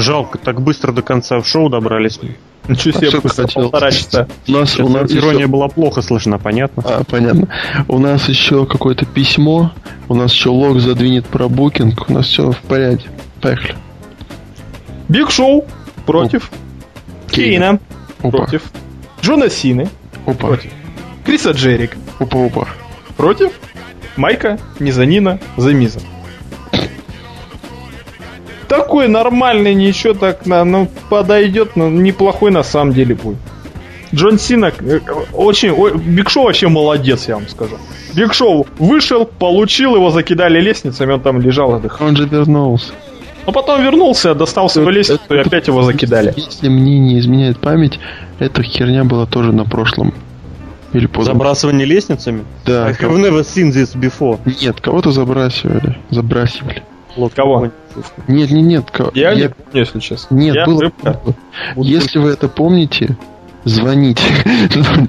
Жалко, 0.00 0.38
так 0.38 0.60
быстро 0.60 0.92
до 0.92 1.02
конца 1.02 1.40
в 1.40 1.46
шоу 1.46 1.68
добрались. 1.68 2.20
Ничего 2.68 2.98
себе, 2.98 3.20
быстро, 3.20 3.46
полтора 3.46 3.90
часа. 3.90 4.26
У 4.48 4.52
нас, 4.52 4.78
у 4.78 4.88
нас 4.88 5.12
ирония 5.12 5.40
еще... 5.40 5.46
была 5.46 5.68
плохо 5.68 6.02
слышна, 6.02 6.38
понятно? 6.38 6.82
А, 6.84 7.04
понятно. 7.04 7.48
У 7.88 7.98
нас 7.98 8.28
еще 8.28 8.66
какое-то 8.66 9.06
письмо, 9.06 9.72
у 10.08 10.14
нас 10.14 10.32
еще 10.32 10.50
лог 10.50 10.80
задвинет 10.80 11.26
про 11.26 11.48
букинг, 11.48 12.08
у 12.08 12.12
нас 12.12 12.26
все 12.26 12.50
в 12.50 12.58
порядке. 12.62 13.08
Поехали. 13.40 13.76
Биг 15.08 15.30
Шоу 15.30 15.64
против 16.04 16.50
Оп. 16.50 17.32
Кейна 17.32 17.78
Опа. 18.22 18.30
против 18.38 18.62
Джона 19.22 19.48
Сины 19.48 19.88
Опа. 20.26 20.48
против 20.48 20.72
Криса 21.24 21.52
Джерик 21.52 21.96
Опа, 22.18 22.46
опа. 22.46 22.68
против 23.16 23.52
Майка 24.16 24.58
Мизанина 24.80 25.38
Замиза 25.56 26.00
такой 28.68 29.08
нормальный, 29.08 29.74
ничего 29.74 30.14
так, 30.14 30.46
ну, 30.46 30.88
подойдет, 31.08 31.76
но 31.76 31.88
неплохой 31.88 32.50
на 32.50 32.62
самом 32.62 32.92
деле 32.92 33.14
будет. 33.14 33.38
Джон 34.14 34.38
Сина 34.38 34.72
э, 34.80 35.00
очень... 35.32 35.74
Биг 35.98 36.30
Шоу 36.30 36.44
вообще 36.44 36.68
молодец, 36.68 37.28
я 37.28 37.34
вам 37.34 37.48
скажу. 37.48 37.76
Биг 38.14 38.32
Шоу 38.32 38.66
вышел, 38.78 39.26
получил, 39.26 39.96
его 39.96 40.10
закидали 40.10 40.60
лестницами, 40.60 41.12
он 41.12 41.20
там 41.20 41.40
лежал 41.40 41.74
отдыхал. 41.74 42.06
Он 42.06 42.16
же 42.16 42.26
вернулся. 42.26 42.92
Но 43.46 43.52
потом 43.52 43.82
вернулся, 43.82 44.34
достал 44.34 44.68
свою 44.68 44.88
лестницу 44.90 45.22
и 45.30 45.38
опять 45.38 45.68
его 45.68 45.82
закидали. 45.82 46.34
Если 46.36 46.68
мне 46.68 46.98
не 46.98 47.18
изменяет 47.18 47.58
память, 47.58 47.98
эта 48.38 48.62
херня 48.62 49.04
была 49.04 49.26
тоже 49.26 49.52
на 49.52 49.64
прошлом. 49.64 50.14
Или 50.92 51.06
позже. 51.06 51.32
Забрасывание 51.32 51.86
лестницами? 51.86 52.44
Да. 52.64 52.86
I 52.86 52.92
have 52.92 53.16
never 53.18 53.42
seen 53.42 53.72
this 53.72 53.94
before. 53.94 54.38
Нет, 54.60 54.80
кого-то 54.80 55.12
забрасывали. 55.12 55.98
Забрасивали. 56.10 56.82
Вот 57.16 57.34
кого? 57.34 57.70
Нет, 58.28 58.50
нет, 58.50 58.62
нет. 58.62 58.84
Я, 59.14 59.32
я 59.32 59.34
не 59.34 59.48
помню, 59.48 59.80
если 59.80 60.00
честно. 60.00 60.34
Нет, 60.34 60.54
я 60.54 60.66
было, 60.66 60.92
было. 61.02 61.34
Если 61.76 62.18
вы 62.18 62.30
это 62.30 62.48
помните, 62.48 63.16
Звоните. 63.66 64.22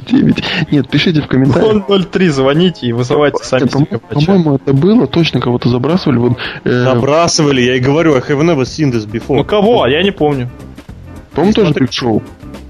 09. 0.10 0.44
Нет, 0.72 0.90
пишите 0.90 1.22
в 1.22 1.28
комментариях. 1.28 2.10
003 2.10 2.30
звоните 2.30 2.88
и 2.88 2.92
вызывайте 2.92 3.44
сами 3.44 3.62
Нет, 3.62 3.72
себе 3.72 3.86
по- 4.00 4.16
По-моему, 4.16 4.56
это 4.56 4.74
было, 4.74 5.06
точно 5.06 5.40
кого-то 5.40 5.70
забрасывали. 5.70 6.18
Вот, 6.18 6.38
э, 6.64 6.84
Забрасывали, 6.84 7.62
я 7.62 7.76
и 7.76 7.80
говорю, 7.80 8.16
I 8.16 8.20
have 8.20 8.42
never 8.42 8.64
seen 8.64 8.92
this 8.92 9.08
before. 9.08 9.36
Ну 9.36 9.44
кого? 9.46 9.86
Я 9.86 10.02
не 10.02 10.10
помню. 10.10 10.50
по-моему, 11.34 11.54
тоже 11.54 11.68
смотри. 11.68 11.86
Биг 11.86 11.94
Шоу. 11.94 12.24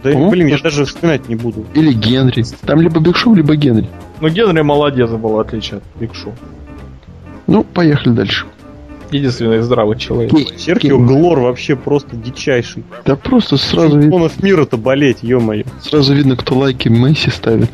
Да, 0.03 0.11
По-моему, 0.11 0.31
блин, 0.31 0.47
я 0.47 0.57
даже 0.57 0.83
вспоминать 0.83 1.29
не 1.29 1.35
буду. 1.35 1.65
Или 1.73 1.93
Генри. 1.93 2.43
Там 2.65 2.81
либо 2.81 2.99
Биг 2.99 3.15
Шоу, 3.15 3.33
либо 3.33 3.55
Генри. 3.55 3.87
Ну 4.19 4.27
Генри 4.27 4.63
молодец 4.63 5.09
был, 5.11 5.39
отличие 5.39 5.77
от 5.77 5.83
Биг 6.01 6.13
Шоу. 6.15 6.33
Ну, 7.47 7.63
поехали 7.63 8.13
дальше. 8.13 8.45
Единственный 9.11 9.61
здравый 9.61 9.97
человек. 9.97 10.31
Серхио 10.57 10.99
Глор 10.99 11.39
вообще 11.39 11.75
просто 11.75 12.15
дичайший. 12.15 12.83
Да 13.05 13.15
просто 13.15 13.57
сразу, 13.57 13.97
ви- 13.97 14.03
Чемпионов 14.03 14.43
мира-то 14.43 14.77
болеть, 14.77 15.19
ё-моё. 15.21 15.63
сразу 15.81 16.13
видно, 16.13 16.35
кто 16.35 16.55
лайки 16.57 16.89
Месси 16.89 17.29
ставит. 17.29 17.69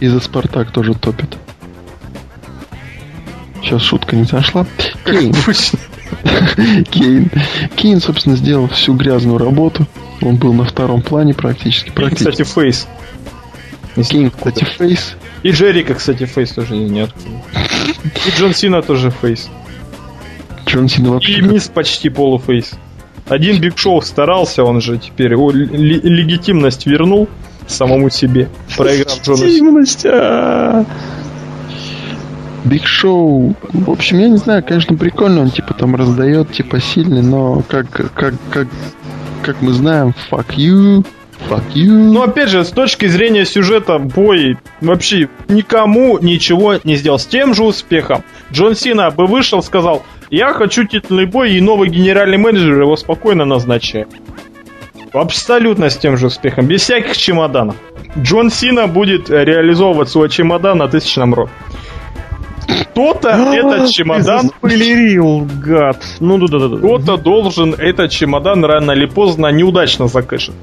И 0.00 0.08
за 0.08 0.20
Спартак 0.20 0.70
тоже 0.72 0.94
топит. 0.94 1.36
Сейчас 3.62 3.82
шутка 3.82 4.14
не 4.14 4.24
зашла. 4.24 4.66
Кейн. 5.04 5.34
Кейн. 6.90 7.30
Кейн, 7.74 8.00
собственно, 8.00 8.36
сделал 8.36 8.68
всю 8.68 8.94
грязную 8.94 9.38
работу. 9.38 9.86
Он 10.22 10.36
был 10.36 10.52
на 10.52 10.64
втором 10.64 11.02
плане 11.02 11.34
практически. 11.34 11.90
Практически. 11.90 12.30
кстати, 12.42 12.48
face. 12.54 12.86
Кейн, 14.08 14.30
кстати, 14.30 14.64
face. 14.64 15.16
И 15.42 15.50
Джерика, 15.50 15.94
кстати, 15.94 16.24
face 16.24 16.50
тоже 16.50 16.76
нет. 16.76 17.10
И 18.26 18.38
Джон 18.38 18.54
Сина 18.54 18.82
тоже 18.82 19.10
face. 19.10 19.48
Джон 20.66 20.88
Сина 20.88 21.06
И 21.06 21.10
вообще... 21.10 21.42
Миз 21.42 21.68
почти 21.68 22.08
полу 22.08 22.36
face. 22.36 22.72
Один 23.28 23.60
Биг 23.60 23.76
Шоу 23.78 24.02
старался, 24.02 24.62
он 24.62 24.80
же 24.80 24.98
теперь 24.98 25.34
о, 25.34 25.50
легитимность 25.50 26.86
вернул 26.86 27.28
самому 27.66 28.08
себе, 28.10 28.48
проиграв 28.76 29.20
Джону 29.22 29.38
Сину. 29.38 29.50
Интимность, 29.50 30.06
а. 30.06 30.84
Биг 32.64 32.86
Шоу. 32.86 33.54
В 33.72 33.90
общем, 33.90 34.18
я 34.18 34.28
не 34.28 34.36
знаю, 34.36 34.64
конечно, 34.64 34.96
прикольно, 34.96 35.42
он 35.42 35.50
типа 35.50 35.74
там 35.74 35.96
раздает, 35.96 36.52
типа 36.52 36.80
сильный, 36.80 37.22
но 37.22 37.62
как, 37.68 37.90
как, 37.90 38.34
как, 38.50 38.68
как 39.42 39.62
мы 39.62 39.72
знаем, 39.72 40.14
fuck 40.30 40.56
you, 40.56 41.04
fuck 41.48 41.62
you. 41.74 41.88
Но 41.88 42.22
опять 42.22 42.48
же, 42.48 42.64
с 42.64 42.70
точки 42.70 43.06
зрения 43.06 43.44
сюжета, 43.44 43.98
бой 43.98 44.56
вообще 44.80 45.28
никому 45.48 46.18
ничего 46.18 46.74
не 46.84 46.96
сделал. 46.96 47.18
С 47.18 47.26
тем 47.26 47.54
же 47.54 47.64
успехом. 47.64 48.22
Джон 48.52 48.74
Сина 48.74 49.10
бы 49.10 49.26
вышел, 49.26 49.62
сказал, 49.62 50.04
я 50.30 50.52
хочу 50.52 50.84
титульный 50.84 51.26
бой, 51.26 51.52
и 51.52 51.60
новый 51.60 51.88
генеральный 51.88 52.38
менеджер 52.38 52.82
его 52.82 52.96
спокойно 52.96 53.44
назначает. 53.44 54.08
Абсолютно 55.12 55.88
с 55.88 55.96
тем 55.96 56.16
же 56.16 56.26
успехом, 56.26 56.66
без 56.66 56.82
всяких 56.82 57.16
чемоданов. 57.16 57.76
Джон 58.18 58.50
Сина 58.50 58.86
будет 58.86 59.30
э, 59.30 59.44
реализовывать 59.44 60.08
свой 60.08 60.28
чемодан 60.28 60.78
на 60.78 60.88
тысячном 60.88 61.34
ро. 61.34 61.48
Кто-то 62.66 63.28
этот 63.28 63.90
чемодан 63.90 64.48
Спойлерил, 64.48 65.46
гад. 65.62 66.02
Ну 66.20 66.38
да 66.38 66.58
да 66.58 66.68
да. 66.68 66.78
кто-то 66.78 67.16
должен 67.16 67.74
этот 67.74 68.10
чемодан 68.10 68.64
рано 68.64 68.92
или 68.92 69.06
поздно 69.06 69.48
неудачно 69.48 70.08
закэшить. 70.08 70.54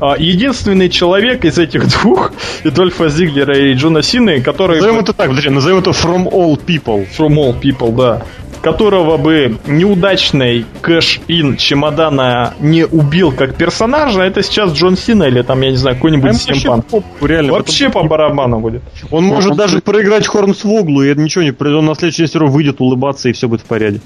А, 0.00 0.16
Единственный 0.18 0.88
человек 0.88 1.44
из 1.44 1.58
этих 1.58 1.88
двух, 1.88 2.32
и 2.64 2.70
Дольфа 2.70 3.08
Зиглера 3.08 3.56
и 3.58 3.72
Джона 3.74 4.02
Сины, 4.02 4.40
который... 4.42 4.76
Назовем 4.76 5.00
это 5.00 5.12
так, 5.12 5.28
подожди, 5.28 5.48
назовем 5.50 5.78
это 5.78 5.90
From 5.90 6.30
All 6.30 6.60
People. 6.64 7.06
From 7.16 7.34
all 7.36 7.58
people, 7.58 7.94
да. 7.96 8.22
Которого 8.62 9.16
бы 9.16 9.58
неудачный 9.66 10.64
кэш-ин 10.82 11.56
чемодана 11.56 12.54
не 12.58 12.84
убил 12.84 13.30
как 13.30 13.54
персонажа, 13.54 14.22
это 14.22 14.42
сейчас 14.42 14.72
Джон 14.72 14.96
Сина 14.96 15.24
или 15.24 15.42
там, 15.42 15.60
я 15.60 15.70
не 15.70 15.76
знаю, 15.76 15.96
какой-нибудь 15.96 16.22
Прям 16.44 16.56
Симпан. 16.58 16.82
вообще 16.90 17.26
реально. 17.26 17.52
Вообще 17.52 17.90
по 17.90 18.02
барабану 18.02 18.58
будет. 18.58 18.82
Он 19.10 19.24
может 19.24 19.52
Он- 19.52 19.56
даже 19.56 19.80
проиграть 19.80 20.26
Хорнсвоглу, 20.26 21.02
и 21.02 21.08
это 21.08 21.20
ничего 21.20 21.44
не 21.44 21.52
произойдет. 21.52 21.80
Он 21.80 21.86
на 21.86 21.94
следующий 21.94 22.26
серию 22.26 22.48
выйдет 22.50 22.80
улыбаться, 22.80 23.28
и 23.28 23.32
все 23.32 23.46
будет 23.46 23.60
в 23.60 23.64
порядке. 23.66 24.00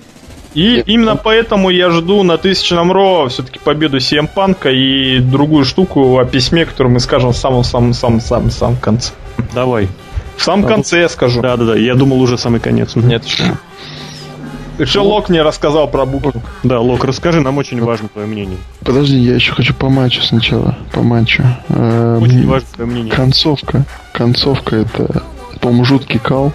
И 0.54 0.80
именно 0.86 1.16
поэтому 1.16 1.70
я 1.70 1.90
жду 1.90 2.22
на 2.22 2.36
тысячном 2.36 2.90
Ро 2.90 3.28
все-таки 3.28 3.60
победу 3.60 3.98
CM 3.98 4.28
Панка 4.32 4.70
и 4.70 5.20
другую 5.20 5.64
штуку 5.64 6.18
о 6.18 6.24
письме, 6.24 6.66
которую 6.66 6.92
мы 6.94 7.00
скажем 7.00 7.32
в 7.32 7.36
самом-самом-самом-самом 7.36 8.76
конце. 8.76 9.12
Давай. 9.54 9.88
В 10.36 10.42
самом 10.42 10.66
конце 10.66 11.00
я 11.02 11.08
скажу. 11.08 11.40
Да, 11.40 11.56
да, 11.56 11.66
да. 11.66 11.76
Я 11.76 11.94
думал 11.94 12.20
уже 12.20 12.36
самый 12.38 12.60
конец. 12.60 12.96
Нет, 12.96 13.24
еще. 13.24 13.44
Еще 14.78 15.00
Лок 15.00 15.28
мне 15.28 15.42
рассказал 15.42 15.88
про 15.88 16.06
букву. 16.06 16.32
Да, 16.62 16.80
Лок, 16.80 17.04
расскажи, 17.04 17.42
нам 17.42 17.58
очень 17.58 17.82
важно 17.82 18.08
твое 18.08 18.26
мнение. 18.26 18.56
Подожди, 18.82 19.18
я 19.18 19.34
еще 19.34 19.52
хочу 19.52 19.74
по 19.74 19.90
матчу 19.90 20.22
сначала. 20.22 20.78
По 20.92 21.02
матчу. 21.02 21.44
Эм, 21.68 22.22
Очень 22.22 22.46
важно 22.46 22.66
твое 22.74 22.90
мнение. 22.90 23.12
Концовка. 23.12 23.84
Концовка 24.14 24.76
это, 24.76 25.22
по-моему, 25.60 25.84
жуткий 25.84 26.18
кал. 26.18 26.54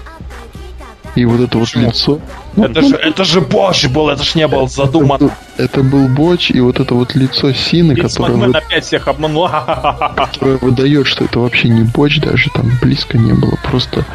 И 1.13 1.23
вот 1.23 1.39
это 1.39 1.59
вот 1.59 1.67
Почему? 1.67 1.85
лицо. 1.85 2.19
Ну, 2.55 2.63
Это 2.65 2.81
же, 2.81 2.95
это 2.95 3.23
же 3.25 3.41
позже 3.41 3.89
был, 3.89 4.09
это 4.09 4.23
ж 4.23 4.35
не 4.35 4.47
был 4.47 4.67
задуман. 4.69 5.31
Это 5.57 5.83
был 5.83 6.07
Боч, 6.07 6.51
и 6.51 6.61
вот 6.61 6.79
это 6.79 6.93
вот 6.95 7.13
лицо 7.15 7.51
Сины, 7.51 7.95
которое, 7.95 8.33
вы- 8.33 8.57
опять 8.57 8.85
всех 8.85 9.07
обманул. 9.07 9.49
Которое 10.15 10.57
выдает, 10.57 11.05
что 11.07 11.25
это 11.25 11.39
вообще 11.39 11.67
не 11.69 11.83
Боч, 11.83 12.19
даже 12.19 12.49
там 12.53 12.71
близко 12.81 13.17
не 13.17 13.33
было. 13.33 13.57
Просто, 13.63 14.05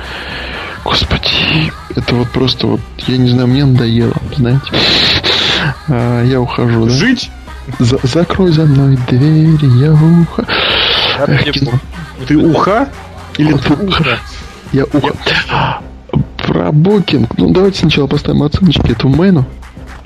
господи, 0.85 1.71
это 1.95 2.15
вот 2.15 2.31
просто 2.31 2.67
вот, 2.67 2.81
я 3.07 3.17
не 3.19 3.29
знаю, 3.29 3.49
мне 3.49 3.65
надоело, 3.65 4.15
знаете. 4.37 4.62
А, 5.89 6.23
я 6.25 6.41
ухожу, 6.41 6.85
да? 6.87 6.91
Жить? 6.91 7.31
За- 7.79 8.01
закрой 8.03 8.53
за 8.53 8.62
мной 8.62 8.99
дверь, 9.09 9.59
я 9.79 9.93
ухожу. 9.93 10.49
Эх, 11.27 11.45
кино. 11.53 11.73
Ты 12.27 12.37
уха? 12.37 12.89
Или 13.37 13.53
Вот 13.53 13.62
ты 13.65 13.73
уха? 13.75 14.19
Я 14.73 14.85
ухо. 14.85 15.01
Про 15.01 15.81
букинг. 16.72 17.36
Ну, 17.39 17.51
давайте 17.51 17.81
сначала 17.81 18.06
поставим 18.06 18.43
оценочки 18.43 18.93
этому 18.93 19.16
мэну. 19.16 19.44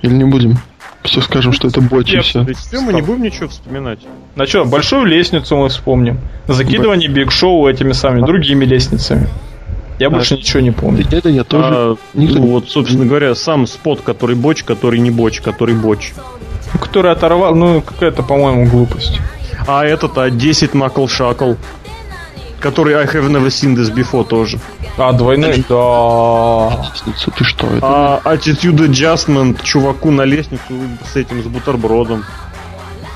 Или 0.02 0.14
не 0.14 0.24
будем? 0.24 0.58
Все 1.02 1.20
скажем, 1.20 1.52
что 1.52 1.68
это 1.68 1.80
боч 1.82 2.12
и 2.12 2.20
все. 2.20 2.46
Мы 2.72 2.92
не 2.94 3.02
будем 3.02 3.22
ничего 3.22 3.48
вспоминать. 3.48 3.98
Ну 4.36 4.46
что, 4.46 4.64
большую 4.64 5.04
лестницу 5.04 5.56
мы 5.56 5.68
вспомним. 5.68 6.18
Закидывание 6.48 7.08
Биг 7.08 7.30
Шоу 7.30 7.68
этими 7.68 7.92
самыми 7.92 8.26
другими 8.26 8.64
лестницами. 8.64 9.28
Я 9.98 10.10
больше 10.10 10.36
ничего 10.36 10.60
не 10.60 10.72
помню. 10.72 11.06
Это 11.10 11.28
я 11.28 11.44
тоже. 11.44 11.68
А, 11.70 11.96
никто 12.14 12.38
ну 12.38 12.46
вот, 12.48 12.68
собственно 12.68 13.06
говоря, 13.06 13.34
сам 13.34 13.66
спот, 13.66 14.00
который 14.00 14.34
боч, 14.34 14.64
который 14.64 14.98
не 14.98 15.10
боч, 15.10 15.40
который 15.40 15.74
боч. 15.74 16.12
Который 16.80 17.12
оторвал, 17.12 17.54
ну, 17.54 17.80
какая-то, 17.80 18.22
по-моему, 18.24 18.66
глупость. 18.66 19.20
А 19.68 19.84
этот, 19.84 20.18
а 20.18 20.30
10 20.30 20.74
накл 20.74 21.06
шакл. 21.06 21.54
Который 22.64 22.94
I 22.94 23.04
have 23.04 23.28
never 23.28 23.50
seen 23.50 23.76
this 23.76 23.94
before 23.94 24.24
тоже. 24.26 24.58
А, 24.96 25.12
двойной? 25.12 25.62
Да. 25.68 26.88
Лестницу, 26.94 27.30
Ты 27.36 27.44
что? 27.44 27.66
Это... 27.66 27.80
А 27.82 28.20
attitude 28.24 28.88
adjustment 28.88 29.62
чуваку 29.62 30.10
на 30.10 30.22
лестницу 30.22 30.72
с 31.12 31.14
этим, 31.14 31.42
с 31.42 31.46
бутербродом. 31.46 32.24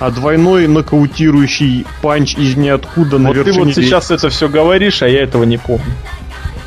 А 0.00 0.10
двойной 0.10 0.68
нокаутирующий 0.68 1.86
панч 2.02 2.34
из 2.36 2.56
ниоткуда 2.56 3.16
на 3.18 3.28
Вот 3.28 3.38
ты 3.38 3.44
вершине 3.44 3.64
вот 3.64 3.74
сейчас 3.74 4.10
это 4.10 4.28
все 4.28 4.50
говоришь, 4.50 5.00
а 5.00 5.08
я 5.08 5.22
этого 5.22 5.44
не 5.44 5.56
помню. 5.56 5.94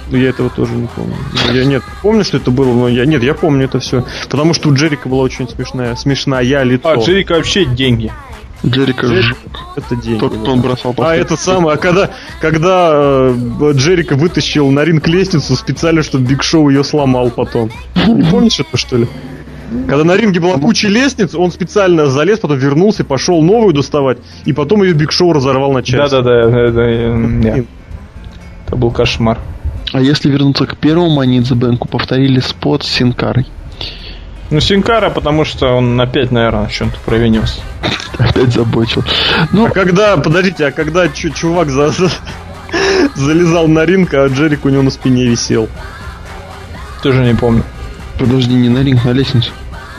Ну, 0.09 0.17
Я 0.17 0.29
этого 0.29 0.49
тоже 0.49 0.73
не 0.73 0.87
помню. 0.87 1.15
Ну, 1.47 1.53
Я 1.53 1.65
нет, 1.65 1.83
помню, 2.01 2.23
что 2.23 2.37
это 2.37 2.49
было, 2.49 2.73
но 2.73 2.87
я 2.89 3.05
нет, 3.05 3.21
я 3.21 3.35
помню 3.35 3.65
это 3.65 3.79
все. 3.79 4.05
Потому 4.27 4.55
что 4.55 4.69
у 4.69 4.73
Джерика 4.73 5.07
была 5.07 5.21
очень 5.21 5.47
смешная, 5.47 5.95
смешная 5.95 6.63
лицо. 6.63 6.89
А, 6.89 6.95
Джерика 6.95 7.35
вообще 7.35 7.65
деньги. 7.65 8.11
Джерика 8.65 9.07
Джерик- 9.07 9.37
Это 9.75 9.95
деньги. 9.95 10.19
Тот, 10.19 10.37
кто 10.37 10.51
он 10.51 10.61
бросал 10.61 10.93
А 10.97 11.15
это 11.15 11.35
самое, 11.35 11.75
а 11.75 11.77
когда, 11.77 12.11
когда 12.39 12.91
э, 12.93 13.71
Джерика 13.73 14.15
вытащил 14.15 14.69
на 14.69 14.83
ринг 14.83 15.07
лестницу 15.07 15.55
специально, 15.55 16.03
чтобы 16.03 16.25
Биг 16.25 16.43
Шоу 16.43 16.69
ее 16.69 16.83
сломал 16.83 17.31
потом. 17.31 17.71
Не 18.07 18.23
помнишь 18.23 18.59
это, 18.59 18.77
что 18.77 18.97
ли? 18.97 19.07
Когда 19.87 20.03
на 20.03 20.15
ринге 20.17 20.39
была 20.41 20.57
куча 20.57 20.89
лестниц, 20.89 21.33
он 21.33 21.51
специально 21.51 22.07
залез, 22.07 22.39
потом 22.39 22.57
вернулся, 22.57 23.03
пошел 23.05 23.41
новую 23.41 23.73
доставать, 23.73 24.17
и 24.45 24.51
потом 24.53 24.83
ее 24.83 24.93
Биг 24.93 25.11
Шоу 25.11 25.33
разорвал 25.33 25.71
на 25.71 25.81
части. 25.81 26.11
Да-да-да, 26.13 26.59
это, 26.59 26.81
э, 26.81 27.63
это 28.67 28.75
был 28.75 28.91
кошмар. 28.91 29.39
А 29.93 30.01
если 30.01 30.29
вернуться 30.29 30.65
к 30.65 30.77
первому 30.77 31.09
Money 31.09 31.32
in 31.32 31.41
the 31.41 31.55
Bank 31.55 31.77
у, 31.77 31.87
повторили 31.87 32.39
spot 32.41 32.83
с 32.83 32.87
Син 32.87 33.07
Карой. 33.07 33.47
Ну, 34.51 34.59
Син 34.59 34.78
Кара, 34.78 35.09
потому 35.09 35.45
что 35.45 35.67
он 35.77 35.99
опять, 35.99 36.31
наверное, 36.31 36.67
в 36.67 36.71
чем-то 36.73 36.97
провинился. 37.05 37.61
Опять 38.19 38.51
забочил. 38.53 39.03
Ну, 39.53 39.65
А 39.67 39.69
когда, 39.69 40.17
подождите, 40.17 40.67
а 40.67 40.71
когда 40.71 41.07
чу- 41.07 41.29
чувак 41.29 41.69
за- 41.69 41.89
за- 41.89 42.11
залезал 43.15 43.67
на 43.67 43.85
ринг, 43.85 44.13
а 44.13 44.27
Джерик 44.27 44.65
у 44.65 44.69
него 44.69 44.81
на 44.83 44.91
спине 44.91 45.25
висел? 45.25 45.69
Тоже 47.01 47.23
не 47.23 47.33
помню. 47.33 47.63
подожди, 48.19 48.53
не 48.53 48.69
на 48.69 48.83
ринг, 48.83 49.03
на 49.05 49.11
лестницу. 49.11 49.51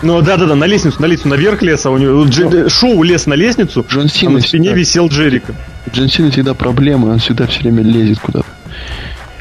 Ну 0.02 0.20
да-да-да, 0.20 0.54
на 0.54 0.64
лестницу, 0.64 1.00
на 1.00 1.06
лестницу, 1.06 1.28
наверх 1.30 1.62
лез, 1.62 1.84
а 1.86 1.90
у 1.90 1.96
него 1.96 2.24
Дже- 2.24 2.68
Шоу 2.68 3.02
лез 3.02 3.26
на 3.26 3.34
лестницу, 3.34 3.84
Джон 3.88 4.02
а 4.02 4.04
на 4.04 4.08
спине 4.08 4.40
всегда- 4.40 4.72
висел 4.74 5.08
Джерика. 5.08 5.54
Джон 5.92 6.08
Сина 6.08 6.30
всегда 6.30 6.54
проблемы, 6.54 7.10
он 7.12 7.18
всегда 7.18 7.46
все 7.46 7.60
время 7.62 7.82
лезет 7.82 8.18
куда-то. 8.20 8.46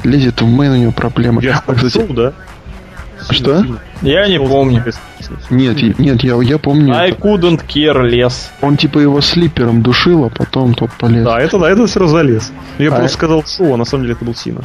Лезет 0.04 0.42
в 0.42 0.46
мэн, 0.48 0.72
у 0.72 0.76
него 0.78 0.92
проблемы. 0.92 1.44
Я 1.44 1.62
А, 1.68 1.74
кстати, 1.76 1.94
Шоу, 1.94 2.14
да? 2.14 2.34
Что? 3.32 3.66
Я 4.02 4.28
не 4.28 4.40
помню. 4.40 4.84
Нет, 5.50 6.00
нет, 6.00 6.24
я, 6.24 6.42
я 6.42 6.58
помню. 6.58 6.94
I 6.96 7.12
это. 7.12 7.20
couldn't 7.22 7.62
care 7.68 8.10
less. 8.10 8.50
Он 8.62 8.78
типа 8.78 9.00
его 9.00 9.22
слипером 9.22 9.82
душил, 9.82 10.26
а 10.26 10.30
потом 10.30 10.74
тот 10.74 10.92
полез. 10.94 11.24
Да, 11.26 11.40
это 11.40 11.60
да, 11.60 11.70
это 11.70 11.88
все 11.88 12.06
залез. 12.08 12.52
Я 12.78 12.90
А 12.90 12.96
просто 12.98 13.14
сказал 13.18 13.44
шоу, 13.46 13.74
а 13.74 13.78
на 13.78 13.86
самом 13.86 14.04
деле 14.04 14.16
это 14.16 14.26
был 14.26 14.36
Сина. 14.36 14.62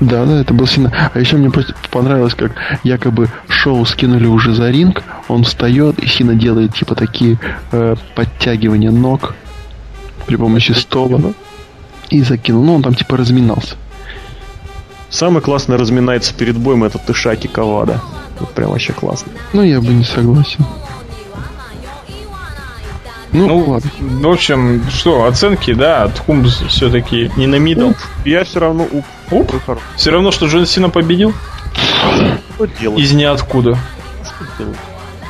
Да, 0.00 0.24
да, 0.24 0.40
это 0.40 0.52
был 0.52 0.66
сильно. 0.66 1.10
А 1.14 1.18
еще 1.18 1.36
мне 1.36 1.50
просто 1.50 1.74
понравилось, 1.90 2.34
как 2.34 2.52
якобы 2.82 3.28
шоу 3.48 3.84
скинули 3.84 4.26
уже 4.26 4.52
за 4.52 4.70
ринг, 4.70 5.02
он 5.28 5.44
встает, 5.44 5.98
и 6.00 6.08
Сина 6.08 6.34
делает 6.34 6.74
типа 6.74 6.96
такие 6.96 7.38
э, 7.70 7.94
подтягивания 8.16 8.90
ног 8.90 9.34
при 10.26 10.36
помощи 10.36 10.72
стола. 10.72 11.20
И 12.10 12.22
закинул. 12.22 12.64
Ну, 12.64 12.74
он 12.74 12.82
там 12.82 12.94
типа 12.94 13.16
разминался. 13.16 13.76
Самый 15.12 15.42
классно 15.42 15.76
разминается 15.76 16.32
перед 16.34 16.56
боем 16.56 16.84
это 16.84 16.98
Тошиаки 16.98 17.46
Кавада. 17.46 18.00
Вот 18.40 18.50
прям 18.54 18.70
вообще 18.70 18.94
классно. 18.94 19.30
Ну, 19.52 19.62
я 19.62 19.78
бы 19.80 19.88
не 19.88 20.04
согласен. 20.04 20.64
Ну, 23.30 23.46
Ну, 23.46 23.58
ладно. 23.70 23.90
в 24.00 24.26
общем, 24.32 24.82
что, 24.90 25.24
оценки, 25.24 25.72
да, 25.74 26.04
thumbs 26.04 26.62
все-таки 26.68 27.30
не 27.36 27.46
на 27.46 27.56
middle. 27.56 27.92
Я 28.24 28.44
все 28.44 28.60
равно 28.60 28.86
up. 28.90 29.04
Up. 29.30 29.52
Все 29.96 30.10
равно, 30.10 30.30
что 30.32 30.46
Джон 30.46 30.66
Сина 30.66 30.88
победил 30.90 31.32
Что 32.54 32.66
делать? 32.66 32.98
из 32.98 33.12
ниоткуда. 33.12 33.78
Что 34.24 34.46
делать? 34.64 34.76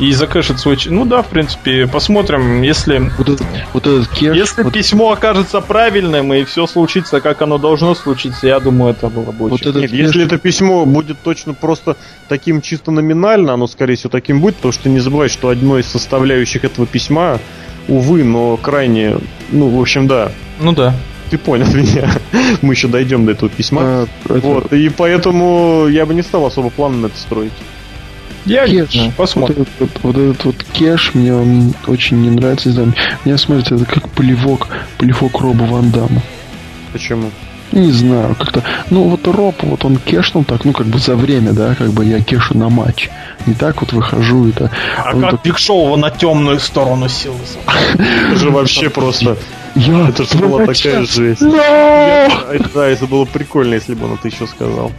И 0.02 0.12
закэшит 0.12 0.58
свой... 0.58 0.76
Ну 0.86 1.04
да, 1.04 1.22
в 1.22 1.28
принципе, 1.28 1.86
посмотрим, 1.86 2.62
если... 2.62 2.98
Вот 3.18 3.28
этот, 3.28 3.46
вот 3.72 3.86
этот 3.86 4.08
cash. 4.08 4.34
Если 4.36 4.62
вот, 4.64 4.72
письмо 4.72 5.12
окажется 5.12 5.60
правильным 5.60 6.34
и 6.34 6.42
все 6.42 6.66
случится, 6.66 7.20
как 7.20 7.40
оно 7.40 7.56
должно 7.56 7.94
случиться, 7.94 8.48
я 8.48 8.58
думаю, 8.58 8.90
это 8.94 9.08
было 9.08 9.30
бы 9.30 9.48
вот 9.48 9.52
очень... 9.52 9.70
этот 9.70 9.82
Нет, 9.82 9.92
cash- 9.92 9.96
если 10.06 10.24
это 10.24 10.38
письмо 10.38 10.84
будет 10.86 11.20
точно 11.22 11.54
просто 11.54 11.96
таким 12.28 12.60
чисто 12.62 12.90
номинально, 12.90 13.52
оно 13.54 13.68
скорее 13.68 13.94
всего 13.94 14.10
таким 14.10 14.40
будет, 14.40 14.56
потому 14.56 14.72
что 14.72 14.88
не 14.88 14.98
забывай, 14.98 15.28
что 15.28 15.50
одной 15.50 15.82
из 15.82 15.86
составляющих 15.86 16.64
этого 16.64 16.84
письма, 16.84 17.38
увы, 17.86 18.24
но 18.24 18.56
крайне, 18.56 19.18
ну, 19.52 19.68
в 19.68 19.80
общем, 19.80 20.08
да, 20.08 20.32
Ну 20.58 20.72
да. 20.72 20.96
ты 21.30 21.38
понял 21.38 21.66
меня. 21.72 22.10
Мы 22.60 22.74
еще 22.74 22.88
дойдем 22.88 23.24
до 23.24 23.30
этого 23.32 23.48
письма. 23.50 23.80
а, 23.84 24.06
это- 24.24 24.34
Вот, 24.40 24.72
и 24.72 24.88
поэтому 24.88 25.86
я 25.88 26.06
бы 26.06 26.12
не 26.14 26.22
стал 26.22 26.44
особо 26.44 26.70
планы 26.70 26.96
на 26.96 27.06
это 27.06 27.16
строить. 27.18 27.52
Я 28.44 28.66
не 28.66 28.84
Кеш. 28.86 29.02
Вот 29.02 29.14
посмотрим. 29.14 29.62
этот, 29.62 29.68
вот, 29.78 29.90
вот 30.02 30.16
этот 30.16 30.44
вот 30.44 30.56
кеш 30.72 31.14
мне 31.14 31.34
он 31.34 31.74
очень 31.86 32.20
не 32.22 32.30
нравится. 32.30 32.68
Не 32.68 32.74
знаю, 32.74 32.94
мне 33.24 33.38
смотрится 33.38 33.74
это 33.76 33.84
как 33.84 34.08
плевок, 34.10 34.68
плевок 34.98 35.40
Роба 35.40 35.62
Ван 35.62 35.90
Дамма. 35.90 36.22
Почему? 36.92 37.30
Не 37.72 37.90
знаю, 37.90 38.34
как-то. 38.34 38.62
Ну, 38.90 39.04
вот 39.04 39.26
Роб, 39.26 39.62
вот 39.62 39.84
он 39.86 39.96
кешнул 39.96 40.44
так, 40.44 40.66
ну, 40.66 40.72
как 40.72 40.86
бы 40.86 40.98
за 40.98 41.16
время, 41.16 41.52
да, 41.52 41.74
как 41.74 41.90
бы 41.90 42.04
я 42.04 42.20
кешу 42.20 42.56
на 42.56 42.68
матч. 42.68 43.08
Не 43.46 43.54
так 43.54 43.80
вот 43.80 43.92
выхожу 43.94 44.48
это. 44.48 44.70
А 44.98 45.14
он 45.14 45.22
как 45.22 45.30
так, 45.30 45.42
Биг 45.42 45.58
Шоу 45.58 45.86
его 45.86 45.96
на 45.96 46.10
темную 46.10 46.60
сторону 46.60 47.08
силился? 47.08 47.58
Это 48.28 48.38
же 48.38 48.50
вообще 48.50 48.90
просто... 48.90 49.38
я 49.74 50.08
Это 50.08 50.24
же 50.24 50.36
была 50.36 50.66
такая 50.66 51.06
жесть. 51.06 51.40
Да, 51.40 52.88
это 52.88 53.06
было 53.06 53.24
прикольно, 53.24 53.74
если 53.74 53.94
бы 53.94 54.04
он 54.04 54.14
это 54.14 54.28
еще 54.28 54.46
сказал. 54.46 54.92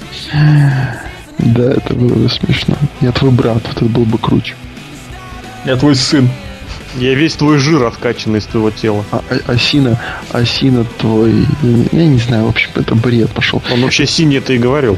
Да, 1.40 1.72
это 1.72 1.94
было 1.94 2.14
бы 2.14 2.30
смешно. 2.30 2.76
Я 3.02 3.12
твой 3.12 3.32
брат, 3.32 3.62
это 3.70 3.86
был 3.86 4.06
бы 4.06 4.18
круче. 4.18 4.56
Я 5.66 5.76
твой 5.78 5.96
сын. 5.96 6.30
Я 6.96 7.16
весь 7.16 7.34
твой 7.34 7.58
жир 7.58 7.84
откачанный 7.84 8.40
из 8.40 8.46
твоего 8.46 8.70
тела. 8.70 9.04
А, 9.12 9.24
а- 9.30 9.52
Асина, 9.52 10.00
Асина 10.32 10.86
твой, 11.00 11.46
я 11.92 12.06
не 12.06 12.20
знаю, 12.20 12.46
в 12.46 12.50
общем, 12.50 12.70
это 12.76 12.94
бред 12.96 13.32
пошел. 13.32 13.62
Он 13.72 13.82
вообще 13.82 14.06
синий 14.06 14.36
это 14.38 14.54
и 14.54 14.60
говорил. 14.60 14.98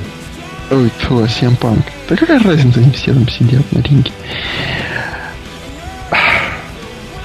Ой, 0.71 0.91
фу, 0.99 1.23
Асиан 1.23 1.55
Панк. 1.55 1.85
Да 2.09 2.15
какая 2.15 2.39
разница, 2.39 2.79
они 2.79 2.91
все 2.91 3.13
там 3.13 3.29
сидят 3.29 3.71
на 3.71 3.79
ринге. 3.79 4.11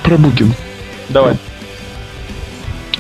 Про. 0.05 0.19
Давай. 1.09 1.37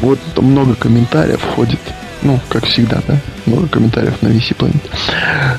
Вот 0.00 0.18
там 0.34 0.46
много 0.46 0.74
комментариев 0.74 1.40
входит. 1.40 1.80
Ну, 2.22 2.38
как 2.48 2.66
всегда, 2.66 3.00
да? 3.06 3.16
Много 3.46 3.68
комментариев 3.68 4.20
на 4.20 4.28
VC 4.28 4.54
Planet. 4.56 4.80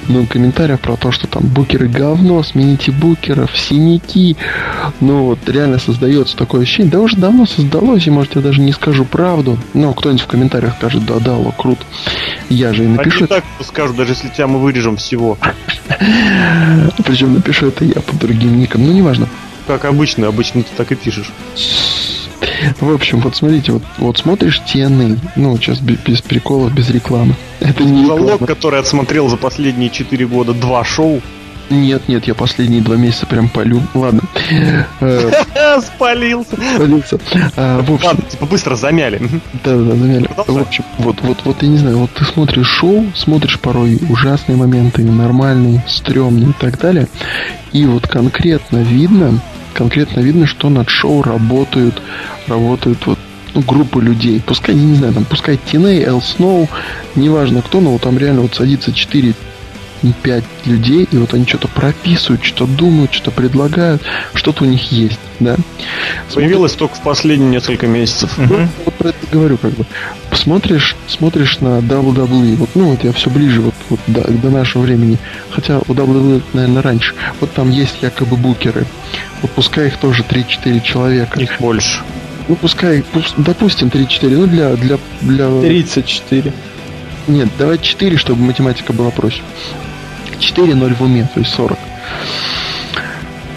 Ну, 0.08 0.26
комментариев 0.28 0.80
про 0.80 0.96
то, 0.96 1.12
что 1.12 1.28
там 1.28 1.44
букеры 1.44 1.88
говно, 1.88 2.44
смените 2.44 2.92
букеров, 2.92 3.58
синяки. 3.58 4.38
Ну, 5.00 5.26
вот 5.26 5.40
реально 5.50 5.80
создается 5.80 6.38
такое 6.38 6.62
ощущение. 6.62 6.92
Да 6.92 7.00
уже 7.00 7.18
давно 7.18 7.46
создалось, 7.46 8.06
и, 8.06 8.12
может, 8.12 8.36
я 8.36 8.42
даже 8.42 8.62
не 8.62 8.74
скажу 8.74 9.06
правду. 9.06 9.58
Но 9.74 9.94
кто-нибудь 9.94 10.22
в 10.22 10.28
комментариях 10.28 10.76
скажет, 10.78 11.06
да, 11.06 11.20
да, 11.20 11.34
о, 11.36 11.52
круто. 11.52 11.84
Я 12.50 12.74
же 12.74 12.84
и 12.84 12.88
напишу 12.88 13.20
Они 13.20 13.28
так 13.28 13.44
скажут, 13.62 13.96
даже 13.96 14.12
если 14.12 14.30
тебя 14.30 14.48
мы 14.48 14.60
вырежем 14.60 14.98
всего. 14.98 15.38
Причем 17.06 17.34
напишу 17.34 17.68
это 17.68 17.86
я 17.86 18.02
под 18.02 18.18
другим 18.20 18.60
ником. 18.60 18.86
Ну, 18.86 18.94
неважно. 18.94 19.28
Как 19.68 19.86
обычно, 19.86 20.28
обычно 20.28 20.64
ты 20.64 20.70
так 20.76 20.92
и 20.92 20.96
пишешь. 20.96 21.32
В 22.80 22.92
общем, 22.94 23.20
вот 23.22 23.36
смотрите, 23.36 23.72
вот, 23.74 23.84
вот 23.98 24.18
смотришь 24.18 24.62
TNA, 24.66 25.20
ну, 25.36 25.58
сейчас 25.58 25.80
без, 25.80 25.98
без 26.00 26.22
приколов, 26.22 26.74
без 26.74 26.90
рекламы. 26.90 27.36
Это 27.60 27.84
не 27.84 28.06
Залог, 28.06 28.32
реклама. 28.34 28.48
который 28.48 28.80
отсмотрел 28.80 29.28
за 29.30 29.38
последние 29.38 29.90
4 29.90 30.26
года 30.28 30.54
два 30.54 30.84
шоу. 30.84 31.22
Нет, 31.70 32.10
нет, 32.10 32.28
я 32.28 32.36
последние 32.36 32.82
два 32.82 32.98
месяца 32.98 33.26
прям 33.26 33.48
полю. 33.48 33.82
Ладно. 33.94 34.22
Э, 35.00 35.32
Спалился. 35.82 36.58
полился. 36.78 37.18
А, 37.56 37.82
Ладно, 38.04 38.24
типа 38.30 38.46
быстро 38.46 38.76
замяли. 38.76 39.20
Да, 39.64 39.78
да, 39.78 39.96
замяли. 39.96 40.28
В 40.48 40.58
общем, 40.58 40.84
вот, 40.98 41.22
вот, 41.22 41.38
вот, 41.46 41.64
я 41.64 41.70
не 41.70 41.78
знаю, 41.78 42.00
вот 42.00 42.10
ты 42.12 42.26
смотришь 42.26 42.68
шоу, 42.68 43.06
смотришь 43.16 43.58
порой 43.60 44.00
ужасные 44.10 44.58
моменты, 44.58 45.04
нормальные, 45.04 45.82
стрёмные 45.88 46.50
и 46.50 46.54
так 46.60 46.78
далее. 46.78 47.08
И 47.72 47.86
вот 47.86 48.06
конкретно 48.06 48.80
видно, 48.80 49.40
конкретно 49.73 50.22
видно, 50.22 50.48
что 50.48 50.69
над 50.69 50.89
шоу 50.89 51.22
работают, 51.22 52.02
работают 52.48 53.06
вот 53.06 53.19
ну, 53.53 53.61
группы 53.61 54.02
людей. 54.02 54.41
Пускай, 54.45 54.76
не 54.76 54.95
знаю, 54.95 55.14
там, 55.14 55.26
пускай 55.26 55.57
Тиней, 55.57 56.03
Эл 56.03 56.22
Сноу, 56.22 56.69
неважно 57.15 57.61
кто, 57.61 57.81
но 57.81 57.91
вот 57.91 58.02
там 58.02 58.18
реально 58.18 58.41
вот 58.41 58.56
садится 58.56 58.93
4 58.93 59.34
5 60.23 60.44
людей, 60.65 61.07
и 61.11 61.18
вот 61.18 61.34
они 61.34 61.45
что-то 61.45 61.68
прописывают, 61.68 62.44
что-то 62.44 62.65
думают, 62.65 63.14
что-то 63.14 63.32
предлагают, 63.32 64.02
что-то 64.34 64.64
у 64.64 64.68
них 64.68 64.91
есть, 64.91 65.19
да. 65.40 65.57
Появилось 66.34 66.73
только 66.73 66.95
в 66.95 67.02
последние 67.02 67.49
несколько 67.52 67.88
месяцев. 67.88 68.36
Ну, 68.38 68.68
вот 68.86 68.94
про 68.95 69.10
это 69.10 69.28
говорю, 69.32 69.57
как 69.57 69.72
бы. 69.73 69.86
Смотришь, 70.34 70.95
смотришь 71.07 71.60
на 71.60 71.80
WWE, 71.80 72.56
вот, 72.56 72.69
ну, 72.73 72.91
вот 72.91 73.03
я 73.03 73.11
все 73.11 73.30
ближе 73.30 73.61
вот, 73.61 73.76
вот 73.90 73.99
до, 74.07 74.22
до 74.32 74.49
нашего 74.49 74.82
времени. 74.82 75.19
Хотя 75.52 75.80
у 75.80 75.94
WWE, 75.94 76.41
наверное, 76.53 76.82
раньше. 76.82 77.14
Вот 77.40 77.52
там 77.53 77.69
есть 77.69 78.02
якобы 78.02 78.38
букеры. 78.38 78.86
Вот 79.41 79.52
пускай 79.52 79.88
их 79.88 79.98
тоже 79.98 80.23
3-4 80.23 80.82
человека. 80.82 81.40
Их 81.40 81.60
больше. 81.60 82.02
Ну, 82.48 82.56
пускай, 82.56 83.03
пус- 83.14 83.34
допустим, 83.38 83.90
3-4. 83.90 84.30
Ну, 84.30 84.48
для, 84.48 84.76
для, 84.76 84.98
для... 85.22 85.61
34. 85.61 86.52
Нет, 87.28 87.49
давай 87.60 87.78
4, 87.78 88.18
чтобы 88.18 88.41
математика 88.41 88.94
была 88.94 89.11
проще. 89.11 89.41
4 90.42 90.76
0 90.76 90.94
в 90.96 91.02
уме, 91.02 91.30
то 91.34 91.40
есть 91.40 91.54
40. 91.54 91.78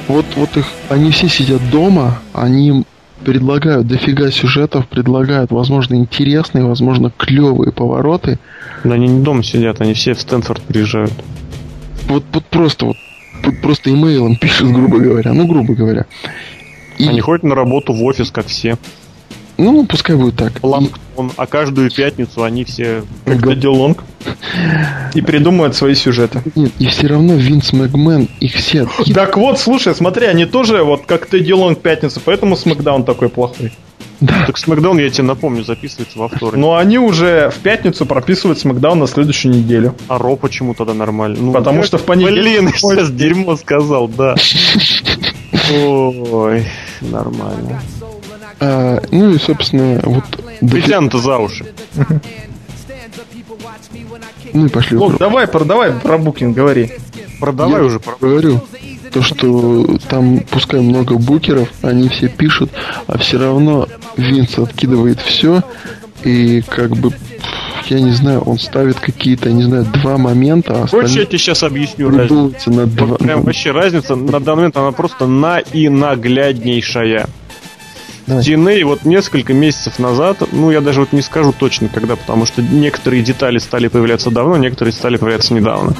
Вот, 0.09 0.27
вот 0.37 0.57
их, 0.57 0.67
они 0.91 1.11
все 1.11 1.29
сидят 1.29 1.61
дома, 1.71 2.19
они 2.33 2.85
предлагают 3.25 3.87
дофига 3.87 4.31
сюжетов, 4.31 4.87
предлагают, 4.87 5.51
возможно, 5.51 5.95
интересные, 5.95 6.65
возможно, 6.65 7.11
клевые 7.11 7.73
повороты. 7.73 8.39
Но 8.85 8.95
они 8.95 9.09
не 9.09 9.23
дома 9.23 9.43
сидят, 9.43 9.81
они 9.81 9.95
все 9.95 10.15
в 10.15 10.21
Стэнфорд 10.21 10.63
приезжают. 10.63 11.13
Вот, 12.07 12.25
вот 12.33 12.45
просто 12.45 12.87
вот, 12.87 12.97
вот 13.43 13.61
просто 13.63 13.91
имейлом 13.91 14.37
пишут, 14.37 14.71
грубо 14.73 14.99
говоря, 14.99 15.33
ну, 15.33 15.47
грубо 15.47 15.75
говоря. 15.75 16.05
И, 16.99 17.09
Они 17.09 17.21
ходят 17.21 17.43
на 17.43 17.55
работу 17.55 17.93
в 17.93 18.03
офис, 18.05 18.31
как 18.31 18.47
все. 18.47 18.77
Ну, 19.59 19.85
пускай 19.87 20.17
будет 20.17 20.37
так. 20.37 20.53
Планктон. 20.61 21.33
А 21.37 21.47
каждую 21.47 21.91
пятницу 21.91 22.43
они 22.43 22.65
все... 22.65 23.03
Как 23.25 23.39
Га- 23.41 23.51
Дэдди 23.51 23.67
Лонг. 23.67 24.03
И 25.15 25.21
придумывают 25.21 25.77
свои 25.77 25.95
сюжеты. 25.95 26.43
Нет, 26.55 26.73
и 26.79 26.87
все 26.87 27.07
равно 27.07 27.35
Винс 27.35 27.73
Макмен 27.73 28.29
их 28.41 28.55
все. 28.55 28.89
Так 29.15 29.37
вот, 29.37 29.59
слушай, 29.59 29.95
смотри, 29.95 30.27
они 30.27 30.45
тоже 30.47 30.83
вот 30.83 31.07
как 31.07 31.27
Тедди 31.27 31.53
Лонг 31.53 31.81
пятница, 31.81 32.21
поэтому 32.25 32.57
Смакдаун 32.57 33.05
такой 33.05 33.29
плохой. 33.29 33.73
Да, 34.21 34.45
Так 34.47 34.57
Смакдаун, 34.59 34.99
я 34.99 35.11
тебе 35.11 35.25
напомню, 35.25 35.65
записывается 35.65 36.19
во 36.19 36.29
вторник. 36.29 36.57
Но 36.61 36.77
они 36.77 36.99
уже 36.99 37.51
в 37.51 37.59
пятницу 37.59 38.07
прописывают 38.07 38.59
Смакдаун 38.59 38.99
на 39.01 39.07
следующую 39.07 39.55
неделю. 39.55 39.95
А 40.09 40.19
Ро 40.19 40.37
почему 40.37 40.75
тогда 40.75 40.95
нормально? 40.95 41.37
Ну, 41.41 41.53
Потому 41.53 41.83
что 41.83 41.99
в 41.99 42.05
понедельник- 42.05 42.43
Блин, 42.43 42.73
сейчас 42.75 43.11
дерьмо 43.11 43.57
сказал, 43.57 44.09
да. 44.09 44.35
Ой, 45.73 46.65
нормально. 47.01 47.81
А, 48.67 49.03
ну 49.11 49.31
и, 49.35 49.39
собственно, 49.39 50.01
вот... 50.05 50.25
Притянуто 50.61 51.19
за 51.19 51.37
уши. 51.37 51.67
Ну 54.55 54.67
и 54.67 54.69
пошли. 54.69 54.97
Лок, 54.97 55.19
давай, 55.19 55.47
про, 55.47 55.65
давай 55.65 55.93
про 55.93 56.17
букинг 56.17 56.57
говори. 56.57 56.93
Продавай 57.41 57.81
Я 57.81 57.87
уже. 57.87 58.01
про- 58.01 58.17
Говорю, 58.19 58.61
то, 59.13 59.21
что 59.23 59.99
там 60.09 60.41
пускай 60.51 60.81
много 60.81 61.17
букеров, 61.17 61.69
они 61.83 62.09
все 62.09 62.29
пишут, 62.29 62.71
а 63.07 63.19
все 63.19 63.39
равно 63.39 63.89
Винс 64.17 64.59
откидывает 64.59 65.21
все, 65.21 65.63
и 66.23 66.63
как 66.63 66.97
бы 66.97 67.11
я 67.87 68.01
не 68.01 68.13
знаю, 68.13 68.41
он 68.41 68.59
ставит 68.59 68.99
какие-то, 68.99 69.51
не 69.53 69.65
знаю, 69.65 69.85
два 69.85 70.17
момента, 70.17 70.85
а 70.85 70.87
Хочешь, 70.87 71.17
я 71.17 71.27
тебе 71.27 71.39
сейчас 71.39 71.63
объясню 71.63 72.09
разницу? 72.09 72.71
На 72.71 72.87
два... 72.87 73.07
вот 73.09 73.19
прям 73.19 73.43
вообще 73.43 73.73
разница 73.73 74.17
на 74.17 74.41
данный 74.41 74.57
момент, 74.57 74.77
она 74.79 74.93
просто 74.93 75.27
на 75.27 75.59
и 75.59 75.91
нагляднейшая. 75.91 77.29
Давай. 78.27 78.43
TNA 78.43 78.85
вот 78.85 79.05
несколько 79.05 79.53
месяцев 79.53 79.99
назад, 79.99 80.39
ну 80.53 80.71
я 80.71 80.81
даже 80.81 81.01
вот 81.01 81.13
не 81.13 81.21
скажу 81.21 81.53
точно 81.57 81.89
когда, 81.89 82.17
потому 82.17 82.47
что 82.47 82.63
некоторые 82.63 83.23
детали 83.23 83.59
стали 83.59 83.89
появляться 83.89 84.31
давно, 84.31 84.57
некоторые 84.57 84.93
стали 84.93 85.17
появляться 85.17 85.53
недавно. 85.53 85.95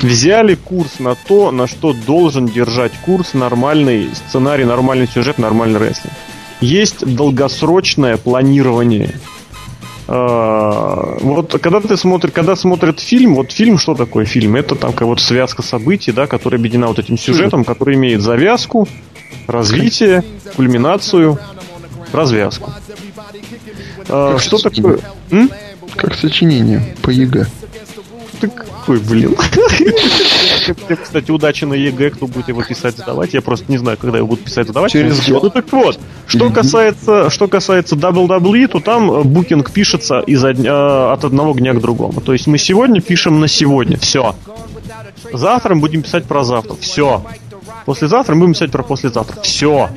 Взяли 0.00 0.54
курс 0.54 1.00
на 1.00 1.16
то, 1.16 1.50
на 1.50 1.66
что 1.66 1.92
должен 1.92 2.46
держать 2.46 2.92
курс 3.04 3.34
нормальный 3.34 4.08
сценарий, 4.14 4.64
нормальный 4.64 5.08
сюжет, 5.08 5.38
нормальный 5.38 5.80
рестлинг. 5.80 6.14
Есть 6.60 7.04
долгосрочное 7.04 8.16
планирование 8.16 9.14
а, 10.06 11.16
вот 11.20 11.58
когда 11.60 11.80
ты 11.80 11.96
смотришь, 11.96 12.32
когда 12.32 12.56
смотрит 12.56 13.00
фильм, 13.00 13.34
вот 13.34 13.52
фильм, 13.52 13.78
что 13.78 13.94
такое 13.94 14.26
фильм? 14.26 14.56
Это 14.56 14.74
там 14.74 14.92
как 14.92 15.08
вот 15.08 15.20
связка 15.20 15.62
событий, 15.62 16.12
да, 16.12 16.26
которая 16.26 16.58
объединена 16.58 16.88
вот 16.88 16.98
этим 16.98 17.16
сюжетом, 17.16 17.64
который 17.64 17.94
имеет 17.94 18.20
завязку, 18.20 18.86
развитие, 19.46 20.24
кульминацию, 20.56 21.38
развязку. 22.12 22.72
А, 24.08 24.38
что 24.38 24.58
такое? 24.58 25.00
М? 25.30 25.50
Как 25.96 26.14
сочинение 26.14 26.96
по 27.02 27.10
ЕГЭ. 27.10 27.46
Ты 28.40 28.48
какой, 28.48 28.98
блин. 28.98 29.36
Кстати, 31.02 31.30
удачи 31.30 31.64
на 31.64 31.74
ЕГЭ, 31.74 32.10
кто 32.10 32.26
будет 32.26 32.48
его 32.48 32.62
писать, 32.62 32.96
задавать. 32.96 33.32
Я 33.32 33.40
просто 33.40 33.70
не 33.70 33.78
знаю, 33.78 33.96
когда 33.98 34.18
его 34.18 34.28
будут 34.28 34.44
писать, 34.44 34.66
задавать. 34.66 34.92
Через 34.92 35.28
год. 35.28 35.42
Ну 35.44 35.50
так 35.50 35.72
вот, 35.72 35.98
что 36.26 36.50
касается, 36.50 37.30
что 37.30 37.48
касается 37.48 37.96
WWE, 37.96 38.68
то 38.68 38.80
там 38.80 39.10
э, 39.10 39.22
booking 39.22 39.70
пишется 39.70 40.20
из 40.20 40.44
э, 40.44 40.50
от 40.50 41.24
одного 41.24 41.54
дня 41.58 41.72
к 41.74 41.80
другому. 41.80 42.20
То 42.20 42.32
есть 42.32 42.46
мы 42.46 42.58
сегодня 42.58 43.00
пишем 43.00 43.40
на 43.40 43.48
сегодня. 43.48 43.96
Все. 43.96 44.34
Завтра 45.32 45.74
мы 45.74 45.82
будем 45.82 46.02
писать 46.02 46.24
про 46.24 46.44
завтра. 46.44 46.76
Все. 46.80 47.24
Послезавтра 47.84 48.34
мы 48.34 48.40
будем 48.40 48.54
писать 48.54 48.70
про 48.70 48.82
послезавтра. 48.82 49.40
Все. 49.42 49.90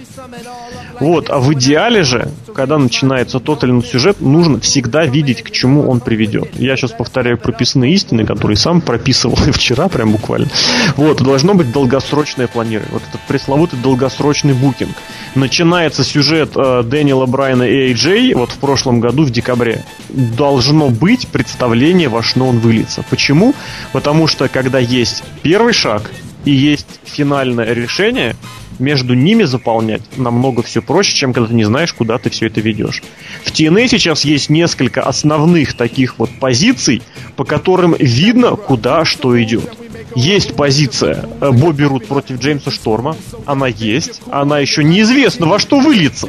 Вот, 1.00 1.30
а 1.30 1.38
в 1.40 1.54
идеале 1.54 2.04
же, 2.04 2.32
когда 2.56 2.78
начинается 2.78 3.40
тот 3.40 3.64
или 3.64 3.72
иной 3.72 3.84
сюжет, 3.84 4.20
нужно 4.20 4.60
всегда 4.60 5.06
видеть, 5.06 5.44
к 5.44 5.52
чему 5.52 5.88
он 5.88 6.00
приведет. 6.00 6.50
Я 6.56 6.76
сейчас 6.76 6.92
повторяю 6.92 7.38
прописанные 7.38 7.94
истины, 7.94 8.26
которые 8.26 8.58
сам 8.58 8.82
прописывал 8.82 9.36
вчера, 9.52 9.90
прям 9.90 10.12
буквально. 10.12 10.48
Вот, 10.96 11.22
должно 11.22 11.54
быть 11.54 11.72
долгосрочное 11.72 12.48
планирование. 12.48 12.92
Вот 12.92 13.04
этот 13.08 13.22
пресловутый 13.22 13.80
долгосрочный 13.80 14.54
букинг. 14.54 14.96
Начинается 15.36 16.04
сюжет 16.04 16.52
э, 16.56 16.84
Дэниела 16.84 17.28
Брайана 17.28 17.64
и 17.64 17.94
AJ 17.94 18.36
вот 18.36 18.50
в 18.52 18.58
прошлом 18.58 19.00
году 19.00 19.24
в 19.24 19.30
декабре. 19.30 19.84
Должно 20.10 20.90
быть 20.90 21.28
представление, 21.28 22.10
во 22.10 22.24
что 22.24 22.46
он 22.46 22.60
выльется. 22.60 23.04
Почему? 23.10 23.54
Потому 23.94 24.28
что 24.28 24.48
когда 24.48 24.80
есть 24.80 25.24
первый 25.44 25.74
шаг 25.74 26.12
и 26.48 26.52
есть 26.52 27.02
финальное 27.04 27.74
решение, 27.74 28.38
между 28.80 29.16
ними 29.16 29.44
заполнять 29.44 30.02
намного 30.18 30.64
все 30.64 30.82
проще, 30.82 31.14
чем 31.14 31.34
когда 31.34 31.50
ты 31.50 31.54
не 31.54 31.66
знаешь, 31.66 31.92
куда 31.94 32.18
ты 32.20 32.30
все 32.30 32.48
это 32.48 32.62
ведешь. 32.62 33.04
В 33.44 33.52
TNA 33.52 33.90
сейчас 33.90 34.24
есть 34.24 34.50
несколько 34.50 35.02
основных 35.02 35.74
таких 35.74 36.20
вот 36.20 36.30
позиций, 36.40 37.02
по 37.36 37.44
которым 37.44 37.96
видно, 38.00 38.56
куда 38.56 39.04
что 39.04 39.42
идет. 39.44 39.76
Есть 40.18 40.56
позиция 40.56 41.26
э, 41.42 41.52
Бобби 41.52 41.84
Рут 41.84 42.08
против 42.08 42.40
Джеймса 42.40 42.72
Шторма. 42.72 43.16
Она 43.46 43.68
есть. 43.68 44.22
Она 44.32 44.58
еще 44.58 44.84
неизвестно 44.84 45.46
во 45.46 45.60
что 45.60 45.80
выльется. 45.80 46.28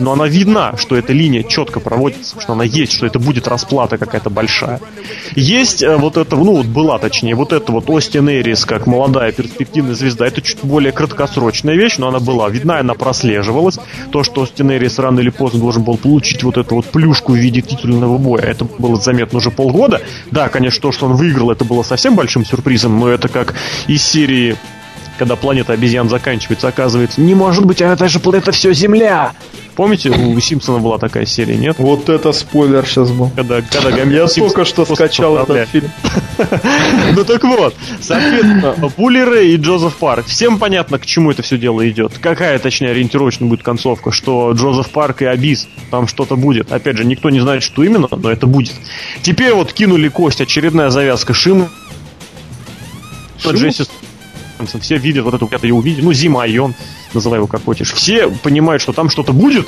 Но 0.00 0.12
она 0.12 0.26
видна, 0.26 0.76
что 0.76 0.96
эта 0.96 1.12
линия 1.12 1.44
четко 1.44 1.78
проводится, 1.78 2.40
что 2.40 2.54
она 2.54 2.64
есть, 2.64 2.92
что 2.92 3.06
это 3.06 3.20
будет 3.20 3.46
расплата 3.46 3.96
какая-то 3.96 4.28
большая. 4.28 4.80
Есть 5.36 5.84
э, 5.84 5.96
вот 5.96 6.16
это, 6.16 6.34
ну 6.34 6.56
вот 6.56 6.66
была 6.66 6.98
точнее, 6.98 7.36
вот 7.36 7.52
это 7.52 7.70
вот 7.70 7.88
Остин 7.88 8.28
Эрис 8.28 8.64
как 8.64 8.88
молодая 8.88 9.30
перспективная 9.30 9.94
звезда. 9.94 10.26
Это 10.26 10.42
чуть 10.42 10.58
более 10.64 10.90
краткосрочная 10.90 11.76
вещь, 11.76 11.98
но 11.98 12.08
она 12.08 12.18
была 12.18 12.48
видна, 12.48 12.80
она 12.80 12.94
прослеживалась. 12.94 13.78
То, 14.10 14.24
что 14.24 14.40
Остин 14.40 14.72
Эрис 14.72 14.98
рано 14.98 15.20
или 15.20 15.30
поздно 15.30 15.60
должен 15.60 15.84
был 15.84 15.96
получить 15.96 16.42
вот 16.42 16.56
эту 16.56 16.74
вот 16.74 16.86
плюшку 16.86 17.34
в 17.34 17.36
виде 17.36 17.60
титульного 17.60 18.18
боя, 18.18 18.42
это 18.42 18.64
было 18.64 18.96
заметно 18.96 19.38
уже 19.38 19.52
полгода. 19.52 20.00
Да, 20.32 20.48
конечно, 20.48 20.82
то, 20.82 20.90
что 20.90 21.06
он 21.06 21.14
выиграл, 21.14 21.52
это 21.52 21.64
было 21.64 21.84
совсем 21.84 22.16
большим 22.16 22.44
сюрпризом, 22.44 22.98
но 22.98 23.08
это 23.08 23.27
это 23.28 23.44
как 23.44 23.54
из 23.86 24.02
серии 24.02 24.56
когда 25.18 25.36
планета 25.36 25.72
обезьян 25.72 26.08
заканчивается, 26.08 26.68
оказывается, 26.68 27.20
не 27.20 27.34
может 27.34 27.66
быть, 27.66 27.82
а 27.82 27.92
это 27.92 28.08
же 28.08 28.20
планета 28.20 28.52
все 28.52 28.72
Земля. 28.72 29.32
Помните, 29.74 30.10
у 30.10 30.40
Симпсона 30.40 30.78
была 30.78 30.98
такая 30.98 31.24
серия, 31.24 31.56
нет? 31.56 31.76
Вот 31.78 32.08
это 32.08 32.32
спойлер 32.32 32.84
сейчас 32.84 33.10
был. 33.12 33.30
Когда, 33.30 33.60
когда 33.62 33.90
Я 34.02 34.26
только 34.26 34.64
что 34.64 34.84
скачал 34.84 35.36
этот 35.36 35.68
фильм. 35.68 35.90
Ну 37.14 37.24
так 37.24 37.42
вот, 37.42 37.74
соответственно, 38.00 38.74
Рэй 39.24 39.54
и 39.54 39.56
Джозеф 39.56 39.96
Парк. 39.96 40.26
Всем 40.26 40.58
понятно, 40.58 40.98
к 40.98 41.06
чему 41.06 41.32
это 41.32 41.42
все 41.42 41.58
дело 41.58 41.88
идет. 41.88 42.18
Какая, 42.20 42.58
точнее, 42.58 42.90
ориентировочная 42.90 43.48
будет 43.48 43.62
концовка, 43.62 44.12
что 44.12 44.52
Джозеф 44.52 44.90
Парк 44.90 45.22
и 45.22 45.24
Абис, 45.26 45.68
там 45.90 46.06
что-то 46.06 46.36
будет. 46.36 46.70
Опять 46.70 46.96
же, 46.96 47.04
никто 47.04 47.30
не 47.30 47.40
знает, 47.40 47.62
что 47.62 47.82
именно, 47.82 48.08
но 48.10 48.30
это 48.30 48.46
будет. 48.46 48.74
Теперь 49.22 49.52
вот 49.52 49.72
кинули 49.72 50.08
кость, 50.08 50.40
очередная 50.40 50.90
завязка 50.90 51.34
Зимы 51.34 51.68
что 53.38 53.52
Джесси 53.52 53.84
все 54.80 54.98
видят 54.98 55.24
вот 55.24 55.34
эту, 55.34 55.48
я 55.62 55.74
увидел, 55.74 56.04
ну, 56.04 56.12
Зима 56.12 56.42
Айон, 56.42 56.74
называй 57.14 57.38
его 57.38 57.46
как 57.46 57.64
хочешь. 57.64 57.92
Все 57.92 58.28
понимают, 58.28 58.82
что 58.82 58.92
там 58.92 59.08
что-то 59.08 59.32
будет, 59.32 59.66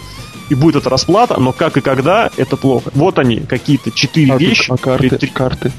и 0.49 0.55
будет 0.55 0.77
эта 0.77 0.91
расплата, 0.91 1.39
но 1.39 1.53
как 1.53 1.77
и 1.77 1.81
когда, 1.81 2.31
это 2.37 2.57
плохо. 2.57 2.91
Вот 2.95 3.19
они, 3.19 3.41
какие-то 3.41 3.91
четыре 3.93 4.35
а 4.35 4.37
вещи. 4.37 4.71
А 4.71 4.77
карты, 4.77 5.17
три... 5.17 5.29
карты. 5.29 5.73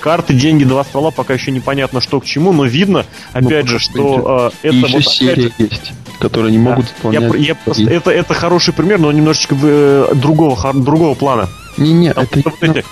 Карты, 0.00 0.32
деньги, 0.32 0.62
два 0.62 0.84
ствола, 0.84 1.10
пока 1.10 1.34
еще 1.34 1.50
непонятно, 1.50 2.00
что 2.00 2.20
к 2.20 2.24
чему, 2.24 2.52
но 2.52 2.64
видно, 2.64 3.04
ну, 3.34 3.48
опять 3.48 3.64
ну, 3.64 3.70
же, 3.72 3.78
что 3.80 4.52
э, 4.62 4.68
это 4.68 4.76
и 4.76 4.92
вот... 4.92 5.04
серия 5.04 5.42
же, 5.48 5.52
есть, 5.58 5.92
которые 6.20 6.52
не 6.52 6.58
могут 6.58 6.86
да, 7.02 7.10
Я, 7.10 7.20
я 7.36 7.54
просто, 7.56 7.82
это, 7.90 8.12
это 8.12 8.32
хороший 8.32 8.72
пример, 8.72 9.00
но 9.00 9.10
немножечко 9.10 9.56
э, 9.60 10.14
другого, 10.14 10.72
другого 10.72 11.14
плана. 11.14 11.48
Не-не, 11.76 12.10
это... 12.10 12.28
Вот 12.44 12.54
эти, 12.62 12.84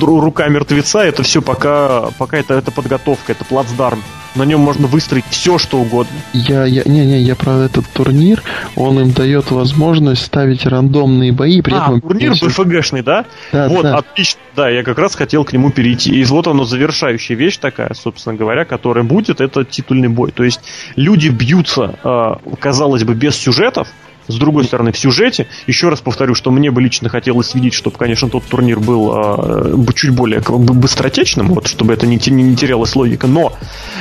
рука 0.00 0.48
мертвеца, 0.48 1.00
это 1.00 1.22
все 1.22 1.42
пока, 1.42 2.10
пока 2.18 2.38
это, 2.38 2.54
это 2.54 2.70
подготовка, 2.70 3.32
это 3.32 3.44
плацдарм. 3.44 4.02
На 4.34 4.44
нем 4.44 4.60
можно 4.60 4.86
выстроить 4.86 5.24
все, 5.30 5.58
что 5.58 5.78
угодно. 5.78 6.12
Я, 6.32 6.64
я, 6.64 6.82
не, 6.84 7.04
не, 7.04 7.20
я 7.22 7.34
про 7.34 7.64
этот 7.64 7.86
турнир, 7.88 8.42
он 8.76 9.00
им 9.00 9.10
дает 9.12 9.50
возможность 9.50 10.24
ставить 10.24 10.66
рандомные 10.66 11.32
бои, 11.32 11.60
при 11.62 11.72
а, 11.74 11.84
этом... 11.84 12.00
турнир 12.00 12.32
БФГшный, 12.32 13.02
да? 13.02 13.24
Да, 13.52 13.68
Вот, 13.68 13.82
да. 13.82 13.96
отлично, 13.96 14.40
да, 14.54 14.68
я 14.68 14.82
как 14.82 14.98
раз 14.98 15.14
хотел 15.16 15.44
к 15.44 15.52
нему 15.52 15.70
перейти. 15.70 16.10
И 16.14 16.24
вот 16.24 16.46
оно, 16.46 16.64
завершающая 16.64 17.36
вещь 17.36 17.56
такая, 17.56 17.94
собственно 17.94 18.36
говоря, 18.36 18.64
которая 18.64 19.02
будет, 19.02 19.40
это 19.40 19.64
титульный 19.64 20.08
бой. 20.08 20.30
То 20.30 20.44
есть 20.44 20.60
люди 20.94 21.28
бьются, 21.28 21.98
а, 22.04 22.38
казалось 22.60 23.04
бы, 23.04 23.14
без 23.14 23.34
сюжетов, 23.34 23.88
с 24.28 24.36
другой 24.36 24.64
стороны, 24.64 24.92
в 24.92 24.98
сюжете, 24.98 25.46
еще 25.66 25.88
раз 25.88 26.00
повторю, 26.00 26.34
что 26.34 26.50
мне 26.50 26.70
бы 26.70 26.82
лично 26.82 27.08
хотелось 27.08 27.54
видеть, 27.54 27.74
чтобы, 27.74 27.96
конечно, 27.96 28.28
тот 28.28 28.44
турнир 28.44 28.78
был 28.78 29.12
э, 29.14 29.92
чуть 29.94 30.10
более 30.10 30.40
быстротечным, 30.40 31.48
вот, 31.48 31.66
чтобы 31.66 31.94
это 31.94 32.06
не, 32.06 32.20
не, 32.26 32.42
не 32.42 32.56
терялась 32.56 32.94
логика. 32.94 33.26
Но 33.26 33.52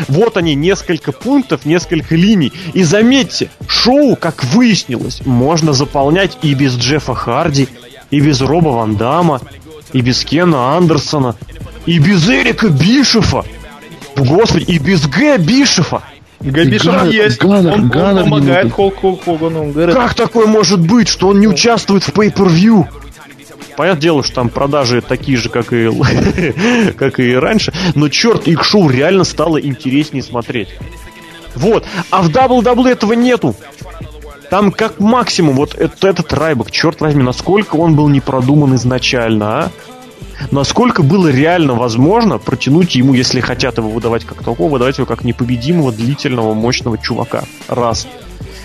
вот 0.07 0.37
они, 0.37 0.53
несколько 0.55 1.11
пунктов, 1.11 1.65
несколько 1.65 2.15
линий. 2.15 2.51
И 2.73 2.83
заметьте, 2.83 3.49
шоу, 3.67 4.15
как 4.15 4.43
выяснилось, 4.43 5.25
можно 5.25 5.73
заполнять 5.73 6.37
и 6.41 6.53
без 6.53 6.75
Джеффа 6.75 7.15
Харди, 7.15 7.67
и 8.11 8.19
без 8.19 8.41
Роба 8.41 8.69
Ван 8.69 8.95
Дамма, 8.95 9.41
и 9.93 10.01
без 10.01 10.23
Кена 10.23 10.75
Андерсона, 10.75 11.35
и 11.85 11.99
без 11.99 12.27
Эрика 12.29 12.69
Бишефа. 12.69 13.43
Господи, 14.15 14.65
и 14.71 14.79
без 14.79 15.07
Г. 15.07 15.37
Бишефа. 15.37 16.01
Габишев 16.39 17.11
есть. 17.11 17.39
Ганнер, 17.39 17.73
он, 17.73 17.89
Ганнер 17.89 18.23
он 18.23 18.29
помогает 18.29 18.71
Холку 18.71 19.19
Хогану. 19.23 19.73
Как 19.73 20.13
такое 20.13 20.45
может 20.47 20.79
быть, 20.79 21.07
что 21.07 21.29
он 21.29 21.39
не 21.39 21.47
участвует 21.47 22.03
в 22.03 22.09
pay-per-view? 22.09 22.85
Понятное 23.75 24.01
дело, 24.01 24.23
что 24.23 24.35
там 24.35 24.49
продажи 24.49 25.01
такие 25.01 25.37
же, 25.37 25.49
как 25.49 25.71
и, 25.71 25.89
как 26.97 27.19
и 27.19 27.35
раньше, 27.35 27.73
но 27.93 28.09
черт, 28.09 28.47
их 28.47 28.63
шоу 28.63 28.89
реально 28.89 29.23
стало 29.23 29.61
интереснее 29.61 30.23
смотреть. 30.23 30.69
Вот. 31.55 31.85
А 32.09 32.21
в 32.21 32.29
WWE 32.29 32.89
этого 32.89 33.13
нету. 33.13 33.55
Там 34.49 34.71
как 34.71 34.99
максимум 34.99 35.55
вот 35.55 35.75
этот, 35.75 36.03
этот 36.03 36.33
Райбок, 36.33 36.71
черт 36.71 37.01
возьми, 37.01 37.21
насколько 37.21 37.75
он 37.75 37.95
был 37.95 38.07
не 38.07 38.21
продуман 38.21 38.75
изначально, 38.75 39.59
а? 39.59 39.71
Насколько 40.51 41.03
было 41.03 41.27
реально 41.27 41.73
возможно 41.73 42.37
протянуть 42.37 42.95
ему, 42.95 43.13
если 43.13 43.39
хотят 43.39 43.77
его 43.77 43.89
выдавать 43.89 44.25
как 44.25 44.43
такого, 44.43 44.71
выдавать 44.71 44.97
его 44.97 45.05
как 45.05 45.23
непобедимого, 45.23 45.91
длительного, 45.91 46.53
мощного 46.53 46.97
чувака. 46.97 47.43
Раз. 47.67 48.07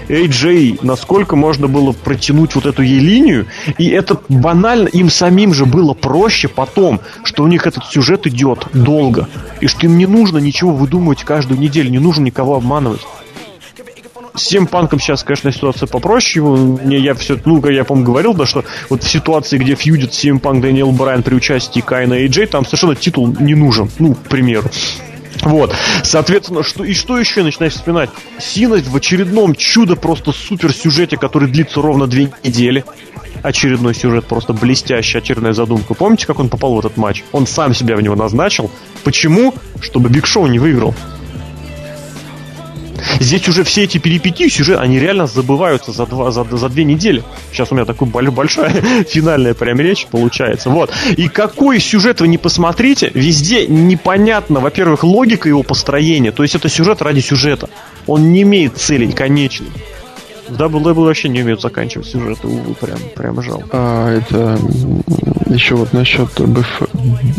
AJ, 0.09 0.81
насколько 0.83 1.37
можно 1.37 1.69
было 1.69 1.93
протянуть 1.93 2.55
вот 2.55 2.67
эту 2.67 2.83
ей 2.83 2.99
линию, 2.99 3.47
и 3.79 3.89
это 3.89 4.19
банально 4.29 4.89
им 4.89 5.11
самим 5.11 5.55
же 5.55 5.65
было 5.65 5.95
проще 5.95 6.49
потом, 6.49 7.01
что 7.23 7.45
у 7.45 7.47
них 7.47 7.67
этот 7.67 7.85
сюжет 7.87 8.27
идет 8.27 8.67
долго, 8.73 9.29
и 9.61 9.67
что 9.67 9.87
им 9.87 9.97
не 9.99 10.07
нужно 10.07 10.39
ничего 10.39 10.73
выдумывать 10.73 11.25
каждую 11.25 11.61
неделю, 11.61 11.91
не 11.91 11.99
нужно 11.99 12.25
никого 12.25 12.57
обманывать. 12.57 13.01
С 14.35 14.47
тем 14.49 14.67
панком 14.67 14.99
сейчас, 14.99 15.23
конечно, 15.23 15.53
ситуация 15.53 15.87
попроще. 15.87 16.45
Мне 16.45 16.99
я 16.99 17.15
все, 17.15 17.39
ну, 17.45 17.65
я, 17.69 17.85
по-моему, 17.85 18.11
говорил, 18.11 18.35
да, 18.35 18.47
что 18.47 18.65
вот 18.89 19.03
в 19.03 19.11
ситуации, 19.11 19.59
где 19.59 19.75
фьюдит 19.75 20.11
Punk 20.11 20.61
Дэниел 20.61 20.93
Брайан 20.93 21.23
при 21.23 21.35
участии 21.35 21.81
Кайна 21.81 22.15
и 22.15 22.29
Джей, 22.29 22.47
там 22.47 22.65
совершенно 22.65 22.95
титул 22.95 23.29
не 23.29 23.55
нужен, 23.55 23.91
ну, 23.99 24.15
к 24.15 24.29
примеру. 24.29 24.71
Вот, 25.43 25.75
соответственно, 26.05 26.63
что, 26.63 26.85
и 26.85 26.95
что 26.95 27.19
еще 27.19 27.43
начинаешь 27.43 27.73
вспоминать? 27.73 28.11
Сина 28.39 28.77
в 28.77 28.95
очередном 28.95 29.55
чудо 29.55 29.97
просто 29.97 30.31
супер 30.33 30.73
сюжете, 30.73 31.17
который 31.17 31.49
длится 31.49 31.83
ровно 31.83 32.07
две 32.07 32.31
недели. 32.45 32.85
Очередной 33.43 33.95
сюжет, 33.95 34.27
просто 34.27 34.53
блестящий, 34.53 35.19
очередная 35.19 35.53
задумка. 35.53 35.95
Помните, 35.95 36.27
как 36.27 36.39
он 36.39 36.49
попал 36.49 36.75
в 36.75 36.79
этот 36.79 36.97
матч? 36.97 37.25
Он 37.33 37.47
сам 37.47 37.75
себя 37.75 37.97
в 37.97 38.03
него 38.03 38.15
назначил. 38.15 38.71
Почему? 39.03 39.53
Чтобы 39.81 40.11
Биг 40.11 40.27
Шоу 40.27 40.47
не 40.47 40.61
выиграл. 40.61 40.95
Здесь 43.21 43.49
уже 43.49 43.65
все 43.65 43.85
эти 43.85 43.99
перипетии 43.99 44.49
сюжет, 44.49 44.79
они 44.79 44.99
реально 44.99 45.27
забываются 45.27 45.93
за, 45.93 46.07
два, 46.07 46.31
за, 46.31 46.45
за 46.45 46.69
две 46.69 46.85
недели. 46.85 47.23
Сейчас 47.53 47.73
у 47.73 47.75
меня 47.75 47.85
такая 47.85 48.09
большая 48.09 48.71
финальная 49.09 49.55
прям 49.55 49.81
речь 49.81 50.07
получается. 50.07 50.71
Вот. 50.71 50.91
И 51.17 51.29
какой 51.29 51.81
сюжет 51.81 52.21
вы 52.21 52.29
не 52.29 52.39
посмотрите, 52.39 53.11
везде 53.15 53.67
непонятно, 53.67 54.61
во-первых, 54.61 55.05
логика 55.05 55.49
его 55.49 55.63
построения. 55.63 56.33
То 56.33 56.43
есть 56.43 56.55
это 56.55 56.69
сюжет 56.69 57.03
ради 57.03 57.21
сюжета. 57.21 57.69
Он 58.07 58.33
не 58.33 58.43
имеет 58.43 58.77
цели 58.77 59.11
конечной. 59.11 59.69
В 60.49 60.61
WWE 60.61 60.93
вообще 60.93 61.29
не 61.29 61.43
умеют 61.43 61.63
заканчивать 61.63 62.07
сюжеты, 62.09 62.47
увы, 62.47 62.75
прям, 62.75 62.99
прям 63.15 63.41
жалко. 63.43 63.69
А, 63.73 64.19
это 64.19 64.59
еще 65.55 65.75
вот 65.75 65.93
насчет 65.93 66.29
БФ... 66.41 66.83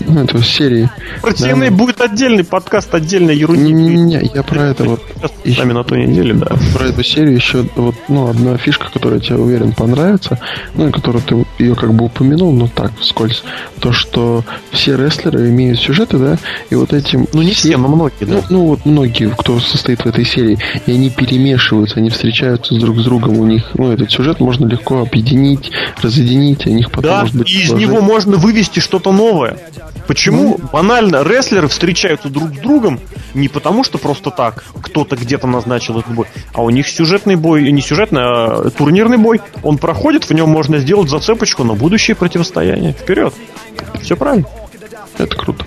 Ну, 0.07 0.23
этого 0.23 0.43
серии. 0.43 0.89
Про 1.21 1.31
TNA 1.31 1.69
да, 1.69 1.75
будет 1.75 2.01
отдельный 2.01 2.43
подкаст, 2.43 2.93
отдельная 2.93 3.33
ерунда. 3.33 3.63
Не-не-не, 3.63 4.31
я 4.33 4.43
про 4.43 4.63
это 4.63 4.83
вот... 4.83 5.01
Еще, 5.43 5.63
на 5.63 5.83
той 5.83 6.05
неделе, 6.05 6.33
да. 6.33 6.55
Про 6.73 6.87
эту 6.87 7.03
серию 7.03 7.35
еще 7.35 7.65
вот, 7.75 7.95
ну, 8.07 8.27
одна 8.27 8.57
фишка, 8.57 8.89
которая 8.91 9.19
тебе, 9.19 9.35
уверен, 9.35 9.73
понравится, 9.73 10.39
ну, 10.75 10.87
и 10.87 10.91
которую 10.91 11.23
ты 11.23 11.45
ее 11.63 11.75
как 11.75 11.93
бы 11.93 12.05
упомянул, 12.05 12.51
но 12.51 12.67
так, 12.67 12.91
вскользь, 12.99 13.43
то, 13.79 13.91
что 13.91 14.43
все 14.71 14.95
рестлеры 14.95 15.49
имеют 15.49 15.79
сюжеты, 15.79 16.17
да, 16.17 16.37
и 16.69 16.75
вот 16.75 16.93
этим... 16.93 17.27
Ну, 17.33 17.41
не 17.41 17.51
все, 17.51 17.69
все 17.69 17.77
но 17.77 17.87
многие, 17.87 18.25
да. 18.25 18.33
Ну, 18.33 18.43
ну, 18.49 18.65
вот 18.67 18.85
многие, 18.85 19.29
кто 19.29 19.59
состоит 19.59 20.01
в 20.01 20.05
этой 20.05 20.25
серии, 20.25 20.57
и 20.85 20.91
они 20.91 21.09
перемешиваются, 21.09 21.99
они 21.99 22.09
встречаются 22.09 22.73
с 22.73 22.77
друг 22.77 22.99
с 22.99 23.03
другом, 23.03 23.37
у 23.37 23.45
них, 23.45 23.71
ну, 23.73 23.91
этот 23.91 24.11
сюжет 24.11 24.39
можно 24.39 24.65
легко 24.65 25.01
объединить, 25.01 25.71
разъединить, 26.01 26.65
и 26.65 26.69
у 26.69 26.73
них 26.73 26.89
потом 26.89 27.03
да, 27.03 27.19
может 27.21 27.35
быть... 27.35 27.49
и 27.49 27.61
из 27.61 27.71
него 27.71 28.01
можно 28.03 28.37
вывести 28.37 28.79
что-то 28.79 29.11
новое. 29.11 29.57
Почему 30.07 30.57
ну, 30.59 30.69
банально 30.71 31.23
рестлеры 31.23 31.67
встречаются 31.67 32.29
друг 32.29 32.49
с 32.53 32.57
другом 32.59 32.99
не 33.33 33.47
потому, 33.47 33.83
что 33.83 33.97
просто 33.97 34.31
так 34.31 34.63
кто-то 34.81 35.15
где-то 35.15 35.47
назначил 35.47 35.99
этот 35.99 36.13
бой, 36.13 36.27
а 36.53 36.61
у 36.61 36.69
них 36.69 36.87
сюжетный 36.87 37.35
бой, 37.35 37.71
не 37.71 37.81
сюжетный, 37.81 38.21
а 38.21 38.69
турнирный 38.69 39.17
бой. 39.17 39.41
Он 39.63 39.77
проходит, 39.77 40.29
в 40.29 40.33
нем 40.33 40.49
можно 40.49 40.79
сделать 40.79 41.09
зацепочку 41.09 41.63
на 41.63 41.73
будущее 41.73 42.15
противостояние. 42.15 42.93
Вперед! 42.93 43.33
Все 44.01 44.15
правильно. 44.15 44.47
Это 45.17 45.35
круто. 45.35 45.65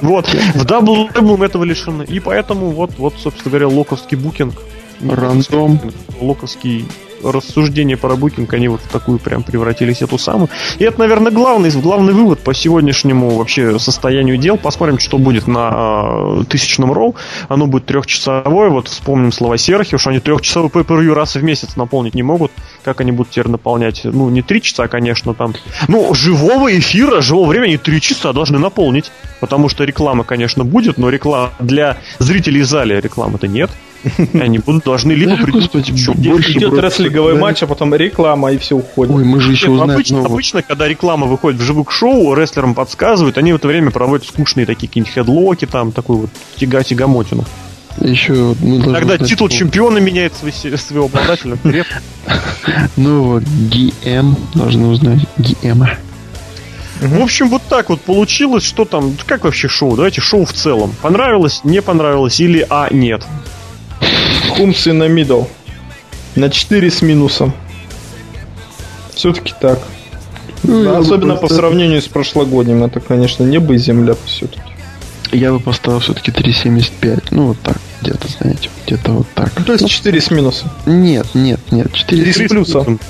Вот. 0.00 0.26
В 0.28 0.64
WWE 0.64 1.44
этого 1.44 1.64
лишены. 1.64 2.04
И 2.04 2.20
поэтому 2.20 2.70
вот, 2.70 2.92
вот, 2.98 3.14
собственно 3.18 3.50
говоря, 3.50 3.68
локовский 3.68 4.16
букинг. 4.16 4.54
Рандом. 5.00 5.80
Локовский 6.20 6.86
рассуждения 7.22 7.96
про 7.96 8.16
букинг, 8.16 8.52
они 8.52 8.68
вот 8.68 8.80
в 8.80 8.88
такую 8.88 9.18
прям 9.18 9.42
превратились 9.42 10.02
эту 10.02 10.18
самую. 10.18 10.48
И 10.78 10.84
это, 10.84 10.98
наверное, 10.98 11.32
главный, 11.32 11.70
главный 11.70 12.12
вывод 12.12 12.40
по 12.40 12.54
сегодняшнему 12.54 13.30
вообще 13.36 13.78
состоянию 13.78 14.36
дел. 14.36 14.56
Посмотрим, 14.56 14.98
что 14.98 15.18
будет 15.18 15.46
на 15.46 16.40
э, 16.40 16.44
тысячном 16.48 16.92
роу. 16.92 17.14
Оно 17.48 17.66
будет 17.66 17.86
трехчасовое. 17.86 18.68
Вот 18.70 18.88
вспомним 18.88 19.32
слова 19.32 19.56
Серхи, 19.58 19.96
что 19.96 20.10
они 20.10 20.20
трехчасовой 20.20 20.70
pay 20.70 21.12
раз 21.12 21.34
в 21.34 21.42
месяц 21.42 21.76
наполнить 21.76 22.14
не 22.14 22.22
могут. 22.22 22.52
Как 22.84 23.00
они 23.00 23.12
будут 23.12 23.32
теперь 23.32 23.48
наполнять? 23.48 24.02
Ну, 24.04 24.28
не 24.30 24.42
три 24.42 24.62
часа, 24.62 24.88
конечно, 24.88 25.34
там. 25.34 25.54
Ну, 25.88 26.14
живого 26.14 26.76
эфира, 26.76 27.20
живого 27.20 27.48
времени 27.48 27.76
три 27.76 28.00
часа 28.00 28.32
должны 28.32 28.58
наполнить. 28.58 29.10
Потому 29.40 29.68
что 29.68 29.84
реклама, 29.84 30.24
конечно, 30.24 30.64
будет, 30.64 30.98
но 30.98 31.10
реклама 31.10 31.52
для 31.58 31.98
зрителей 32.18 32.62
в 32.62 32.66
зале 32.66 33.00
рекламы-то 33.00 33.46
нет. 33.46 33.70
Они 34.34 34.58
будут 34.58 34.84
должны 34.84 35.12
либо 35.12 35.36
придумать... 35.36 35.90
Больше 36.16 36.52
идет 36.52 36.78
рестлинговый 36.78 37.34
матч, 37.34 37.62
а 37.62 37.66
потом 37.66 37.94
реклама, 37.94 38.52
и 38.52 38.58
все 38.58 38.76
уходит. 38.76 39.14
Ой, 39.14 39.24
мы 39.24 39.40
же 39.40 39.52
еще 39.52 39.70
узнаем 39.70 39.90
обычно, 39.90 40.24
обычно, 40.24 40.62
когда 40.62 40.88
реклама 40.88 41.26
выходит 41.26 41.60
в 41.60 41.64
живых 41.64 41.90
шоу, 41.90 42.34
рестлерам 42.34 42.74
подсказывают, 42.74 43.38
они 43.38 43.52
в 43.52 43.56
это 43.56 43.68
время 43.68 43.90
проводят 43.90 44.26
скучные 44.26 44.66
такие 44.66 44.88
какие-нибудь 44.88 45.12
хедлоки, 45.12 45.66
там, 45.66 45.92
такую 45.92 46.20
вот 46.20 46.30
тяга-тягамотину. 46.56 47.44
Еще 48.00 48.54
мы 48.60 48.82
Тогда 48.82 49.16
знать, 49.16 49.28
титул 49.28 49.48
чемпиона 49.48 49.98
меняет 49.98 50.34
своего 50.34 51.06
обладателя. 51.06 51.58
Ну 52.96 53.22
вот, 53.22 53.44
ГМ 53.44 54.36
должны 54.54 54.88
узнать. 54.88 55.20
ГМ. 55.38 55.84
В 57.00 57.22
общем, 57.22 57.48
вот 57.48 57.62
так 57.68 57.90
вот 57.90 58.00
получилось. 58.00 58.64
Что 58.64 58.84
там? 58.84 59.16
Как 59.26 59.44
вообще 59.44 59.68
шоу? 59.68 59.96
Давайте 59.96 60.20
шоу 60.20 60.44
в 60.44 60.52
целом. 60.52 60.94
Понравилось, 61.02 61.60
не 61.62 61.82
понравилось 61.82 62.40
или 62.40 62.66
а 62.68 62.88
нет? 62.90 63.24
Хумсы 64.56 64.92
на 64.92 65.08
мидл. 65.08 65.44
На 66.34 66.50
4 66.50 66.90
с 66.90 67.02
минусом. 67.02 67.52
Все-таки 69.14 69.54
так. 69.60 69.78
Ну, 70.62 70.84
да, 70.84 70.98
особенно 70.98 71.36
по 71.36 71.48
сравнению 71.48 72.02
с 72.02 72.08
прошлогодним. 72.08 72.82
Это, 72.84 73.00
конечно, 73.00 73.44
небо 73.44 73.74
и 73.74 73.78
земля 73.78 74.14
все-таки. 74.24 74.62
Я 75.32 75.52
бы 75.52 75.60
поставил 75.60 76.00
все-таки 76.00 76.30
3.75. 76.30 77.28
Ну, 77.30 77.48
вот 77.48 77.60
так, 77.60 77.76
где-то, 78.00 78.28
знаете, 78.28 78.70
где-то 78.86 79.12
вот 79.12 79.26
так. 79.34 79.52
Ну, 79.58 79.64
то 79.64 79.72
есть 79.72 79.88
4 79.88 80.20
с 80.20 80.30
минусом? 80.30 80.70
Нет, 80.86 81.26
нет, 81.34 81.60
нет. 81.70 81.92
4 81.92 82.32
3 82.32 82.46
с 82.46 82.48
плюсом. 82.48 83.00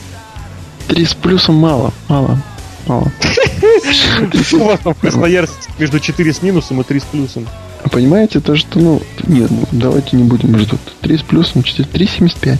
3 0.88 1.04
с 1.04 1.14
плюсом 1.14 1.56
мало, 1.56 1.92
мало, 2.08 2.40
мало. 2.86 3.12
У 4.52 4.64
вас 4.64 4.80
там 4.80 4.94
в 4.94 5.78
между 5.78 6.00
4 6.00 6.32
с 6.32 6.42
минусом 6.42 6.80
и 6.80 6.84
3 6.84 7.00
с 7.00 7.04
плюсом. 7.04 7.46
Понимаете, 7.90 8.40
то, 8.40 8.56
что, 8.56 8.78
ну, 8.78 9.02
нет, 9.26 9.50
ну, 9.50 9.66
давайте 9.72 10.16
не 10.16 10.24
будем 10.24 10.58
ждать. 10.58 10.80
3 11.02 11.18
с 11.18 11.22
плюсом, 11.22 11.62
4, 11.62 11.88
3,75. 11.88 12.58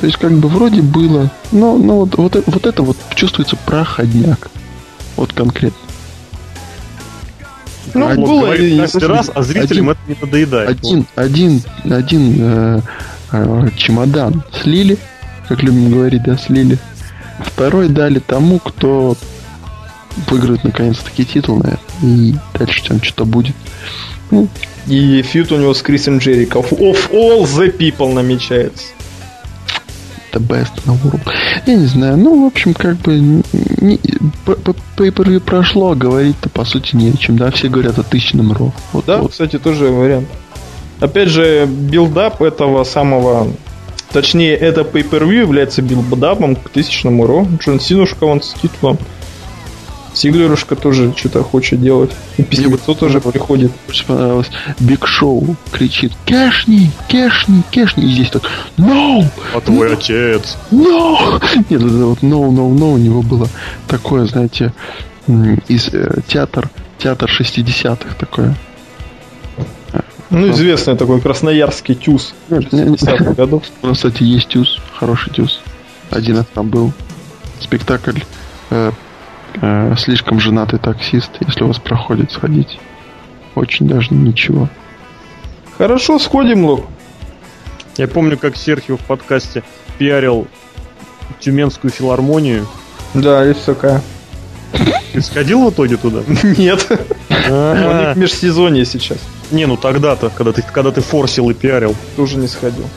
То 0.00 0.06
есть, 0.06 0.18
как 0.18 0.32
бы, 0.32 0.48
вроде 0.48 0.82
было, 0.82 1.30
но, 1.50 1.76
но 1.76 2.00
вот, 2.00 2.16
вот, 2.16 2.42
вот 2.46 2.66
это 2.66 2.82
вот 2.82 2.96
чувствуется 3.14 3.56
проходняк. 3.56 4.50
Вот 5.16 5.32
конкретно. 5.32 5.78
Ну, 7.94 8.06
один, 8.06 8.24
было 8.24 8.54
и 8.54 8.78
раз, 9.06 9.30
а 9.34 9.42
зрителям 9.42 9.90
один, 9.90 9.90
это 9.90 10.00
не 10.08 10.16
надоедает. 10.20 10.70
Один, 10.70 10.98
вот. 10.98 11.08
один, 11.16 11.62
один 11.84 12.36
э, 12.38 12.80
э, 13.32 13.68
чемодан 13.76 14.44
слили, 14.62 14.98
как 15.48 15.62
любим 15.62 15.90
говорить, 15.90 16.22
да, 16.22 16.36
слили. 16.36 16.78
Второй 17.40 17.88
дали 17.88 18.18
тому, 18.18 18.58
кто 18.58 19.16
выиграет 20.26 20.64
наконец-таки 20.64 21.24
титул, 21.24 21.58
наверное. 21.58 21.82
И 22.02 22.34
дальше 22.58 22.84
там 22.86 23.02
что-то 23.02 23.24
будет. 23.24 23.54
И 24.86 25.22
feud 25.22 25.52
у 25.52 25.56
него 25.56 25.74
с 25.74 25.82
Крисом 25.82 26.18
Джериком. 26.18 26.62
Of 26.62 27.10
all 27.12 27.44
the 27.44 27.76
people 27.76 28.12
намечается. 28.12 28.86
The 30.32 30.46
best 30.46 30.72
на 30.84 30.92
world. 30.92 31.20
Я 31.66 31.74
не 31.74 31.86
знаю, 31.86 32.16
ну, 32.16 32.44
в 32.44 32.46
общем, 32.46 32.74
как 32.74 32.96
бы 32.98 33.42
по 34.44 35.40
прошло, 35.40 35.92
а 35.92 35.94
говорить-то 35.94 36.48
по 36.50 36.64
сути 36.64 36.96
не 36.96 37.10
о 37.10 37.16
чем, 37.16 37.38
да, 37.38 37.50
все 37.50 37.68
говорят 37.68 37.98
о 37.98 38.02
тысячном 38.02 38.52
Raw. 38.52 38.72
Вот, 38.92 39.06
да, 39.06 39.18
вот. 39.18 39.32
кстати, 39.32 39.58
тоже 39.58 39.86
вариант. 39.86 40.28
Опять 41.00 41.28
же, 41.28 41.66
build-up 41.66 42.42
этого 42.42 42.84
самого 42.84 43.48
Точнее, 44.12 44.54
это 44.54 44.82
pay-per-view 44.82 45.40
является 45.40 45.82
build-up 45.82 46.41
ом 46.41 46.56
к 46.56 46.70
тысячному 46.70 47.26
Raw. 47.26 47.46
Джон 47.58 47.78
Синушка 47.78 48.24
он 48.24 48.40
с 48.40 48.54
титулом. 48.54 48.98
Сиглерушка 50.14 50.76
тоже 50.76 51.12
что-то 51.16 51.42
хочет 51.42 51.80
делать. 51.80 52.10
И 52.36 52.42
письмецо 52.42 52.94
тоже 52.94 53.20
приходит. 53.20 53.72
Очень 53.88 54.06
понравилось. 54.06 54.50
Биг 54.80 55.06
Шоу 55.06 55.56
кричит 55.70 56.12
Кэшни, 56.26 56.90
Кэшни, 57.08 57.62
Кэшни. 57.72 58.04
И 58.04 58.12
здесь 58.12 58.30
так 58.30 58.42
No! 58.76 59.24
А 59.54 59.60
твой 59.60 59.90
no! 59.90 59.92
отец? 59.94 60.56
No! 60.70 61.42
Нет, 61.70 61.82
это 61.82 62.06
вот 62.06 62.20
No, 62.22 62.48
No, 62.50 62.74
No 62.74 62.94
у 62.94 62.98
него 62.98 63.22
было 63.22 63.48
такое, 63.86 64.26
знаете, 64.26 64.72
из 65.68 65.88
э, 65.92 66.20
театр, 66.26 66.70
театр 66.98 67.30
60-х 67.30 68.14
такое. 68.18 68.56
Ну, 70.30 70.50
известный 70.50 70.96
такой 70.96 71.20
красноярский 71.20 71.94
тюз. 71.94 72.34
Нет, 72.50 72.70
не, 72.72 72.82
не, 72.82 73.34
годов. 73.34 73.62
У 73.82 73.86
нас, 73.86 73.96
кстати, 73.96 74.22
есть 74.24 74.48
тюз, 74.48 74.78
хороший 74.94 75.32
тюз. 75.32 75.60
Один 76.10 76.44
там 76.54 76.68
был. 76.68 76.92
Спектакль 77.60 78.20
э, 78.70 78.92
э, 79.60 79.94
слишком 79.98 80.40
женатый 80.40 80.78
таксист, 80.78 81.30
если 81.46 81.64
у 81.64 81.68
вас 81.68 81.78
проходит, 81.78 82.32
сходить. 82.32 82.78
Очень 83.54 83.88
даже 83.88 84.14
ничего. 84.14 84.68
Хорошо, 85.76 86.18
сходим, 86.18 86.64
Лук. 86.64 86.86
Я 87.96 88.08
помню, 88.08 88.38
как 88.38 88.56
Серхио 88.56 88.96
в 88.96 89.00
подкасте 89.00 89.62
пиарил 89.98 90.46
Тюменскую 91.40 91.90
филармонию. 91.90 92.66
Да, 93.14 93.44
есть 93.44 93.64
такая. 93.64 94.02
Ты 95.12 95.22
сходил 95.22 95.64
в 95.64 95.72
итоге 95.72 95.96
туда? 95.96 96.20
Нет. 96.56 96.86
А. 97.30 97.72
У 97.72 98.08
них 98.08 98.16
межсезонье 98.16 98.84
сейчас. 98.84 99.18
Не, 99.50 99.66
ну 99.66 99.76
тогда-то, 99.76 100.30
когда 100.30 100.52
ты, 100.52 100.62
когда 100.62 100.90
ты 100.90 101.00
форсил 101.00 101.48
и 101.50 101.54
пиарил. 101.54 101.96
Тоже 102.16 102.36
не 102.36 102.46
сходил. 102.46 102.88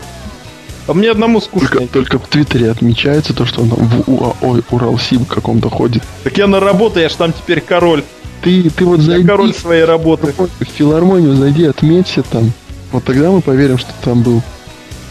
А 0.87 0.93
мне 0.93 1.11
одному 1.11 1.41
скучно. 1.41 1.69
Только, 1.69 1.87
только 1.93 2.19
в 2.19 2.27
Твиттере 2.27 2.71
отмечается 2.71 3.33
то, 3.33 3.45
что 3.45 3.61
он 3.61 3.69
в 3.69 4.09
УАО 4.09 4.61
Уралсиб 4.71 5.27
каком-то 5.27 5.69
ходит. 5.69 6.03
Так 6.23 6.37
я 6.37 6.47
на 6.47 6.59
работу, 6.59 6.99
я 6.99 7.09
ж 7.09 7.13
там 7.13 7.33
теперь 7.33 7.61
король. 7.61 8.03
Ты, 8.41 8.69
ты 8.69 8.85
вот 8.85 8.99
зайди... 8.99 9.21
Я 9.21 9.27
король 9.27 9.53
своей 9.53 9.83
работы. 9.83 10.33
В 10.37 10.63
филармонию 10.65 11.35
зайди, 11.35 11.65
отметься 11.65 12.23
там. 12.23 12.51
Вот 12.91 13.03
тогда 13.03 13.29
мы 13.29 13.41
поверим, 13.41 13.77
что 13.77 13.89
ты 13.89 14.05
там 14.05 14.23
был. 14.23 14.41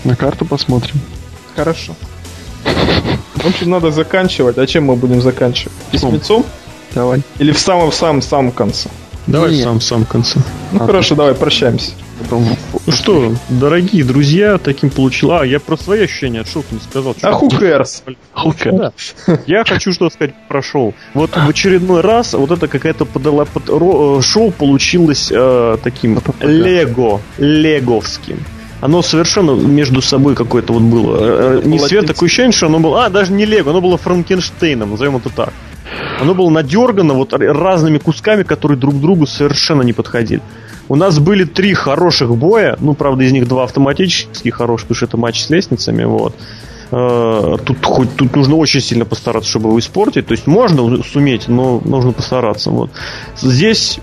На 0.04 0.16
карту 0.16 0.44
посмотрим. 0.44 1.00
Хорошо. 1.54 1.94
В 3.34 3.46
общем, 3.46 3.70
надо 3.70 3.90
заканчивать. 3.90 4.58
А 4.58 4.66
чем 4.66 4.86
мы 4.86 4.96
будем 4.96 5.22
заканчивать? 5.22 5.72
Письмецом? 5.90 6.44
Давай. 6.94 7.22
Или 7.38 7.52
в 7.52 7.58
самом-самом-самом 7.58 8.52
конце? 8.52 8.88
Давай 9.26 9.52
в 9.52 9.62
самом-самом 9.62 10.06
конце. 10.06 10.40
Ну 10.72 10.82
а 10.82 10.86
хорошо, 10.86 11.10
ты... 11.10 11.14
давай 11.16 11.34
прощаемся. 11.34 11.92
Потом... 12.30 12.46
Ну 12.86 12.92
что, 12.92 13.34
дорогие 13.48 14.04
друзья, 14.04 14.56
таким 14.58 14.88
получил. 14.90 15.32
А, 15.32 15.44
я 15.44 15.58
про 15.58 15.76
свои 15.76 16.04
ощущения 16.04 16.40
от 16.40 16.48
шоу 16.48 16.62
не 16.70 16.78
сказал. 16.78 17.16
А 17.22 17.32
cares? 17.32 18.02
Да. 19.26 19.40
Я 19.46 19.64
хочу 19.64 19.92
что 19.92 20.08
сказать 20.10 20.32
про 20.48 20.62
шоу. 20.62 20.94
Вот 21.12 21.30
в 21.32 21.48
очередной 21.48 22.02
раз 22.02 22.34
вот 22.34 22.52
это 22.52 22.68
какая-то 22.68 23.04
подала 23.04 23.46
под... 23.46 23.64
Э, 23.68 24.22
шоу 24.22 24.52
получилось 24.52 25.32
э, 25.32 25.76
таким 25.82 26.20
лего, 26.40 27.20
леговским 27.38 28.38
оно 28.80 29.02
совершенно 29.02 29.50
между 29.50 30.00
собой 30.00 30.34
какое-то 30.34 30.72
вот 30.72 30.82
было. 30.82 31.18
Э, 31.20 31.62
не 31.64 31.78
свет, 31.78 32.06
такое 32.06 32.28
ощущение, 32.28 32.52
что 32.52 32.66
оно 32.66 32.78
было... 32.78 33.04
А, 33.04 33.10
даже 33.10 33.30
не 33.30 33.44
Лего, 33.44 33.72
оно 33.72 33.82
было 33.82 33.98
Франкенштейном, 33.98 34.92
назовем 34.92 35.16
это 35.16 35.28
так. 35.28 35.52
Оно 36.18 36.34
было 36.34 36.48
надергано 36.48 37.12
вот 37.12 37.34
разными 37.34 37.98
кусками, 37.98 38.42
которые 38.42 38.78
друг 38.78 38.98
другу 38.98 39.26
совершенно 39.26 39.82
не 39.82 39.92
подходили. 39.92 40.40
У 40.90 40.96
нас 40.96 41.20
были 41.20 41.44
три 41.44 41.72
хороших 41.72 42.36
боя, 42.36 42.76
ну, 42.80 42.94
правда, 42.94 43.22
из 43.22 43.30
них 43.30 43.46
два 43.46 43.62
автоматически 43.62 44.48
хороших, 44.48 44.88
потому 44.88 44.96
что 44.96 45.06
это 45.06 45.16
матч 45.16 45.40
с 45.40 45.48
лестницами, 45.48 46.02
вот. 46.02 46.34
Э, 46.90 47.58
тут 47.64 47.84
хоть 47.84 48.16
тут 48.16 48.34
нужно 48.34 48.56
очень 48.56 48.80
сильно 48.80 49.04
постараться, 49.04 49.48
чтобы 49.48 49.68
его 49.68 49.78
испортить. 49.78 50.26
То 50.26 50.32
есть 50.32 50.48
можно 50.48 51.00
суметь, 51.04 51.46
но 51.46 51.80
нужно 51.84 52.10
постараться. 52.10 52.70
Вот. 52.70 52.90
Здесь 53.40 54.00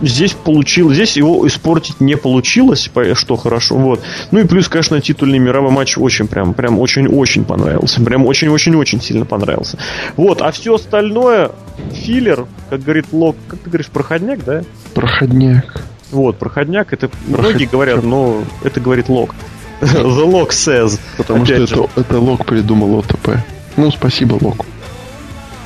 здесь 0.00 0.32
получилось, 0.32 0.96
здесь 0.96 1.16
его 1.16 1.46
испортить 1.46 2.00
не 2.00 2.16
получилось, 2.16 2.90
что 3.14 3.36
хорошо, 3.36 3.76
вот. 3.76 4.00
Ну 4.30 4.40
и 4.40 4.46
плюс, 4.46 4.68
конечно, 4.68 5.00
титульный 5.00 5.38
мировой 5.38 5.70
матч 5.70 5.98
очень 5.98 6.26
прям, 6.26 6.54
прям 6.54 6.78
очень-очень 6.78 7.44
понравился, 7.44 8.02
прям 8.02 8.26
очень-очень-очень 8.26 9.00
сильно 9.00 9.24
понравился. 9.24 9.78
Вот, 10.16 10.42
а 10.42 10.50
все 10.52 10.74
остальное, 10.74 11.50
филлер, 11.92 12.46
как 12.70 12.82
говорит 12.82 13.06
Лок, 13.12 13.36
как 13.48 13.60
ты 13.60 13.70
говоришь, 13.70 13.88
проходняк, 13.88 14.44
да? 14.44 14.62
Проходняк. 14.94 15.82
Вот, 16.10 16.38
проходняк, 16.38 16.92
это 16.92 17.08
Проход... 17.08 17.38
многие 17.38 17.66
говорят, 17.66 18.02
но 18.04 18.42
это 18.62 18.80
говорит 18.80 19.08
Лок. 19.08 19.34
The 19.80 20.04
Log 20.04 20.50
says. 20.50 21.00
Потому 21.16 21.44
что 21.44 21.54
это, 21.54 21.88
это 21.96 22.18
Лок 22.18 22.46
придумал 22.46 23.00
ОТП. 23.00 23.38
Ну, 23.76 23.90
спасибо 23.90 24.38
Локу. 24.40 24.64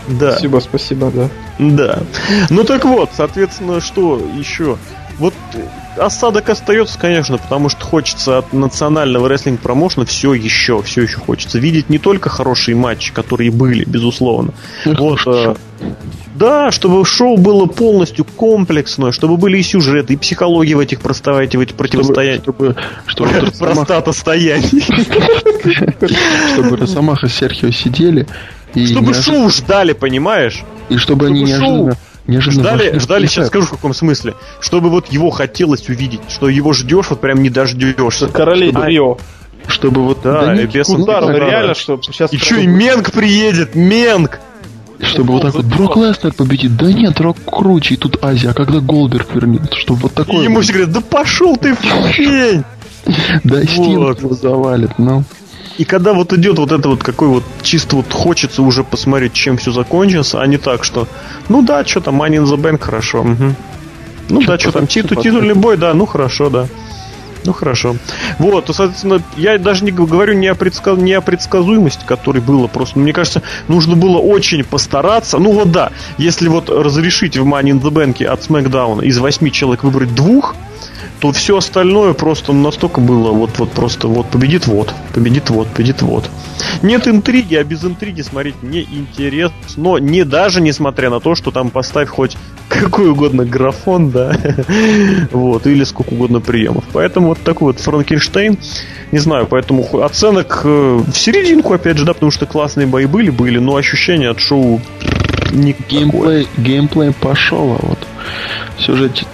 Да. 0.08 0.32
Спасибо, 0.32 0.60
спасибо, 0.60 1.10
да. 1.10 1.28
Да. 1.58 1.98
Ну 2.50 2.64
так 2.64 2.84
вот, 2.84 3.10
соответственно, 3.16 3.80
что 3.80 4.20
еще? 4.36 4.78
Вот 5.18 5.34
осадок 5.96 6.48
остается, 6.48 6.98
конечно, 6.98 7.38
потому 7.38 7.68
что 7.68 7.84
хочется 7.84 8.38
от 8.38 8.52
национального 8.52 9.28
рестлинг 9.28 9.60
промоушена 9.60 10.06
все 10.06 10.32
еще, 10.32 10.80
все 10.82 11.02
еще 11.02 11.18
хочется 11.18 11.58
видеть 11.58 11.88
не 11.88 11.98
только 11.98 12.28
хорошие 12.28 12.76
матчи, 12.76 13.12
которые 13.12 13.50
были, 13.50 13.84
безусловно. 13.84 14.54
Вот, 14.84 15.20
э, 15.26 15.54
да, 16.34 16.70
чтобы 16.70 17.04
шоу 17.04 17.36
было 17.36 17.66
полностью 17.66 18.24
комплексное, 18.24 19.10
чтобы 19.10 19.36
были 19.36 19.58
и 19.58 19.62
сюжеты, 19.62 20.14
и 20.14 20.16
психология 20.16 20.76
в 20.76 20.80
этих 20.80 21.00
проставать, 21.00 21.56
в 21.56 21.60
этих 21.60 21.74
противостояниях. 21.74 22.42
Чтобы, 22.42 22.76
чтобы, 23.06 23.30
чтобы 23.54 23.72
Простата 23.74 24.12
стояний. 24.12 24.84
Чтобы 26.54 26.76
Росомаха 26.76 27.26
и 27.26 27.28
Серхио 27.28 27.70
сидели 27.72 28.26
и 28.74 28.86
чтобы 28.86 29.12
неожиданно... 29.12 29.40
шоу 29.40 29.50
ждали, 29.50 29.92
понимаешь? 29.92 30.62
И 30.88 30.96
чтобы, 30.96 31.26
чтобы 31.26 31.26
они 31.26 31.42
неожиданно... 31.44 31.96
Неожиданно 32.26 32.62
ждали, 32.62 32.98
ждали, 32.98 33.26
сейчас 33.26 33.46
скажу 33.46 33.66
в 33.66 33.70
каком 33.70 33.94
смысле. 33.94 34.34
Чтобы 34.60 34.90
вот 34.90 35.06
его 35.06 35.30
хотелось 35.30 35.88
увидеть, 35.88 36.20
что 36.28 36.50
его 36.50 36.74
ждешь, 36.74 37.06
вот 37.08 37.22
прям 37.22 37.42
не 37.42 37.48
дождешься. 37.48 38.28
Королей 38.28 38.70
а, 38.74 38.86
Рио. 38.86 39.16
Чтобы 39.66 40.04
вот... 40.04 40.20
Да, 40.22 40.54
да 40.54 40.66
без 40.66 40.88
ударов, 40.90 41.30
реально, 41.30 41.74
что 41.74 41.98
сейчас... 42.02 42.32
Еще 42.32 42.62
и 42.62 42.66
Менг 42.66 43.12
приедет, 43.12 43.74
Менг! 43.74 44.40
Чтобы 45.00 45.34
вот 45.34 45.42
так 45.42 45.54
вот 45.54 45.64
Брок 45.64 45.96
Лестер 45.96 46.32
победит. 46.32 46.76
Да 46.76 46.92
нет, 46.92 47.20
Рок 47.20 47.36
круче, 47.46 47.94
и 47.94 47.96
тут 47.96 48.22
Азия. 48.22 48.50
А 48.50 48.52
когда 48.52 48.80
Голдберг 48.80 49.34
вернется? 49.34 49.74
Чтобы 49.76 50.00
вот 50.02 50.14
такое... 50.14 50.40
И 50.40 50.44
ему 50.44 50.60
все 50.60 50.72
говорят, 50.72 50.92
да 50.92 51.00
пошел 51.00 51.56
ты 51.56 51.74
в 51.74 51.80
хрень! 52.12 52.64
Да, 53.44 53.62
Стинг 53.62 54.20
его 54.20 54.34
завалит, 54.34 54.98
ну... 54.98 55.24
И 55.78 55.84
когда 55.84 56.12
вот 56.12 56.32
идет 56.32 56.58
вот 56.58 56.72
это 56.72 56.88
вот 56.88 57.02
какой 57.02 57.28
вот 57.28 57.44
чисто 57.62 57.96
вот 57.96 58.12
хочется 58.12 58.62
уже 58.62 58.82
посмотреть, 58.82 59.32
чем 59.32 59.56
все 59.56 59.70
закончится, 59.70 60.42
а 60.42 60.46
не 60.46 60.58
так, 60.58 60.84
что 60.84 61.06
ну 61.48 61.62
да, 61.62 61.84
что 61.84 62.00
там 62.00 62.20
Money 62.20 62.42
in 62.42 62.44
the 62.44 62.56
Bank, 62.56 62.80
хорошо. 62.80 63.20
Угу. 63.20 63.54
Ну 64.30 64.42
да, 64.42 64.58
что 64.58 64.72
там, 64.72 64.86
титул, 64.86 65.22
титульный 65.22 65.54
бой, 65.54 65.76
да, 65.76 65.94
ну 65.94 66.04
хорошо, 66.04 66.50
да. 66.50 66.66
Ну 67.44 67.52
хорошо. 67.52 67.96
Вот, 68.38 68.66
соответственно, 68.74 69.22
я 69.36 69.56
даже 69.58 69.84
не 69.84 69.92
говорю 69.92 70.34
не 70.34 70.48
о, 70.48 70.54
предсказ... 70.56 70.98
не 70.98 71.12
о 71.12 71.20
предсказуемости, 71.20 72.04
которой 72.04 72.40
было. 72.40 72.66
Просто, 72.66 72.98
мне 72.98 73.12
кажется, 73.12 73.42
нужно 73.68 73.94
было 73.94 74.18
очень 74.18 74.64
постараться. 74.64 75.38
Ну 75.38 75.52
вот 75.52 75.70
да, 75.70 75.92
если 76.18 76.48
вот 76.48 76.68
разрешить 76.68 77.36
в 77.36 77.46
Money 77.46 77.70
in 77.70 77.80
the 77.80 77.90
Bank 77.90 78.24
от 78.24 78.40
SmackDown 78.40 79.04
из 79.04 79.18
восьми 79.18 79.52
человек 79.52 79.84
выбрать 79.84 80.14
двух, 80.14 80.56
то 81.20 81.32
все 81.32 81.56
остальное 81.56 82.12
просто 82.14 82.52
настолько 82.52 83.00
было 83.00 83.32
вот, 83.32 83.58
вот 83.58 83.70
просто 83.72 84.08
вот 84.08 84.26
победит 84.28 84.66
вот, 84.66 84.94
победит 85.12 85.50
вот, 85.50 85.68
победит 85.68 86.02
вот. 86.02 86.30
Нет 86.82 87.08
интриги, 87.08 87.56
а 87.56 87.64
без 87.64 87.84
интриги 87.84 88.22
смотреть 88.22 88.62
не 88.62 88.82
интересно, 88.82 89.56
но 89.76 89.98
не 89.98 90.24
даже 90.24 90.60
несмотря 90.60 91.10
на 91.10 91.20
то, 91.20 91.34
что 91.34 91.50
там 91.50 91.70
поставь 91.70 92.08
хоть 92.08 92.36
какой 92.68 93.10
угодно 93.10 93.44
графон, 93.44 94.10
да, 94.10 94.36
вот, 95.32 95.66
или 95.66 95.84
сколько 95.84 96.12
угодно 96.12 96.40
приемов. 96.40 96.84
Поэтому 96.92 97.28
вот 97.28 97.38
такой 97.42 97.72
вот 97.72 97.80
Франкенштейн, 97.80 98.58
не 99.10 99.18
знаю, 99.18 99.46
поэтому 99.46 100.02
оценок 100.02 100.62
э, 100.64 100.68
в 101.06 101.16
серединку, 101.16 101.72
опять 101.72 101.96
же, 101.96 102.04
да, 102.04 102.14
потому 102.14 102.30
что 102.30 102.46
классные 102.46 102.86
бои 102.86 103.06
были, 103.06 103.30
были, 103.30 103.58
но 103.58 103.76
ощущения 103.76 104.28
от 104.28 104.40
шоу 104.40 104.80
никакое. 105.52 105.88
Геймплей, 105.88 106.48
геймплей 106.58 107.12
пошел, 107.12 107.72
а 107.72 107.86
вот 107.86 107.98
сюжет 108.78 109.24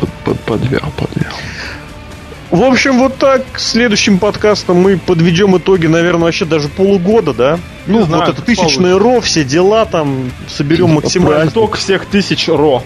под, 0.00 0.10
под, 0.24 0.40
подвял, 0.40 0.90
подвял. 0.96 1.34
В 2.50 2.64
общем, 2.64 2.98
вот 2.98 3.16
так. 3.16 3.42
Следующим 3.56 4.18
подкастом 4.18 4.78
мы 4.78 4.98
подведем 4.98 5.56
итоги, 5.56 5.86
наверное, 5.86 6.24
вообще 6.24 6.44
даже 6.44 6.68
полугода, 6.68 7.32
да? 7.32 7.58
Ну, 7.86 8.04
знаю, 8.04 8.24
вот 8.24 8.32
это 8.32 8.42
тысячное 8.42 8.98
РО, 8.98 9.20
все 9.20 9.44
дела 9.44 9.84
там, 9.86 10.30
соберем 10.48 10.90
максимально. 10.90 11.48
Итог 11.48 11.76
всех 11.76 12.06
тысяч 12.06 12.48
РО. 12.48 12.82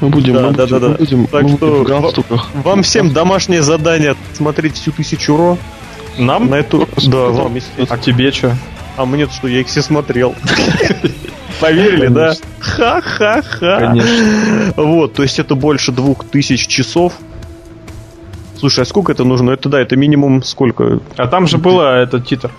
Мы 0.00 0.10
будем, 0.10 0.34
да, 0.34 0.42
мы 0.42 0.52
да, 0.52 0.64
будем, 0.64 0.68
да, 0.68 0.78
да. 0.78 0.88
Мы 0.88 0.94
будем, 0.96 1.26
так 1.26 1.42
мы 1.42 1.48
что 1.48 1.84
будем 1.84 2.02
в 2.02 2.62
вам 2.62 2.82
всем 2.84 3.12
домашнее 3.12 3.62
задание 3.62 4.14
смотреть 4.34 4.76
всю 4.76 4.92
тысячу 4.92 5.36
РО. 5.36 5.58
Нам? 6.16 6.48
На 6.48 6.56
эту... 6.56 6.88
Да, 7.06 7.26
вам, 7.26 7.58
А 7.88 7.98
тебе 7.98 8.30
что? 8.30 8.56
А 8.96 9.04
мне 9.04 9.26
что, 9.26 9.48
я 9.48 9.60
их 9.60 9.66
все 9.66 9.82
смотрел. 9.82 10.34
Поверили, 11.60 12.08
да? 12.08 12.34
Ха-ха-ха. 12.60 13.78
Конечно. 13.78 14.72
Вот, 14.76 15.14
то 15.14 15.22
есть 15.22 15.38
это 15.38 15.54
больше 15.54 15.92
двух 15.92 16.24
тысяч 16.24 16.66
часов. 16.66 17.14
Слушай, 18.56 18.80
а 18.80 18.84
сколько 18.84 19.12
это 19.12 19.24
нужно? 19.24 19.52
Это 19.52 19.68
да, 19.68 19.80
это 19.80 19.96
минимум 19.96 20.42
сколько? 20.42 21.00
А 21.16 21.26
там 21.26 21.46
же 21.46 21.58
было 21.58 22.02
этот 22.02 22.26
титр. 22.26 22.50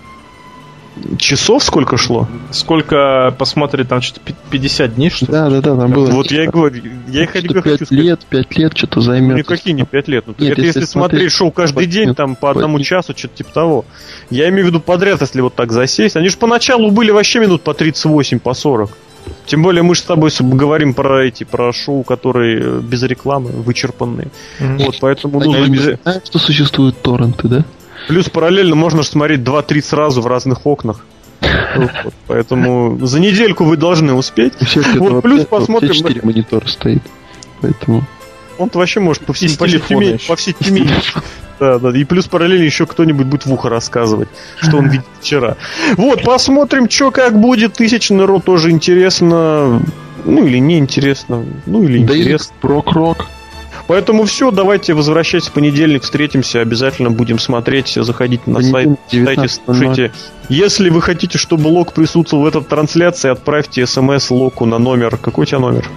Часов 1.18 1.62
сколько 1.62 1.96
шло? 1.96 2.28
Сколько 2.50 3.34
посмотрели, 3.38 3.86
там 3.86 4.00
что-то 4.00 4.32
50 4.50 4.94
дней, 4.94 5.10
что 5.10 5.26
ли? 5.26 5.32
Да, 5.32 5.50
да, 5.50 5.60
да, 5.60 5.76
там 5.76 5.90
было. 5.92 6.10
Вот 6.10 6.30
я 6.30 6.44
и 6.44 6.46
говорю, 6.46 6.82
я 7.08 7.24
их 7.24 7.30
хочу 7.30 7.62
5 7.62 7.90
лет, 7.90 8.20
5 8.28 8.56
лет 8.56 8.76
что-то 8.76 9.00
займет. 9.00 9.32
Ну, 9.32 9.38
никакие 9.38 9.74
не 9.74 9.84
5 9.84 10.08
лет. 10.08 10.24
Ну, 10.26 10.34
Нет, 10.38 10.52
это 10.52 10.62
если, 10.62 10.80
если 10.80 10.90
смотреть 10.90 11.32
шоу 11.32 11.50
каждый 11.50 11.86
день, 11.86 12.14
там 12.14 12.36
по 12.36 12.50
одному 12.50 12.80
часу, 12.80 13.14
что-то 13.16 13.36
типа 13.36 13.52
того. 13.52 13.84
Я 14.30 14.48
имею 14.48 14.64
в 14.64 14.68
виду 14.68 14.80
подряд, 14.80 15.20
если 15.20 15.40
вот 15.40 15.54
так 15.54 15.72
засесть. 15.72 16.16
Они 16.16 16.28
же 16.28 16.36
поначалу 16.36 16.90
были 16.90 17.10
вообще 17.10 17.40
минут 17.40 17.62
по 17.62 17.74
38, 17.74 18.38
по 18.38 18.54
40. 18.54 18.90
Тем 19.46 19.62
более 19.62 19.82
мы 19.82 19.94
же 19.94 20.00
с 20.00 20.04
тобой 20.04 20.30
говорим 20.40 20.94
про 20.94 21.26
эти, 21.26 21.44
про 21.44 21.72
шоу, 21.72 22.04
которые 22.04 22.60
э, 22.60 22.80
без 22.80 23.02
рекламы, 23.02 23.50
вычерпанные. 23.50 24.28
Mm-hmm. 24.60 24.86
Вот, 24.86 24.96
поэтому... 25.00 25.40
Ну, 25.40 25.66
без... 25.66 25.98
знаешь, 26.02 26.22
что 26.24 26.38
существуют 26.38 27.00
торренты, 27.02 27.48
да? 27.48 27.64
Плюс 28.08 28.28
параллельно 28.28 28.74
можно 28.74 29.02
смотреть 29.02 29.40
2-3 29.40 29.82
сразу 29.82 30.20
в 30.22 30.26
разных 30.26 30.66
окнах. 30.66 31.04
Вот, 31.76 32.14
поэтому 32.26 32.98
за 33.06 33.20
недельку 33.20 33.64
вы 33.64 33.76
должны 33.76 34.12
успеть. 34.12 34.54
Вот, 34.96 35.22
плюс 35.22 35.46
посмотрим... 35.46 35.92
4 35.92 36.20
монитора 36.22 36.66
стоит. 36.66 37.02
Поэтому... 37.60 38.04
Он-то 38.58 38.78
вообще 38.78 39.00
может 39.00 39.24
по, 39.24 39.32
всей, 39.32 39.56
по, 39.56 39.66
всей 39.66 40.18
по 40.28 40.36
всей 40.36 40.52
теме. 40.52 40.86
Да, 41.58 41.78
да. 41.78 41.96
И 41.96 42.04
плюс 42.04 42.26
параллельно 42.26 42.64
еще 42.64 42.86
кто-нибудь 42.86 43.26
будет 43.26 43.46
в 43.46 43.52
ухо 43.52 43.70
рассказывать, 43.70 44.28
что 44.60 44.76
он 44.78 44.88
видел 44.88 45.04
вчера. 45.20 45.56
Вот, 45.96 46.22
посмотрим, 46.22 46.90
что 46.90 47.10
как 47.10 47.38
будет. 47.38 47.74
Тысячный 47.74 48.26
рот 48.26 48.44
тоже 48.44 48.70
интересно. 48.70 49.82
Ну 50.24 50.46
или 50.46 50.58
не 50.58 50.78
интересно. 50.78 51.42
Ну 51.64 51.84
или 51.84 52.04
да 52.04 52.14
интересно. 52.14 52.54
Прок-рок. 52.60 53.26
Поэтому 53.90 54.22
все, 54.22 54.52
давайте 54.52 54.94
возвращайтесь 54.94 55.48
в 55.48 55.52
понедельник, 55.52 56.04
встретимся, 56.04 56.60
обязательно 56.60 57.10
будем 57.10 57.40
смотреть, 57.40 57.98
заходите 58.00 58.44
на 58.46 58.62
сайт, 58.62 58.90
читайте, 59.10 59.48
слушайте. 59.48 60.12
Если 60.48 60.90
вы 60.90 61.02
хотите, 61.02 61.38
чтобы 61.38 61.66
Лок 61.66 61.92
присутствовал 61.92 62.44
в 62.44 62.46
этой 62.46 62.62
трансляции, 62.62 63.30
отправьте 63.30 63.84
смс 63.86 64.30
Локу 64.30 64.64
на 64.64 64.78
номер. 64.78 65.16
Какой 65.16 65.42
у 65.42 65.44
тебя 65.44 65.58
номер? 65.58 65.88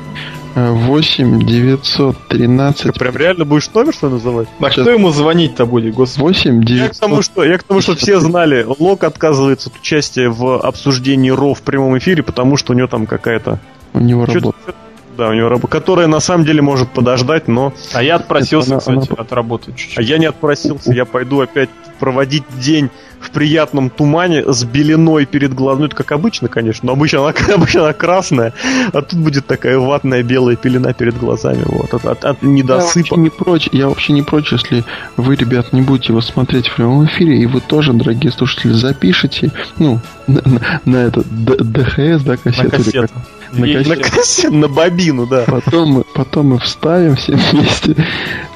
8 0.56 1.46
913. 1.46 2.82
Ты 2.82 2.94
прям 2.94 3.16
реально 3.16 3.46
будешь 3.46 3.70
номер 3.72 3.94
что 3.94 4.10
называть? 4.10 4.48
А 4.60 4.70
кто 4.72 4.90
ему 4.90 5.12
звонить-то 5.12 5.68
будет, 5.68 5.94
господи? 5.94 6.24
8 6.24 6.64
900... 6.64 6.88
Я 6.88 6.90
к 6.90 6.98
тому, 6.98 7.22
что, 7.22 7.44
я 7.44 7.58
к 7.60 7.64
тому, 7.64 7.82
что 7.82 7.96
все 7.96 8.20
знали, 8.20 8.66
Лок 8.80 9.04
отказывается 9.04 9.70
от 9.70 9.76
участия 9.76 10.30
в 10.30 10.60
обсуждении 10.60 11.30
РО 11.30 11.54
в 11.54 11.62
прямом 11.62 11.96
эфире, 12.00 12.24
потому 12.24 12.58
что 12.58 12.74
у 12.74 12.76
него 12.76 12.88
там 12.88 13.06
какая-то... 13.06 13.60
У 13.94 14.00
него 14.00 14.26
работа. 14.26 14.74
Да, 15.18 15.30
у 15.30 15.34
него 15.34 15.50
работа, 15.50 15.68
которая 15.68 16.08
на 16.08 16.20
самом 16.20 16.46
деле 16.46 16.62
может 16.62 16.90
подождать, 16.90 17.48
но... 17.48 17.74
А 17.94 18.02
я 18.02 18.16
отпросился, 18.16 18.76
Это 18.76 18.80
кстати, 18.80 19.10
она... 19.10 19.22
от 19.22 19.32
работы 19.32 19.72
чуть-чуть. 19.76 19.98
А 19.98 20.02
я 20.02 20.18
не 20.18 20.26
отпросился, 20.26 20.92
я 20.92 21.06
пойду 21.06 21.42
опять 21.42 21.70
проводить 22.00 22.44
день 22.60 22.90
в 23.24 23.32
приятном 23.32 23.90
тумане 23.90 24.44
с 24.46 24.64
беленой 24.66 25.26
перед 25.26 25.54
глазами. 25.54 25.82
Ну, 25.82 25.86
это 25.88 25.96
как 25.96 26.12
обычно, 26.12 26.50
конечно, 26.50 26.88
но 26.88 26.94
обычно 26.94 27.20
она, 27.22 27.34
обычно 27.54 27.84
она 27.84 27.94
красная, 27.94 28.54
а 28.92 29.02
тут 29.02 29.20
будет 29.20 29.48
такая 29.48 29.80
ватная 29.80 30.24
белая 30.24 30.56
пелена 30.56 30.94
перед 30.94 31.18
глазами. 31.18 31.64
Вот, 31.66 31.94
от, 31.94 32.06
от, 32.06 32.26
от 32.26 32.42
недосыпа. 32.42 33.16
Я 33.16 33.18
вообще 33.18 33.22
не 33.22 33.30
прочь, 33.30 33.70
я 33.72 33.88
вообще 33.88 34.14
не 34.14 34.22
прочь, 34.22 34.52
если 34.52 34.84
вы, 35.16 35.36
ребят, 35.36 35.72
не 35.72 35.82
будете 35.82 36.10
его 36.10 36.22
смотреть 36.22 36.68
в 36.68 36.76
прямом 36.76 37.06
эфире, 37.06 37.38
и 37.38 37.46
вы 37.46 37.62
тоже, 37.62 37.94
дорогие 37.94 38.32
слушатели, 38.32 38.72
запишите, 38.72 39.52
ну, 39.78 40.00
на, 40.28 40.42
на, 40.46 40.82
на 40.86 40.98
это 40.98 41.24
ДХС, 41.24 42.24
да, 42.24 42.38
кассету. 42.38 42.64
На 42.64 42.70
кассету. 42.70 43.14
На, 43.54 43.68
на, 43.68 43.96
кассету, 43.98 44.54
на 44.54 44.68
бобину, 44.68 45.28
да. 45.28 45.44
Потом 45.48 45.90
мы, 45.90 46.04
потом 46.14 46.48
мы 46.48 46.60
вставим 46.60 47.16
все 47.16 47.36
вместе, 47.36 47.96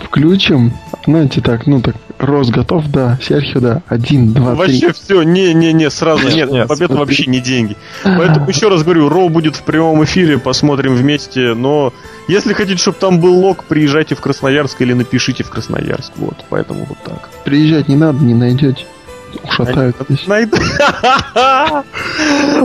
включим, 0.04 0.74
знаете, 1.06 1.42
так, 1.42 1.68
ну 1.68 1.82
так, 1.82 1.96
Рос 2.18 2.50
готов, 2.50 2.88
да, 2.88 3.20
Серхио, 3.22 3.60
да, 3.60 3.82
один, 3.88 4.34
два, 4.34 4.56
Вообще 4.56 4.78
три. 4.78 4.88
Вообще 4.88 5.02
все, 5.02 5.22
не-не-не, 5.24 5.90
сразу 5.92 6.26
нет, 6.26 6.36
нет, 6.36 6.52
нет 6.52 6.68
победа 6.68 6.96
вообще 6.96 7.28
не 7.28 7.40
деньги. 7.40 7.78
Поэтому 8.04 8.50
еще 8.50 8.70
раз 8.70 8.84
говорю, 8.84 9.08
Роу 9.10 9.30
будет 9.30 9.56
в 9.56 9.64
прямом 9.64 10.04
эфире, 10.04 10.40
посмотрим 10.40 10.96
вместе, 10.96 11.54
но 11.54 11.94
если 12.28 12.54
хотите, 12.54 12.78
чтобы 12.78 12.98
там 13.00 13.20
был 13.20 13.36
лог, 13.36 13.66
приезжайте 13.66 14.16
в 14.16 14.22
Красноярск 14.22 14.82
или 14.82 14.94
напишите 14.94 15.44
в 15.44 15.50
Красноярск, 15.50 16.14
вот, 16.16 16.44
поэтому 16.50 16.86
вот 16.86 16.98
так. 17.06 17.30
Приезжать 17.46 17.88
не 17.88 17.96
надо, 17.96 18.24
не 18.24 18.34
найдете. 18.34 18.86
Ушатают 19.44 19.96
Найду. 20.28 20.58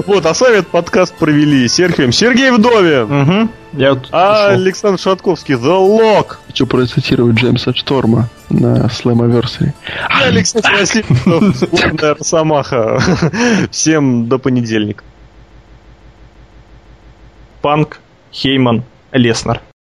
Вот, 0.07 0.27
а 0.27 0.35
с 0.35 0.41
вами 0.41 0.57
этот 0.57 0.69
подкаст 0.69 1.15
провели 1.15 1.69
Серхием 1.69 2.13
Сергей 2.13 2.51
Вдовин. 2.51 3.51
Я 3.73 3.99
а 4.11 4.49
Александр 4.49 5.01
Шатковский, 5.01 5.55
The 5.55 5.61
Lock. 5.63 6.37
Хочу 6.47 6.67
процитировать 6.67 7.37
Джеймса 7.37 7.73
Шторма 7.75 8.29
на 8.51 8.87
Slammiversary. 8.87 9.73
И 10.21 10.23
Алексей 10.23 10.61
Васильев, 10.63 12.19
Росомаха. 12.19 13.01
Всем 13.71 14.29
до 14.29 14.39
понедельника. 14.39 15.05
Панк, 17.63 18.01
Хейман, 18.33 18.85
Леснер. 19.13 19.63